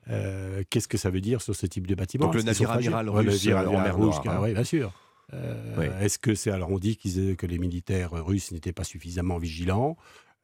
euh, 0.10 0.62
qu'est-ce 0.70 0.88
que 0.88 0.98
ça 0.98 1.10
veut 1.10 1.22
dire 1.22 1.42
sur 1.42 1.56
ce 1.56 1.66
type 1.66 1.88
de 1.88 1.96
bâtiment? 1.96 2.26
Donc 2.26 2.36
le 2.36 2.44
navire 2.44 2.70
amiral 2.70 3.10
Ouais, 3.10 3.22
russe, 3.22 3.26
le 3.26 3.32
navire 3.32 3.58
euh, 3.58 3.60
en 3.62 3.64
amiral 3.80 3.84
mer 3.86 3.96
rouge, 3.96 4.06
Noire, 4.08 4.22
qui- 4.22 4.30
hein. 4.30 4.40
oui, 4.44 4.54
bien 4.54 4.64
sûr. 4.64 4.94
Euh, 5.34 5.76
Oui. 5.78 5.86
Est-ce 6.02 6.20
que 6.20 6.36
c'est 6.36 6.52
alors 6.52 6.72
on 6.72 6.80
dit 6.80 6.98
que 6.98 7.46
les 7.46 7.58
militaires 7.58 8.12
russes 8.12 8.52
n'étaient 8.52 8.74
pas 8.74 8.84
suffisamment 8.84 9.38
vigilants, 9.38 9.98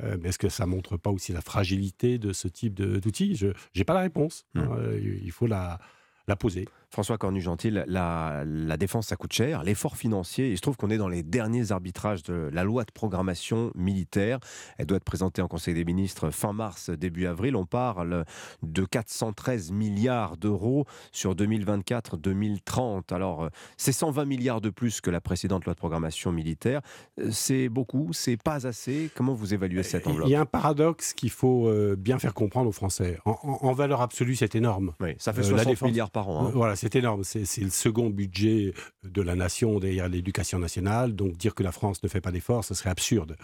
euh, 0.03 0.17
mais 0.19 0.29
est-ce 0.29 0.39
que 0.39 0.49
ça 0.49 0.65
montre 0.65 0.97
pas 0.97 1.11
aussi 1.11 1.34
la 1.34 1.41
fragilité 1.41 2.17
de 2.17 2.34
ce 2.34 2.47
type 2.47 2.73
d'outils? 2.73 3.36
Je 3.36 3.47
n'ai 3.75 3.84
pas 3.84 3.93
la 3.93 4.01
réponse. 4.01 4.45
Hmm. 4.55 4.61
Euh, 4.71 4.99
il 5.23 5.32
faut 5.32 5.47
la, 5.47 5.79
la 6.27 6.36
poser. 6.36 6.67
François 6.91 7.17
Cornu-Gentil, 7.17 7.71
la, 7.87 8.43
la 8.45 8.77
défense, 8.77 9.07
ça 9.07 9.15
coûte 9.15 9.31
cher. 9.31 9.63
L'effort 9.63 9.95
financier, 9.95 10.51
il 10.51 10.57
se 10.57 10.61
trouve 10.61 10.75
qu'on 10.75 10.89
est 10.89 10.97
dans 10.97 11.07
les 11.07 11.23
derniers 11.23 11.71
arbitrages 11.71 12.21
de 12.23 12.49
la 12.51 12.65
loi 12.65 12.83
de 12.83 12.91
programmation 12.91 13.71
militaire. 13.75 14.39
Elle 14.77 14.87
doit 14.87 14.97
être 14.97 15.05
présentée 15.05 15.41
en 15.41 15.47
Conseil 15.47 15.73
des 15.73 15.85
ministres 15.85 16.31
fin 16.31 16.51
mars, 16.51 16.89
début 16.89 17.27
avril. 17.27 17.55
On 17.55 17.65
parle 17.65 18.25
de 18.61 18.83
413 18.83 19.71
milliards 19.71 20.35
d'euros 20.35 20.85
sur 21.13 21.33
2024-2030. 21.33 23.13
Alors, 23.13 23.43
euh, 23.45 23.49
c'est 23.77 23.91
120 23.91 24.25
milliards 24.25 24.61
de 24.61 24.69
plus 24.69 25.01
que 25.01 25.09
la 25.09 25.21
précédente 25.21 25.65
loi 25.65 25.73
de 25.73 25.79
programmation 25.79 26.31
militaire. 26.31 26.81
Euh, 27.19 27.29
C'est 27.31 27.69
beaucoup, 27.69 28.09
c'est 28.13 28.37
pas 28.37 28.67
assez. 28.67 29.09
Comment 29.15 29.33
vous 29.33 29.53
évaluez 29.53 29.83
cette 29.83 30.07
enveloppe 30.07 30.27
Il 30.27 30.31
y 30.31 30.35
a 30.35 30.41
un 30.41 30.45
paradoxe 30.45 31.13
qu'il 31.13 31.29
faut 31.31 31.67
euh, 31.67 31.95
bien 31.97 32.19
faire 32.19 32.33
comprendre 32.33 32.67
aux 32.69 32.73
Français. 32.73 33.17
En, 33.25 33.31
en- 33.43 33.59
en 33.67 33.73
valeur 33.73 34.01
absolue, 34.01 34.35
c'est 34.35 34.55
énorme. 34.55 34.93
Oui, 34.99 35.15
ça 35.17 35.31
fait 35.33 35.39
Euh, 35.39 35.51
la 35.51 35.57
60 35.63 35.67
défense- 35.71 35.89
milliards 35.89 36.11
par 36.11 36.27
an. 36.29 36.45
hein. 36.45 36.47
Euh, 36.49 36.51
Voilà, 36.53 36.75
c'est 36.82 36.95
énorme. 36.95 37.23
C'est 37.23 37.61
le 37.61 37.69
second 37.69 38.09
budget 38.09 38.73
de 39.03 39.21
la 39.21 39.36
nation 39.36 39.79
derrière 39.79 40.09
l'éducation 40.09 40.57
nationale. 40.57 41.15
Donc 41.15 41.38
dire 41.38 41.53
que 41.53 41.61
la 41.61 41.71
France 41.71 42.01
ne 42.01 42.09
fait 42.09 42.21
pas 42.21 42.32
d'efforts, 42.32 42.65
ce 42.65 42.73
serait 42.73 42.89
absurde. 42.89 43.38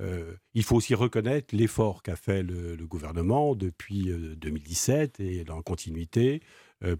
Euh, 0.00 0.34
il 0.54 0.62
faut 0.62 0.76
aussi 0.76 0.94
reconnaître 0.94 1.54
l'effort 1.54 2.02
qu'a 2.02 2.16
fait 2.16 2.42
le, 2.42 2.76
gouvernement 2.86 3.54
depuis 3.54 4.10
euh, 4.10 4.36
2017 4.36 5.20
et 5.20 5.44
dans 5.44 5.56
la 5.56 5.62
continuité 5.62 6.40
euh, 6.40 6.40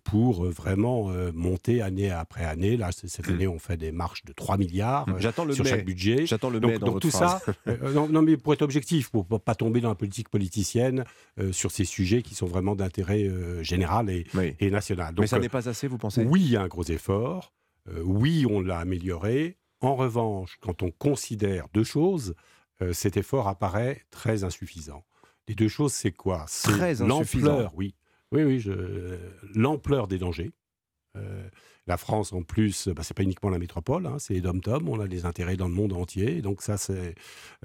pour 0.02 0.44
euh, 0.44 0.50
vraiment 0.50 1.10
euh, 1.10 1.30
monter 1.32 1.82
année 1.82 2.10
après 2.10 2.44
année. 2.44 2.76
Là, 2.76 2.90
cette 2.92 3.28
année, 3.28 3.46
on 3.46 3.58
fait 3.58 3.76
des 3.76 3.92
marches 3.92 4.24
de 4.24 4.32
3 4.32 4.56
milliards 4.56 5.08
euh, 5.08 5.12
Mmh. 5.12 5.20
J'attends 5.20 5.44
le 5.44 5.54
sur 5.54 5.64
chaque 5.64 5.84
budget. 5.84 6.26
J'attends 6.26 6.50
le 6.50 6.60
donc, 6.60 6.72
dans 6.74 6.86
donc 6.86 6.94
votre 6.94 7.08
tout 7.08 7.10
phrase. 7.10 7.42
ça, 7.44 7.52
euh, 7.68 7.92
non, 7.92 8.08
non, 8.08 8.22
mais 8.22 8.36
pour 8.36 8.52
être 8.52 8.62
objectif, 8.62 9.10
pour 9.10 9.26
ne 9.30 9.38
pas 9.38 9.54
tomber 9.54 9.80
dans 9.80 9.88
la 9.88 9.94
politique 9.94 10.28
politicienne 10.28 11.04
euh, 11.38 11.52
sur 11.52 11.70
ces 11.70 11.84
sujets 11.84 12.22
qui 12.22 12.34
sont 12.34 12.46
vraiment 12.46 12.74
d'intérêt 12.74 13.24
euh, 13.24 13.62
général 13.62 14.10
et, 14.10 14.26
et 14.60 14.70
national. 14.70 15.14
Mais 15.18 15.26
ça 15.26 15.36
euh, 15.36 15.40
n'est 15.40 15.48
pas 15.48 15.68
assez, 15.68 15.86
vous 15.88 15.98
pensez? 15.98 16.24
oui, 16.24 16.40
il 16.40 16.50
y 16.50 16.56
a 16.56 16.62
un 16.62 16.68
gros 16.68 16.84
effort. 16.84 17.52
Euh, 17.88 18.02
oui, 18.04 18.46
on 18.48 18.60
l'a 18.60 18.78
amélioré. 18.78 19.58
En 19.80 19.94
revanche, 19.94 20.58
quand 20.60 20.82
on 20.82 20.90
considère 20.90 21.66
deux 21.72 21.84
choses, 21.84 22.34
euh, 22.82 22.92
cet 22.92 23.16
effort 23.16 23.48
apparaît 23.48 24.02
très 24.10 24.44
insuffisant. 24.44 25.04
Les 25.46 25.54
deux 25.54 25.68
choses, 25.68 25.92
c'est 25.92 26.12
quoi? 26.12 26.44
C'est 26.48 26.70
Très 26.70 27.00
insuffisant. 27.02 27.52
l'ampleur, 27.52 27.72
oui. 27.76 27.94
Oui, 28.32 28.42
oui, 28.44 28.60
je- 28.60 29.16
l'ampleur 29.54 30.06
des 30.08 30.18
dangers. 30.18 30.50
Euh, 31.16 31.48
la 31.86 31.96
France, 31.96 32.34
en 32.34 32.42
plus, 32.42 32.88
bah, 32.88 33.02
c'est 33.02 33.14
pas 33.16 33.22
uniquement 33.22 33.48
la 33.48 33.58
métropole, 33.58 34.06
hein, 34.06 34.16
c'est 34.18 34.34
les 34.34 34.42
dom-tom, 34.42 34.88
on 34.90 35.00
a 35.00 35.08
des 35.08 35.24
intérêts 35.24 35.56
dans 35.56 35.66
le 35.66 35.72
monde 35.74 35.94
entier. 35.94 36.42
Donc 36.42 36.60
ça, 36.60 36.76
c'est 36.76 37.14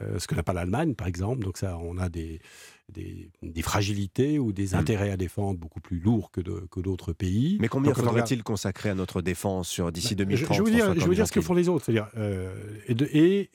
euh, 0.01 0.18
ce 0.18 0.28
que 0.28 0.34
n'a 0.36 0.43
pas 0.43 0.53
l'Allemagne, 0.53 0.95
par 0.95 1.07
exemple. 1.07 1.43
Donc 1.43 1.57
ça, 1.57 1.78
on 1.78 1.97
a 1.97 2.07
des, 2.07 2.39
des, 2.88 3.30
des 3.41 3.61
fragilités 3.61 4.39
ou 4.39 4.53
des 4.53 4.76
intérêts 4.76 5.11
à 5.11 5.18
défendre 5.18 5.59
beaucoup 5.59 5.82
plus 5.82 5.99
lourds 5.99 6.32
que 6.32 6.39
de- 6.39 6.66
que 6.72 6.80
d'autres 6.80 7.11
pays. 7.11 7.57
Mais 7.59 7.68
combien 7.68 7.91
faudrait-il 8.14 8.43
consacrer 8.43 8.89
à 8.89 8.95
notre 8.95 9.22
défense 9.22 9.68
sur 9.68 9.91
d'ici 9.91 10.16
Bah, 10.16 10.24
je, 10.24 10.30
2030 10.30 10.55
je 10.57 10.64
veux 10.64 10.72
dire, 10.72 10.86
François 10.86 11.03
je 11.03 11.09
veux 11.09 11.16
dire 11.16 11.28
ce 11.28 11.32
que 11.34 11.41
font 11.41 11.53
les 11.53 11.68
autres. 11.70 11.84
C'est-à-dire, 11.86 12.07
euh, 12.16 12.80
et 12.88 12.95
de- 12.95 13.09
et, 13.11 13.51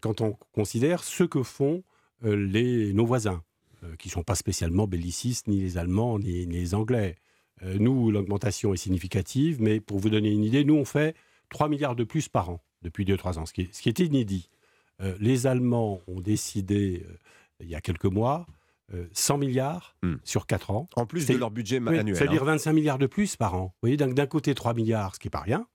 quand 0.00 0.22
on 0.22 0.32
considère 0.52 1.04
ce 1.04 1.24
que 1.24 1.42
font 1.42 1.84
les, 2.22 2.94
nos 2.94 3.04
voisins, 3.06 3.42
qui 3.98 4.08
ne 4.08 4.12
sont 4.12 4.22
pas 4.22 4.34
spécialement 4.34 4.86
bellicistes, 4.86 5.48
ni 5.48 5.60
les 5.60 5.78
Allemands, 5.78 6.18
ni, 6.18 6.46
ni 6.46 6.56
les 6.56 6.74
Anglais. 6.74 7.16
Euh, 7.62 7.76
nous, 7.78 8.10
l'augmentation 8.10 8.72
est 8.74 8.78
significative, 8.78 9.60
mais 9.60 9.80
pour 9.80 9.98
vous 9.98 10.10
donner 10.10 10.30
une 10.30 10.44
idée, 10.44 10.64
nous, 10.64 10.76
on 10.76 10.84
fait 10.84 11.16
3 11.50 11.68
milliards 11.68 11.96
de 11.96 12.04
plus 12.04 12.28
par 12.28 12.50
an 12.50 12.60
depuis 12.82 13.04
2-3 13.04 13.38
ans, 13.38 13.46
ce 13.46 13.52
qui 13.52 13.62
est, 13.62 13.74
ce 13.74 13.82
qui 13.82 13.88
est 13.88 13.98
inédit. 13.98 14.48
Euh, 15.00 15.16
les 15.20 15.46
Allemands 15.46 16.00
ont 16.06 16.20
décidé, 16.20 17.04
euh, 17.08 17.14
il 17.60 17.68
y 17.68 17.74
a 17.74 17.80
quelques 17.80 18.04
mois, 18.04 18.46
euh, 18.94 19.06
100 19.12 19.38
milliards 19.38 19.96
sur 20.24 20.46
4 20.46 20.70
ans. 20.70 20.88
Hmm. 20.96 21.00
En 21.00 21.06
plus 21.06 21.26
de 21.26 21.36
leur 21.36 21.50
budget 21.50 21.78
Oui, 21.78 21.98
annuel. 21.98 22.16
C'est-à-dire 22.16 22.42
hein. 22.42 22.56
25 22.56 22.72
milliards 22.72 22.98
de 22.98 23.06
plus 23.06 23.36
par 23.36 23.54
an. 23.54 23.66
Vous 23.82 23.88
voyez, 23.88 23.96
d'un 23.96 24.26
côté 24.26 24.54
3 24.54 24.74
milliards, 24.74 25.14
ce 25.14 25.20
qui 25.20 25.26
n'est 25.26 25.30
pas 25.30 25.40
rien, 25.40 25.66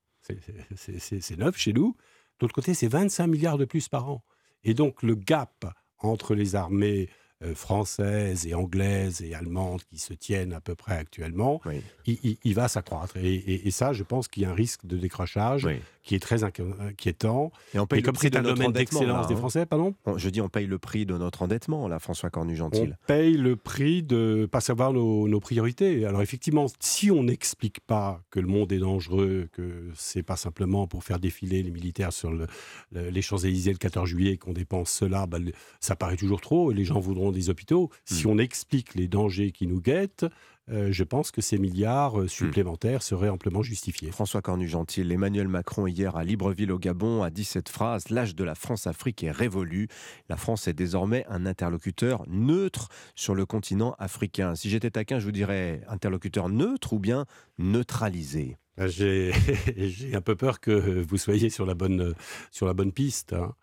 c'est- 0.75 1.37
neuf 1.37 1.57
chez 1.57 1.73
nous. 1.73 1.95
De 2.39 2.45
l'autre 2.45 2.55
côté, 2.55 2.73
c'est 2.73 2.87
25 2.87 3.27
milliards 3.27 3.57
de 3.57 3.65
plus 3.65 3.87
par 3.89 4.09
an. 4.09 4.23
Et 4.63 4.73
donc 4.73 5.03
le 5.03 5.15
gap 5.15 5.65
entre 5.99 6.35
les 6.35 6.55
armées 6.55 7.09
euh, 7.09 7.22
françaises 7.55 8.45
et 8.47 8.53
anglaises 8.53 9.21
et 9.21 9.33
allemandes 9.33 9.81
qui 9.89 9.97
se 9.99 10.13
tiennent 10.13 10.53
à 10.53 10.61
peu 10.61 10.75
près 10.75 10.95
actuellement, 10.97 11.61
il, 12.05 12.17
il- 12.23 12.37
il 12.43 12.53
va 12.55 12.67
s'accroître. 12.67 13.17
Et, 13.17 13.33
et- 13.33 13.67
et 13.67 13.71
ça, 13.71 13.93
je 13.93 14.03
pense 14.03 14.27
qu'il 14.27 14.43
y 14.43 14.45
a 14.45 14.49
un 14.51 14.53
risque 14.55 14.85
de 14.85 14.97
décrochage 14.97 15.67
qui 16.03 16.15
est 16.15 16.19
très 16.19 16.43
inqui- 16.43 16.63
inquiétant. 16.81 17.51
Et 17.73 17.79
on 17.79 17.87
paye 17.87 18.01
le 18.01 18.05
comme 18.05 18.15
prix 18.15 18.27
c'est 18.27 18.31
de 18.31 18.37
un 18.39 18.41
domaine 18.43 18.71
d'excellence 18.73 19.27
des 19.27 19.33
hein. 19.35 19.37
Français, 19.37 19.65
pardon? 19.65 19.95
On- 20.05 20.17
Je 20.17 20.29
dis, 20.29 20.41
on 20.41 20.49
paye 20.49 20.67
le 20.67 20.77
prix 20.77 21.05
de 21.05 21.17
notre 21.17 21.43
endettement, 21.43 21.87
là, 21.87 21.99
François 21.99 22.27
on 22.27 22.31
Cornu-Gentil. 22.31 22.89
paye 23.07 23.33
le 23.37 23.55
prix 23.55 24.03
de 24.03 24.47
pas 24.51 24.59
savoir 24.59 24.91
nos, 24.91 25.27
nos 25.29 25.39
priorités. 25.39 26.05
Alors 26.05 26.21
effectivement, 26.21 26.65
si 26.79 27.09
on 27.09 27.23
n'explique 27.23 27.79
pas 27.81 28.21
que 28.31 28.39
le 28.41 28.47
monde 28.47 28.71
est 28.73 28.79
dangereux, 28.79 29.47
que 29.53 29.89
c'est 29.95 30.23
pas 30.23 30.35
simplement 30.35 30.87
pour 30.87 31.03
faire 31.05 31.19
défiler 31.19 31.63
les 31.63 31.71
militaires 31.71 32.11
sur 32.11 32.31
le- 32.31 32.47
le- 32.91 33.09
les 33.09 33.21
Champs-Élysées 33.21 33.71
le 33.71 33.77
14 33.77 34.07
juillet 34.09 34.35
qu'on 34.37 34.51
dépense 34.53 34.91
cela, 34.91 35.25
bah, 35.25 35.37
ça 35.79 35.95
paraît 35.95 36.17
toujours 36.17 36.41
trop 36.41 36.71
et 36.71 36.73
les 36.75 36.83
gens 36.85 36.99
voudront 36.99 37.31
des 37.33 37.49
hôpitaux. 37.49 37.89
Si 38.05 38.25
on 38.27 38.37
explique 38.37 38.95
les 38.95 39.07
dangers 39.07 39.51
qui 39.51 39.67
nous 39.67 39.81
guettent, 39.81 40.25
euh, 40.71 40.93
je 40.93 41.03
pense 41.03 41.31
que 41.31 41.41
ces 41.41 41.57
milliards 41.57 42.21
euh, 42.21 42.27
supplémentaires 42.29 43.03
seraient 43.03 43.27
amplement 43.27 43.61
justifiés. 43.61 44.11
François 44.11 44.41
Cornu-Gentil, 44.41 45.11
Emmanuel 45.11 45.49
Macron 45.49 45.87
hier 45.87 46.15
à 46.15 46.23
Libreville 46.23 46.71
au 46.71 46.79
Gabon 46.79 47.21
a 47.21 47.29
dit 47.29 47.43
cette 47.43 47.67
phrase 47.67 48.07
L'âge 48.09 48.33
de 48.33 48.45
la 48.45 48.55
France-Afrique 48.55 49.23
est 49.23 49.31
révolu. 49.31 49.89
La 50.29 50.37
France 50.37 50.69
est 50.69 50.73
désormais 50.73 51.25
un 51.27 51.45
interlocuteur 51.45 52.23
neutre 52.29 52.87
sur 53.13 53.35
le 53.35 53.45
continent 53.45 53.93
africain. 53.99 54.55
Si 54.55 54.69
j'étais 54.69 54.91
taquin, 54.91 55.19
je 55.19 55.25
vous 55.25 55.33
dirais 55.33 55.81
interlocuteur 55.89 56.47
neutre 56.47 56.93
ou 56.93 56.99
bien 56.99 57.25
neutralisé? 57.57 58.55
J'ai 58.77 59.33
j'ai 59.77 60.15
un 60.15 60.21
peu 60.21 60.35
peur 60.37 60.61
que 60.61 60.71
vous 61.01 61.17
soyez 61.17 61.49
sur 61.49 61.65
la 61.65 61.73
bonne, 61.73 62.15
sur 62.51 62.67
la 62.67 62.73
bonne 62.73 62.93
piste. 62.93 63.33
hein. 63.33 63.53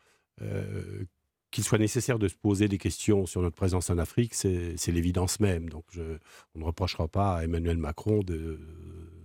Euh, 0.43 1.05
Qu'il 1.51 1.65
soit 1.65 1.79
nécessaire 1.79 2.19
de 2.19 2.29
se 2.29 2.35
poser 2.37 2.69
des 2.69 2.79
questions 2.79 3.27
sur 3.27 3.43
notre 3.43 3.57
présence 3.57 3.91
en 3.91 3.99
Afrique, 3.99 4.35
c'est 4.35 4.77
l'évidence 4.89 5.41
même. 5.41 5.69
Donc, 5.69 5.85
je- 5.91 6.19
on 6.55 6.61
ne 6.61 6.65
reprochera 6.65 7.09
pas 7.09 7.39
à 7.39 7.45
Emmanuel 7.45 7.77
Macron 7.77 8.23
de- 8.23 8.61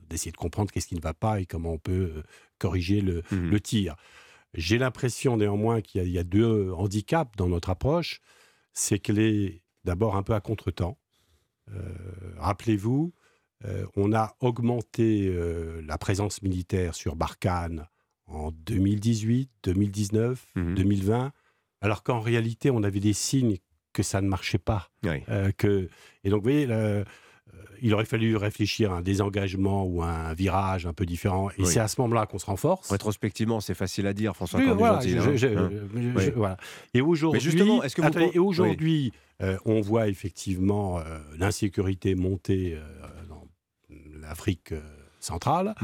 d'essayer 0.10 0.32
de 0.32 0.38
comprendre 0.38 0.72
qu'est-ce 0.72 0.88
qui 0.88 0.96
ne 0.96 1.02
va 1.02 1.14
pas 1.14 1.40
et 1.40 1.46
comment 1.46 1.74
on 1.74 1.78
peut 1.78 2.14
euh, 2.18 2.24
corriger 2.58 3.02
le, 3.02 3.22
le 3.52 3.60
tir. 3.60 3.96
J'ai 4.56 4.78
l'impression 4.78 5.38
néanmoins 5.38 5.82
qu'il 5.82 6.00
y, 6.02 6.04
a- 6.04 6.08
il 6.08 6.14
y 6.14 6.18
a 6.20 6.24
deux 6.24 6.72
handicaps 6.72 7.32
dans 7.38 7.48
notre 7.50 7.70
approche. 7.70 8.22
C'est 8.74 9.00
qu'elle 9.00 9.20
est 9.20 9.62
d'abord 9.84 10.16
un 10.16 10.24
peu 10.24 10.34
à 10.34 10.40
contretemps. 10.42 10.98
Euh, 11.72 11.82
Rappelez-vous, 12.38 13.14
euh, 13.66 13.86
on 13.96 14.14
a 14.14 14.36
augmenté 14.40 15.28
euh, 15.28 15.82
la 15.86 15.98
présence 15.98 16.42
militaire 16.42 16.94
sur 16.96 17.16
Barkhane 17.16 17.88
en 18.28 18.52
2018, 18.52 19.50
2019, 19.64 20.46
2020, 20.76 21.32
alors 21.86 22.04
qu'en 22.04 22.20
réalité, 22.20 22.72
on 22.72 22.84
avait 22.84 23.00
des 23.00 23.14
signes 23.14 23.58
que 23.94 24.04
ça 24.04 24.20
ne 24.22 24.28
marchait 24.28 24.58
pas. 24.58 24.90
Euh, 25.30 25.52
que... 25.58 25.88
Et 26.24 26.30
donc, 26.30 26.40
vous 26.44 26.50
voyez, 26.50 26.66
le- 26.66 26.74
euh, 26.74 27.04
il 27.82 27.94
aurait 27.94 28.06
fallu 28.06 28.36
réfléchir 28.36 28.92
à 28.92 28.98
un 28.98 29.02
désengagement 29.02 29.86
ou 29.86 30.02
à 30.02 30.08
un 30.10 30.34
virage 30.34 30.86
un 30.86 30.94
peu 30.94 31.06
différent. 31.06 31.50
Et 31.52 31.54
Oui. 31.60 31.68
c'est 31.68 31.80
à 31.80 31.88
ce 31.88 32.02
moment-là 32.02 32.26
qu'on 32.26 32.40
se 32.40 32.46
renforce. 32.48 32.90
Rétrospectivement, 32.92 33.60
c'est 33.62 33.74
facile 33.76 34.08
à 34.08 34.14
dire, 34.14 34.36
François 34.36 34.60
Oui, 34.60 34.66
voilà, 34.76 34.96
Cornu-Gentil. 34.96 35.38
je- 35.38 35.48
hein. 35.48 35.70
je- 35.72 35.78
Hein. 35.78 36.14
je- 36.18 36.32
voilà. 36.32 36.58
Et 36.94 37.02
aujourd'hui, 37.02 37.38
Mais 37.38 37.44
justement, 37.44 37.84
est-ce 37.84 37.96
que 37.96 38.02
vous 38.02 38.08
attendez, 38.08 38.26
pen- 38.26 38.36
et 38.36 38.40
aujourd'hui, 38.40 39.12
euh, 39.42 39.58
on 39.66 39.80
voit 39.82 40.08
effectivement 40.08 41.00
euh, 41.00 41.20
l'insécurité 41.38 42.16
monter 42.16 42.74
euh, 42.76 42.82
dans 43.30 43.48
centrale. 45.26 45.76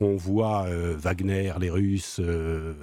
On 0.00 0.16
voit 0.16 0.66
euh, 0.66 0.94
Wagner, 0.96 1.52
les 1.58 1.70
Russes, 1.70 2.20
euh, 2.20 2.74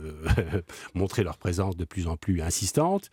montrer 0.93 1.23
leur 1.23 1.37
présence 1.37 1.77
de 1.77 1.85
plus 1.85 2.07
en 2.07 2.17
plus 2.17 2.41
insistante. 2.41 3.09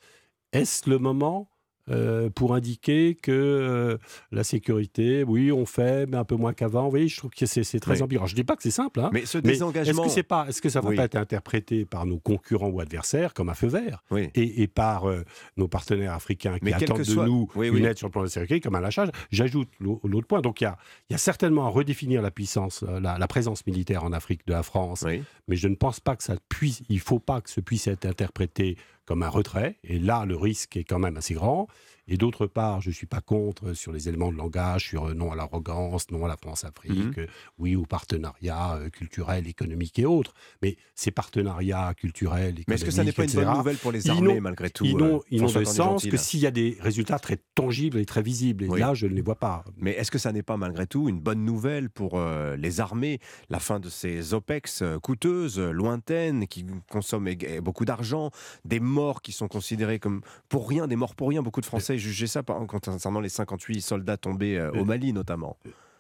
Est-ce 0.53 0.89
le 0.89 0.99
moment 0.99 1.49
euh, 1.91 2.31
pour 2.31 2.55
indiquer 2.55 3.15
que 3.15 3.31
euh, 3.33 3.99
la 4.33 4.45
sécurité, 4.45 5.23
oui, 5.25 5.53
on 5.53 5.67
fait, 5.67 6.07
mais 6.07 6.17
un 6.17 6.25
peu 6.25 6.37
moins 6.37 6.53
qu'avant. 6.53 6.85
Vous 6.85 6.91
voyez, 6.91 7.09
je 7.09 7.17
trouve 7.17 7.31
que 7.31 7.47
c'est 7.47 7.63
très 7.81 8.01
Oui. 8.03 8.19
Je 8.27 8.35
dis 8.35 8.45
pas 8.45 8.57
que 8.57 8.63
c'est 8.63 8.71
simple, 8.71 9.01
hein, 9.01 9.11
Mais 9.13 9.21
ce 9.27 9.39
Est-ce 9.39 9.47
désengagement- 9.47 10.05
que 10.05 10.09
c'est 10.11 10.23
pas, 10.23 10.47
est-ce 10.49 10.63
que 10.63 10.69
ça 10.69 10.81
va 10.81 10.91
Oui. 10.91 10.97
pas 10.97 11.05
être 11.05 11.17
interprété 11.17 11.85
par 11.85 12.07
nos 12.07 12.19
concurrents 12.19 12.69
ou 12.69 12.81
adversaires 12.81 13.35
comme 13.35 13.49
un 13.49 13.55
feu 13.55 13.69
vert, 13.69 14.03
Oui. 14.11 14.29
et, 14.35 14.63
et 14.63 14.67
par 14.67 15.09
euh, 15.09 15.23
nos 15.57 15.69
partenaires 15.69 16.13
africains 16.15 16.59
qui 16.59 16.65
Mais 16.65 16.73
attendent 16.73 16.99
de 16.99 17.05
soit- 17.05 17.27
nous 17.27 17.49
une 17.63 17.85
aide 17.85 17.99
sur 17.99 18.07
le 18.09 18.13
plan 18.13 18.23
de 18.23 18.27
la 18.27 18.31
sécurité 18.31 18.61
comme 18.61 18.75
un 18.75 18.81
lâchage 18.81 19.11
J'ajoute 19.31 19.69
l'au- 19.81 20.01
l'autre 20.05 20.27
point. 20.27 20.41
Donc 20.41 20.61
il 20.61 20.65
y 20.65 20.67
a, 20.67 20.77
il 21.11 21.13
y 21.13 21.17
a 21.17 21.19
certainement 21.19 21.67
à 21.67 21.69
redéfinir 21.69 22.23
la 22.23 22.31
puissance, 22.31 22.83
la, 22.83 23.19
la 23.19 23.27
présence 23.29 23.67
militaire 23.67 24.05
en 24.05 24.13
Afrique 24.13 24.47
de 24.47 24.53
la 24.53 24.63
France, 24.63 25.05
mais 25.49 25.57
je 25.57 25.69
ne 25.69 25.75
pense 25.75 26.01
pas 26.01 26.17
que 26.17 26.23
ça 26.23 26.37
puisse, 26.49 26.83
il 26.89 27.01
faut 27.01 27.19
pas 27.19 27.41
que 27.41 27.51
ce 27.51 27.61
puisse 27.61 27.87
être 27.87 28.07
interprété 28.07 28.77
comme 29.05 29.23
un 29.23 29.29
retrait. 29.29 29.77
Et 29.85 29.99
là, 29.99 30.25
le 30.27 30.37
risque 30.37 30.77
est 30.77 30.85
quand 30.85 30.99
même 30.99 31.17
assez 31.17 31.35
grand. 31.35 31.69
Et 32.07 32.17
d'autre 32.19 32.47
part, 32.47 32.81
je 32.83 32.91
ne 32.91 32.95
suis 32.95 33.07
pas 33.07 33.21
contre 33.21 33.73
sur 33.73 33.91
les 33.93 34.09
éléments 34.09 34.31
de 34.31 34.37
langage, 34.37 34.89
sur 34.89 35.07
euh, 35.07 35.15
non 35.15 35.33
à 35.33 35.37
l'arrogance, 35.37 36.11
non 36.11 36.25
à 36.25 36.29
la 36.29 36.37
France-Afrique, 36.37 36.93
Mhm. 36.99 37.15
euh, 37.19 37.27
oui 37.59 37.77
au 37.77 37.87
partenariat 37.87 38.75
euh, 38.75 38.91
culturel, 38.91 39.47
économique 39.49 39.99
et 39.99 40.05
autres. 40.07 40.35
Mais 40.63 40.77
ces 40.95 41.11
partenariats 41.11 41.95
culturels, 41.95 42.57
Mais 42.69 42.75
est-ce 42.75 42.85
que 42.85 42.91
ça 42.91 43.05
n'est 43.05 43.11
économiques, 43.11 43.35
pas 43.35 43.41
une 43.43 43.47
bonne 43.49 43.57
nouvelle 43.59 43.77
pour 43.79 43.93
les 43.93 44.11
armées, 44.11 44.41
malgré 44.41 44.71
tout, 44.71 44.85
Ils 44.85 44.97
n'ont 44.97 45.23
euh, 45.33 45.61
de 45.61 45.65
sens 45.65 46.05
que 46.07 46.17
s'il 46.17 46.41
y 46.41 46.47
a 46.47 46.51
des 46.51 46.77
résultats 46.81 47.19
très 47.19 47.39
tangibles 47.55 47.99
et 47.99 48.05
très 48.05 48.23
visibles. 48.23 48.65
Et 48.65 48.69
Oui. 48.69 48.81
là, 48.81 48.93
je 48.95 49.07
ne 49.07 49.15
les 49.15 49.23
vois 49.23 49.39
pas. 49.39 49.65
Mais 49.79 49.93
est-ce 49.93 50.11
que 50.11 50.19
ça 50.19 50.31
n'est 50.33 50.43
pas 50.43 50.57
malgré 50.59 50.87
tout 50.87 51.09
une 51.09 51.21
bonne 51.21 51.45
nouvelle 51.45 51.89
pour 51.91 52.19
euh, 52.19 52.57
les 52.57 52.81
armées 52.81 53.19
La 53.49 53.61
fin 53.61 53.81
de 53.81 53.89
ces 53.89 54.35
OPEX 54.35 54.83
euh, 54.83 54.99
coûteuses, 54.99 55.59
euh, 55.59 55.71
lointaines, 55.71 56.47
qui 56.49 56.67
consomment 56.91 57.31
beaucoup 57.63 57.85
d'argent, 57.87 58.31
des 58.65 58.81
morts 58.81 59.23
qui 59.23 59.33
sont 59.33 59.49
considérées 59.49 59.99
comme 59.99 60.21
pour 60.49 60.69
rien, 60.69 60.87
des 60.87 60.97
morts 60.97 61.15
pour 61.15 61.29
rien. 61.31 61.43
Beaucoup 61.43 61.61
de 61.63 61.67
Français 61.67 61.94
jugeaient 61.99 62.27
ça 62.27 62.43
par- 62.43 62.67
concernant 62.67 63.21
les 63.21 63.29
58 63.29 63.81
soldats 63.81 64.17
tombés 64.17 64.59
euh, 64.59 64.71
au 64.73 64.79
Euh, 64.83 64.85
Mali 64.85 65.13
notamment. 65.13 65.57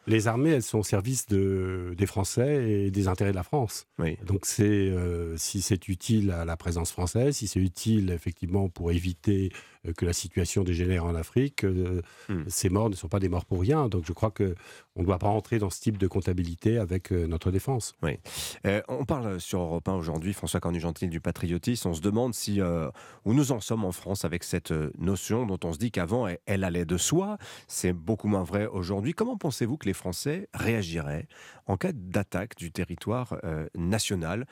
Les 0.06 0.28
armées, 0.28 0.50
elles 0.50 0.62
sont 0.62 0.80
au 0.80 0.82
service 0.84 1.26
de, 1.28 1.94
des 1.96 2.04
Français 2.04 2.70
et 2.70 2.90
des 2.90 3.08
intérêts 3.08 3.30
de 3.30 3.36
la 3.36 3.42
France. 3.42 3.86
Donc, 4.26 4.44
c'est 4.44 4.64
euh, 4.64 5.34
si 5.38 5.62
c'est 5.62 5.88
utile 5.88 6.30
à 6.30 6.44
la 6.44 6.58
présence 6.58 6.92
française, 6.92 7.36
si 7.36 7.46
c'est 7.46 7.58
utile 7.60 8.10
effectivement 8.10 8.68
pour 8.68 8.92
éviter 8.92 9.50
que 9.92 10.04
la 10.04 10.12
situation 10.12 10.64
dégénère 10.64 11.04
en 11.04 11.14
Afrique, 11.14 11.64
euh, 11.64 12.02
ces 12.48 12.68
morts 12.68 12.90
ne 12.90 12.94
sont 12.94 13.08
pas 13.08 13.20
des 13.20 13.28
morts 13.28 13.44
pour 13.44 13.60
rien. 13.60 13.88
Donc, 13.88 14.04
je 14.06 14.12
crois 14.12 14.30
que 14.30 14.54
on 14.96 15.00
ne 15.00 15.06
doit 15.06 15.18
pas 15.18 15.28
rentrer 15.28 15.58
dans 15.58 15.70
ce 15.70 15.80
type 15.80 15.98
de 15.98 16.06
comptabilité 16.06 16.78
avec 16.78 17.12
euh, 17.12 17.26
notre 17.26 17.50
défense. 17.50 17.94
Oui. 18.02 18.18
Euh, 18.66 18.80
on 18.88 19.04
parle 19.04 19.40
sur 19.40 19.60
Europe 19.60 19.88
1 19.88 19.94
aujourd'hui, 19.94 20.32
François 20.32 20.60
Cornu-Gentil, 20.60 21.08
du 21.08 21.20
patriotisme. 21.20 21.88
On 21.88 21.94
se 21.94 22.00
demande 22.00 22.34
si 22.34 22.60
euh, 22.60 22.90
où 23.24 23.34
nous 23.34 23.52
en 23.52 23.60
sommes 23.60 23.84
en 23.84 23.92
France 23.92 24.24
avec 24.24 24.44
cette 24.44 24.70
euh, 24.70 24.90
notion 24.98 25.46
dont 25.46 25.58
on 25.64 25.72
se 25.72 25.78
dit 25.78 25.90
qu'avant 25.90 26.26
elle, 26.26 26.38
elle 26.46 26.64
allait 26.64 26.84
de 26.84 26.96
soi. 26.96 27.38
C'est 27.68 27.92
beaucoup 27.92 28.28
moins 28.28 28.44
vrai 28.44 28.66
aujourd'hui. 28.66 29.12
Comment 29.12 29.36
pensez-vous 29.36 29.76
que 29.76 29.86
les 29.86 29.94
Français 29.94 30.48
réagiraient 30.54 31.26
en 31.66 31.76
cas 31.76 31.92
d'attaque 31.92 32.56
du 32.56 32.70
territoire 32.70 33.38
euh, 33.44 33.66
national? 33.74 34.46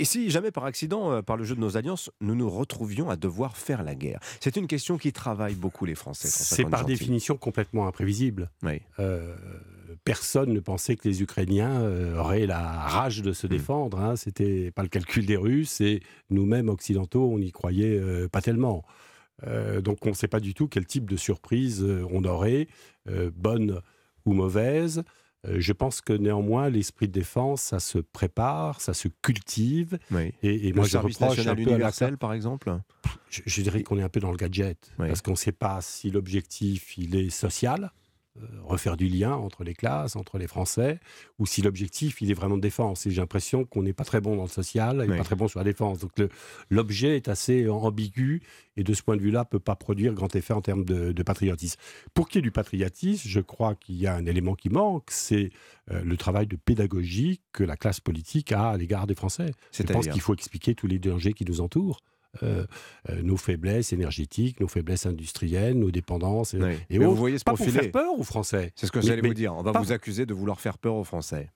Et 0.00 0.04
si 0.04 0.30
jamais 0.30 0.50
par 0.50 0.64
accident, 0.64 1.12
euh, 1.12 1.22
par 1.22 1.36
le 1.36 1.44
jeu 1.44 1.54
de 1.54 1.60
nos 1.60 1.76
alliances, 1.76 2.10
nous 2.20 2.34
nous 2.34 2.50
retrouvions 2.50 3.10
à 3.10 3.16
devoir 3.16 3.56
faire 3.56 3.82
la 3.82 3.94
guerre? 3.94 4.20
C'est 4.40 4.56
une 4.56 4.66
question 4.66 4.98
qui 4.98 5.12
travaille 5.12 5.54
beaucoup 5.54 5.84
les 5.84 5.94
Français. 5.94 6.28
C'est 6.28 6.64
par 6.64 6.84
définition 6.84 7.36
complètement 7.36 7.86
imprévisible. 7.86 8.50
Euh, 8.98 9.34
personne 10.04 10.52
ne 10.52 10.60
pensait 10.60 10.96
que 10.96 11.08
les 11.08 11.22
Ukrainiens 11.22 11.82
euh, 11.82 12.18
auraient 12.18 12.46
la 12.46 12.60
rage 12.60 13.22
de 13.22 13.30
Hmm. 13.30 13.34
se 13.34 13.46
défendre. 13.46 13.98
Hein. 13.98 14.16
C'était 14.16 14.70
pas 14.70 14.82
le 14.82 14.88
calcul 14.88 15.26
des 15.26 15.36
Russes 15.36 15.80
et 15.80 16.02
nous-mêmes 16.30 16.68
occidentaux, 16.68 17.30
on 17.32 17.38
n'y 17.38 17.52
croyait 17.52 17.98
euh, 17.98 18.28
pas 18.28 18.40
tellement. 18.40 18.84
Euh, 19.46 19.80
donc 19.80 20.06
on 20.06 20.10
ne 20.10 20.14
sait 20.14 20.28
pas 20.28 20.40
du 20.40 20.54
tout 20.54 20.68
quel 20.68 20.86
type 20.86 21.10
de 21.10 21.16
surprise 21.16 21.84
on 22.10 22.22
aurait, 22.24 22.68
bonne 23.34 23.80
ou 24.24 24.32
mauvaise. 24.32 25.02
Euh, 25.46 25.56
je 25.58 25.72
pense 25.72 26.00
que 26.00 26.12
néanmoins, 26.12 26.70
l'esprit 26.70 27.06
de 27.08 27.12
défense, 27.12 27.62
ça 27.62 27.78
se 27.78 27.98
prépare, 27.98 28.80
ça 28.80 28.94
se 28.94 29.08
cultive. 29.22 29.98
Et, 30.42 30.68
et 30.68 30.68
Le 30.70 30.76
moi, 30.76 30.86
je 30.86 30.96
reproche 30.98 31.38
un 31.40 31.44
peu 31.44 31.50
à 31.50 31.54
la- 31.54 31.62
universel, 31.72 32.16
par 32.18 32.32
exemple? 32.32 32.70
Je, 33.28 33.42
je 33.44 33.62
dirais 33.62 33.82
qu'on 33.82 33.98
est 33.98 34.02
un 34.02 34.08
peu 34.08 34.20
dans 34.20 34.30
le 34.30 34.36
gadget, 34.36 34.92
parce 35.08 35.20
qu'on 35.22 35.32
ne 35.32 35.36
sait 35.36 35.52
pas 35.52 35.80
si 35.80 36.10
l'objectif 36.10 36.96
il 36.96 37.16
est 37.16 37.30
social, 37.30 37.90
refaire 38.64 38.96
du 38.96 39.06
lien 39.06 39.32
entre 39.32 39.62
les 39.62 39.74
classes, 39.74 40.16
entre 40.16 40.38
les 40.38 40.46
Français, 40.46 40.98
ou 41.38 41.46
si 41.46 41.62
l'objectif 41.62 42.20
il 42.20 42.30
est 42.30 42.34
vraiment 42.34 42.56
de 42.56 42.62
défense. 42.62 43.06
Et 43.06 43.10
j'ai 43.10 43.20
l'impression 43.20 43.64
qu'on 43.64 43.82
n'est 43.82 43.92
pas 43.92 44.04
très 44.04 44.20
bon 44.20 44.36
dans 44.36 44.42
le 44.42 44.48
social 44.48 45.04
et 45.04 45.08
Oui. 45.08 45.16
pas 45.16 45.24
très 45.24 45.36
bon 45.36 45.46
sur 45.48 45.60
la 45.60 45.64
défense. 45.64 46.00
Donc 46.00 46.10
l'objet 46.70 47.16
est 47.16 47.28
assez 47.28 47.68
ambigu 47.68 48.42
et 48.76 48.82
de 48.82 48.92
ce 48.92 49.02
point 49.02 49.16
de 49.16 49.22
vue-là 49.22 49.44
peut 49.44 49.60
pas 49.60 49.76
produire 49.76 50.14
grand 50.14 50.34
effet 50.34 50.52
en 50.52 50.62
termes 50.62 50.84
de, 50.84 51.12
de 51.12 51.22
patriotisme. 51.22 51.78
Pour 52.12 52.28
qu'il 52.28 52.38
y 52.38 52.40
ait 52.40 52.42
du 52.42 52.50
patriotisme, 52.50 53.28
je 53.28 53.40
crois 53.40 53.76
qu'il 53.76 53.96
y 53.96 54.06
a 54.06 54.14
un 54.14 54.26
élément 54.26 54.54
qui 54.54 54.68
manque, 54.68 55.10
c'est 55.10 55.50
euh, 55.90 56.02
le 56.02 56.16
travail 56.16 56.46
de 56.46 56.56
pédagogie 56.56 57.40
que 57.52 57.62
la 57.62 57.76
classe 57.76 58.00
politique 58.00 58.50
a 58.50 58.70
à 58.70 58.76
l'égard 58.76 59.06
des 59.06 59.14
Français. 59.14 59.52
Je 59.72 59.82
pense 59.84 60.08
qu'il 60.08 60.20
faut 60.20 60.34
expliquer 60.34 60.74
tous 60.74 60.86
les 60.86 60.98
dangers 60.98 61.34
qui 61.34 61.44
nous 61.44 61.60
entourent. 61.60 62.00
Euh, 62.42 62.66
euh, 63.08 63.22
nos 63.22 63.36
faiblesses 63.36 63.92
énergétiques, 63.92 64.60
nos 64.60 64.68
faiblesses 64.68 65.06
industrielles, 65.06 65.78
nos 65.78 65.90
dépendances 65.90 66.54
et, 66.54 66.98
vous 66.98 67.14
voyez 67.14 67.38
se 67.38 67.44
pas 67.44 67.52
pour 67.52 67.58
profiler. 67.58 67.82
faire 67.82 67.92
peur 67.92 68.18
aux 68.18 68.22
Français. 68.22 68.72
C'est 68.74 68.86
ce 68.86 68.92
que 68.92 69.00
j'allais 69.00 69.26
vous 69.26 69.34
dire. 69.34 69.54
On 69.54 69.62
va 69.62 69.72
pas- 69.72 69.80
vous 69.80 69.92
accuser 69.92 70.26
de 70.26 70.34
vouloir 70.34 70.60
faire 70.60 70.78
peur 70.78 70.94
aux 70.94 71.04
Français. 71.04 71.50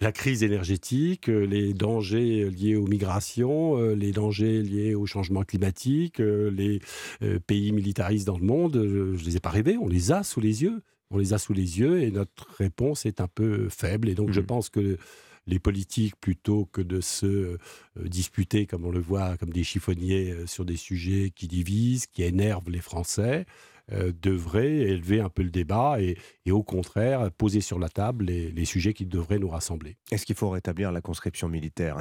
la, 0.00 0.12
crise 0.12 0.42
énergétique, 0.42 1.26
les 1.26 1.74
dangers 1.74 2.48
liés 2.50 2.76
aux 2.76 2.86
migrations, 2.86 3.76
les 3.94 4.12
dangers 4.12 4.62
liés 4.62 4.94
au 4.94 5.06
changement 5.06 5.42
climatique, 5.42 6.18
les 6.18 6.80
pays 7.46 7.72
militaristes 7.72 8.26
dans 8.26 8.38
le 8.38 8.44
monde, 8.44 8.74
je 8.74 9.22
ne 9.22 9.24
les 9.24 9.36
ai 9.36 9.40
pas 9.40 9.50
rêvés, 9.50 9.76
on 9.76 9.88
les 9.88 10.12
a 10.12 10.22
sous 10.22 10.40
les 10.40 10.62
yeux. 10.62 10.82
On 11.14 11.18
les 11.18 11.34
a 11.34 11.38
sous 11.38 11.52
les 11.52 11.78
yeux 11.78 12.00
et 12.00 12.10
notre 12.10 12.48
réponse 12.56 13.04
est 13.04 13.20
un 13.20 13.28
peu 13.28 13.68
faible. 13.68 14.08
Et 14.08 14.14
donc 14.14 14.32
je 14.32 14.40
mmh. 14.40 14.46
pense 14.46 14.70
que 14.70 14.96
les 15.46 15.58
politiques, 15.58 16.14
plutôt 16.20 16.66
que 16.66 16.80
de 16.80 17.00
se 17.00 17.58
disputer, 17.96 18.66
comme 18.66 18.84
on 18.84 18.90
le 18.90 19.00
voit, 19.00 19.36
comme 19.36 19.52
des 19.52 19.64
chiffonniers 19.64 20.46
sur 20.46 20.64
des 20.64 20.76
sujets 20.76 21.30
qui 21.34 21.48
divisent, 21.48 22.06
qui 22.06 22.22
énervent 22.22 22.70
les 22.70 22.80
Français, 22.80 23.46
euh, 23.90 24.12
devrait 24.22 24.76
élever 24.76 25.20
un 25.20 25.28
peu 25.28 25.42
le 25.42 25.50
débat 25.50 26.00
et, 26.00 26.16
au 26.50 26.62
contraire 26.62 27.30
poser 27.30 27.60
sur 27.60 27.78
la 27.78 27.88
table 27.88 28.24
les, 28.24 28.64
sujets 28.64 28.94
qui 28.94 29.06
devraient 29.06 29.38
nous 29.38 29.48
rassembler. 29.48 29.96
Est-ce 30.10 30.26
qu'il 30.26 30.34
faut 30.34 30.50
rétablir 30.50 30.90
la 30.92 31.00
conscription 31.00 31.48
militaire 31.48 31.96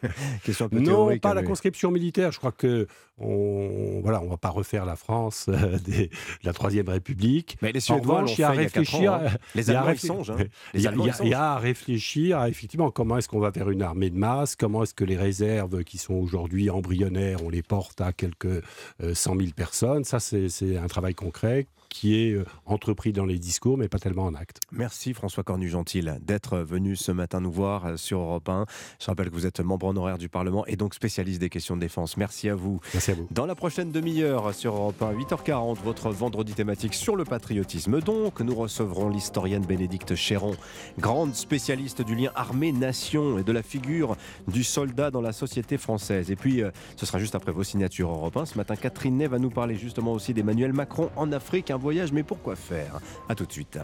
Question 0.44 0.68
Non, 0.72 1.16
pas 1.18 1.34
la 1.34 1.42
conscription 1.42 1.90
militaire. 1.90 2.32
Je 2.32 2.38
crois 2.38 2.52
que 2.52 2.86
on 3.18 4.00
voilà, 4.02 4.22
on 4.22 4.28
va 4.28 4.36
pas 4.36 4.50
refaire 4.50 4.84
la 4.84 4.96
France 4.96 5.46
euh, 5.48 5.78
de 5.86 6.08
la 6.42 6.52
Troisième 6.52 6.88
République. 6.88 7.56
Mais 7.60 7.72
les 7.72 7.80
Suédois 7.80 8.24
il 8.28 8.38
y 8.38 8.42
a 8.42 8.48
à 8.48 8.52
réfléchir. 8.52 9.14
Hein. 9.14 9.30
Les 9.54 9.70
Allemands 9.70 9.96
songent. 9.96 10.32
Il 10.74 10.80
y, 10.80 11.34
a 11.34 11.52
à 11.52 11.58
réfléchir 11.58 12.44
effectivement 12.44 12.90
comment 12.90 13.18
est-ce 13.18 13.28
qu'on 13.28 13.40
va 13.40 13.52
faire 13.52 13.70
une 13.70 13.82
armée 13.82 14.10
de 14.10 14.16
masse, 14.16 14.56
comment 14.56 14.82
est-ce 14.82 14.94
que 14.94 15.04
les 15.04 15.16
réserves 15.16 15.84
qui 15.84 15.98
sont 15.98 16.14
aujourd'hui 16.14 16.70
embryonnaires, 16.70 17.42
on 17.44 17.50
les 17.50 17.62
porte 17.62 18.00
à 18.00 18.12
quelques 18.12 18.62
100 19.00 19.34
euh, 19.34 19.38
000 19.38 19.52
personnes? 19.54 20.04
Ça, 20.04 20.20
c'est 20.20 20.76
un 20.76 20.86
travail 20.86 21.14
concret 21.14 21.66
qui 21.92 22.16
est 22.16 22.32
euh, 22.32 22.44
entrepris 22.64 23.12
dans 23.12 23.26
les 23.26 23.38
discours, 23.38 23.76
mais 23.76 23.88
pas 23.88 23.98
tellement 23.98 24.24
en 24.24 24.34
acte. 24.34 24.60
Merci 24.72 25.12
François 25.12 25.42
Cornu-Gentil 25.42 26.02
d'être 26.22 26.58
venu 26.58 26.96
ce 26.96 27.12
matin 27.12 27.40
nous 27.40 27.52
voir 27.52 27.86
euh, 27.86 27.96
sur 27.96 28.18
Europe 28.20 28.48
1. 28.48 28.64
Je 28.98 29.06
rappelle 29.06 29.28
que 29.28 29.34
vous 29.34 29.46
êtes 29.46 29.60
membre 29.60 29.86
honoraire 29.86 30.18
du 30.18 30.28
Parlement 30.28 30.64
et 30.66 30.76
donc 30.76 30.94
spécialiste 30.94 31.40
des 31.40 31.50
questions 31.50 31.76
de 31.76 31.82
défense. 31.82 32.16
Merci 32.16 32.48
à 32.48 32.54
vous. 32.54 32.80
Merci 32.94 33.10
à 33.10 33.14
vous. 33.14 33.28
Dans 33.30 33.44
la 33.44 33.54
prochaine 33.54 33.92
demi-heure 33.92 34.54
sur 34.54 34.74
Europe 34.74 35.02
1, 35.02 35.12
8h40, 35.12 35.76
votre 35.84 36.08
vendredi 36.10 36.54
thématique 36.54 36.94
sur 36.94 37.14
le 37.14 37.24
patriotisme. 37.24 38.00
Donc, 38.00 38.40
nous 38.40 38.54
recevrons 38.54 39.10
l'historienne 39.10 39.64
Bénédicte 39.66 40.14
Chéron, 40.14 40.54
grande 40.98 41.34
spécialiste 41.34 42.00
du 42.00 42.14
lien 42.14 42.30
armée-nation 42.34 43.38
et 43.38 43.42
de 43.42 43.52
la 43.52 43.62
figure 43.62 44.16
du 44.48 44.64
soldat 44.64 45.10
dans 45.10 45.20
la 45.20 45.32
société 45.32 45.76
française. 45.76 46.30
Et 46.30 46.36
puis, 46.36 46.62
euh, 46.62 46.70
ce 46.96 47.04
sera 47.04 47.18
juste 47.18 47.34
après 47.34 47.52
vos 47.52 47.64
signatures 47.64 48.10
Europe 48.10 48.38
1. 48.38 48.46
Ce 48.46 48.56
matin, 48.56 48.76
Catherine 48.76 49.18
Ney 49.18 49.26
va 49.26 49.38
nous 49.38 49.50
parler 49.50 49.76
justement 49.76 50.12
aussi 50.12 50.32
d'Emmanuel 50.32 50.72
Macron 50.72 51.10
en 51.16 51.32
Afrique, 51.32 51.70
un 51.70 51.81
voyage, 51.82 52.12
mais 52.12 52.22
pourquoi 52.22 52.56
faire? 52.56 53.00
A 53.28 53.34
tout 53.34 53.44
de 53.44 53.52
suite. 53.52 53.78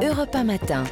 Europe 0.00 0.34
1 0.34 0.44
matin. 0.44 0.84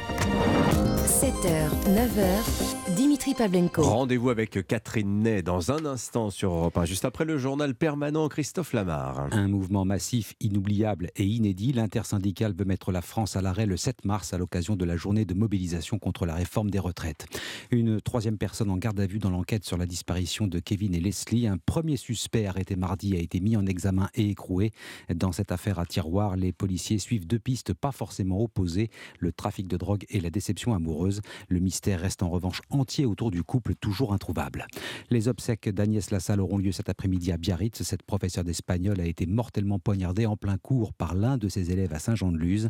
7h, 1.07 1.69
9h, 1.87 2.95
Dimitri 2.95 3.33
Pavlenko. 3.33 3.81
Rendez-vous 3.81 4.29
avec 4.29 4.67
Catherine 4.67 5.21
Ney 5.21 5.41
dans 5.41 5.71
un 5.71 5.85
instant 5.85 6.29
sur 6.29 6.51
Europe 6.51 6.77
1, 6.77 6.85
juste 6.85 7.05
après 7.05 7.23
le 7.23 7.37
journal 7.37 7.75
permanent 7.75 8.27
Christophe 8.27 8.73
Lamar. 8.73 9.27
Un 9.31 9.47
mouvement 9.47 9.85
massif, 9.85 10.33
inoubliable 10.41 11.09
et 11.15 11.23
inédit. 11.23 11.71
L'intersyndicale 11.71 12.53
veut 12.53 12.65
mettre 12.65 12.91
la 12.91 13.01
France 13.01 13.37
à 13.37 13.41
l'arrêt 13.41 13.65
le 13.65 13.77
7 13.77 14.03
mars 14.03 14.33
à 14.33 14.37
l'occasion 14.37 14.75
de 14.75 14.83
la 14.83 14.97
journée 14.97 15.23
de 15.23 15.33
mobilisation 15.33 15.97
contre 15.97 16.25
la 16.25 16.35
réforme 16.35 16.69
des 16.69 16.79
retraites. 16.79 17.25
Une 17.71 18.01
troisième 18.01 18.37
personne 18.37 18.69
en 18.69 18.77
garde 18.77 18.99
à 18.99 19.05
vue 19.05 19.19
dans 19.19 19.29
l'enquête 19.29 19.63
sur 19.63 19.77
la 19.77 19.85
disparition 19.85 20.45
de 20.47 20.59
Kevin 20.59 20.93
et 20.93 20.99
Leslie. 20.99 21.47
Un 21.47 21.57
premier 21.57 21.95
suspect 21.95 22.47
arrêté 22.47 22.75
mardi 22.75 23.15
a 23.15 23.19
été 23.19 23.39
mis 23.39 23.55
en 23.55 23.65
examen 23.65 24.09
et 24.13 24.29
écroué. 24.29 24.71
Dans 25.13 25.31
cette 25.31 25.53
affaire 25.53 25.79
à 25.79 25.85
tiroir, 25.85 26.06
les 26.35 26.53
policiers 26.53 26.99
suivent 26.99 27.27
deux 27.27 27.39
pistes 27.39 27.73
pas 27.73 27.91
forcément 27.91 28.41
opposées, 28.41 28.89
le 29.19 29.31
trafic 29.31 29.67
de 29.67 29.77
drogue 29.77 30.05
et 30.09 30.19
la 30.19 30.29
déception 30.29 30.73
amoureuse. 30.73 31.21
Le 31.49 31.59
mystère 31.59 31.99
reste 31.99 32.23
en 32.23 32.29
revanche 32.29 32.61
entier 32.69 33.05
autour 33.05 33.31
du 33.31 33.43
couple 33.43 33.75
toujours 33.75 34.13
introuvable. 34.13 34.67
Les 35.09 35.27
obsèques 35.27 35.69
d'Agnès 35.69 36.11
Lassalle 36.11 36.41
auront 36.41 36.57
lieu 36.57 36.71
cet 36.71 36.89
après-midi 36.89 37.31
à 37.31 37.37
Biarritz. 37.37 37.81
Cette 37.81 38.03
professeure 38.03 38.43
d'espagnol 38.43 38.99
a 38.99 39.05
été 39.05 39.25
mortellement 39.25 39.79
poignardée 39.79 40.25
en 40.25 40.37
plein 40.37 40.57
cours 40.57 40.93
par 40.93 41.15
l'un 41.15 41.37
de 41.37 41.49
ses 41.49 41.71
élèves 41.71 41.93
à 41.93 41.99
Saint-Jean-de-Luz. 41.99 42.69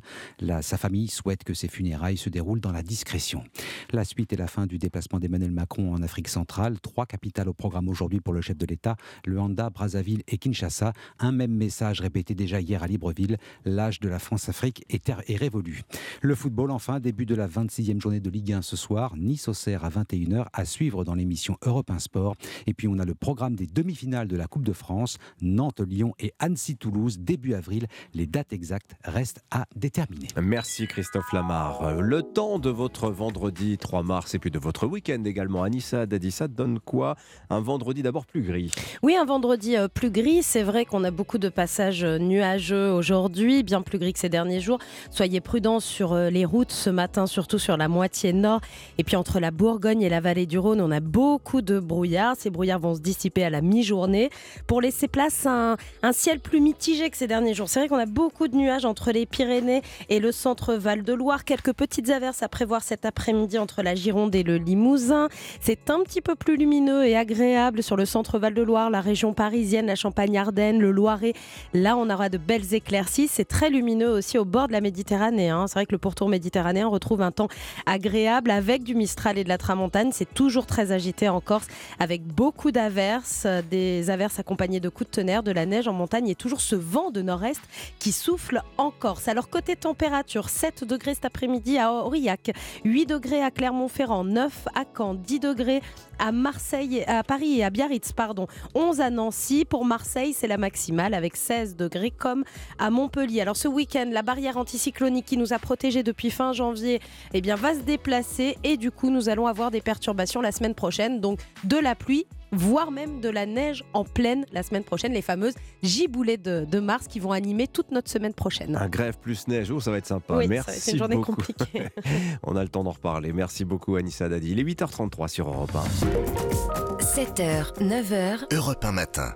Sa 0.62 0.78
famille 0.78 1.08
souhaite 1.08 1.44
que 1.44 1.54
ses 1.54 1.68
funérailles 1.68 2.18
se 2.18 2.30
déroulent 2.30 2.62
dans 2.62 2.72
la 2.72 2.84
discrétion. 2.84 3.44
La 3.92 4.04
suite 4.06 4.34
et 4.34 4.38
la 4.38 4.48
fin 4.48 4.66
du 4.66 4.78
déplacement 4.78 5.20
d'Emmanuel 5.20 5.52
Macron 5.52 5.94
en 5.94 6.02
Afrique 6.02 6.30
centrale. 6.30 6.80
Trois 6.80 7.06
capitales 7.06 7.50
au 7.50 7.54
programme 7.54 7.90
aujourd'hui 7.90 8.22
pour 8.22 8.34
le 8.34 8.42
chef 8.42 8.58
de 8.58 8.66
l'État, 8.66 8.96
Luanda, 9.26 9.70
Brazzaville 9.70 10.24
et 10.28 10.38
Kinshasa. 10.38 10.94
Un 11.20 11.32
même 11.32 11.54
message 11.54 12.02
répété 12.02 12.36
déjà 12.36 12.62
hier 12.62 12.84
à 12.84 12.88
Libreville. 12.88 13.27
L'âge 13.66 14.00
de 14.00 14.10
la 14.10 14.20
France-Afrique 14.20 14.86
est, 14.90 15.10
est 15.10 15.36
révolu. 15.36 15.82
Le 16.22 16.36
football, 16.36 16.72
enfin, 16.72 17.00
début 17.00 17.26
de 17.26 17.36
la 17.36 17.48
26e 17.48 18.02
journée 18.02 18.20
de 18.20 18.30
Ligue 18.30 18.54
1 18.54 18.62
ce 18.62 18.76
soir, 18.76 19.16
Nice-Auxerre 19.18 19.84
à 19.84 19.90
21h, 19.90 20.46
à 20.54 20.66
suivre 20.66 21.04
dans 21.04 21.16
l'émission 21.16 21.58
Europe 21.66 21.90
1 21.90 22.00
Sport. 22.00 22.36
Et 22.66 22.74
puis 22.74 22.88
on 22.88 23.00
a 23.00 23.06
le 23.06 23.16
programme 23.16 23.56
des 23.56 23.68
demi-finales 23.68 24.28
de 24.28 24.38
la 24.38 24.48
Coupe 24.48 24.64
de 24.64 24.74
France, 24.74 25.18
Nantes-Lyon 25.42 26.14
et 26.20 26.34
Annecy-Toulouse, 26.40 27.20
début 27.20 27.54
avril. 27.54 27.88
Les 28.14 28.28
dates 28.28 28.54
exactes 28.54 28.96
restent 29.04 29.42
à 29.52 29.66
déterminer. 29.76 30.28
Merci 30.42 30.88
Christophe 30.88 31.32
Lamar. 31.34 32.02
Le 32.02 32.22
temps 32.22 32.60
de 32.60 32.70
votre 32.70 33.10
vendredi 33.10 33.78
3 33.78 34.04
mars 34.04 34.36
et 34.36 34.40
puis 34.40 34.52
de 34.52 34.60
votre 34.60 34.88
week-end 34.88 35.24
également. 35.26 35.64
Anissa 35.64 36.06
Dadissa 36.06 36.48
donne 36.48 36.80
quoi? 36.80 37.16
Un 37.50 37.60
vendredi 37.60 38.04
d'abord 38.04 38.26
plus 38.26 38.42
gris. 38.42 38.72
Oui, 39.04 39.16
un 39.16 39.26
vendredi 39.26 39.76
euh, 39.78 39.88
plus 39.88 40.12
gris. 40.12 40.44
C'est 40.44 40.64
vrai 40.64 40.86
qu'on 40.86 41.04
a 41.04 41.12
beaucoup 41.12 41.38
de 41.38 41.50
passages 41.50 42.04
euh, 42.04 42.18
nuageux 42.18 42.92
aujourd'hui, 42.92 43.17
bien 43.64 43.82
plus 43.82 44.00
gris 44.00 44.14
que 44.14 44.20
ces 44.20 44.30
derniers 44.30 44.60
jours. 44.60 44.80
Soyez 45.12 45.42
prudents 45.42 45.80
sur 45.80 46.14
euh, 46.14 46.30
les 46.30 46.46
routes 46.46 46.72
ce 46.72 46.90
matin, 46.90 47.28
surtout 47.28 47.60
sur 47.60 47.78
la 47.78 47.88
moitié 47.88 48.34
nord. 48.34 48.62
Et 48.98 49.04
puis 49.04 49.16
entre 49.16 49.40
la 49.40 49.52
Bourgogne 49.52 50.02
et 50.02 50.10
la 50.10 50.20
vallée 50.20 50.46
du 50.46 50.60
Rhône, 50.60 50.82
on 50.82 50.92
a 50.92 51.00
beaucoup 51.00 51.62
de 51.62 51.80
brouillard. 51.80 52.36
Ces 52.38 52.50
brouillards 52.50 52.80
vont 52.80 52.96
se 52.96 53.02
dissiper 53.02 53.44
à 53.44 53.50
la 53.50 53.62
mi-journée 53.62 54.30
pour 54.68 54.82
laisser 54.82 55.08
place 55.08 55.46
à 55.46 55.78
un, 56.04 56.12
ciel 56.12 56.40
plus 56.40 56.62
mitigé 56.62 57.10
que 57.10 57.18
ces 57.18 57.28
derniers 57.28 57.54
jours. 57.54 57.70
C'est 57.70 57.80
vrai 57.80 57.90
qu'on 57.90 57.98
a 57.98 58.06
beaucoup 58.06 58.48
de 58.48 58.56
nuages 58.56 58.86
entre 58.86 59.12
les 59.12 59.26
Pyrénées 59.26 59.82
et 60.10 60.20
le 60.20 60.32
centre 60.32 60.74
Val-de-Loire. 60.74 61.44
Quelques 61.44 61.74
petites 61.74 62.10
averses 62.10 62.44
à 62.44 62.50
prévoir 62.50 62.82
cet 62.84 63.06
après-midi 63.06 63.60
entre 63.60 63.82
la 63.82 63.96
Gironde 63.96 64.34
et 64.36 64.44
le 64.44 64.58
Limousin. 64.58 65.28
C'est 65.60 65.90
un 65.90 66.00
petit 66.02 66.22
peu 66.22 66.36
plus 66.36 66.58
lumineux 66.58 67.06
et 67.06 67.16
agréable 67.16 67.84
sur 67.84 67.96
le 67.96 68.06
centre 68.06 68.40
Val-de-Loire, 68.40 68.90
la 68.90 69.02
région 69.02 69.34
parisienne, 69.34 69.88
la 69.88 69.96
Champagne-Ardenne, 69.96 70.80
le 70.80 70.92
Loiret. 70.92 71.34
Là, 71.74 71.98
on 71.98 72.10
aura 72.10 72.30
de 72.30 72.38
belles 72.38 72.74
éclaircies. 72.74 73.07
C'est 73.08 73.48
très 73.48 73.70
lumineux 73.70 74.10
aussi 74.10 74.38
au 74.38 74.46
bord 74.46 74.68
de 74.68 74.74
la 74.74 74.82
Méditerranée. 74.82 75.50
Hein. 75.50 75.66
C'est 75.68 75.76
vrai 75.76 75.86
que 75.86 75.94
le 75.94 75.98
pourtour 75.98 76.30
méditerranéen 76.30 76.88
retrouve 76.88 77.22
un 77.22 77.32
temps 77.32 77.48
agréable 77.86 78.52
avec 78.52 78.84
du 78.84 78.96
Mistral 78.96 79.38
et 79.38 79.44
de 79.44 79.50
la 79.50 79.58
Tramontane. 79.58 80.12
C'est 80.12 80.32
toujours 80.34 80.66
très 80.66 80.92
agité 80.92 81.30
en 81.30 81.40
Corse 81.40 81.68
avec 82.00 82.24
beaucoup 82.26 82.72
d'averses, 82.72 83.48
des 83.72 84.10
averses 84.10 84.40
accompagnées 84.40 84.80
de 84.80 84.90
coups 84.90 85.10
de 85.10 85.16
tonnerre, 85.16 85.42
de 85.42 85.52
la 85.52 85.66
neige 85.66 85.88
en 85.88 85.94
montagne 85.94 86.28
et 86.28 86.36
toujours 86.36 86.62
ce 86.62 86.76
vent 86.76 87.10
de 87.10 87.22
nord-est 87.22 87.62
qui 87.98 88.12
souffle 88.12 88.62
en 88.78 88.92
Corse. 88.92 89.28
Alors 89.28 89.50
côté 89.50 89.76
température, 89.76 90.50
7 90.50 90.84
degrés 90.84 91.14
cet 91.14 91.26
après-midi 91.26 91.78
à 91.78 91.94
Aurillac, 91.94 92.52
8 92.84 93.06
degrés 93.06 93.42
à 93.42 93.52
Clermont-Ferrand, 93.52 94.26
9 94.26 94.68
à 94.76 94.84
Caen, 94.96 95.14
10 95.14 95.40
degrés 95.40 95.82
à 96.20 96.32
Marseille, 96.32 97.04
à 97.08 97.24
Paris 97.24 97.60
et 97.60 97.64
à 97.64 97.70
Biarritz, 97.70 98.12
pardon, 98.12 98.48
11 98.76 99.02
à 99.02 99.10
Nancy. 99.10 99.66
Pour 99.66 99.86
Marseille, 99.86 100.34
c'est 100.34 100.48
la 100.48 100.58
maximale 100.58 101.14
avec 101.14 101.36
16 101.36 101.76
degrés 101.76 102.12
comme 102.12 102.44
à 102.80 102.90
Montpellier. 102.90 103.42
Alors 103.42 103.58
ce 103.58 103.68
week-end, 103.68 104.10
la 104.12 104.22
barrière 104.22 104.58
anticyclonique 104.58 105.26
qui 105.26 105.38
nous 105.38 105.54
a 105.54 105.60
protégés 105.60 106.04
depuis 106.04 106.32
fin 106.32 106.54
janvier, 106.54 107.02
eh 107.34 107.42
bien 107.42 107.56
va 107.56 107.74
se 107.74 107.80
déplacer 107.80 108.58
et 108.64 108.78
du 108.78 108.92
coup 108.92 109.10
nous 109.10 109.30
allons 109.30 109.48
avoir 109.48 109.72
des 109.72 109.82
perturbations 109.82 110.42
la 110.42 110.52
semaine 110.52 110.76
prochaine, 110.76 111.20
donc 111.20 111.40
de 111.64 111.78
la 111.78 111.96
pluie 111.96 112.26
voire 112.52 112.92
même 112.92 113.22
de 113.22 113.30
la 113.30 113.46
neige 113.46 113.84
en 113.94 114.04
pleine 114.04 114.46
la 114.52 114.64
semaine 114.64 114.84
prochaine, 114.84 115.14
les 115.14 115.22
fameuses 115.22 115.56
giboulées 115.84 116.38
de, 116.38 116.80
mars 116.80 117.08
qui 117.08 117.20
vont 117.20 117.32
animer 117.32 117.68
toute 117.68 117.92
notre 117.92 118.10
semaine 118.10 118.34
prochaine. 118.34 118.76
Un 118.76 118.88
grève 118.88 119.18
plus 119.18 119.48
neige, 119.48 119.72
oh, 119.72 119.80
ça 119.80 119.92
va 119.92 119.98
être 119.98 120.06
sympa. 120.06 120.38
Oui, 120.38 120.48
Merci 120.48 120.80
c'est 120.80 120.92
une 120.92 121.00
journée 121.00 121.20
compliquée. 121.20 121.88
On 122.44 122.56
a 122.56 122.64
le 122.64 122.70
temps 122.70 122.84
d'en 122.84 122.92
reparler. 122.92 123.34
Merci 123.34 123.66
beaucoup 123.66 123.96
Anissa 123.96 124.30
Dadi. 124.30 124.52
Il 124.52 124.60
est 124.60 124.64
8h33 124.64 125.28
sur 125.28 125.48
Europe 125.48 125.76
1. 125.76 127.04
7h, 127.04 127.80
9h. 127.80 128.56
Europe 128.56 128.86
1 128.86 128.92
matin. 128.92 129.34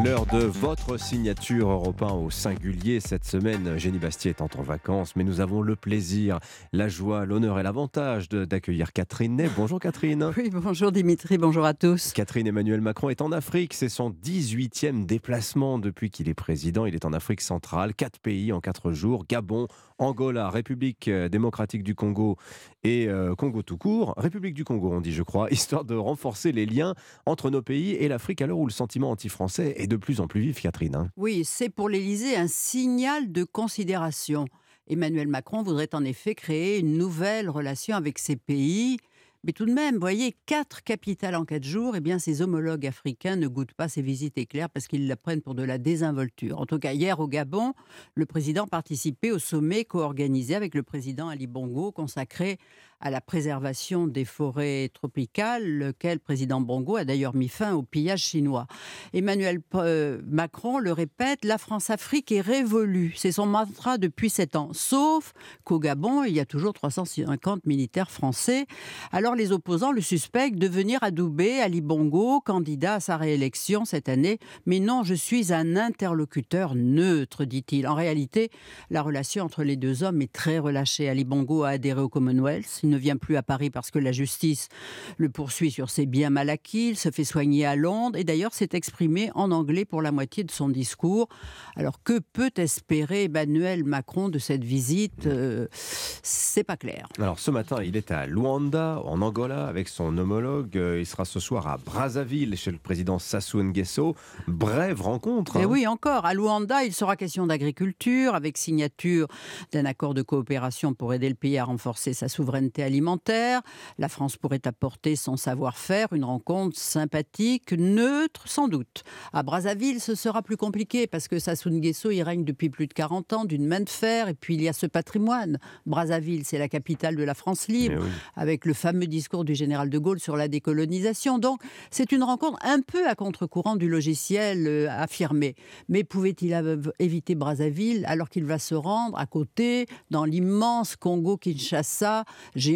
L'heure 0.00 0.24
de 0.26 0.38
votre 0.38 0.96
signature 0.96 1.68
européen 1.68 2.12
au 2.12 2.30
singulier 2.30 2.98
cette 2.98 3.24
semaine. 3.24 3.78
Jenny 3.78 3.98
Bastier 3.98 4.30
est 4.30 4.40
en 4.40 4.48
vacances, 4.62 5.14
mais 5.16 5.22
nous 5.22 5.40
avons 5.40 5.60
le 5.60 5.76
plaisir, 5.76 6.40
la 6.72 6.88
joie, 6.88 7.26
l'honneur 7.26 7.60
et 7.60 7.62
l'avantage 7.62 8.28
d'accueillir 8.30 8.92
Catherine 8.92 9.36
Ney. 9.36 9.50
Bonjour 9.54 9.78
Catherine. 9.78 10.32
Oui, 10.36 10.50
bonjour 10.50 10.92
Dimitri, 10.92 11.36
bonjour 11.36 11.66
à 11.66 11.74
tous. 11.74 12.12
Catherine 12.12 12.46
Emmanuel 12.46 12.80
Macron 12.80 13.10
est 13.10 13.20
en 13.20 13.32
Afrique. 13.32 13.74
C'est 13.74 13.90
son 13.90 14.10
18e 14.10 15.04
déplacement 15.04 15.78
depuis 15.78 16.10
qu'il 16.10 16.28
est 16.28 16.34
président. 16.34 16.86
Il 16.86 16.94
est 16.94 17.04
en 17.04 17.12
Afrique 17.12 17.42
centrale, 17.42 17.94
quatre 17.94 18.18
pays 18.18 18.52
en 18.52 18.60
quatre 18.60 18.92
jours 18.92 19.24
Gabon, 19.28 19.68
Angola, 19.98 20.50
République 20.50 21.06
euh, 21.08 21.28
démocratique 21.28 21.84
du 21.84 21.94
Congo 21.94 22.36
et 22.82 23.08
euh, 23.08 23.34
Congo 23.34 23.62
tout 23.62 23.76
court. 23.76 24.14
République 24.16 24.54
du 24.54 24.64
Congo, 24.64 24.90
on 24.92 25.00
dit, 25.00 25.12
je 25.12 25.22
crois, 25.22 25.48
histoire 25.52 25.84
de 25.84 25.94
renforcer 25.94 26.50
les 26.50 26.66
liens 26.66 26.94
entre 27.26 27.50
nos 27.50 27.62
pays 27.62 27.92
et 27.92 28.08
l'Afrique 28.08 28.42
à 28.42 28.46
l'heure 28.46 28.58
où 28.58 28.66
le 28.66 28.72
sentiment 28.72 29.10
anti-français 29.10 29.74
est 29.82 29.86
de 29.86 29.96
plus 29.96 30.20
en 30.20 30.26
plus 30.26 30.40
vif, 30.40 30.60
Catherine. 30.60 30.94
Hein. 30.94 31.08
Oui, 31.16 31.44
c'est 31.44 31.68
pour 31.68 31.88
l'Élysée 31.88 32.36
un 32.36 32.48
signal 32.48 33.32
de 33.32 33.44
considération. 33.44 34.46
Emmanuel 34.88 35.28
Macron 35.28 35.62
voudrait 35.62 35.94
en 35.94 36.04
effet 36.04 36.34
créer 36.34 36.78
une 36.78 36.96
nouvelle 36.96 37.48
relation 37.48 37.96
avec 37.96 38.18
ces 38.18 38.36
pays. 38.36 38.98
Mais 39.44 39.52
tout 39.52 39.66
de 39.66 39.72
même, 39.72 39.94
vous 39.94 40.00
voyez, 40.00 40.36
quatre 40.46 40.84
capitales 40.84 41.34
en 41.34 41.44
quatre 41.44 41.64
jours, 41.64 41.96
eh 41.96 42.00
bien, 42.00 42.20
ses 42.20 42.42
homologues 42.42 42.86
africains 42.86 43.34
ne 43.34 43.48
goûtent 43.48 43.74
pas 43.74 43.88
ces 43.88 44.00
visites 44.00 44.38
éclairs 44.38 44.70
parce 44.70 44.86
qu'ils 44.86 45.08
la 45.08 45.16
prennent 45.16 45.42
pour 45.42 45.56
de 45.56 45.64
la 45.64 45.78
désinvolture. 45.78 46.60
En 46.60 46.66
tout 46.66 46.78
cas, 46.78 46.92
hier 46.92 47.18
au 47.18 47.26
Gabon, 47.26 47.72
le 48.14 48.24
président 48.24 48.68
participait 48.68 49.32
au 49.32 49.40
sommet 49.40 49.84
co-organisé 49.84 50.54
avec 50.54 50.76
le 50.76 50.84
président 50.84 51.28
Ali 51.28 51.48
Bongo 51.48 51.90
consacré 51.90 52.58
à 53.02 53.10
la 53.10 53.20
préservation 53.20 54.06
des 54.06 54.24
forêts 54.24 54.88
tropicales, 54.94 55.66
lequel 55.66 56.20
président 56.20 56.60
Bongo 56.60 56.96
a 56.96 57.04
d'ailleurs 57.04 57.34
mis 57.34 57.48
fin 57.48 57.74
au 57.74 57.82
pillage 57.82 58.22
chinois. 58.22 58.68
Emmanuel 59.12 59.60
euh, 59.74 60.22
Macron 60.24 60.78
le 60.78 60.92
répète, 60.92 61.44
la 61.44 61.58
France-Afrique 61.58 62.30
est 62.30 62.40
révolue. 62.40 63.12
C'est 63.16 63.32
son 63.32 63.46
mantra 63.46 63.98
depuis 63.98 64.30
sept 64.30 64.54
ans. 64.54 64.70
Sauf 64.72 65.34
qu'au 65.64 65.80
Gabon, 65.80 66.22
il 66.22 66.34
y 66.34 66.40
a 66.40 66.44
toujours 66.46 66.72
350 66.72 67.66
militaires 67.66 68.10
français. 68.10 68.66
Alors 69.10 69.34
les 69.34 69.50
opposants 69.50 69.90
le 69.90 70.00
suspectent 70.00 70.58
de 70.58 70.68
venir 70.68 71.02
adouber 71.02 71.60
Ali 71.60 71.80
Bongo, 71.80 72.40
candidat 72.40 72.94
à 72.94 73.00
sa 73.00 73.16
réélection 73.16 73.84
cette 73.84 74.08
année. 74.08 74.38
Mais 74.64 74.78
non, 74.78 75.02
je 75.02 75.14
suis 75.14 75.52
un 75.52 75.74
interlocuteur 75.74 76.76
neutre, 76.76 77.44
dit-il. 77.44 77.88
En 77.88 77.96
réalité, 77.96 78.50
la 78.90 79.02
relation 79.02 79.44
entre 79.44 79.64
les 79.64 79.76
deux 79.76 80.04
hommes 80.04 80.22
est 80.22 80.32
très 80.32 80.60
relâchée. 80.60 81.08
Ali 81.08 81.24
Bongo 81.24 81.64
a 81.64 81.70
adhéré 81.70 82.00
au 82.00 82.08
Commonwealth 82.08 82.80
ne 82.92 82.98
vient 82.98 83.16
plus 83.16 83.36
à 83.36 83.42
Paris 83.42 83.70
parce 83.70 83.90
que 83.90 83.98
la 83.98 84.12
justice 84.12 84.68
le 85.16 85.28
poursuit 85.28 85.70
sur 85.70 85.90
ses 85.90 86.06
biens 86.06 86.30
mal 86.30 86.50
acquis. 86.50 86.90
Il 86.90 86.96
se 86.96 87.10
fait 87.10 87.24
soigner 87.24 87.64
à 87.66 87.74
Londres 87.74 88.18
et 88.18 88.24
d'ailleurs 88.24 88.54
s'est 88.54 88.70
exprimé 88.72 89.30
en 89.34 89.50
anglais 89.50 89.84
pour 89.84 90.02
la 90.02 90.12
moitié 90.12 90.44
de 90.44 90.50
son 90.50 90.68
discours. 90.68 91.28
Alors 91.76 92.02
que 92.02 92.18
peut 92.18 92.52
espérer 92.56 93.24
Emmanuel 93.24 93.84
Macron 93.84 94.28
de 94.28 94.38
cette 94.38 94.64
visite 94.64 95.26
euh, 95.26 95.66
C'est 95.72 96.64
pas 96.64 96.76
clair. 96.76 97.08
Alors 97.18 97.38
ce 97.38 97.50
matin, 97.50 97.82
il 97.82 97.96
est 97.96 98.10
à 98.10 98.26
Luanda, 98.26 99.00
en 99.04 99.22
Angola, 99.22 99.66
avec 99.66 99.88
son 99.88 100.16
homologue. 100.18 100.76
Euh, 100.76 101.00
il 101.00 101.06
sera 101.06 101.24
ce 101.24 101.40
soir 101.40 101.66
à 101.66 101.78
Brazzaville 101.78 102.56
chez 102.56 102.70
le 102.70 102.78
président 102.78 103.18
Sassou 103.18 103.62
Nguesso. 103.62 104.14
Brève 104.46 105.00
rencontre. 105.00 105.56
Et 105.56 105.62
hein. 105.62 105.66
oui, 105.68 105.86
encore. 105.86 106.26
À 106.26 106.34
Luanda, 106.34 106.84
il 106.84 106.92
sera 106.92 107.16
question 107.16 107.46
d'agriculture 107.46 108.34
avec 108.34 108.58
signature 108.58 109.28
d'un 109.72 109.84
accord 109.84 110.14
de 110.14 110.22
coopération 110.22 110.94
pour 110.94 111.14
aider 111.14 111.28
le 111.28 111.34
pays 111.34 111.58
à 111.58 111.64
renforcer 111.64 112.12
sa 112.12 112.28
souveraineté 112.28 112.81
alimentaire. 112.82 113.62
La 113.98 114.08
France 114.08 114.36
pourrait 114.36 114.66
apporter 114.66 115.16
son 115.16 115.36
savoir-faire, 115.36 116.12
une 116.12 116.24
rencontre 116.24 116.78
sympathique, 116.78 117.72
neutre 117.72 118.48
sans 118.48 118.68
doute. 118.68 119.02
À 119.32 119.42
Brazzaville, 119.42 120.00
ce 120.00 120.14
sera 120.14 120.42
plus 120.42 120.56
compliqué 120.56 121.06
parce 121.06 121.28
que 121.28 121.38
Sassou 121.38 121.70
Nguesso 121.70 122.10
y 122.10 122.22
règne 122.22 122.44
depuis 122.44 122.70
plus 122.70 122.86
de 122.86 122.92
40 122.92 123.32
ans 123.32 123.44
d'une 123.44 123.66
main 123.66 123.80
de 123.80 123.88
fer 123.88 124.28
et 124.28 124.34
puis 124.34 124.54
il 124.54 124.62
y 124.62 124.68
a 124.68 124.72
ce 124.72 124.86
patrimoine. 124.86 125.58
Brazzaville, 125.86 126.44
c'est 126.44 126.58
la 126.58 126.68
capitale 126.68 127.16
de 127.16 127.24
la 127.24 127.34
France 127.34 127.68
libre 127.68 128.04
avec 128.36 128.64
le 128.64 128.74
fameux 128.74 129.06
discours 129.06 129.44
du 129.44 129.54
général 129.54 129.90
de 129.90 129.98
Gaulle 129.98 130.20
sur 130.20 130.36
la 130.36 130.48
décolonisation. 130.48 131.38
Donc, 131.38 131.60
c'est 131.90 132.12
une 132.12 132.22
rencontre 132.22 132.58
un 132.62 132.80
peu 132.80 133.06
à 133.08 133.14
contre-courant 133.14 133.76
du 133.76 133.88
logiciel 133.88 134.66
euh, 134.66 134.90
affirmé. 134.90 135.54
Mais 135.88 136.04
pouvait-il 136.04 136.52
éviter 136.98 137.34
Brazzaville 137.34 138.04
alors 138.06 138.28
qu'il 138.28 138.44
va 138.44 138.58
se 138.58 138.74
rendre 138.74 139.18
à 139.18 139.26
côté 139.26 139.86
dans 140.10 140.24
l'immense 140.24 140.96
Congo-Kinshasa 140.96 142.24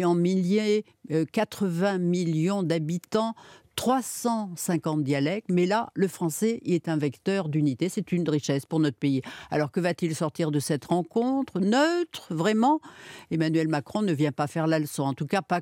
en 0.03 0.15
milliers, 0.15 0.85
80 1.31 1.95
euh, 1.95 1.97
millions 1.99 2.63
d'habitants, 2.63 3.33
350 3.77 5.03
dialectes, 5.03 5.47
mais 5.49 5.67
là, 5.67 5.91
le 5.93 6.07
français 6.07 6.59
est 6.65 6.89
un 6.89 6.97
vecteur 6.97 7.47
d'unité, 7.47 7.89
c'est 7.89 8.11
une 8.11 8.27
richesse 8.27 8.65
pour 8.65 8.79
notre 8.79 8.97
pays. 8.97 9.21
Alors 9.51 9.71
que 9.71 9.79
va-t-il 9.79 10.15
sortir 10.15 10.49
de 10.49 10.59
cette 10.59 10.85
rencontre 10.85 11.59
Neutre, 11.59 12.25
vraiment? 12.31 12.81
Emmanuel 13.29 13.67
Macron 13.67 14.01
ne 14.01 14.11
vient 14.13 14.31
pas 14.31 14.47
faire 14.47 14.65
la 14.65 14.79
leçon, 14.79 15.03
en 15.03 15.13
tout 15.13 15.27
cas 15.27 15.43
pas, 15.43 15.61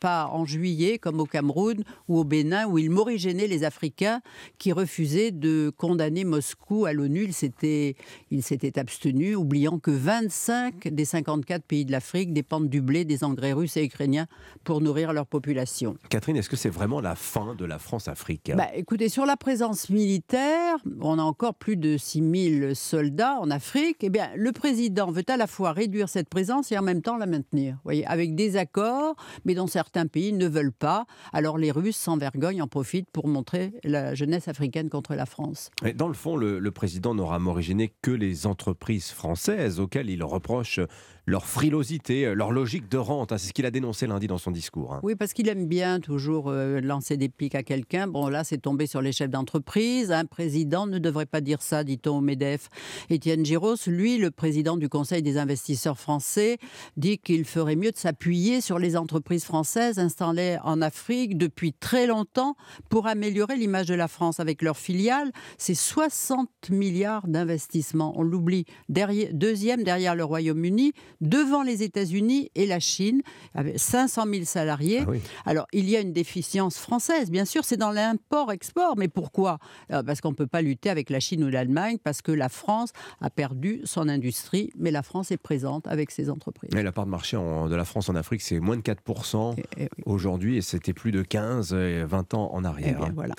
pas 0.00 0.28
en 0.32 0.46
juillet, 0.46 0.98
comme 0.98 1.20
au 1.20 1.26
Cameroun 1.26 1.84
ou 2.08 2.18
au 2.18 2.24
Bénin, 2.24 2.66
où 2.66 2.78
il 2.78 2.90
morigénait 2.90 3.46
les 3.46 3.64
Africains 3.64 4.22
qui 4.56 4.72
refusaient 4.72 5.30
de 5.30 5.70
condamner 5.76 6.24
Moscou 6.24 6.86
à 6.86 6.94
l'ONU. 6.94 7.24
Il 7.24 7.34
s'était, 7.34 7.96
il 8.30 8.42
s'était 8.42 8.78
abstenu, 8.78 9.36
oubliant 9.36 9.78
que 9.78 9.90
25 9.90 10.88
des 10.88 11.04
54 11.04 11.62
pays 11.64 11.84
de 11.84 11.92
l'Afrique 11.92 12.32
dépendent 12.32 12.70
du 12.70 12.80
blé, 12.80 13.04
des 13.04 13.24
engrais 13.24 13.52
russes 13.52 13.76
et 13.76 13.84
ukrainiens 13.84 14.26
pour 14.64 14.80
nourrir 14.80 15.12
leur 15.12 15.26
population. 15.26 15.98
Catherine, 16.08 16.38
est-ce 16.38 16.48
que 16.48 16.56
c'est 16.56 16.70
vraiment 16.70 17.02
la 17.02 17.14
fin 17.26 17.54
de 17.56 17.64
la 17.64 17.78
France-Afrique 17.78 18.52
bah, 18.56 18.68
Écoutez, 18.74 19.08
sur 19.08 19.26
la 19.26 19.36
présence 19.36 19.90
militaire, 19.90 20.76
on 21.00 21.18
a 21.18 21.22
encore 21.22 21.54
plus 21.54 21.76
de 21.76 21.96
6000 21.96 22.76
soldats 22.76 23.38
en 23.40 23.50
Afrique. 23.50 23.98
Eh 24.02 24.10
bien, 24.10 24.30
le 24.36 24.52
président 24.52 25.10
veut 25.10 25.24
à 25.28 25.36
la 25.36 25.48
fois 25.48 25.72
réduire 25.72 26.08
cette 26.08 26.28
présence 26.28 26.70
et 26.70 26.78
en 26.78 26.82
même 26.82 27.02
temps 27.02 27.16
la 27.16 27.26
maintenir, 27.26 27.78
voyez, 27.84 28.06
avec 28.06 28.36
des 28.36 28.56
accords, 28.56 29.16
mais 29.44 29.54
dont 29.54 29.66
certains 29.66 30.06
pays 30.06 30.32
ne 30.32 30.46
veulent 30.46 30.72
pas. 30.72 31.06
Alors 31.32 31.58
les 31.58 31.72
Russes, 31.72 31.96
sans 31.96 32.16
vergogne, 32.16 32.62
en 32.62 32.68
profitent 32.68 33.10
pour 33.10 33.26
montrer 33.26 33.72
la 33.82 34.14
jeunesse 34.14 34.46
africaine 34.46 34.88
contre 34.88 35.14
la 35.14 35.26
France. 35.26 35.70
Et 35.84 35.92
dans 35.92 36.08
le 36.08 36.14
fond, 36.14 36.36
le, 36.36 36.60
le 36.60 36.70
président 36.70 37.14
n'aura 37.14 37.40
morigéné 37.40 37.92
que 38.02 38.12
les 38.12 38.46
entreprises 38.46 39.10
françaises 39.10 39.80
auxquelles 39.80 40.10
il 40.10 40.22
reproche 40.22 40.78
leur 41.26 41.44
frilosité, 41.44 42.34
leur 42.34 42.52
logique 42.52 42.88
de 42.88 42.98
rente. 42.98 43.32
Hein, 43.32 43.38
c'est 43.38 43.48
ce 43.48 43.52
qu'il 43.52 43.66
a 43.66 43.72
dénoncé 43.72 44.06
lundi 44.06 44.28
dans 44.28 44.38
son 44.38 44.52
discours. 44.52 44.94
Hein. 44.94 45.00
Oui, 45.02 45.16
parce 45.16 45.32
qu'il 45.32 45.48
aime 45.48 45.66
bien 45.66 45.98
toujours 45.98 46.48
euh, 46.48 46.80
lancer 46.80 47.16
des 47.16 47.28
pics 47.28 47.56
à 47.56 47.64
quelqu'un. 47.64 48.06
Bon, 48.06 48.28
là, 48.28 48.44
c'est 48.44 48.58
tombé 48.58 48.86
sur 48.86 49.02
les 49.02 49.10
chefs 49.10 49.30
d'entreprise. 49.30 50.12
Un 50.12 50.24
président 50.24 50.86
ne 50.86 50.98
devrait 50.98 51.26
pas 51.26 51.40
dire 51.40 51.62
ça, 51.62 51.82
dit-on 51.82 52.18
au 52.18 52.20
MEDEF. 52.20 52.68
Étienne 53.10 53.44
Giros, 53.44 53.74
lui, 53.88 54.18
le 54.18 54.30
président 54.30 54.76
du 54.76 54.88
Conseil 54.88 55.20
des 55.20 55.36
investisseurs 55.36 55.98
français, 55.98 56.58
dit 56.96 57.18
qu'il 57.18 57.44
ferait 57.44 57.76
mieux 57.76 57.90
de 57.90 57.96
s'appuyer 57.96 58.60
sur 58.60 58.78
les 58.78 58.96
entreprises 58.96 59.44
françaises 59.44 59.98
installées 59.98 60.58
en 60.62 60.80
Afrique 60.80 61.36
depuis 61.36 61.72
très 61.72 62.06
longtemps 62.06 62.54
pour 62.88 63.08
améliorer 63.08 63.56
l'image 63.56 63.86
de 63.86 63.94
la 63.94 64.06
France 64.06 64.38
avec 64.38 64.62
leurs 64.62 64.78
filiales. 64.78 65.32
C'est 65.58 65.74
60 65.74 66.48
milliards 66.70 67.26
d'investissements. 67.26 68.14
On 68.16 68.22
l'oublie. 68.22 68.64
Deuxième 68.88 69.82
derrière 69.82 70.14
le 70.14 70.24
Royaume-Uni, 70.24 70.92
devant 71.20 71.62
les 71.62 71.82
États-Unis 71.82 72.50
et 72.54 72.66
la 72.66 72.80
Chine, 72.80 73.22
avec 73.54 73.78
500 73.78 74.24
000 74.30 74.44
salariés. 74.44 75.04
Ah 75.06 75.50
Alors, 75.50 75.66
il 75.72 75.88
y 75.88 75.96
a 75.96 76.00
une 76.00 76.12
déficience 76.12 76.78
française, 76.78 77.30
bien 77.30 77.44
sûr, 77.44 77.64
c'est 77.64 77.76
dans 77.76 77.90
l'import-export. 77.90 78.96
Mais 78.96 79.08
pourquoi? 79.08 79.58
Euh, 79.92 80.02
Parce 80.02 80.20
qu'on 80.20 80.30
ne 80.30 80.34
peut 80.34 80.46
pas 80.46 80.62
lutter 80.62 80.90
avec 80.90 81.10
la 81.10 81.20
Chine 81.20 81.44
ou 81.44 81.48
l'Allemagne, 81.48 81.98
parce 82.02 82.22
que 82.22 82.32
la 82.32 82.48
France 82.48 82.92
a 83.20 83.30
perdu 83.30 83.80
son 83.84 84.08
industrie, 84.08 84.70
mais 84.78 84.90
la 84.90 85.02
France 85.02 85.30
est 85.30 85.36
présente 85.36 85.86
avec 85.86 86.10
ses 86.10 86.30
entreprises. 86.30 86.70
Et 86.76 86.82
la 86.82 86.92
part 86.92 87.06
de 87.06 87.10
marché 87.10 87.36
de 87.36 87.74
la 87.74 87.84
France 87.84 88.08
en 88.08 88.14
Afrique, 88.14 88.42
c'est 88.42 88.60
moins 88.60 88.76
de 88.76 88.82
4% 88.82 89.56
aujourd'hui, 90.04 90.56
et 90.56 90.62
c'était 90.62 90.92
plus 90.92 91.12
de 91.12 91.22
15, 91.22 91.74
20 91.74 92.34
ans 92.34 92.50
en 92.52 92.64
arrière. 92.64 93.00
Eh 93.06 93.12
voilà. 93.12 93.34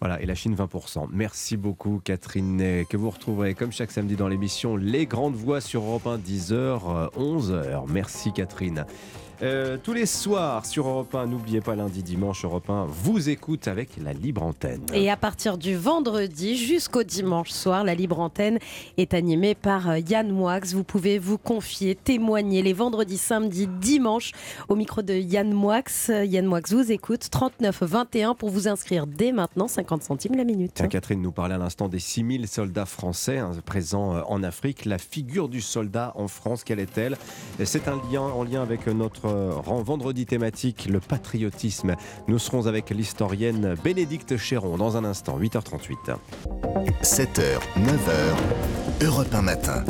voilà, 0.00 0.20
et 0.20 0.26
la 0.26 0.34
Chine 0.34 0.54
20%. 0.54 1.08
Merci 1.12 1.56
beaucoup, 1.56 2.00
Catherine, 2.02 2.84
que 2.88 2.96
vous 2.96 3.10
retrouverez 3.10 3.54
comme 3.54 3.72
chaque 3.72 3.90
samedi 3.90 4.16
dans 4.16 4.28
l'émission 4.28 4.76
Les 4.76 5.06
Grandes 5.06 5.34
Voix 5.34 5.60
sur 5.60 5.82
Europe 5.82 6.06
1, 6.06 6.18
10h. 6.18 7.10
11h. 7.20 7.84
Merci 7.88 8.32
Catherine. 8.32 8.86
Euh, 9.42 9.78
tous 9.82 9.94
les 9.94 10.04
soirs 10.04 10.66
sur 10.66 10.86
Europe 10.86 11.14
1, 11.14 11.26
n'oubliez 11.26 11.62
pas 11.62 11.74
lundi, 11.74 12.02
dimanche, 12.02 12.44
Europe 12.44 12.68
1 12.68 12.84
vous 12.86 13.30
écoute 13.30 13.68
avec 13.68 13.88
la 13.96 14.12
libre 14.12 14.42
antenne. 14.42 14.82
Et 14.92 15.10
à 15.10 15.16
partir 15.16 15.56
du 15.56 15.76
vendredi 15.76 16.56
jusqu'au 16.56 17.04
dimanche 17.04 17.48
soir, 17.48 17.82
la 17.82 17.94
libre 17.94 18.20
antenne 18.20 18.58
est 18.98 19.14
animée 19.14 19.54
par 19.54 19.88
euh, 19.88 19.98
Yann 19.98 20.30
Moix. 20.30 20.60
Vous 20.74 20.84
pouvez 20.84 21.18
vous 21.18 21.38
confier, 21.38 21.94
témoigner 21.94 22.60
les 22.60 22.74
vendredis, 22.74 23.16
samedis, 23.16 23.66
dimanche 23.66 24.32
au 24.68 24.76
micro 24.76 25.00
de 25.00 25.14
Yann 25.14 25.50
Moix. 25.54 25.80
Yann 26.08 26.44
Moix 26.44 26.60
vous 26.68 26.92
écoute 26.92 27.30
39 27.30 27.82
21 27.82 28.34
pour 28.34 28.50
vous 28.50 28.68
inscrire 28.68 29.06
dès 29.06 29.32
maintenant, 29.32 29.68
50 29.68 30.02
centimes 30.02 30.34
la 30.34 30.44
minute. 30.44 30.82
Catherine 30.90 31.22
nous 31.22 31.32
parlait 31.32 31.54
à 31.54 31.58
l'instant 31.58 31.88
des 31.88 31.98
6000 31.98 32.46
soldats 32.46 32.84
français 32.84 33.38
hein, 33.38 33.52
présents 33.64 34.16
euh, 34.16 34.22
en 34.26 34.42
Afrique. 34.42 34.84
La 34.84 34.98
figure 34.98 35.48
du 35.48 35.62
soldat 35.62 36.12
en 36.16 36.28
France, 36.28 36.62
quelle 36.62 36.80
est-elle? 36.80 37.16
C'est 37.64 37.88
un 37.88 37.98
lien 38.12 38.20
en 38.20 38.44
lien 38.44 38.60
avec 38.60 38.86
notre 38.86 39.29
rend 39.30 39.82
vendredi 39.82 40.26
thématique 40.26 40.86
le 40.90 41.00
patriotisme. 41.00 41.96
Nous 42.28 42.38
serons 42.38 42.66
avec 42.66 42.90
l'historienne 42.90 43.76
Bénédicte 43.82 44.36
Chéron 44.36 44.76
dans 44.76 44.96
un 44.96 45.04
instant, 45.04 45.38
8h38. 45.38 46.16
7h, 47.02 47.58
9h, 47.76 49.04
Europe 49.04 49.34
1 49.34 49.42
matin. 49.42 49.84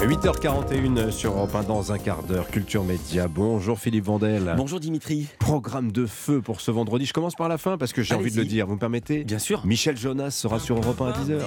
8h41 0.00 1.10
sur 1.10 1.32
Europe 1.32 1.54
1 1.54 1.62
dans 1.64 1.90
un 1.90 1.98
quart 1.98 2.22
d'heure. 2.22 2.46
Culture 2.48 2.84
Média. 2.84 3.28
Bonjour 3.28 3.78
Philippe 3.78 4.04
Vandel. 4.04 4.54
Bonjour 4.56 4.78
Dimitri. 4.78 5.26
Programme 5.38 5.90
de 5.90 6.06
feu 6.06 6.40
pour 6.42 6.60
ce 6.60 6.70
vendredi. 6.70 7.06
Je 7.06 7.12
commence 7.12 7.34
par 7.34 7.48
la 7.48 7.58
fin 7.58 7.78
parce 7.78 7.92
que 7.92 8.02
j'ai 8.02 8.14
envie 8.14 8.30
de 8.30 8.36
le 8.36 8.44
dire. 8.44 8.66
Vous 8.66 8.74
me 8.74 8.78
permettez? 8.78 9.24
Bien 9.24 9.38
sûr. 9.38 9.64
Michel 9.64 9.96
Jonas 9.96 10.30
sera 10.32 10.60
sur 10.60 10.76
Europe 10.76 11.00
1 11.00 11.06
à 11.06 11.12
10h. 11.12 11.40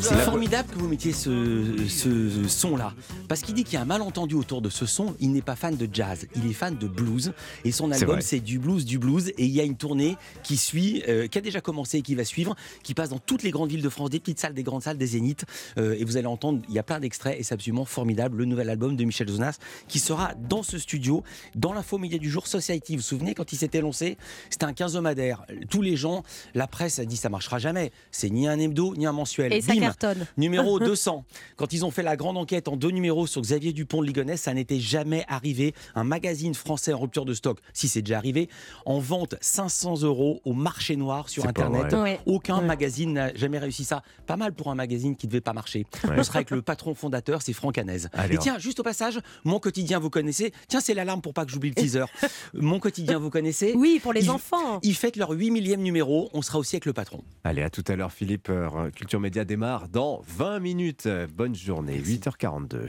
C'est 0.00 0.16
formidable 0.16 0.68
que 0.72 0.78
vous 0.78 0.88
mettiez 0.88 1.12
ce, 1.12 1.86
ce 1.88 2.48
son-là. 2.48 2.92
Parce 3.28 3.40
qu'il 3.42 3.54
dit 3.54 3.64
qu'il 3.64 3.74
y 3.74 3.76
a 3.76 3.82
un 3.82 3.86
malentendu 3.86 4.34
autour 4.34 4.60
de 4.62 4.68
ce 4.68 4.86
son. 4.86 5.14
Il 5.18 5.32
n'est 5.32 5.42
pas 5.42 5.56
fan 5.56 5.76
de 5.76 5.88
jazz, 5.92 6.26
il 6.36 6.48
est 6.48 6.54
fan 6.54 6.76
de 6.76 6.86
blues. 6.86 7.32
Et 7.64 7.72
son 7.72 7.90
album, 7.90 8.20
c'est 8.20 8.40
du 8.40 8.58
blues, 8.58 8.84
du 8.84 8.98
blues. 8.98 9.28
Et 9.38 9.44
il 9.44 9.50
y 9.52 9.60
a 9.60 9.64
une 9.64 9.76
tournée 9.76 10.16
qui 10.42 10.56
suit, 10.56 11.02
euh, 11.08 11.26
qui 11.26 11.38
a 11.38 11.40
déjà 11.40 11.60
commencé 11.60 11.98
et 11.98 12.02
qui 12.02 12.14
va 12.14 12.24
suivre, 12.24 12.54
qui 12.82 12.94
passe 12.94 13.10
dans 13.10 13.18
toutes 13.18 13.42
les 13.42 13.50
grandes 13.50 13.70
villes 13.70 13.82
de 13.82 13.88
France, 13.88 14.10
des 14.10 14.20
petites 14.20 14.38
salles, 14.38 14.54
des 14.54 14.62
grandes 14.62 14.82
salles, 14.82 14.89
des 14.98 15.06
zéniths. 15.06 15.44
Euh, 15.78 15.94
et 15.98 16.04
vous 16.04 16.16
allez 16.16 16.26
entendre, 16.26 16.60
il 16.68 16.74
y 16.74 16.78
a 16.78 16.82
plein 16.82 17.00
d'extraits 17.00 17.38
et 17.38 17.42
c'est 17.42 17.54
absolument 17.54 17.84
formidable. 17.84 18.38
Le 18.38 18.44
nouvel 18.44 18.70
album 18.70 18.96
de 18.96 19.04
Michel 19.04 19.28
Jonas 19.28 19.58
qui 19.88 19.98
sera 19.98 20.34
dans 20.34 20.62
ce 20.62 20.78
studio, 20.78 21.22
dans 21.54 21.72
l'info 21.72 21.98
média 21.98 22.18
du 22.18 22.30
jour 22.30 22.46
Society. 22.46 22.96
Vous 22.96 23.02
vous 23.02 23.06
souvenez 23.08 23.34
quand 23.34 23.52
il 23.52 23.56
s'était 23.56 23.80
lancé? 23.80 24.16
C'était 24.50 24.64
un 24.64 24.72
quinzomadaire. 24.72 25.44
Tous 25.68 25.82
les 25.82 25.96
gens, 25.96 26.22
la 26.54 26.66
presse 26.66 26.98
a 26.98 27.04
dit 27.04 27.16
ça 27.16 27.28
marchera 27.28 27.58
jamais. 27.58 27.92
C'est 28.10 28.30
ni 28.30 28.48
un 28.48 28.58
hebdo, 28.58 28.94
ni 28.96 29.06
un 29.06 29.12
mensuel. 29.12 29.52
Et 29.52 29.60
ça 29.60 29.72
Bim. 29.74 29.80
cartonne. 29.80 30.26
Numéro 30.36 30.78
200. 30.80 31.24
Quand 31.56 31.72
ils 31.72 31.84
ont 31.84 31.90
fait 31.90 32.02
la 32.02 32.16
grande 32.16 32.36
enquête 32.36 32.68
en 32.68 32.76
deux 32.76 32.90
numéros 32.90 33.26
sur 33.26 33.40
Xavier 33.42 33.72
Dupont 33.72 34.00
de 34.02 34.06
Ligonnès, 34.06 34.40
ça 34.40 34.54
n'était 34.54 34.80
jamais 34.80 35.24
arrivé. 35.28 35.74
Un 35.94 36.04
magazine 36.04 36.54
français 36.54 36.92
en 36.92 36.98
rupture 37.00 37.24
de 37.24 37.34
stock, 37.34 37.58
si 37.72 37.88
c'est 37.88 38.02
déjà 38.02 38.18
arrivé, 38.18 38.48
en 38.86 38.98
vente 38.98 39.34
500 39.40 40.02
euros 40.02 40.40
au 40.44 40.52
marché 40.52 40.96
noir 40.96 41.28
sur 41.28 41.46
Internet. 41.46 41.92
Ouais. 41.92 42.18
Aucun 42.26 42.58
Ouais. 42.60 42.64
magazine 42.66 43.12
n'a 43.12 43.34
jamais 43.34 43.58
réussi 43.58 43.84
ça. 43.84 44.02
Pas 44.26 44.36
mal 44.36 44.52
pour 44.52 44.70
un 44.70 44.74
magazine 44.80 45.16
qui 45.16 45.26
ne 45.26 45.30
devait 45.32 45.40
pas 45.40 45.52
marcher. 45.52 45.86
Ouais. 46.04 46.16
On 46.18 46.22
sera 46.22 46.36
avec 46.38 46.50
le 46.50 46.62
patron 46.62 46.94
fondateur, 46.94 47.42
c'est 47.42 47.52
Franck 47.52 47.78
Hanez. 47.78 47.98
Allez, 48.12 48.34
Et 48.34 48.38
on- 48.38 48.40
tiens, 48.40 48.58
juste 48.58 48.80
au 48.80 48.82
passage, 48.82 49.18
mon 49.44 49.58
quotidien, 49.60 49.98
vous 49.98 50.10
connaissez 50.10 50.52
Tiens, 50.68 50.80
c'est 50.80 50.94
l'alarme 50.94 51.20
pour 51.20 51.34
pas 51.34 51.44
que 51.44 51.50
j'oublie 51.52 51.68
le 51.70 51.74
teaser. 51.74 52.04
mon 52.54 52.78
quotidien, 52.80 53.18
vous 53.18 53.30
connaissez 53.30 53.72
Oui, 53.76 54.00
pour 54.02 54.12
les 54.12 54.24
Ils- 54.24 54.30
enfants. 54.30 54.80
Ils 54.82 54.94
fêtent 54.94 55.16
leur 55.16 55.30
8 55.30 55.50
millième 55.50 55.82
numéro. 55.82 56.28
On 56.32 56.42
sera 56.42 56.58
aussi 56.58 56.76
avec 56.76 56.86
le 56.86 56.92
patron. 56.92 57.22
Allez, 57.44 57.62
à 57.62 57.70
tout 57.70 57.84
à 57.88 57.96
l'heure, 57.96 58.12
Philippe. 58.12 58.48
Euh, 58.50 58.90
Culture 58.90 59.20
Média 59.20 59.44
démarre 59.44 59.88
dans 59.88 60.22
20 60.28 60.58
minutes. 60.60 61.08
Bonne 61.36 61.54
journée, 61.54 61.98
8h42. 61.98 62.88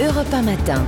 Europe 0.00 0.26
1 0.32 0.42
matin. 0.42 0.84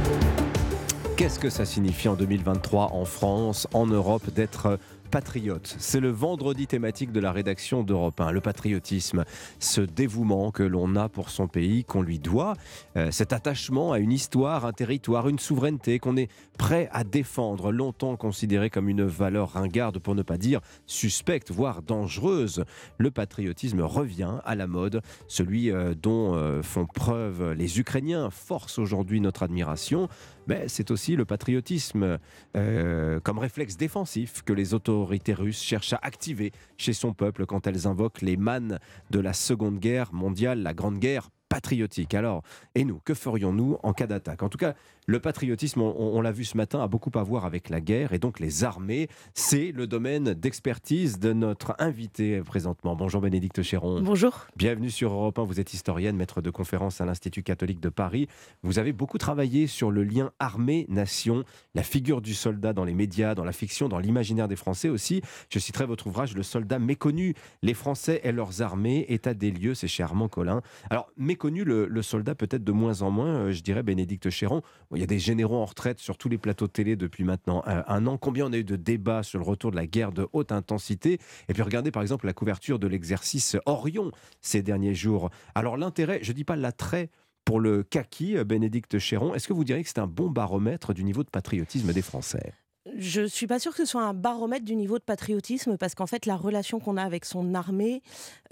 Qu'est-ce 1.17 1.41
que 1.41 1.51
ça 1.51 1.65
signifie 1.65 2.09
en 2.09 2.15
2023 2.15 2.93
en 2.93 3.05
France, 3.05 3.67
en 3.73 3.87
Europe, 3.87 4.31
d'être 4.33 4.79
patriote 5.09 5.75
C'est 5.79 6.01
le 6.01 6.11
vendredi 6.11 6.67
thématique 6.67 7.13
de 7.13 7.21
la 7.21 7.33
rédaction 7.33 7.83
d'Europe 7.83 8.21
1, 8.21 8.31
le 8.31 8.41
patriotisme, 8.41 9.25
ce 9.59 9.81
dévouement 9.81 10.51
que 10.51 10.63
l'on 10.63 10.97
a 10.97 11.09
pour 11.09 11.31
son 11.31 11.49
pays, 11.49 11.85
qu'on 11.85 12.03
lui 12.03 12.19
doit, 12.19 12.55
euh, 12.97 13.11
cet 13.11 13.33
attachement 13.33 13.93
à 13.93 13.99
une 13.99 14.13
histoire, 14.13 14.67
un 14.67 14.73
territoire, 14.73 15.29
une 15.29 15.39
souveraineté 15.39 15.99
qu'on 15.99 16.17
est 16.17 16.31
prêt 16.59 16.89
à 16.93 17.05
défendre, 17.05 17.73
longtemps 17.73 18.17
considéré 18.17 18.71
comme 18.71 18.89
une 18.89 19.05
valeur 19.05 19.53
ringarde, 19.53 19.99
pour 19.99 20.15
ne 20.15 20.23
pas 20.23 20.37
dire 20.37 20.61
suspecte, 20.87 21.51
voire 21.51 21.83
dangereuse. 21.83 22.65
Le 22.99 23.11
patriotisme 23.11 23.81
revient 23.81 24.35
à 24.45 24.55
la 24.55 24.67
mode, 24.67 25.01
celui 25.27 25.71
euh, 25.71 25.95
dont 25.95 26.35
euh, 26.35 26.63
font 26.63 26.87
preuve 26.87 27.53
les 27.53 27.81
Ukrainiens, 27.81 28.31
force 28.31 28.79
aujourd'hui 28.79 29.21
notre 29.21 29.43
admiration, 29.43 30.09
mais 30.47 30.65
c'est 30.67 30.91
aussi 30.91 31.15
le 31.15 31.25
patriotisme 31.27 32.19
comme 32.55 33.39
réflexe 33.39 33.77
défensif 33.77 34.43
que 34.43 34.55
les 34.55 34.73
autorités 34.73 34.98
russes 35.05 35.63
cherchent 35.63 35.93
à 35.93 36.01
activer 36.03 36.53
chez 36.77 36.93
son 36.93 37.13
peuple 37.13 37.47
quand 37.47 37.67
elles 37.67 37.87
invoquent 37.87 38.23
les 38.23 38.37
mannes 38.37 38.79
de 39.11 39.21
la 39.21 39.33
Seconde 39.33 39.79
Guerre 39.79 40.13
mondiale, 40.13 40.63
la 40.63 40.75
Grande 40.75 40.99
Guerre 40.99 41.31
patriotique. 41.49 42.15
Alors, 42.15 42.43
et 42.75 42.85
nous, 42.85 43.01
que 43.05 43.15
ferions-nous 43.15 43.79
en 43.83 43.93
cas 43.93 44.07
d'attaque? 44.07 44.43
En 44.43 44.49
tout 44.49 44.59
cas, 44.59 44.75
le 45.09 45.21
patriotisme, 45.21 45.81
on, 45.81 45.95
on 45.97 46.21
l'a 46.21 46.33
vu 46.33 46.45
ce 46.45 46.55
matin, 46.59 46.83
a 46.83 46.87
beaucoup 46.87 47.11
à 47.15 47.23
voir 47.23 47.47
avec 47.47 47.71
la 47.71 47.81
guerre 47.81 48.13
et 48.13 48.19
donc 48.19 48.41
les 48.41 48.63
armées. 48.63 49.09
C'est 49.33 49.73
le 49.73 49.87
domaine 49.87 50.35
d'expertise 50.35 51.19
de 51.19 51.33
notre 51.33 51.75
invité 51.79 52.43
présentement. 52.43 52.95
Bonjour 52.95 53.23
Bénédicte 53.23 53.63
Chéron. 53.63 54.03
Bonjour. 54.03 54.47
Bienvenue 54.57 54.91
sur 54.91 55.15
Europe 55.15 55.39
1. 55.39 55.45
Vous 55.45 55.61
êtes 55.61 55.73
historienne, 55.73 56.15
maître 56.15 56.43
de 56.43 56.51
conférence 56.51 57.01
à 57.01 57.07
l'Institut 57.07 57.43
catholique 57.43 57.81
de 57.81 57.89
Paris. 57.89 58.29
Vous 58.63 58.79
avez 58.79 58.93
beaucoup 58.93 59.17
travaillé 59.17 59.67
sur 59.67 59.91
le 59.91 60.05
lien 60.05 60.31
armée-nation, 60.41 61.43
la 61.75 61.83
figure 61.83 62.21
du 62.21 62.35
soldat 62.35 62.75
dans 62.75 62.85
les 62.85 62.95
médias, 62.95 63.35
dans 63.35 63.45
la 63.45 63.53
fiction, 63.53 63.89
dans 63.89 64.01
l'imaginaire 64.01 64.47
des 64.47 64.57
Français 64.57 64.91
aussi. 64.91 65.23
Je 65.49 65.59
citerai 65.59 65.87
votre 65.87 66.07
ouvrage 66.07 66.35
Le 66.35 66.43
soldat 66.43 66.79
méconnu, 66.79 67.33
les 67.63 67.73
Français 67.73 68.21
et 68.25 68.33
leurs 68.33 68.61
armées, 68.61 69.07
état 69.09 69.33
des 69.33 69.53
lieux, 69.53 69.73
c'est 69.73 69.89
chez 69.89 70.03
Armand 70.03 70.29
Collin. 70.29 70.61
Alors, 70.91 71.11
méconnu, 71.17 71.65
le, 71.65 71.87
le 71.87 72.03
soldat 72.03 72.35
peut-être 72.35 72.63
de 72.63 72.73
moins 72.73 73.01
en 73.01 73.11
moins, 73.11 73.29
euh, 73.29 73.53
je 73.53 73.63
dirais, 73.63 73.83
Bénédicte 73.83 74.29
Chéron. 74.29 74.61
Il 74.99 75.01
y 75.01 75.05
a 75.05 75.07
des 75.07 75.21
généraux 75.21 75.59
en 75.59 75.65
retraite 75.65 76.01
sur 76.01 76.19
tous 76.19 76.29
les 76.29 76.39
plateaux 76.39 76.67
télé 76.67 76.97
depuis 76.97 77.23
maintenant 77.23 77.63
euh, 77.69 77.85
un 77.87 78.09
an. 78.09 78.19
Combien 78.19 78.47
on 78.47 78.53
a 78.53 78.57
eu 78.57 78.65
de 78.65 78.75
débats 78.75 79.23
sur 79.23 79.39
le 79.39 79.45
retour 79.45 79.71
de 79.71 79.77
la 79.77 79.87
guerre 79.87 80.11
de 80.11 80.27
haute 80.33 80.51
intensité? 80.51 81.21
Et 81.49 81.53
puis 81.53 81.63
regardez 81.63 81.93
par 81.93 82.03
exemple 82.03 82.27
la 82.27 82.33
couverture 82.33 82.81
de 82.81 82.89
l'exercice 82.89 83.57
Orion 83.65 84.11
ces 84.41 84.61
derniers 84.61 84.97
jours. 84.97 85.31
Alors 85.55 85.77
l'intérêt, 85.77 86.19
je 86.23 86.33
dis 86.33 86.43
pas 86.43 86.57
l'attrait 86.57 87.11
pour 87.45 87.61
le 87.61 87.85
kaki, 87.85 88.37
euh, 88.37 88.43
Bénédicte 88.43 88.99
Chéron, 88.99 89.35
est-ce 89.35 89.47
que 89.47 89.53
vous 89.53 89.63
diriez 89.63 89.85
que 89.85 89.89
c'est 89.89 90.01
un 90.01 90.09
bon 90.09 90.31
baromètre 90.31 90.93
du 90.95 91.05
niveau 91.05 91.23
de 91.23 91.31
patriotisme 91.31 91.93
des 91.93 92.03
Français? 92.03 92.53
Je 92.97 93.25
suis 93.25 93.47
pas 93.47 93.61
sûre 93.61 93.71
que 93.71 93.85
ce 93.85 93.85
soit 93.85 94.03
un 94.03 94.15
baromètre 94.15 94.65
du 94.65 94.75
niveau 94.75 94.99
de 94.99 95.05
patriotisme 95.05 95.77
parce 95.77 95.95
qu'en 95.95 96.07
fait 96.07 96.27
la 96.27 96.35
relation 96.35 96.81
qu'on 96.81 96.97
a 96.97 97.05
avec 97.05 97.25
son 97.25 97.55
armée 97.55 98.03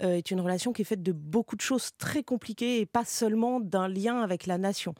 euh, 0.01 0.15
est 0.15 0.31
une 0.31 0.39
relation 0.39 0.71
qui 0.71 0.83
est 0.83 0.85
faite 0.85 1.03
de 1.03 1.11
beaucoup 1.11 1.57
de 1.57 1.61
choses 1.61 1.89
très 1.97 2.23
compliquées 2.23 2.79
et 2.79 2.85
pas 2.85 3.03
seulement 3.03 3.59
d'un 3.59 3.89
lien 3.89 4.21
avec 4.21 4.45
la 4.45 4.57
nation 4.57 4.95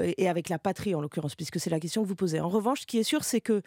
et 0.00 0.28
avec 0.28 0.48
la 0.48 0.58
patrie 0.58 0.94
en 0.94 1.00
l'occurrence, 1.00 1.34
puisque 1.34 1.58
c'est 1.60 1.70
la 1.70 1.80
question 1.80 2.02
que 2.02 2.08
vous 2.08 2.14
posez. 2.14 2.40
En 2.40 2.48
revanche, 2.48 2.82
ce 2.82 2.86
qui 2.86 2.98
est 2.98 3.02
sûr, 3.02 3.24
c'est 3.24 3.40
que, 3.40 3.62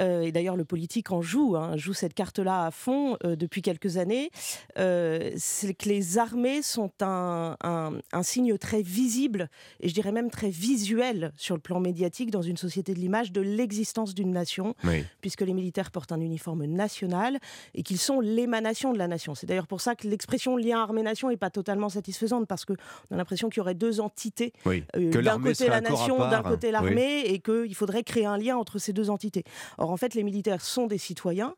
euh, 0.00 0.22
et 0.22 0.32
d'ailleurs 0.32 0.56
le 0.56 0.64
politique 0.64 1.10
en 1.10 1.22
joue, 1.22 1.56
hein, 1.56 1.76
joue 1.76 1.94
cette 1.94 2.14
carte-là 2.14 2.66
à 2.66 2.70
fond 2.70 3.16
euh, 3.24 3.36
depuis 3.36 3.62
quelques 3.62 3.96
années, 3.96 4.30
euh, 4.78 5.30
c'est 5.36 5.74
que 5.74 5.88
les 5.88 6.18
armées 6.18 6.62
sont 6.62 6.90
un, 7.00 7.56
un- 7.62 7.92
un 8.12 8.22
signe 8.22 8.56
très 8.58 8.82
visible, 8.82 9.48
et 9.80 9.88
je 9.88 9.94
dirais 9.94 10.12
même 10.12 10.30
très 10.30 10.50
visuel 10.50 11.32
sur 11.36 11.54
le 11.54 11.60
plan 11.60 11.80
médiatique 11.80 12.30
dans 12.30 12.42
une 12.42 12.56
société 12.56 12.94
de 12.94 12.98
l'image 12.98 13.32
de 13.32 13.40
l'existence 13.40 14.14
d'une 14.14 14.30
nation, 14.30 14.74
Oui. 14.84 15.04
puisque 15.20 15.40
les 15.42 15.54
militaires 15.54 15.90
portent 15.90 16.12
un 16.12 16.20
uniforme 16.20 16.64
national 16.66 17.38
et 17.74 17.82
qu'ils 17.82 17.98
sont 17.98 18.20
l'émanation 18.20 18.92
de 18.92 18.98
la 18.98 19.08
nation. 19.08 19.34
C'est 19.34 19.46
d'ailleurs 19.46 19.66
pour 19.66 19.80
ça 19.80 19.94
que 19.94 20.06
l'expression 20.08 20.56
lien 20.56 20.80
armée-nation 20.80 21.28
n'est 21.30 21.36
pas 21.36 21.50
totalement 21.50 21.88
satisfaisante, 21.88 22.46
parce 22.46 22.64
qu'on 22.64 22.74
a 22.74 23.16
l'impression 23.16 23.48
qu'il 23.48 23.58
y 23.58 23.60
aurait 23.60 23.74
deux 23.74 24.00
entités. 24.00 24.52
Oui. 24.66 24.84
Que 24.94 25.18
l'armée 25.18 25.54
côté 25.66 25.82
la 25.82 25.90
nation, 25.90 26.18
d'un 26.18 26.42
côté 26.42 26.66
Oui. 26.68 26.72
l'armée, 26.72 27.20
et 27.26 27.40
qu'il 27.40 27.74
faudrait 27.74 28.02
créer 28.02 28.26
un 28.26 28.38
lien 28.38 28.56
entre 28.56 28.78
ces 28.78 28.92
deux 28.92 29.10
entités. 29.10 29.44
Or, 29.78 29.90
en 29.90 29.96
fait, 29.96 30.14
les 30.14 30.22
militaires 30.22 30.60
sont 30.60 30.86
des 30.86 30.98
citoyens 30.98 31.54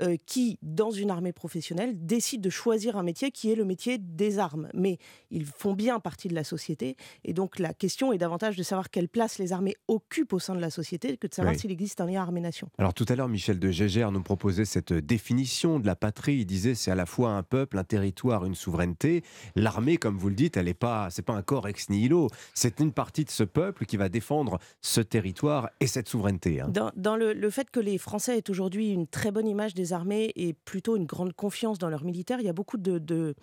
euh, 0.00 0.16
qui, 0.26 0.58
dans 0.62 0.90
une 0.90 1.10
armée 1.10 1.32
professionnelle, 1.32 1.94
décident 2.06 2.42
de 2.42 2.50
choisir 2.50 2.96
un 2.96 3.02
métier 3.02 3.30
qui 3.30 3.50
est 3.50 3.54
le 3.54 3.64
métier 3.64 3.98
des 3.98 4.38
armes. 4.38 4.68
Mais 4.74 4.98
ils 5.30 5.44
font 5.44 5.72
bien 5.74 6.00
partie 6.00 6.28
de 6.28 6.34
la 6.34 6.44
société, 6.44 6.96
et 7.24 7.32
donc 7.32 7.58
la 7.58 7.72
question 7.74 8.12
est 8.12 8.18
davantage 8.18 8.56
de 8.56 8.62
savoir 8.62 8.90
quelle 8.90 9.08
place 9.08 9.38
les 9.38 9.52
armées 9.52 9.74
occupent 9.88 10.32
au 10.32 10.38
sein 10.38 10.54
de 10.54 10.60
la 10.60 10.70
société 10.70 11.16
que 11.16 11.26
de 11.26 11.34
savoir 11.34 11.54
Oui. 11.54 11.60
s'il 11.60 11.70
existe 11.72 12.00
un 12.00 12.06
lien 12.06 12.22
armée-nation. 12.22 12.68
Alors 12.78 12.94
tout 12.94 13.06
à 13.08 13.14
l'heure, 13.16 13.28
Michel 13.28 13.58
de 13.58 13.70
Gégère 13.70 14.12
nous 14.12 14.22
proposait 14.22 14.64
cette 14.64 14.92
définition 14.92 15.80
de 15.80 15.86
la 15.86 15.96
patrie. 15.96 16.36
Il 16.38 16.46
disait 16.46 16.74
c'est 16.74 16.90
à 16.90 16.94
la 16.94 17.06
fois 17.06 17.30
un 17.32 17.42
peuple, 17.42 17.78
un 17.78 17.84
territoire, 17.84 18.44
une 18.44 18.54
souveraineté. 18.54 19.22
L'armée, 19.56 19.96
comme 19.96 20.16
vous 20.16 20.28
le 20.28 20.34
dites, 20.34 20.56
elle 20.56 20.66
n'est 20.66 20.74
pas, 20.74 21.10
c'est 21.10 21.22
pas 21.22 21.34
un 21.34 21.42
corps 21.42 21.66
ex 21.68 21.90
nihilo. 21.90 22.28
C'est 22.54 22.80
une 22.80 22.92
partie 22.92 23.24
de 23.24 23.30
ce 23.30 23.42
peuple 23.44 23.84
qui 23.86 23.96
va 23.96 24.08
défendre 24.08 24.58
ce 24.80 25.00
territoire 25.00 25.70
et 25.80 25.86
cette 25.86 26.08
souveraineté. 26.08 26.60
hein. 26.60 26.68
Dans, 26.68 26.90
dans 26.96 27.16
le, 27.16 27.32
le 27.32 27.50
fait 27.50 27.70
que 27.70 27.80
les 27.80 27.98
Français 27.98 28.38
aient 28.38 28.50
aujourd'hui 28.50 28.90
une 28.92 29.06
très 29.06 29.30
bonne 29.30 29.46
image 29.48 29.74
des 29.74 29.87
armées 29.92 30.32
et 30.36 30.52
plutôt 30.52 30.96
une 30.96 31.06
grande 31.06 31.32
confiance 31.32 31.78
dans 31.78 31.88
leurs 31.88 32.04
militaires, 32.04 32.40
il 32.40 32.46
y 32.46 32.48
a 32.48 32.52
beaucoup 32.52 32.76
de, 32.76 33.34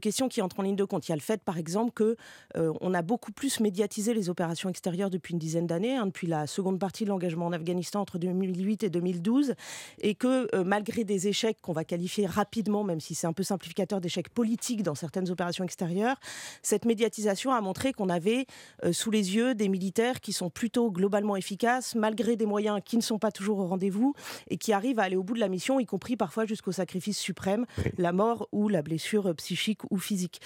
questions 0.00 0.28
qui 0.28 0.42
entrent 0.42 0.60
en 0.60 0.62
ligne 0.62 0.76
de 0.76 0.84
compte. 0.84 1.08
Il 1.08 1.10
y 1.10 1.12
a 1.12 1.16
le 1.16 1.22
fait, 1.22 1.42
par 1.42 1.58
exemple, 1.58 1.92
que 1.92 2.16
euh, 2.56 2.72
a 2.94 3.02
beaucoup 3.02 3.32
plus 3.32 3.60
médiatisé 3.60 4.14
les 4.14 4.30
opérations 4.30 4.68
extérieures 4.68 5.10
depuis 5.10 5.32
une 5.32 5.38
dizaine 5.38 5.66
d'années, 5.66 5.96
hein, 5.96 6.06
depuis 6.06 6.26
la 6.26 6.46
seconde 6.46 6.78
partie 6.78 7.04
de 7.04 7.08
l'engagement 7.10 7.46
en 7.46 7.52
Afghanistan 7.52 8.00
entre 8.00 8.18
2008 8.18 8.84
et 8.84 8.90
2012, 8.90 9.54
et 10.00 10.14
que 10.14 10.48
euh, 10.54 10.64
malgré 10.64 11.04
des 11.04 11.28
échecs 11.28 11.58
qu'on 11.60 11.72
va 11.72 11.84
qualifier 11.84 12.26
rapidement, 12.26 12.84
même 12.84 13.00
si 13.00 13.14
c'est 13.14 13.26
un 13.26 13.32
peu 13.32 13.42
simplificateur, 13.42 14.00
d'échecs 14.00 14.28
politiques 14.28 14.82
dans 14.82 14.94
certaines 14.94 15.30
opérations 15.30 15.64
extérieures, 15.64 16.16
cette 16.62 16.84
médiatisation 16.84 17.52
a 17.52 17.60
montré 17.60 17.92
qu'on 17.92 18.08
avait 18.08 18.46
euh, 18.84 18.92
sous 18.92 19.10
les 19.10 19.34
yeux 19.34 19.54
des 19.54 19.68
militaires 19.68 20.20
qui 20.20 20.32
sont 20.32 20.50
plutôt 20.50 20.90
globalement 20.90 21.36
efficaces, 21.36 21.94
malgré 21.94 22.36
des 22.36 22.46
moyens 22.46 22.80
qui 22.84 22.96
ne 22.96 23.02
sont 23.02 23.18
pas 23.18 23.32
toujours 23.32 23.58
au 23.58 23.66
rendez-vous 23.66 24.14
et 24.48 24.56
qui 24.56 24.72
arrivent 24.72 25.00
à 25.00 25.04
aller 25.04 25.16
au 25.16 25.22
bout 25.22 25.34
de 25.34 25.40
la 25.40 25.48
mission, 25.48 25.80
y 25.80 25.86
compris 25.94 26.16
parfois 26.16 26.44
jusqu'au 26.52 26.72
sacrifice 26.72 27.18
suprême, 27.18 27.64
la 27.98 28.12
mort 28.12 28.40
ou 28.50 28.68
la 28.68 28.82
blessure 28.82 29.26
euh, 29.28 29.34
psychique 29.34 29.82
ou 29.92 29.98
physique. 29.98 30.40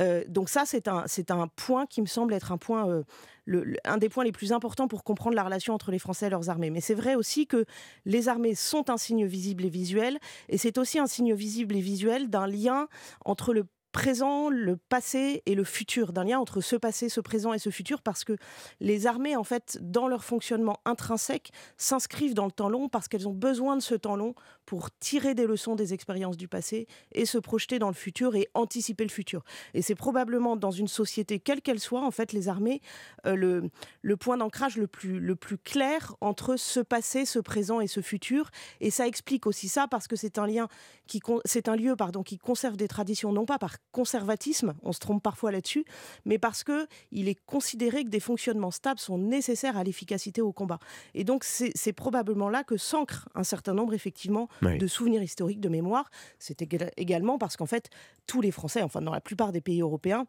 Euh, 0.00 0.24
donc 0.28 0.48
ça, 0.48 0.62
c'est 0.64 0.86
un, 0.88 1.02
c'est 1.06 1.30
un 1.30 1.46
point 1.66 1.84
qui 1.92 2.00
me 2.00 2.06
semble 2.16 2.32
être 2.34 2.50
un 2.52 2.58
point... 2.58 2.82
euh, 2.88 3.02
le- 3.46 3.64
le- 3.64 3.76
un 3.84 3.98
des 3.98 4.08
points 4.08 4.24
les 4.24 4.32
plus 4.32 4.52
importants 4.52 4.88
pour 4.88 5.02
comprendre 5.04 5.36
la 5.36 5.44
relation 5.44 5.74
entre 5.74 5.90
les 5.90 5.98
Français 5.98 6.26
et 6.28 6.30
leurs 6.30 6.48
armées. 6.48 6.70
Mais 6.70 6.80
c'est 6.80 6.98
vrai 7.02 7.14
aussi 7.14 7.46
que 7.46 7.66
les 8.06 8.28
armées 8.28 8.54
sont 8.54 8.88
un 8.88 8.96
signe 8.96 9.26
visible 9.26 9.62
et 9.66 9.70
visuel, 9.70 10.18
et 10.48 10.56
c'est 10.56 10.78
aussi 10.78 10.98
un 10.98 11.06
signe 11.06 11.34
visible 11.34 11.76
et 11.76 11.82
visuel 11.82 12.30
d'un 12.30 12.46
lien 12.46 12.88
entre 13.26 13.52
le 13.52 13.64
présent, 13.94 14.50
le 14.50 14.76
passé 14.76 15.42
et 15.46 15.54
le 15.54 15.62
futur, 15.62 16.12
d'un 16.12 16.24
lien 16.24 16.40
entre 16.40 16.60
ce 16.60 16.74
passé, 16.74 17.08
ce 17.08 17.20
présent 17.20 17.52
et 17.52 17.60
ce 17.60 17.70
futur, 17.70 18.02
parce 18.02 18.24
que 18.24 18.36
les 18.80 19.06
armées, 19.06 19.36
en 19.36 19.44
fait, 19.44 19.78
dans 19.80 20.08
leur 20.08 20.24
fonctionnement 20.24 20.80
intrinsèque, 20.84 21.52
s'inscrivent 21.78 22.34
dans 22.34 22.44
le 22.46 22.50
temps 22.50 22.68
long 22.68 22.88
parce 22.88 23.06
qu'elles 23.06 23.28
ont 23.28 23.32
besoin 23.32 23.76
de 23.76 23.82
ce 23.82 23.94
temps 23.94 24.16
long 24.16 24.34
pour 24.66 24.90
tirer 24.98 25.34
des 25.34 25.46
leçons 25.46 25.76
des 25.76 25.94
expériences 25.94 26.36
du 26.36 26.48
passé 26.48 26.88
et 27.12 27.24
se 27.24 27.38
projeter 27.38 27.78
dans 27.78 27.86
le 27.86 27.94
futur 27.94 28.34
et 28.34 28.48
anticiper 28.54 29.04
le 29.04 29.10
futur. 29.10 29.44
Et 29.74 29.80
c'est 29.80 29.94
probablement 29.94 30.56
dans 30.56 30.72
une 30.72 30.88
société, 30.88 31.38
quelle 31.38 31.62
qu'elle 31.62 31.80
soit, 31.80 32.04
en 32.04 32.10
fait, 32.10 32.32
les 32.32 32.48
armées, 32.48 32.80
euh, 33.26 33.36
le, 33.36 33.70
le 34.02 34.16
point 34.16 34.36
d'ancrage 34.36 34.76
le 34.76 34.88
plus, 34.88 35.20
le 35.20 35.36
plus 35.36 35.56
clair 35.56 36.16
entre 36.20 36.56
ce 36.56 36.80
passé, 36.80 37.24
ce 37.26 37.38
présent 37.38 37.80
et 37.80 37.86
ce 37.86 38.00
futur. 38.00 38.50
Et 38.80 38.90
ça 38.90 39.06
explique 39.06 39.46
aussi 39.46 39.68
ça 39.68 39.86
parce 39.86 40.08
que 40.08 40.16
c'est 40.16 40.36
un 40.38 40.48
lien 40.48 40.66
qui, 41.06 41.20
c'est 41.44 41.68
un 41.68 41.76
lieu, 41.76 41.94
pardon, 41.94 42.24
qui 42.24 42.38
conserve 42.38 42.76
des 42.76 42.88
traditions, 42.88 43.32
non 43.32 43.46
pas 43.46 43.58
par 43.58 43.76
conservatisme, 43.92 44.74
on 44.82 44.92
se 44.92 44.98
trompe 44.98 45.22
parfois 45.22 45.52
là-dessus, 45.52 45.84
mais 46.24 46.38
parce 46.38 46.64
que 46.64 46.86
il 47.12 47.28
est 47.28 47.38
considéré 47.46 48.04
que 48.04 48.08
des 48.08 48.20
fonctionnements 48.20 48.70
stables 48.70 49.00
sont 49.00 49.18
nécessaires 49.18 49.76
à 49.76 49.84
l'efficacité 49.84 50.40
au 50.40 50.52
combat. 50.52 50.78
Et 51.14 51.24
donc 51.24 51.44
c'est 51.44 51.92
probablement 51.92 52.48
là 52.48 52.64
que 52.64 52.76
s'ancre 52.76 53.28
un 53.34 53.44
certain 53.44 53.74
nombre 53.74 53.94
effectivement 53.94 54.48
de 54.62 54.86
souvenirs 54.86 55.22
historiques, 55.22 55.60
de 55.60 55.68
mémoire. 55.68 56.10
C'est 56.38 56.62
également 56.96 57.38
parce 57.38 57.56
qu'en 57.56 57.66
fait 57.66 57.88
tous 58.26 58.40
les 58.40 58.50
Français, 58.50 58.82
enfin 58.82 59.00
dans 59.00 59.12
la 59.12 59.20
plupart 59.20 59.52
des 59.52 59.60
pays 59.60 59.80
européens, 59.80 60.26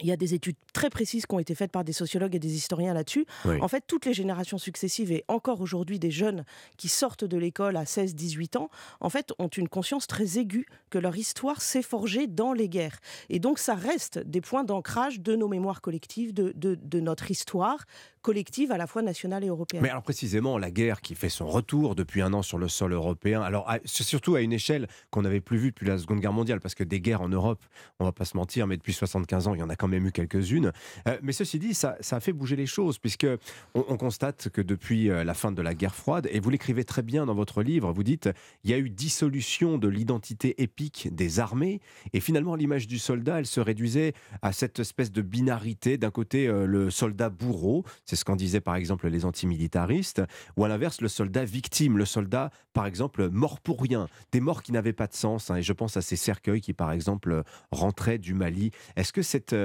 il 0.00 0.06
y 0.06 0.12
a 0.12 0.16
des 0.16 0.34
études 0.34 0.56
très 0.72 0.90
précises 0.90 1.26
qui 1.26 1.34
ont 1.34 1.38
été 1.38 1.54
faites 1.54 1.70
par 1.70 1.84
des 1.84 1.92
sociologues 1.92 2.34
et 2.34 2.38
des 2.38 2.54
historiens 2.54 2.94
là-dessus. 2.94 3.26
En 3.60 3.68
fait, 3.68 3.84
toutes 3.86 4.06
les 4.06 4.14
générations 4.14 4.58
successives 4.58 5.12
et 5.12 5.24
encore 5.28 5.60
aujourd'hui 5.60 5.98
des 5.98 6.10
jeunes 6.10 6.44
qui 6.76 6.88
sortent 6.88 7.24
de 7.24 7.36
l'école 7.36 7.76
à 7.76 7.84
16-18 7.84 8.58
ans, 8.58 8.70
en 9.00 9.10
fait, 9.10 9.32
ont 9.38 9.48
une 9.48 9.68
conscience 9.68 10.06
très 10.06 10.38
aiguë 10.38 10.66
que 10.90 10.98
leur 10.98 11.16
histoire 11.16 11.60
s'est 11.60 11.82
forgée 11.82 12.26
dans 12.26 12.52
les 12.52 12.68
guerres. 12.68 12.98
Et 13.28 13.38
donc, 13.38 13.58
ça 13.58 13.74
reste 13.74 14.18
des 14.18 14.40
points 14.40 14.64
d'ancrage 14.64 15.20
de 15.20 15.36
nos 15.36 15.48
mémoires 15.48 15.80
collectives, 15.80 16.32
de, 16.32 16.52
de, 16.54 17.00
notre 17.00 17.30
histoire 17.30 17.84
collective 18.22 18.72
à 18.72 18.78
la 18.78 18.86
fois 18.86 19.02
nationale 19.02 19.44
et 19.44 19.48
européenne. 19.48 19.82
Mais 19.82 19.90
alors 19.90 20.02
précisément, 20.02 20.56
la 20.58 20.70
guerre 20.70 21.00
qui 21.00 21.14
fait 21.14 21.28
son 21.28 21.46
retour 21.46 21.94
depuis 21.94 22.22
un 22.22 22.32
an 22.32 22.42
sur 22.42 22.58
le 22.58 22.68
sol 22.68 22.92
européen, 22.92 23.42
alors 23.42 23.70
surtout 23.84 24.36
à 24.36 24.40
une 24.40 24.52
échelle 24.52 24.86
qu'on 25.10 25.22
n'avait 25.22 25.40
plus 25.40 25.58
vue 25.58 25.70
depuis 25.70 25.86
la 25.86 25.98
Seconde 25.98 26.20
Guerre 26.20 26.32
mondiale, 26.32 26.60
parce 26.60 26.74
que 26.74 26.84
des 26.84 27.00
guerres 27.00 27.22
en 27.22 27.28
Europe, 27.28 27.62
on 27.98 28.04
va 28.04 28.12
pas 28.12 28.24
se 28.24 28.36
mentir, 28.36 28.66
mais 28.66 28.76
depuis 28.76 28.92
75 28.92 29.48
ans, 29.48 29.54
il 29.54 29.60
y 29.60 29.62
en 29.62 29.68
a 29.68 29.76
quand 29.76 29.88
même 29.88 30.06
eu 30.06 30.12
quelques-unes. 30.12 30.72
Euh, 31.08 31.18
mais 31.22 31.32
ceci 31.32 31.58
dit, 31.58 31.74
ça, 31.74 31.96
a 32.10 32.20
fait 32.20 32.32
bouger 32.32 32.56
les 32.56 32.66
choses, 32.66 32.98
puisque 32.98 33.26
on, 33.74 33.96
constate 33.96 34.48
que 34.48 34.60
depuis 34.60 35.10
euh, 35.10 35.24
la 35.24 35.34
fin 35.34 35.52
de 35.52 35.62
la 35.62 35.74
guerre 35.74 35.94
froide, 35.94 36.28
et 36.30 36.40
vous 36.40 36.50
l'écrivez 36.50 36.84
très 36.84 37.02
bien 37.02 37.26
dans 37.26 37.34
votre 37.34 37.62
livre, 37.62 37.92
vous 37.92 38.02
dites, 38.02 38.30
il 38.64 38.70
y 38.70 38.74
a 38.74 38.78
eu 38.78 38.90
dissolution 38.90 39.78
de 39.78 39.88
l'identité 39.88 40.62
épique 40.62 41.14
des 41.14 41.40
armées, 41.40 41.80
et 42.12 42.20
finalement 42.20 42.54
l'image 42.54 42.86
du 42.86 42.98
soldat, 42.98 43.40
elle 43.40 43.46
se 43.46 43.60
réduisait 43.60 44.12
à 44.42 44.52
cette 44.52 44.78
espèce 44.78 45.12
de 45.12 45.22
binarité, 45.22 45.98
d'un 45.98 46.10
côté 46.10 46.46
euh, 46.46 46.66
le 46.66 46.90
soldat 46.90 47.28
bourreau, 47.28 47.84
c'est 48.12 48.16
ce 48.16 48.26
qu'en 48.26 48.36
disaient 48.36 48.60
par 48.60 48.76
exemple 48.76 49.08
les 49.08 49.24
antimilitaristes, 49.24 50.20
ou 50.58 50.64
à 50.66 50.68
l'inverse 50.68 51.00
le 51.00 51.08
soldat 51.08 51.46
victime, 51.46 51.96
le 51.96 52.04
soldat 52.04 52.50
par 52.74 52.84
exemple 52.84 53.30
mort 53.30 53.58
pour 53.58 53.80
rien, 53.80 54.06
des 54.32 54.40
morts 54.40 54.62
qui 54.62 54.70
n'avaient 54.70 54.92
pas 54.92 55.06
de 55.06 55.14
sens, 55.14 55.50
hein, 55.50 55.56
et 55.56 55.62
je 55.62 55.72
pense 55.72 55.96
à 55.96 56.02
ces 56.02 56.16
cercueils 56.16 56.60
qui 56.60 56.74
par 56.74 56.92
exemple 56.92 57.42
rentraient 57.70 58.18
du 58.18 58.34
Mali. 58.34 58.70
Est-ce 58.96 59.14
que 59.14 59.22
cette, 59.22 59.56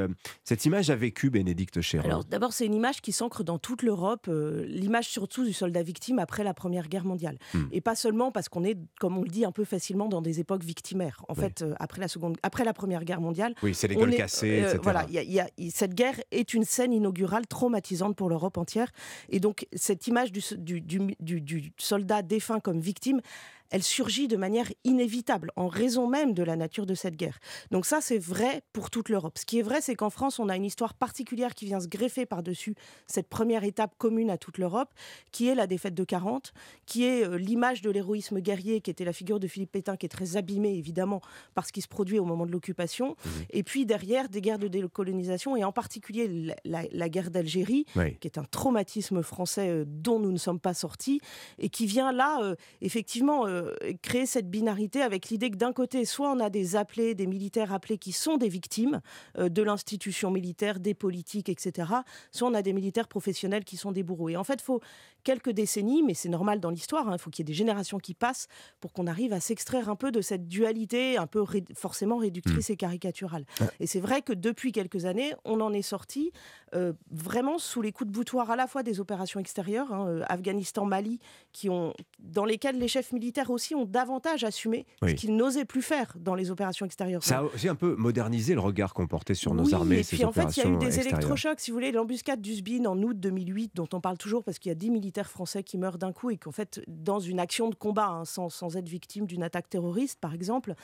cette 0.45 0.63
image 0.63 0.89
a 0.89 0.95
vécu, 0.95 1.29
Bénédicte 1.29 1.81
Chéron 1.81 2.05
Alors 2.05 2.23
d'abord, 2.23 2.53
c'est 2.53 2.65
une 2.65 2.73
image 2.73 3.01
qui 3.01 3.11
s'ancre 3.11 3.43
dans 3.43 3.57
toute 3.57 3.83
l'Europe, 3.83 4.27
euh, 4.29 4.65
l'image 4.65 5.09
surtout 5.09 5.43
du 5.43 5.51
soldat 5.51 5.83
victime 5.83 6.17
après 6.17 6.45
la 6.45 6.53
Première 6.53 6.87
Guerre 6.87 7.03
mondiale. 7.03 7.37
Hmm. 7.53 7.65
Et 7.73 7.81
pas 7.81 7.95
seulement 7.95 8.31
parce 8.31 8.47
qu'on 8.47 8.63
est, 8.63 8.77
comme 8.97 9.17
on 9.17 9.23
le 9.23 9.29
dit 9.29 9.43
un 9.43 9.51
peu 9.51 9.65
facilement, 9.65 10.07
dans 10.07 10.21
des 10.21 10.39
époques 10.39 10.63
victimaires. 10.63 11.25
En 11.27 11.35
fait, 11.35 11.63
euh, 11.63 11.73
après, 11.81 11.99
la 11.99 12.07
seconde, 12.07 12.37
après 12.43 12.63
la 12.63 12.73
Première 12.73 13.03
Guerre 13.03 13.19
mondiale... 13.19 13.55
Oui, 13.61 13.75
c'est 13.75 13.89
les 13.89 13.95
gueules 13.97 14.15
cassées, 14.15 14.63
euh, 14.63 14.67
etc. 14.67 14.79
Voilà, 14.83 15.05
y 15.09 15.39
a, 15.41 15.49
cette 15.69 15.95
guerre 15.95 16.15
est 16.31 16.53
une 16.53 16.63
scène 16.63 16.93
inaugurale 16.93 17.45
traumatisante 17.45 18.15
pour 18.15 18.29
l'Europe 18.29 18.36
entière. 18.57 18.91
Et 19.29 19.39
donc, 19.39 19.67
cette 19.73 20.07
image 20.07 20.31
du 20.31 21.73
soldat 21.77 22.21
défunt 22.21 22.59
comme 22.59 22.79
victime, 22.79 23.21
elle 23.69 23.83
surgit 23.83 24.27
de 24.27 24.37
manière 24.37 24.71
inévitable, 24.83 25.51
en 25.55 25.67
raison 25.67 26.07
même 26.07 26.33
de 26.33 26.43
la 26.43 26.55
nature 26.55 26.85
de 26.85 26.95
cette 26.95 27.15
guerre. 27.15 27.39
Donc 27.71 27.85
ça, 27.85 27.99
c'est 28.01 28.17
vrai 28.17 28.61
pour 28.73 28.89
toute 28.89 29.09
l'Europe. 29.09 29.37
Ce 29.37 29.45
qui 29.45 29.59
est 29.59 29.63
vrai, 29.63 29.81
c'est 29.81 29.95
qu'en 29.95 30.09
France, 30.09 30.39
on 30.39 30.49
a 30.49 30.55
une 30.55 30.65
histoire 30.65 30.93
particulière 30.93 31.55
qui 31.55 31.65
vient 31.65 31.79
se 31.79 31.87
greffer 31.87 32.25
par-dessus 32.25 32.75
cette 33.07 33.27
première 33.27 33.63
étape 33.63 33.95
commune 33.97 34.29
à 34.29 34.37
toute 34.37 34.57
l'Europe, 34.57 34.93
qui 35.31 35.47
est 35.47 35.55
la 35.55 35.67
défaite 35.67 35.93
de 35.93 36.03
40, 36.03 36.53
qui 36.85 37.03
est 37.03 37.25
euh, 37.25 37.37
l'image 37.37 37.81
de 37.81 37.89
l'héroïsme 37.89 38.39
guerrier, 38.39 38.81
qui 38.81 38.89
était 38.89 39.05
la 39.05 39.13
figure 39.13 39.39
de 39.39 39.47
Philippe 39.47 39.71
Pétain, 39.71 39.97
qui 39.97 40.05
est 40.05 40.09
très 40.09 40.37
abîmée, 40.37 40.75
évidemment, 40.75 41.21
par 41.55 41.65
ce 41.65 41.71
qui 41.71 41.81
se 41.81 41.87
produit 41.87 42.19
au 42.19 42.25
moment 42.25 42.45
de 42.45 42.51
l'occupation. 42.51 43.11
Mmh. 43.11 43.29
Et 43.51 43.63
puis 43.63 43.85
derrière, 43.85 44.29
des 44.29 44.41
guerres 44.41 44.59
de 44.59 44.67
décolonisation, 44.67 45.55
et 45.55 45.63
en 45.63 45.71
particulier 45.71 46.53
la, 46.65 47.09
guerre 47.09 47.31
d'Algérie, 47.31 47.85
qui 48.19 48.27
est 48.27 48.37
un 48.37 48.43
traumatisme 48.43 49.21
français 49.21 49.69
euh, 49.69 49.85
dont 49.87 50.19
nous 50.19 50.31
ne 50.31 50.37
sommes 50.37 50.59
pas 50.59 50.73
sortis, 50.73 51.19
et 51.57 51.69
qui 51.69 51.85
vient 51.85 52.11
là, 52.11 52.39
euh, 52.41 52.55
effectivement, 52.81 53.45
euh, 53.47 53.56
créer 54.01 54.25
cette 54.25 54.49
binarité 54.49 55.01
avec 55.01 55.29
l'idée 55.29 55.49
que 55.49 55.57
d'un 55.57 55.73
côté, 55.73 56.05
soit 56.05 56.31
on 56.31 56.39
a 56.39 56.49
des 56.49 56.75
appelés, 56.75 57.15
des 57.15 57.27
militaires 57.27 57.73
appelés 57.73 57.97
qui 57.97 58.11
sont 58.11 58.37
des 58.37 58.49
victimes 58.49 59.01
euh, 59.37 59.49
de 59.49 59.61
l'institution 59.61 60.31
militaire, 60.31 60.79
des 60.79 60.93
politiques, 60.93 61.49
etc., 61.49 61.89
soit 62.31 62.47
on 62.47 62.53
a 62.53 62.61
des 62.61 62.73
militaires 62.73 63.07
professionnels 63.07 63.63
qui 63.63 63.77
sont 63.77 63.91
des 63.91 64.03
bourreaux. 64.03 64.29
Et 64.29 64.37
en 64.37 64.43
fait, 64.43 64.55
il 64.55 64.63
faut 64.63 64.81
quelques 65.27 65.49
décennies, 65.49 66.03
mais 66.03 66.13
c'est 66.13 66.29
normal 66.29 66.61
dans 66.61 66.69
l'histoire, 66.69 67.09
hein, 67.09 67.17
il 67.17 67.19
faut 67.19 67.29
qu'il 67.29 67.43
y 67.43 67.45
ait 67.45 67.51
des 67.51 67.57
générations 67.57 67.97
qui 67.97 68.13
passent 68.13 68.47
pour 68.79 68.93
qu'on 68.93 69.07
arrive 69.07 69.33
à 69.33 69.41
s'extraire 69.41 69.89
un 69.89 69.97
peu 69.97 70.09
de 70.09 70.21
cette 70.21 70.47
dualité 70.47 71.17
un 71.17 71.27
peu 71.27 71.43
forcément 71.75 72.15
réductrice 72.15 72.69
mmh. 72.69 72.71
et 72.71 72.77
caricaturale. 72.77 73.45
Et 73.81 73.87
c'est 73.87 73.99
vrai 73.99 74.21
que 74.21 74.31
depuis 74.31 74.71
quelques 74.71 75.03
années, 75.03 75.33
on 75.43 75.59
en 75.59 75.73
est 75.73 75.81
sorti 75.81 76.31
euh, 76.73 76.93
vraiment 77.11 77.59
sous 77.59 77.81
les 77.81 77.91
coups 77.91 78.09
de 78.09 78.13
boutoir 78.13 78.51
à 78.51 78.55
la 78.55 78.67
fois 78.67 78.83
des 78.83 79.01
opérations 79.01 79.41
extérieures, 79.41 79.91
hein, 79.91 80.21
Afghanistan, 80.29 80.85
Mali, 80.85 81.19
qui 81.51 81.69
ont, 81.69 81.93
dans 82.19 82.45
lesquelles 82.45 82.79
les 82.79 82.87
chefs 82.87 83.11
militaires 83.11 83.49
aussi 83.49 83.75
ont 83.75 83.83
davantage 83.83 84.45
assumé 84.45 84.85
ce 85.05 85.11
qu'ils 85.11 85.35
n'osaient 85.35 85.65
plus 85.65 85.81
faire 85.81 86.13
dans 86.17 86.35
les 86.35 86.51
opérations 86.51 86.85
extérieures. 86.85 87.21
Ça 87.25 87.39
a 87.39 87.43
aussi 87.43 87.67
un 87.67 87.75
peu 87.75 87.95
modernisé 87.97 88.53
le 88.53 88.61
regard 88.61 88.93
qu'on 88.93 89.07
portait 89.07 89.35
sur 89.35 89.53
nos 89.53 89.73
armées. 89.73 89.99
Et 89.99 90.03
puis 90.03 90.23
en 90.23 90.31
fait, 90.31 90.55
il 90.55 90.63
y 90.63 90.65
a 90.65 90.69
eu 90.69 90.77
des 90.77 91.01
électrochocs, 91.01 91.59
si 91.59 91.71
vous 91.71 91.75
voulez, 91.75 91.91
l'embuscade 91.91 92.39
d'Usbin 92.39 92.85
en 92.85 92.97
août 93.03 93.19
2008, 93.19 93.71
dont 93.75 93.89
on 93.91 93.99
parle 93.99 94.17
toujours 94.17 94.45
parce 94.45 94.57
qu'il 94.57 94.69
y 94.69 94.71
a 94.71 94.75
10 94.75 94.89
militaires 94.89 95.16
français 95.23 95.63
qui 95.63 95.77
meurent 95.77 95.97
d'un 95.97 96.13
coup 96.13 96.29
et 96.29 96.37
qu'en 96.37 96.51
fait, 96.51 96.81
dans 96.87 97.19
une 97.19 97.39
action 97.39 97.69
de 97.69 97.75
combat, 97.75 98.07
hein, 98.07 98.25
sans, 98.25 98.49
sans, 98.49 98.77
être 98.77 98.87
victime 98.87 99.25
d'une 99.25 99.43
attaque 99.43 99.69
terroriste, 99.69 100.19
par 100.19 100.33
exemple, 100.33 100.75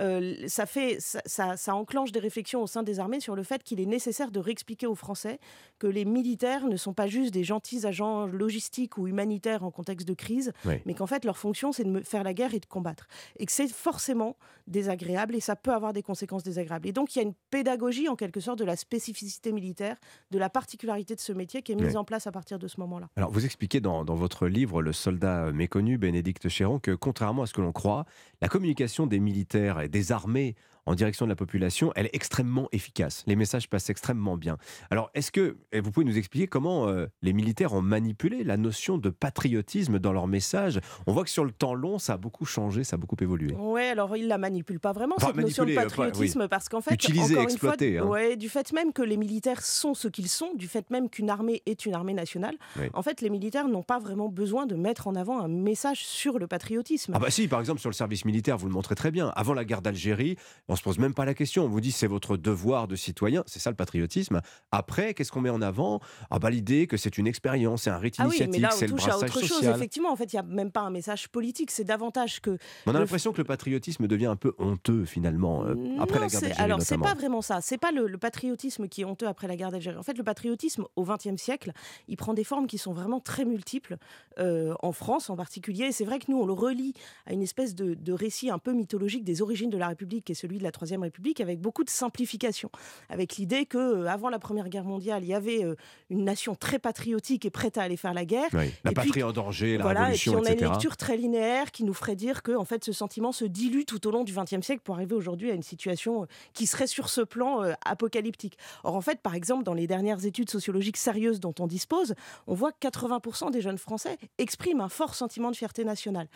euh, 0.00 0.34
ça, 0.46 0.66
fait, 0.66 0.98
ça, 1.00 1.56
ça, 1.56 1.74
enclenche 1.74 2.12
des 2.12 2.20
réflexions 2.20 2.62
au 2.62 2.66
sein 2.66 2.82
des 2.82 3.00
armées 3.00 3.20
sur 3.20 3.34
le 3.34 3.42
fait 3.42 3.62
qu'il 3.62 3.80
est 3.80 3.86
nécessaire 3.86 4.30
de 4.30 4.40
réexpliquer 4.40 4.86
aux 4.86 4.94
Français 4.94 5.38
que 5.78 5.86
les 5.86 6.04
militaires 6.04 6.66
ne 6.66 6.76
sont 6.76 6.94
pas 6.94 7.06
juste 7.06 7.32
des 7.32 7.44
gentils 7.44 7.86
agents 7.86 8.26
logistiques 8.26 8.98
ou 8.98 9.06
humanitaires 9.06 9.64
en 9.64 9.70
contexte 9.70 10.06
de 10.06 10.14
crise, 10.14 10.52
mais 10.86 10.94
qu'en 10.94 11.06
fait, 11.06 11.24
leur 11.24 11.36
fonction, 11.36 11.72
c'est 11.72 11.84
de 11.84 12.00
faire 12.00 12.24
la 12.24 12.34
guerre 12.34 12.54
et 12.54 12.60
de 12.60 12.66
combattre. 12.66 13.06
Et 13.38 13.46
que 13.46 13.52
c'est 13.52 13.68
forcément 13.68 14.36
désagréable 14.66 15.34
et 15.34 15.40
ça 15.40 15.56
peut 15.56 15.72
avoir 15.72 15.92
des 15.92 16.02
conséquences 16.02 16.42
désagréables. 16.42 16.88
Et 16.88 16.92
donc 16.92 17.14
il 17.14 17.18
y 17.18 17.22
a 17.22 17.24
une 17.24 17.34
pédagogie 17.50 18.08
en 18.08 18.16
quelque 18.16 18.40
sorte 18.40 18.58
de 18.58 18.64
la 18.64 18.76
spécificité 18.76 19.52
militaire, 19.52 19.96
de 20.30 20.38
la 20.38 20.48
particularité 20.48 21.14
de 21.14 21.20
ce 21.20 21.32
métier 21.32 21.62
qui 21.62 21.72
est 21.72 21.76
mise 21.76 21.96
en 21.96 22.04
place 22.04 22.26
à 22.26 22.32
partir 22.32 22.58
de 22.58 22.68
ce 22.68 22.80
moment-là. 22.80 23.08
Alors 23.16 23.30
vous 23.30 23.44
expliquez 23.44 23.80
dans, 23.82 24.04
votre 24.04 24.46
livre 24.46 24.80
Le 24.80 24.92
soldat 24.92 25.52
méconnu, 25.52 25.98
Bénédicte 25.98 26.48
Chéron, 26.48 26.78
que 26.78 26.92
contrairement 26.92 27.42
à 27.42 27.46
ce 27.46 27.52
que 27.52 27.60
l'on 27.60 27.72
croit, 27.72 28.06
la 28.40 28.48
communication 28.48 29.06
des 29.06 29.20
militaires 29.20 29.80
et 29.80 29.88
des 29.88 30.12
armées 30.12 30.54
en 30.86 30.94
direction 30.94 31.26
de 31.26 31.30
la 31.30 31.36
population, 31.36 31.92
elle 31.94 32.06
est 32.06 32.14
extrêmement 32.14 32.68
efficace. 32.72 33.22
Les 33.26 33.36
messages 33.36 33.68
passent 33.68 33.90
extrêmement 33.90 34.36
bien. 34.36 34.56
Alors, 34.90 35.10
est-ce 35.14 35.30
que 35.30 35.56
vous 35.74 35.90
pouvez 35.90 36.06
nous 36.06 36.18
expliquer 36.18 36.46
comment 36.46 36.88
euh, 36.88 37.06
les 37.22 37.32
militaires 37.32 37.72
ont 37.72 37.82
manipulé 37.82 38.44
la 38.44 38.56
notion 38.56 38.98
de 38.98 39.10
patriotisme 39.10 39.98
dans 39.98 40.12
leurs 40.12 40.26
messages? 40.26 40.80
On 41.06 41.12
voit 41.12 41.24
que 41.24 41.30
sur 41.30 41.44
le 41.44 41.52
temps 41.52 41.74
long, 41.74 41.98
ça 41.98 42.14
a 42.14 42.16
beaucoup 42.16 42.44
changé, 42.44 42.84
ça 42.84 42.94
a 42.94 42.98
beaucoup 42.98 43.16
évolué. 43.20 43.54
Oui, 43.56 43.82
alors 43.82 44.16
ils 44.16 44.26
la 44.26 44.38
manipulent 44.38 44.80
pas 44.80 44.92
vraiment 44.92 45.16
cette 45.18 45.36
notion 45.36 45.64
de 45.64 45.72
euh, 45.72 45.74
patriotisme 45.74 46.48
parce 46.48 46.68
qu'en 46.68 46.80
fait, 46.80 46.94
Utiliser, 46.94 47.36
encore 47.36 47.50
une 47.50 47.58
fois, 47.58 47.74
hein. 47.80 48.06
ouais, 48.06 48.36
du 48.36 48.48
fait 48.48 48.72
même 48.72 48.92
que 48.92 49.02
les 49.02 49.16
militaires 49.16 49.62
sont 49.62 49.94
ce 49.94 50.08
qu'ils 50.08 50.28
sont, 50.28 50.52
du 50.54 50.68
fait 50.68 50.90
même 50.90 51.08
qu'une 51.08 51.30
armée 51.30 51.62
est 51.66 51.86
une 51.86 51.94
armée 51.94 52.14
nationale, 52.14 52.56
en 52.92 53.02
fait, 53.02 53.20
les 53.20 53.30
militaires 53.30 53.68
n'ont 53.68 53.82
pas 53.82 53.98
vraiment 53.98 54.28
besoin 54.28 54.66
de 54.66 54.74
mettre 54.74 55.06
en 55.06 55.14
avant 55.14 55.40
un 55.40 55.48
message 55.48 56.04
sur 56.04 56.38
le 56.38 56.46
patriotisme. 56.46 57.12
Ah 57.14 57.18
bah 57.18 57.30
si, 57.30 57.48
par 57.48 57.60
exemple 57.60 57.80
sur 57.80 57.90
le 57.90 57.94
service 57.94 58.24
militaire, 58.24 58.58
vous 58.58 58.66
le 58.66 58.72
montrez 58.72 58.94
très 58.94 59.10
bien. 59.10 59.32
Avant 59.36 59.54
la 59.54 59.64
guerre 59.64 59.82
d'Algérie, 59.82 60.36
on 60.72 60.76
se 60.76 60.82
pose 60.82 60.98
même 60.98 61.14
pas 61.14 61.24
la 61.24 61.34
question. 61.34 61.64
On 61.64 61.68
vous 61.68 61.80
dit 61.80 61.92
c'est 61.92 62.06
votre 62.06 62.36
devoir 62.36 62.88
de 62.88 62.96
citoyen, 62.96 63.44
c'est 63.46 63.58
ça 63.58 63.70
le 63.70 63.76
patriotisme. 63.76 64.40
Après, 64.70 65.14
qu'est-ce 65.14 65.30
qu'on 65.30 65.40
met 65.40 65.50
en 65.50 65.62
avant? 65.62 66.00
Ah 66.30 66.38
bah 66.38 66.50
l'idée 66.50 66.86
que 66.86 66.96
c'est 66.96 67.18
une 67.18 67.26
expérience, 67.26 67.82
c'est 67.82 67.90
un 67.90 67.98
rite 67.98 68.16
ah 68.18 68.24
initiatique, 68.24 68.54
oui, 68.54 68.60
là, 68.60 68.70
c'est 68.70 68.86
le 68.86 68.94
brassage 68.94 69.12
à 69.12 69.18
autre 69.18 69.40
social. 69.40 69.48
Chose, 69.48 69.64
effectivement, 69.68 70.10
en 70.10 70.16
fait, 70.16 70.32
il 70.32 70.36
y 70.36 70.38
a 70.38 70.42
même 70.42 70.70
pas 70.70 70.80
un 70.80 70.90
message 70.90 71.28
politique. 71.28 71.70
C'est 71.70 71.84
davantage 71.84 72.40
que. 72.40 72.56
On 72.86 72.94
a 72.94 72.98
l'impression 72.98 73.32
que 73.32 73.38
le 73.38 73.44
patriotisme 73.44 74.06
devient 74.06 74.26
un 74.26 74.36
peu 74.36 74.54
honteux 74.58 75.04
finalement 75.04 75.64
euh, 75.64 75.74
après 76.00 76.16
non, 76.16 76.22
la 76.22 76.28
guerre 76.28 76.40
d'Algérie 76.40 76.62
Alors, 76.62 76.82
c'est 76.82 76.98
pas 76.98 77.14
vraiment 77.14 77.42
ça. 77.42 77.60
C'est 77.60 77.78
pas 77.78 77.92
le, 77.92 78.06
le 78.06 78.18
patriotisme 78.18 78.88
qui 78.88 79.02
est 79.02 79.04
honteux 79.04 79.26
après 79.26 79.46
la 79.48 79.56
guerre 79.56 79.70
d'Algérie. 79.70 79.96
En 79.96 80.02
fait, 80.02 80.16
le 80.16 80.24
patriotisme 80.24 80.86
au 80.96 81.04
XXe 81.04 81.36
siècle, 81.36 81.72
il 82.08 82.16
prend 82.16 82.34
des 82.34 82.44
formes 82.44 82.66
qui 82.66 82.78
sont 82.78 82.92
vraiment 82.92 83.20
très 83.20 83.44
multiples, 83.44 83.96
euh, 84.38 84.74
en 84.80 84.92
France 84.92 85.28
en 85.28 85.36
particulier. 85.36 85.92
C'est 85.92 86.04
vrai 86.04 86.18
que 86.18 86.26
nous, 86.28 86.38
on 86.38 86.46
le 86.46 86.52
relie 86.52 86.94
à 87.26 87.32
une 87.32 87.42
espèce 87.42 87.74
de, 87.74 87.94
de 87.94 88.12
récit 88.12 88.50
un 88.50 88.58
peu 88.58 88.72
mythologique 88.72 89.24
des 89.24 89.42
origines 89.42 89.70
de 89.70 89.78
la 89.78 89.88
République, 89.88 90.24
qui 90.24 90.32
est 90.32 90.36
celui 90.36 90.58
de 90.62 90.66
la 90.66 90.72
Troisième 90.72 91.02
République, 91.02 91.40
avec 91.40 91.60
beaucoup 91.60 91.84
de 91.84 91.90
simplification. 91.90 92.70
Avec 93.08 93.36
l'idée 93.36 93.66
que 93.66 93.78
euh, 93.78 94.06
avant 94.06 94.30
la 94.30 94.38
Première 94.38 94.68
Guerre 94.68 94.84
mondiale, 94.84 95.22
il 95.24 95.28
y 95.28 95.34
avait 95.34 95.64
euh, 95.64 95.74
une 96.08 96.24
nation 96.24 96.54
très 96.54 96.78
patriotique 96.78 97.44
et 97.44 97.50
prête 97.50 97.76
à 97.78 97.82
aller 97.82 97.96
faire 97.96 98.14
la 98.14 98.24
guerre. 98.24 98.48
Oui, 98.52 98.70
La 98.84 98.92
Et 98.92 98.94
puis- 98.94 98.94
patrie 98.94 99.22
en 99.22 99.32
danger, 99.32 99.76
la 99.76 99.82
voilà, 99.82 100.00
révolution, 100.04 100.32
et 100.32 100.34
puis 100.36 100.42
on 100.42 100.46
a 100.46 100.52
etc. 100.52 100.66
une 100.66 100.72
lecture 100.72 100.96
très 100.96 101.16
linéaire 101.16 101.70
qui 101.72 101.84
nous 101.84 101.94
ferait 101.94 102.16
dire 102.16 102.42
que 102.42 102.52
en 102.52 102.64
fait, 102.64 102.84
ce 102.84 102.92
sentiment 102.92 103.32
se 103.32 103.44
dilue 103.44 103.82
tout 103.86 104.06
au 104.06 104.10
long 104.10 104.24
du 104.24 104.32
XXe 104.34 104.64
siècle 104.64 104.82
pour 104.84 104.94
arriver 104.94 105.14
aujourd'hui 105.14 105.50
à 105.50 105.54
une 105.54 105.62
situation 105.62 106.22
euh, 106.22 106.26
qui 106.54 106.66
serait 106.66 106.86
sur 106.86 107.08
ce 107.08 107.20
plan 107.20 107.62
euh, 107.62 107.72
apocalyptique. 107.84 108.56
Or, 108.84 108.94
en 108.94 109.00
fait, 109.00 109.20
par 109.20 109.34
exemple, 109.34 109.64
dans 109.64 109.74
les 109.74 109.86
dernières 109.86 110.24
études 110.24 110.50
sociologiques 110.50 110.96
sérieuses 110.96 111.40
dont 111.40 111.54
on 111.58 111.66
dispose, 111.66 112.14
on 112.46 112.54
voit 112.54 112.72
que 112.72 112.86
80% 112.88 113.50
des 113.50 113.60
jeunes 113.60 113.78
Français 113.78 114.16
expriment 114.38 114.80
un 114.82 114.88
fort 114.88 115.14
sentiment 115.14 115.50
de 115.50 115.56
fierté 115.56 115.84
nationale. 115.84 116.28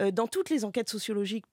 Euh, 0.00 0.10
dans 0.10 0.26
toutes 0.26 0.50
les 0.50 0.64
enquêtes 0.64 0.88
sociologiques 0.88 1.44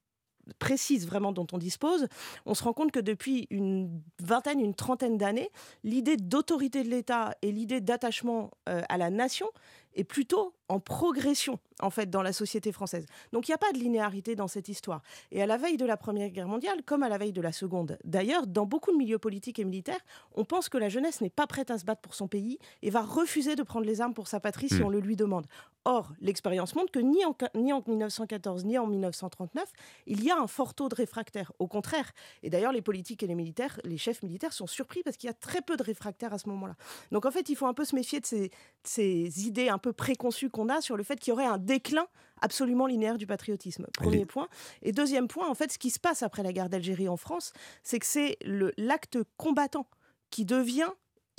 précises 0.59 1.07
vraiment 1.07 1.31
dont 1.31 1.47
on 1.51 1.57
dispose, 1.57 2.07
on 2.45 2.53
se 2.53 2.63
rend 2.63 2.73
compte 2.73 2.91
que 2.91 2.99
depuis 2.99 3.47
une 3.49 4.01
vingtaine, 4.21 4.59
une 4.59 4.75
trentaine 4.75 5.17
d'années, 5.17 5.49
l'idée 5.83 6.17
d'autorité 6.17 6.83
de 6.83 6.89
l'État 6.89 7.35
et 7.41 7.51
l'idée 7.51 7.81
d'attachement 7.81 8.51
euh, 8.69 8.81
à 8.89 8.97
la 8.97 9.09
nation 9.09 9.47
est 9.95 10.03
plutôt 10.03 10.53
en 10.69 10.79
progression 10.79 11.59
en 11.81 11.89
fait 11.89 12.09
dans 12.09 12.21
la 12.21 12.31
société 12.31 12.71
française. 12.71 13.05
Donc 13.33 13.47
il 13.47 13.51
n'y 13.51 13.55
a 13.55 13.57
pas 13.57 13.71
de 13.73 13.77
linéarité 13.77 14.35
dans 14.35 14.47
cette 14.47 14.69
histoire. 14.69 15.01
Et 15.31 15.41
à 15.41 15.45
la 15.45 15.57
veille 15.57 15.77
de 15.77 15.85
la 15.85 15.97
Première 15.97 16.29
Guerre 16.29 16.47
mondiale, 16.47 16.81
comme 16.85 17.03
à 17.03 17.09
la 17.09 17.17
veille 17.17 17.33
de 17.33 17.41
la 17.41 17.51
Seconde, 17.51 17.97
d'ailleurs, 18.03 18.47
dans 18.47 18.65
beaucoup 18.65 18.91
de 18.91 18.97
milieux 18.97 19.17
politiques 19.19 19.59
et 19.59 19.65
militaires, 19.65 19.99
on 20.33 20.45
pense 20.45 20.69
que 20.69 20.77
la 20.77 20.89
jeunesse 20.89 21.19
n'est 21.21 21.29
pas 21.29 21.47
prête 21.47 21.71
à 21.71 21.77
se 21.77 21.85
battre 21.85 22.01
pour 22.01 22.15
son 22.15 22.27
pays 22.27 22.59
et 22.83 22.89
va 22.89 23.01
refuser 23.01 23.55
de 23.55 23.63
prendre 23.63 23.85
les 23.85 23.99
armes 23.99 24.13
pour 24.13 24.27
sa 24.27 24.39
patrie 24.39 24.69
si 24.69 24.75
Hmm. 24.75 24.85
on 24.85 24.89
le 24.89 24.99
lui 24.99 25.15
demande. 25.15 25.45
Or, 25.83 26.13
l'expérience 26.21 26.75
montre 26.75 26.91
que 26.91 26.99
ni 26.99 27.25
en, 27.25 27.35
ni 27.55 27.73
en 27.73 27.83
1914 27.85 28.65
ni 28.65 28.77
en 28.77 28.85
1939, 28.85 29.65
il 30.05 30.23
y 30.23 30.29
a 30.29 30.37
un 30.37 30.45
fort 30.47 30.75
taux 30.75 30.89
de 30.89 30.95
réfractaires. 30.95 31.51
Au 31.59 31.67
contraire. 31.67 32.11
Et 32.43 32.49
d'ailleurs, 32.51 32.71
les 32.71 32.83
politiques 32.83 33.23
et 33.23 33.27
les 33.27 33.35
militaires, 33.35 33.79
les 33.83 33.97
chefs 33.97 34.21
militaires 34.21 34.53
sont 34.53 34.67
surpris 34.67 35.01
parce 35.03 35.17
qu'il 35.17 35.27
y 35.27 35.31
a 35.31 35.33
très 35.33 35.61
peu 35.61 35.75
de 35.75 35.83
réfractaires 35.83 36.33
à 36.33 36.37
ce 36.37 36.47
moment-là. 36.49 36.75
Donc 37.11 37.25
en 37.25 37.31
fait, 37.31 37.49
il 37.49 37.55
faut 37.55 37.65
un 37.65 37.73
peu 37.73 37.83
se 37.83 37.95
méfier 37.95 38.19
de 38.19 38.25
ces, 38.27 38.49
de 38.49 38.51
ces 38.83 39.47
idées 39.47 39.69
un 39.69 39.79
peu 39.81 39.93
préconçues 39.93 40.49
qu'on 40.49 40.69
a 40.69 40.81
sur 40.81 40.95
le 40.95 41.03
fait 41.03 41.19
qu'il 41.19 41.31
y 41.31 41.33
aurait 41.33 41.45
un 41.45 41.57
déclin 41.57 42.07
absolument 42.41 42.87
linéaire 42.87 43.17
du 43.17 43.27
patriotisme. 43.27 43.87
Premier 43.93 44.25
point. 44.25 44.47
Et 44.81 44.91
deuxième 44.91 45.27
point, 45.27 45.47
en 45.47 45.53
fait, 45.53 45.71
ce 45.71 45.77
qui 45.77 45.89
se 45.89 45.99
passe 45.99 46.23
après 46.23 46.43
la 46.43 46.53
guerre 46.53 46.69
d'Algérie 46.69 47.09
en 47.09 47.17
France, 47.17 47.53
c'est 47.83 47.99
que 47.99 48.05
c'est 48.05 48.37
l'acte 48.77 49.19
combattant 49.37 49.87
qui 50.29 50.45
devient 50.45 50.89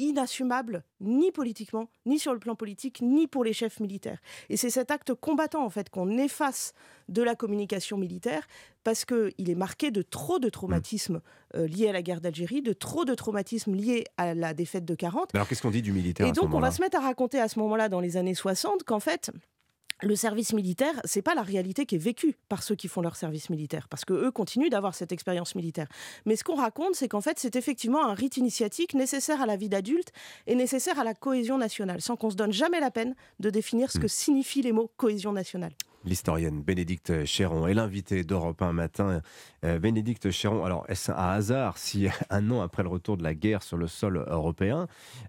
inassumable 0.02 0.84
ni 1.00 1.32
politiquement, 1.32 1.88
ni 2.06 2.18
sur 2.18 2.32
le 2.32 2.38
plan 2.38 2.54
politique, 2.54 3.00
ni 3.02 3.26
pour 3.26 3.44
les 3.44 3.52
chefs 3.52 3.80
militaires. 3.80 4.20
Et 4.48 4.56
c'est 4.56 4.70
cet 4.70 4.90
acte 4.90 5.14
combattant 5.14 5.64
en 5.64 5.70
fait 5.70 5.90
qu'on 5.90 6.16
efface 6.18 6.74
de 7.08 7.22
la 7.22 7.34
communication 7.34 7.96
militaire 7.96 8.46
parce 8.84 9.04
qu'il 9.04 9.48
est 9.50 9.54
marqué 9.54 9.90
de 9.90 10.02
trop 10.02 10.38
de 10.38 10.48
traumatismes 10.48 11.20
euh, 11.54 11.66
liés 11.66 11.88
à 11.88 11.92
la 11.92 12.02
guerre 12.02 12.20
d'Algérie, 12.20 12.62
de 12.62 12.72
trop 12.72 13.04
de 13.04 13.14
traumatismes 13.14 13.74
liés 13.74 14.04
à 14.16 14.34
la 14.34 14.54
défaite 14.54 14.84
de 14.84 14.94
40. 14.94 15.34
Alors 15.34 15.48
qu'est-ce 15.48 15.62
qu'on 15.62 15.70
dit 15.70 15.82
du 15.82 15.92
militaire 15.92 16.26
Et 16.26 16.30
à 16.30 16.34
ce 16.34 16.40
donc, 16.40 16.54
on 16.54 16.60
va 16.60 16.70
se 16.70 16.80
mettre 16.80 16.98
à 16.98 17.00
raconter 17.00 17.40
à 17.40 17.48
ce 17.48 17.58
moment-là, 17.60 17.88
dans 17.88 18.00
les 18.00 18.16
années 18.16 18.34
60, 18.34 18.82
qu'en 18.84 19.00
fait, 19.00 19.30
le 20.02 20.16
service 20.16 20.52
militaire, 20.52 21.00
c'est 21.04 21.22
pas 21.22 21.34
la 21.34 21.42
réalité 21.42 21.86
qui 21.86 21.94
est 21.94 21.98
vécue 21.98 22.36
par 22.48 22.62
ceux 22.62 22.74
qui 22.74 22.88
font 22.88 23.00
leur 23.00 23.16
service 23.16 23.50
militaire, 23.50 23.88
parce 23.88 24.04
que 24.04 24.12
eux 24.12 24.30
continuent 24.30 24.68
d'avoir 24.68 24.94
cette 24.94 25.12
expérience 25.12 25.54
militaire. 25.54 25.86
Mais 26.26 26.36
ce 26.36 26.44
qu'on 26.44 26.56
raconte, 26.56 26.94
c'est 26.94 27.08
qu'en 27.08 27.20
fait, 27.20 27.38
c'est 27.38 27.56
effectivement 27.56 28.04
un 28.04 28.14
rite 28.14 28.36
initiatique 28.36 28.94
nécessaire 28.94 29.40
à 29.40 29.46
la 29.46 29.56
vie 29.56 29.68
d'adulte 29.68 30.12
et 30.46 30.54
nécessaire 30.54 30.98
à 30.98 31.04
la 31.04 31.14
cohésion 31.14 31.56
nationale, 31.56 32.00
sans 32.00 32.16
qu'on 32.16 32.30
se 32.30 32.36
donne 32.36 32.52
jamais 32.52 32.80
la 32.80 32.90
peine 32.90 33.14
de 33.40 33.50
définir 33.50 33.90
ce 33.90 33.98
que 33.98 34.08
signifient 34.08 34.62
les 34.62 34.72
mots 34.72 34.90
cohésion 34.96 35.32
nationale. 35.32 35.72
L'historienne 36.04 36.62
Bénédicte 36.62 37.24
Chéron 37.24 37.68
est 37.68 37.74
l'invitée 37.74 38.24
d'Europe 38.24 38.60
1 38.60 38.72
matin. 38.72 39.22
Euh, 39.64 39.78
Bénédicte 39.78 40.30
Chéron, 40.30 40.64
alors 40.64 40.84
est-ce 40.88 41.12
un 41.12 41.14
hasard 41.14 41.78
si 41.78 42.08
un 42.30 42.50
an 42.50 42.60
après 42.60 42.82
le 42.82 42.88
retour 42.88 43.16
de 43.16 43.22
la 43.22 43.34
guerre 43.34 43.62
sur 43.62 43.76
le 43.76 43.86
sol 43.86 44.24
européen, 44.28 44.88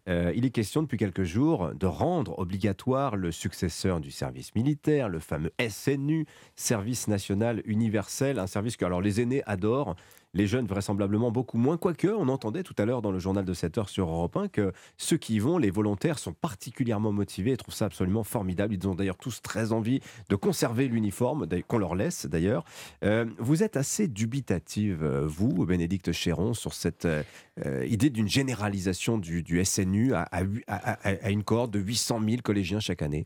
euh, 0.10 0.34
il 0.36 0.46
est 0.46 0.50
question 0.50 0.82
depuis 0.82 0.98
quelques 0.98 1.24
jours 1.24 1.72
de 1.76 1.86
rendre 1.86 2.40
obligatoire 2.40 3.16
le 3.16 3.32
successeur 3.32 4.00
du 4.00 4.10
service 4.10 4.56
militaire, 4.56 5.10
le 5.10 5.20
fameux 5.20 5.52
SNU, 5.70 6.26
Service 6.56 7.08
national 7.08 7.62
universel, 7.66 8.40
un 8.40 8.48
service 8.48 8.76
que 8.76 8.86
alors 8.86 9.02
les 9.02 9.22
aînés 9.22 9.44
adorent. 9.46 9.96
Les 10.36 10.48
jeunes, 10.48 10.66
vraisemblablement, 10.66 11.30
beaucoup 11.30 11.60
moins. 11.60 11.78
Quoique, 11.78 12.08
on 12.08 12.28
entendait 12.28 12.64
tout 12.64 12.74
à 12.80 12.86
l'heure 12.86 13.04
dans 13.04 13.12
le 13.12 13.20
journal 13.20 13.46
de 13.46 13.54
7 13.54 13.78
heures 13.78 13.90
sur 13.90 14.10
Europe 14.10 14.36
1 14.36 14.48
que 14.48 14.74
ceux 14.98 15.18
qui 15.18 15.36
y 15.36 15.40
vont, 15.40 15.60
les 15.60 15.70
volontaires, 15.70 16.18
sont 16.18 16.34
particulièrement 16.34 17.12
motivés 17.12 17.52
et 17.52 17.58
trouvent 17.58 17.76
ça 17.76 17.86
absolument 17.86 18.24
formidable. 18.24 18.74
Ils 18.74 18.88
ont 18.88 18.96
d'ailleurs 18.96 19.18
tous 19.18 19.44
très 19.44 19.72
envie 19.74 20.00
de 20.30 20.36
conserver 20.36 20.88
l'uniforme, 20.88 21.48
qu'on 21.68 21.78
leur 21.78 21.94
laisse 21.94 22.26
d'ailleurs. 22.26 22.64
Euh, 23.04 23.26
vous 23.38 23.62
êtes 23.62 23.78
assez 23.78 24.08
dubitative, 24.08 25.04
euh, 25.04 25.28
vous, 25.28 25.68
Bénédicte 25.68 26.12
Chéron, 26.12 26.56
sur 26.56 26.74
cette 26.74 27.06
euh, 27.06 27.86
idée 27.86 28.10
d'une 28.10 28.28
généralisation 28.28 29.20
du, 29.20 29.64
SNU 29.64 30.16
à- 30.16 30.24
à 30.24 31.30
une 31.30 31.44
cohorte 31.44 31.70
de 31.70 31.80
800 31.80 32.20
000 32.28 32.42
collégiens 32.44 32.80
chaque 32.80 33.04
année. 33.04 33.26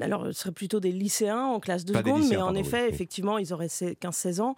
Alors, 0.00 0.26
ce 0.26 0.32
serait 0.32 0.52
plutôt 0.52 0.80
des 0.80 0.92
lycéens 0.92 1.44
en 1.44 1.60
classe 1.60 1.84
de 1.84 1.92
Pas 1.92 2.00
seconde, 2.00 2.24
mais 2.28 2.36
en 2.36 2.46
pardon, 2.46 2.60
effet, 2.60 2.82
oui. 2.84 2.88
effectivement, 2.94 3.38
ils 3.38 3.52
auraient 3.52 3.66
15-16 3.66 4.40
ans. 4.40 4.54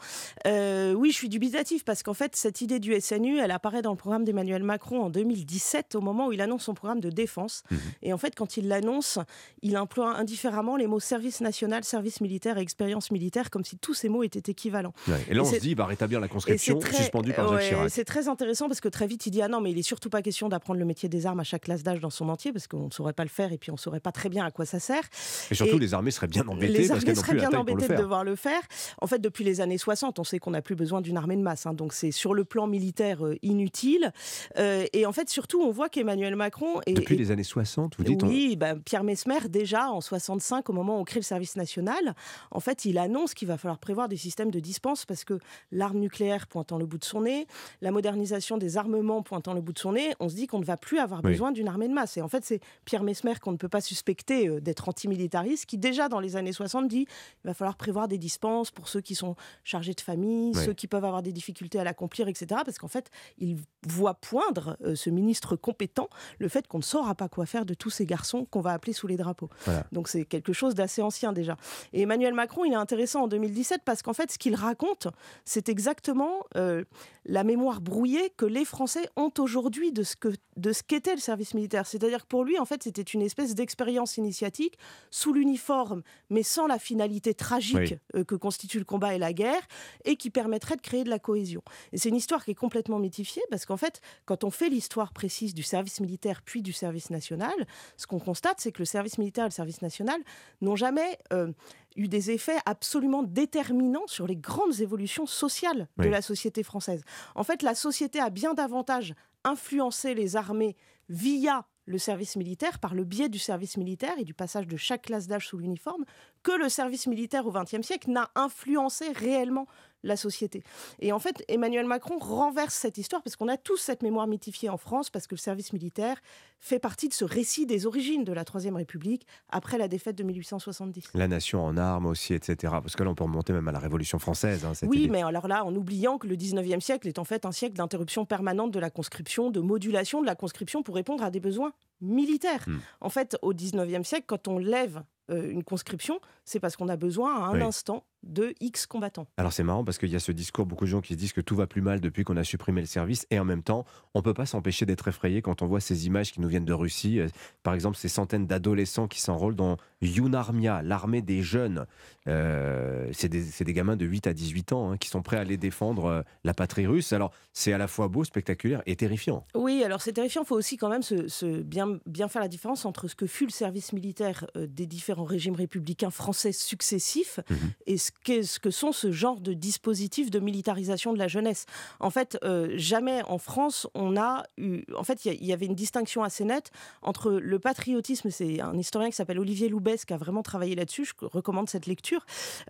Euh, 0.47 0.95
oui, 0.95 1.11
je 1.11 1.17
suis 1.17 1.29
dubitatif 1.29 1.85
parce 1.85 2.03
qu'en 2.03 2.15
fait, 2.15 2.35
cette 2.37 2.61
idée 2.61 2.79
du 2.81 2.99
SNU, 3.01 3.39
elle 3.39 3.51
apparaît 3.51 3.83
dans 3.83 3.91
le 3.91 3.97
programme 3.97 4.25
d'Emmanuel 4.25 4.63
Macron 4.63 5.03
en 5.03 5.11
2017, 5.11 5.95
au 5.95 6.01
moment 6.01 6.29
où 6.29 6.33
il 6.33 6.41
annonce 6.41 6.65
son 6.65 6.75
programme 6.75 7.01
de 7.01 7.11
défense. 7.11 7.63
Mhm. 7.71 7.79
Et 8.03 8.13
en 8.13 8.19
fait, 8.19 8.35
quand 8.35 8.57
il 8.57 8.69
l'annonce, 8.69 9.19
il 9.63 9.77
emploie 9.77 10.17
indifféremment 10.17 10.77
les 10.77 10.87
mots 10.87 11.01
service 11.01 11.41
national, 11.41 11.85
service 11.85 12.21
militaire 12.21 12.59
et 12.59 12.63
expérience 12.63 13.11
militaire, 13.11 13.51
comme 13.51 13.65
si 13.65 13.77
tous 13.77 13.95
ces 13.95 14.09
mots 14.09 14.23
étaient 14.23 14.51
équivalents. 14.51 14.93
Ouais. 15.07 15.25
Et 15.29 15.35
là, 15.35 15.43
on 15.43 15.45
se 15.45 15.57
dit, 15.57 15.71
il 15.71 15.77
va 15.77 15.87
rétablir 15.87 16.21
la 16.21 16.29
conscription 16.29 16.79
très- 16.79 16.97
suspendue 16.97 17.33
par 17.33 17.49
Jacques 17.49 17.59
ouais, 17.59 17.69
Chirac. 17.69 17.91
C'est 17.91 18.05
très 18.05 18.29
intéressant 18.29 18.69
parce 18.69 18.81
que 18.81 18.89
très 18.89 19.07
vite 19.07 19.27
il 19.27 19.31
dit 19.31 19.43
ah 19.43 19.49
non 19.49 19.61
mais 19.61 19.71
il 19.71 19.79
est 19.79 19.83
surtout 19.83 20.11
pas 20.11 20.23
question 20.23 20.49
d'apprendre 20.49 20.79
le 20.79 20.85
métier 20.87 21.09
des 21.09 21.27
armes 21.27 21.41
à 21.41 21.45
chaque 21.45 21.63
classe 21.63 21.83
d'âge 21.83 22.01
dans 22.01 22.11
son 22.11 22.29
entier 22.29 22.53
parce 22.53 22.67
qu'on 22.67 22.87
ne 22.87 22.91
saurait 22.91 23.13
pas 23.13 23.25
le 23.25 23.29
faire 23.29 23.53
et 23.53 23.59
puis 23.59 23.71
on 23.71 23.77
saurait 23.77 24.01
pas 24.01 24.13
très 24.13 24.29
bien 24.29 24.45
à 24.45 24.51
quoi 24.51 24.65
ça 24.65 24.79
sert. 24.81 25.03
Et 25.51 25.55
surtout, 25.55 25.77
Et- 25.77 25.81
les 25.81 25.95
armées 25.95 26.11
seraient 26.11 26.27
bien 26.27 26.47
embêtées 26.49 26.73
les 26.73 26.91
armées 26.93 27.15
seraient 27.15 27.33
plus 27.33 27.41
bien 27.41 27.51
embêtées 27.59 27.89
de 27.89 27.95
devoir 27.97 28.25
le 28.25 28.37
faire. 28.37 28.61
En 29.01 29.07
fait, 29.07 29.19
depuis 29.19 29.45
les 29.45 29.61
années 29.61 29.79
60, 29.79 30.19
on 30.19 30.25
sait 30.25 30.39
qu'on 30.39 30.51
n'a 30.53 30.63
plus 30.63 30.75
besoin 30.77 31.01
d'une 31.01 31.17
armée 31.17 31.37
de 31.37 31.43
masse. 31.43 31.67
hein. 31.67 31.75
donc 31.75 31.93
c'est 31.93 32.11
sur 32.11 32.35
le 32.35 32.45
plan 32.45 32.67
militaire 32.67 33.25
euh, 33.25 33.37
inutile. 33.43 34.13
Euh, 34.59 34.85
et 34.93 35.07
en 35.07 35.13
fait, 35.13 35.29
surtout, 35.29 35.61
on 35.63 35.71
voit 35.71 35.89
qu'Emmanuel 35.89 36.37
Macron 36.37 36.81
est, 36.87 36.95
Depuis 36.95 37.15
est- 37.15 37.19
les 37.19 37.31
années 37.31 37.43
60, 37.45 37.97
vous 37.99 38.05
dites 38.05 38.23
on- 38.23 38.29
oui, 38.29 38.57
bah, 38.57 38.75
Pierre 38.77 39.05
Mesmer, 39.05 39.49
déjà 39.49 39.91
en 39.91 40.01
65, 40.01 40.69
au 40.71 40.73
moment 40.73 40.97
où 40.99 41.01
on 41.01 41.05
crée 41.05 41.21
le 41.21 41.25
service 41.25 41.57
national, 41.57 42.15
en 42.51 42.61
fait, 42.61 42.85
il 42.85 42.99
annonce 42.99 43.35
qu'il 43.35 43.49
va 43.49 43.59
falloir 43.59 43.79
prévoir 43.79 44.09
des 44.09 44.17
systèmes 44.17 44.51
de 44.51 44.61
dispense 44.61 45.05
parce 45.05 45.25
que 45.25 45.39
l'arme 45.73 45.99
nucléaire 45.99 46.47
pointant 46.47 46.79
le 46.79 46.87
bout 46.87 46.99
de 46.99 47.05
son 47.05 47.23
nez, 47.23 47.47
la 47.81 47.91
modernisation 47.91 48.59
des 48.59 48.77
armements 48.77 49.23
pointant 49.23 49.55
le 49.55 49.61
bout 49.61 49.73
de 49.73 49.79
son 49.79 49.93
nez, 49.93 50.15
on 50.21 50.29
se 50.29 50.35
dit 50.35 50.47
qu'on 50.47 50.59
ne 50.61 50.65
va 50.65 50.77
plus 50.77 50.99
avoir 50.99 51.21
Oui. 51.25 51.31
besoin 51.33 51.53
d'une 51.53 51.69
armée 51.69 51.89
de 51.89 51.95
masse. 51.95 52.17
Et 52.17 52.23
en 52.23 52.29
fait, 52.29 52.45
c'est 52.45 52.61
Pierre 52.85 53.03
Mesmer 53.03 53.35
qu'on 53.41 53.53
ne 53.53 53.57
peut 53.57 53.69
pas 53.69 53.81
suspecter 53.81 54.49
euh, 54.49 54.61
d'être 54.61 54.89
antimilitariste 55.09 55.67
qui, 55.67 55.79
déjà 55.79 56.09
dans 56.09 56.21
les 56.21 56.37
années 56.37 56.53
60, 56.53 56.89
dit 56.89 57.07
il 57.45 57.47
va 57.47 57.55
falloir 57.55 57.77
prévoir 57.77 58.09
des 58.09 58.19
dispenses 58.19 58.71
pour 58.71 58.89
ceux 58.89 59.01
qui 59.01 59.15
sont 59.15 59.37
chargés 59.65 59.95
de 59.95 60.01
famille, 60.01 60.53
Oui. 60.55 60.65
ceux 60.65 60.75
qui 60.75 60.87
peuvent 60.87 61.05
avoir 61.05 61.23
des 61.23 61.33
difficultés 61.33 61.79
à 61.79 61.85
l'accomplir, 61.85 62.29
etc. 62.29 62.47
Parce 62.65 62.79
qu'en 62.79 62.89
fait, 62.89 63.11
il 63.39 63.57
voit 63.87 64.15
poindre, 64.15 64.77
euh, 64.85 64.95
ce 64.95 65.11
ministre 65.11 65.57
compétent, 65.57 66.09
le 66.39 66.49
fait 66.49 66.67
qu'on 66.67 66.79
ne 66.79 66.83
saura 66.83 67.15
pas 67.15 67.29
quoi 67.29 67.47
faire 67.47 67.65
de 67.65 67.75
tous 67.75 67.91
ces 67.91 68.07
garçons 68.07 68.45
qu'on 68.51 68.61
va 68.61 68.73
appeler 68.73 68.93
sous 68.93 69.07
les 69.07 69.17
drapeaux. 69.17 69.49
Voilà. 69.65 69.85
Donc 69.93 70.09
c'est 70.09 70.25
quelque 70.25 70.53
chose 70.53 70.75
d'assez 70.75 71.03
ancien 71.03 71.33
déjà. 71.33 71.57
Et 71.93 72.03
Emmanuel 72.03 72.35
Macron, 72.35 72.65
il 72.65 72.73
est 72.73 72.77
intéressant 72.77 73.25
en 73.25 73.29
2017 73.29 73.83
parce 73.85 74.03
qu'en 74.03 74.13
fait, 74.15 74.31
ce 74.31 74.39
qu'il 74.39 74.55
raconte, 74.55 75.09
c'est 75.45 75.69
exactement 75.69 76.45
euh, 76.57 76.85
la 77.25 77.45
mémoire 77.45 77.81
brouillée 77.81 78.31
que 78.37 78.47
les 78.47 78.65
Français 78.65 79.09
ont 79.17 79.33
aujourd'hui 79.39 79.93
de 79.93 80.03
ce 80.03 80.17
que 80.17 80.29
de 80.57 80.73
ce 80.73 80.83
qu'était 80.83 81.15
le 81.15 81.21
service 81.21 81.55
militaire. 81.55 81.87
C'est-à-dire 81.87 82.23
que 82.23 82.27
pour 82.27 82.43
lui, 82.45 82.59
en 82.59 82.65
fait, 82.65 82.83
c'était 82.83 83.03
une 83.03 83.23
espèce 83.23 83.55
d'expérience 83.55 84.17
initiatique 84.17 84.77
sous 85.11 85.33
l'uniforme, 85.33 86.03
mais 86.31 86.43
sans 86.43 86.67
la 86.67 86.79
finalité 86.79 87.35
tragique 87.35 87.77
Oui. 87.79 87.99
euh, 88.17 88.25
que 88.25 88.35
constitue 88.35 88.79
le 88.79 88.85
combat 88.85 89.15
et 89.15 89.19
la 89.19 89.33
guerre, 89.33 89.63
et 90.05 90.17
qui 90.17 90.31
permettrait 90.31 90.77
de 90.77 90.81
créer 90.83 91.05
de 91.05 91.11
la 91.11 91.19
cohésion. 91.19 91.63
Et 91.93 91.99
c'est 91.99 92.09
une 92.09 92.17
histoire 92.17 92.45
qui 92.45 92.53
est 92.53 92.55
complètement 92.55 92.99
mythifiée, 92.99 93.43
parce 93.51 93.67
qu'en 93.67 93.77
fait, 93.77 94.01
quand 94.25 94.45
on 94.45 94.51
fait 94.51 94.69
l'histoire 94.69 95.13
précise 95.13 95.55
du 95.55 95.63
service 95.63 96.01
militaire 96.01 96.43
puis 96.43 96.63
du 96.63 96.73
service 96.73 97.11
national, 97.11 97.55
ce 97.97 98.07
qu'on 98.07 98.19
constate, 98.21 98.61
c'est 98.61 98.73
que 98.73 98.79
le 98.81 98.85
service 98.87 99.19
militaire 99.19 99.45
et 99.45 99.49
le 99.49 99.53
service 99.53 99.83
national 99.83 100.21
n'ont 100.61 100.77
jamais 100.77 101.19
euh, 101.33 101.53
eu 101.97 102.09
des 102.09 102.31
effets 102.31 102.59
absolument 102.67 103.23
déterminants 103.23 104.07
sur 104.07 104.27
les 104.27 104.37
grandes 104.37 104.81
évolutions 104.81 105.27
sociales 105.27 105.89
de 105.99 106.05
Oui. 106.05 106.11
la 106.11 106.23
société 106.23 106.63
française. 106.63 107.03
En 107.35 107.45
fait, 107.45 107.63
la 107.63 107.75
société 107.75 108.21
a 108.21 108.31
bien 108.31 108.55
davantage 108.55 109.15
influencé 109.45 110.15
les 110.15 110.37
armées 110.37 110.77
via 111.09 111.67
le 111.89 111.99
service 111.99 112.37
militaire, 112.37 112.79
par 112.79 112.95
le 112.95 113.03
biais 113.03 113.31
du 113.31 113.39
service 113.39 113.79
militaire 113.79 114.19
et 114.19 114.25
du 114.25 114.35
passage 114.35 114.67
de 114.67 114.77
chaque 114.77 115.03
classe 115.03 115.27
d'âge 115.27 115.49
sous 115.49 115.57
l'uniforme, 115.57 116.05
que 116.43 116.53
le 116.53 116.69
service 116.69 117.07
militaire 117.07 117.47
au 117.47 117.51
XXe 117.51 117.81
siècle 117.81 118.11
n'a 118.11 118.31
influencé 118.35 119.11
réellement 119.13 119.67
la 120.05 120.17
société. 120.17 120.63
Et 121.01 121.13
en 121.13 121.19
fait, 121.19 121.45
Emmanuel 121.49 121.87
Macron 121.87 122.19
renverse 122.19 122.75
cette 122.75 122.99
histoire 122.99 123.23
parce 123.23 123.37
qu'on 123.37 123.49
a 123.49 123.57
tous 123.57 123.77
cette 123.79 124.03
mémoire 124.03 124.27
mythifiée 124.27 124.69
en 124.69 124.77
France, 124.77 125.11
parce 125.11 125.27
que 125.27 125.35
le 125.35 125.41
service 125.41 125.73
militaire 125.73 126.21
fait 126.61 126.79
partie 126.79 127.09
de 127.09 127.15
ce 127.15 127.25
récit 127.25 127.67
des 127.67 127.87
origines 127.87 128.25
de 128.25 128.33
la 128.33 128.45
Troisième 128.45 128.77
République 128.77 129.27
après 129.49 129.79
la 129.79 129.89
défaite 129.89 130.17
de 130.17 130.23
1870. 130.25 131.11
La 131.15 131.29
nation 131.29 131.65
en 131.65 131.77
armes 131.77 132.07
aussi, 132.07 132.35
etc. 132.35 132.73
Parce 132.81 132.97
que 132.97 133.03
là, 133.03 133.11
on 133.11 133.15
peut 133.15 133.25
remonter 133.25 133.53
même 133.53 133.69
à 133.69 133.73
la 133.73 133.79
Révolution 133.79 134.19
française. 134.19 134.65
hein, 134.65 134.73
Oui, 134.83 135.01
idée. 135.01 135.09
mais 135.11 135.23
alors 135.23 135.47
là, 135.49 135.65
en 135.65 135.75
oubliant 135.75 136.19
que 136.19 136.27
le 136.27 136.37
19e 136.37 136.81
siècle 136.81 137.07
est 137.09 137.19
en 137.19 137.25
fait 137.25 137.45
un 137.45 137.53
siècle 137.53 137.75
d'interruption 137.77 138.25
permanente 138.25 138.71
de 138.73 138.79
la 138.81 138.91
conscription, 138.91 139.51
de 139.51 139.61
modulation 139.61 140.21
de 140.21 140.27
la 140.27 140.35
conscription 140.35 140.83
pour 140.83 140.95
répondre 140.95 141.23
à 141.25 141.31
des 141.31 141.41
besoins 141.41 141.73
militaires. 142.01 142.65
Hmm. 142.67 142.79
En 143.01 143.11
fait, 143.11 143.37
au 143.43 143.53
19e 143.53 144.05
siècle, 144.05 144.25
quand 144.27 144.49
on 144.49 144.59
lève 144.59 145.03
euh, 145.31 145.51
une 145.51 145.63
conscription, 145.65 146.21
c'est 146.45 146.61
parce 146.61 146.77
qu'on 146.77 146.89
a 146.89 146.97
besoin 146.97 147.35
à 147.37 147.47
un 147.49 147.55
Oui. 147.55 147.63
instant 147.63 148.05
de 148.23 148.55
X 148.61 148.87
combattants. 148.87 149.27
Alors 149.37 149.53
c'est 149.53 149.63
marrant 149.63 149.85
parce 149.85 149.99
qu'il 149.99 150.11
y 150.11 150.17
a 150.17 150.21
ce 150.21 150.33
discours, 150.33 150.67
beaucoup 150.67 150.85
de 150.85 150.91
gens 150.91 151.01
qui 151.01 151.15
se 151.15 151.19
disent 151.19 151.33
que 151.33 151.41
tout 151.41 151.57
va 151.57 151.67
plus 151.67 151.83
mal 151.83 152.01
depuis 152.01 152.25
qu'on 152.25 152.37
a 152.37 152.45
supprimé 152.45 152.81
le 152.81 152.87
service 152.87 153.27
et 153.31 153.39
en 153.39 153.45
même 153.45 153.63
temps, 153.63 153.85
on 154.15 154.23
peut 154.23 154.35
pas 154.35 154.47
s'empêcher 154.47 154.87
d'être 154.87 155.09
effrayé 155.09 155.43
quand 155.43 155.63
on 155.63 155.67
voit 155.67 155.81
ces 155.81 156.07
images 156.07 156.33
qui 156.33 156.41
nous 156.41 156.49
viennent 156.49 156.65
de 156.65 156.73
Russie. 156.73 157.21
Euh, 157.21 157.29
Par 157.63 157.75
exemple, 157.75 157.97
ces 157.97 158.09
centaines 158.09 158.47
d'adolescents 158.47 159.09
qui 159.09 159.21
s'enrôlent 159.21 159.55
dans 159.55 159.77
Yunarmia, 160.01 160.83
l'armée 160.83 161.23
des 161.23 161.43
jeunes. 161.43 161.87
Euh, 162.27 163.09
c'est 163.13 163.29
des, 163.29 163.73
gamins 163.73 163.97
de 163.97 164.05
8 164.05 164.27
à 164.27 164.35
18 164.35 164.73
ans 164.73 164.93
hein, 164.93 164.97
qui 164.97 165.09
sont 165.09 165.23
prêts 165.23 165.39
à 165.39 165.41
aller 165.41 165.57
défendre 165.57 166.05
euh, 166.07 166.23
la 166.45 166.55
patrie 166.55 166.87
russe. 166.87 167.13
Alors 167.13 167.33
c'est 167.53 167.73
à 167.73 167.79
la 167.79 167.89
fois 167.89 168.09
beau, 168.09 168.25
spectaculaire 168.25 168.83
et 168.87 168.97
terrifiant. 168.97 169.47
Oui, 169.55 169.83
alors 169.85 170.03
c'est 170.03 170.13
terrifiant. 170.13 170.43
Il 170.43 170.47
faut 170.47 170.57
aussi 170.57 170.77
quand 170.77 170.89
même 170.89 171.03
se, 171.03 171.29
se 171.29 171.63
bien, 171.63 171.99
bien 172.07 172.29
faire 172.29 172.43
la 172.43 172.49
différence 172.49 172.85
entre 172.85 173.09
ce 173.09 173.15
que 173.15 173.27
fut 173.27 173.45
le 173.45 173.51
service 173.51 173.93
militaire 173.93 174.47
des 174.57 174.87
différents 174.87 175.25
régimes 175.25 175.55
républicains 175.55 176.11
français 176.11 176.53
successifs 176.53 177.41
et 177.87 177.97
ce 177.97 178.08
ce 178.29 178.59
que 178.59 178.71
sont 178.71 178.93
ce 178.93 179.13
genre 179.13 179.41
de 179.41 179.53
dispositifs 179.53 180.31
de 180.31 180.39
militarisation 180.39 181.13
de 181.13 181.19
la 181.19 181.29
jeunesse. 181.29 181.67
En 182.01 182.11
fait, 182.11 182.39
euh, 182.45 182.73
jamais 182.77 183.23
en 183.25 183.39
France, 183.39 183.87
on 183.95 184.17
a 184.17 184.45
eu. 184.57 184.83
En 184.97 185.05
fait, 185.05 185.25
il 185.25 185.45
y 185.45 185.53
avait 185.53 185.67
une 185.67 185.75
distinction 185.75 186.23
assez 186.23 186.45
nette 186.45 186.71
entre 187.03 187.33
le 187.33 187.59
patriotisme. 187.59 188.31
C'est 188.31 188.61
un 188.61 188.77
historien 188.77 189.11
qui 189.11 189.17
s'appelle 189.17 189.39
Olivier 189.39 189.69
Loubès 189.69 190.05
qui 190.05 190.13
a 190.13 190.17
vraiment 190.17 190.43
travaillé 190.43 190.75
là-dessus. 190.75 191.05
Je 191.05 191.27
recommande 191.27 191.69
cette 191.69 191.87
lecture. 191.87 192.25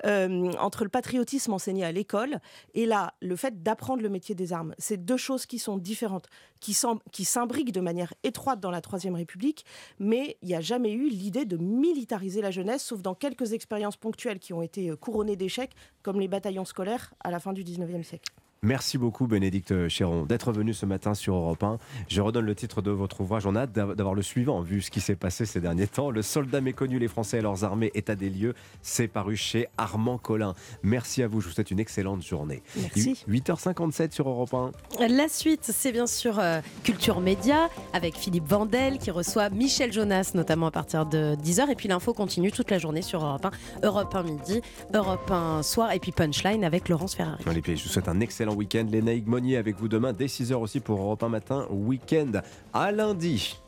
Euh, 0.04 0.52
entre 0.58 0.84
le 0.84 0.90
patriotisme 0.90 1.52
enseigné 1.52 1.84
à 1.84 1.92
l'école 1.92 2.40
et 2.74 2.86
là, 2.86 3.14
le 3.20 3.36
fait 3.36 3.62
d'apprendre 3.62 4.02
le 4.02 4.08
métier 4.08 4.34
des 4.34 4.52
armes. 4.52 4.74
C'est 4.78 5.04
deux 5.04 5.16
choses 5.16 5.46
qui 5.46 5.58
sont 5.58 5.78
différentes, 5.78 6.26
qui 6.60 6.74
s'imbriquent 7.24 7.72
de 7.72 7.80
manière 7.80 8.14
étroite 8.22 8.60
dans 8.60 8.70
la 8.70 8.80
Troisième 8.80 9.14
République, 9.14 9.64
mais 9.98 10.36
il 10.42 10.48
n'y 10.48 10.54
a 10.54 10.60
jamais 10.60 10.92
eu 10.92 11.08
l'idée 11.08 11.44
de 11.44 11.56
militariser 11.56 12.40
la 12.40 12.50
jeunesse, 12.50 12.84
sauf 12.84 13.02
dans 13.02 13.14
quelques 13.14 13.52
expériences 13.52 13.96
ponctuelles 13.96 14.38
qui 14.38 14.52
ont 14.52 14.62
été 14.62 14.90
euh, 14.90 14.96
d'échecs, 15.36 15.72
comme 16.02 16.20
les 16.20 16.28
bataillons 16.28 16.64
scolaires 16.64 17.14
à 17.20 17.30
la 17.30 17.40
fin 17.40 17.52
du 17.52 17.64
19e 17.64 18.02
siècle. 18.02 18.32
Merci 18.62 18.98
beaucoup 18.98 19.28
Bénédicte 19.28 19.86
Chéron 19.86 20.24
d'être 20.26 20.50
venu 20.50 20.74
ce 20.74 20.84
matin 20.84 21.14
sur 21.14 21.34
Europe 21.36 21.62
1. 21.62 21.78
Je 22.08 22.20
redonne 22.20 22.44
le 22.44 22.56
titre 22.56 22.82
de 22.82 22.90
votre 22.90 23.20
ouvrage. 23.20 23.46
On 23.46 23.54
a 23.54 23.60
hâte 23.60 23.72
d'av- 23.72 23.94
d'avoir 23.94 24.16
le 24.16 24.22
suivant, 24.22 24.60
vu 24.62 24.82
ce 24.82 24.90
qui 24.90 25.00
s'est 25.00 25.14
passé 25.14 25.46
ces 25.46 25.60
derniers 25.60 25.86
temps. 25.86 26.10
Le 26.10 26.22
soldat 26.22 26.60
méconnu, 26.60 26.98
les 26.98 27.06
Français 27.06 27.38
et 27.38 27.40
leurs 27.40 27.62
armées, 27.62 27.92
état 27.94 28.16
des 28.16 28.28
lieux. 28.30 28.54
C'est 28.82 29.06
paru 29.06 29.36
chez 29.36 29.68
Armand 29.78 30.18
Collin. 30.18 30.54
Merci 30.82 31.22
à 31.22 31.28
vous. 31.28 31.40
Je 31.40 31.46
vous 31.46 31.52
souhaite 31.54 31.70
une 31.70 31.78
excellente 31.78 32.22
journée. 32.26 32.62
Merci. 32.76 33.24
8h57 33.28 34.10
sur 34.12 34.28
Europe 34.28 34.52
1. 34.52 34.72
La 35.08 35.28
suite, 35.28 35.62
c'est 35.62 35.92
bien 35.92 36.08
sûr 36.08 36.40
euh, 36.40 36.60
Culture 36.82 37.20
Média 37.20 37.68
avec 37.92 38.16
Philippe 38.16 38.46
Vandel 38.48 38.98
qui 38.98 39.12
reçoit 39.12 39.50
Michel 39.50 39.92
Jonas, 39.92 40.32
notamment 40.34 40.66
à 40.66 40.70
partir 40.72 41.06
de 41.06 41.36
10h. 41.36 41.70
Et 41.70 41.76
puis 41.76 41.86
l'info 41.88 42.12
continue 42.12 42.50
toute 42.50 42.72
la 42.72 42.78
journée 42.78 43.02
sur 43.02 43.24
Europe 43.24 43.46
1, 43.46 43.86
Europe 43.86 44.12
1 44.16 44.22
midi, 44.24 44.62
Europe 44.92 45.30
1 45.30 45.62
soir 45.62 45.92
et 45.92 46.00
puis 46.00 46.10
Punchline 46.10 46.64
avec 46.64 46.88
Laurence 46.88 47.14
Ferrari. 47.14 47.44
Allez, 47.46 47.62
je 47.64 47.72
vous 47.84 47.88
souhaite 47.88 48.08
un 48.08 48.18
excellent 48.18 48.47
week-end. 48.52 48.86
Léna 48.90 49.12
Monnier 49.26 49.56
avec 49.56 49.76
vous 49.78 49.88
demain 49.88 50.12
dès 50.12 50.26
6h 50.26 50.54
aussi 50.54 50.80
pour 50.80 51.00
Europe 51.00 51.22
1 51.22 51.28
matin. 51.28 51.66
Week-end 51.70 52.40
à 52.72 52.92
lundi. 52.92 53.58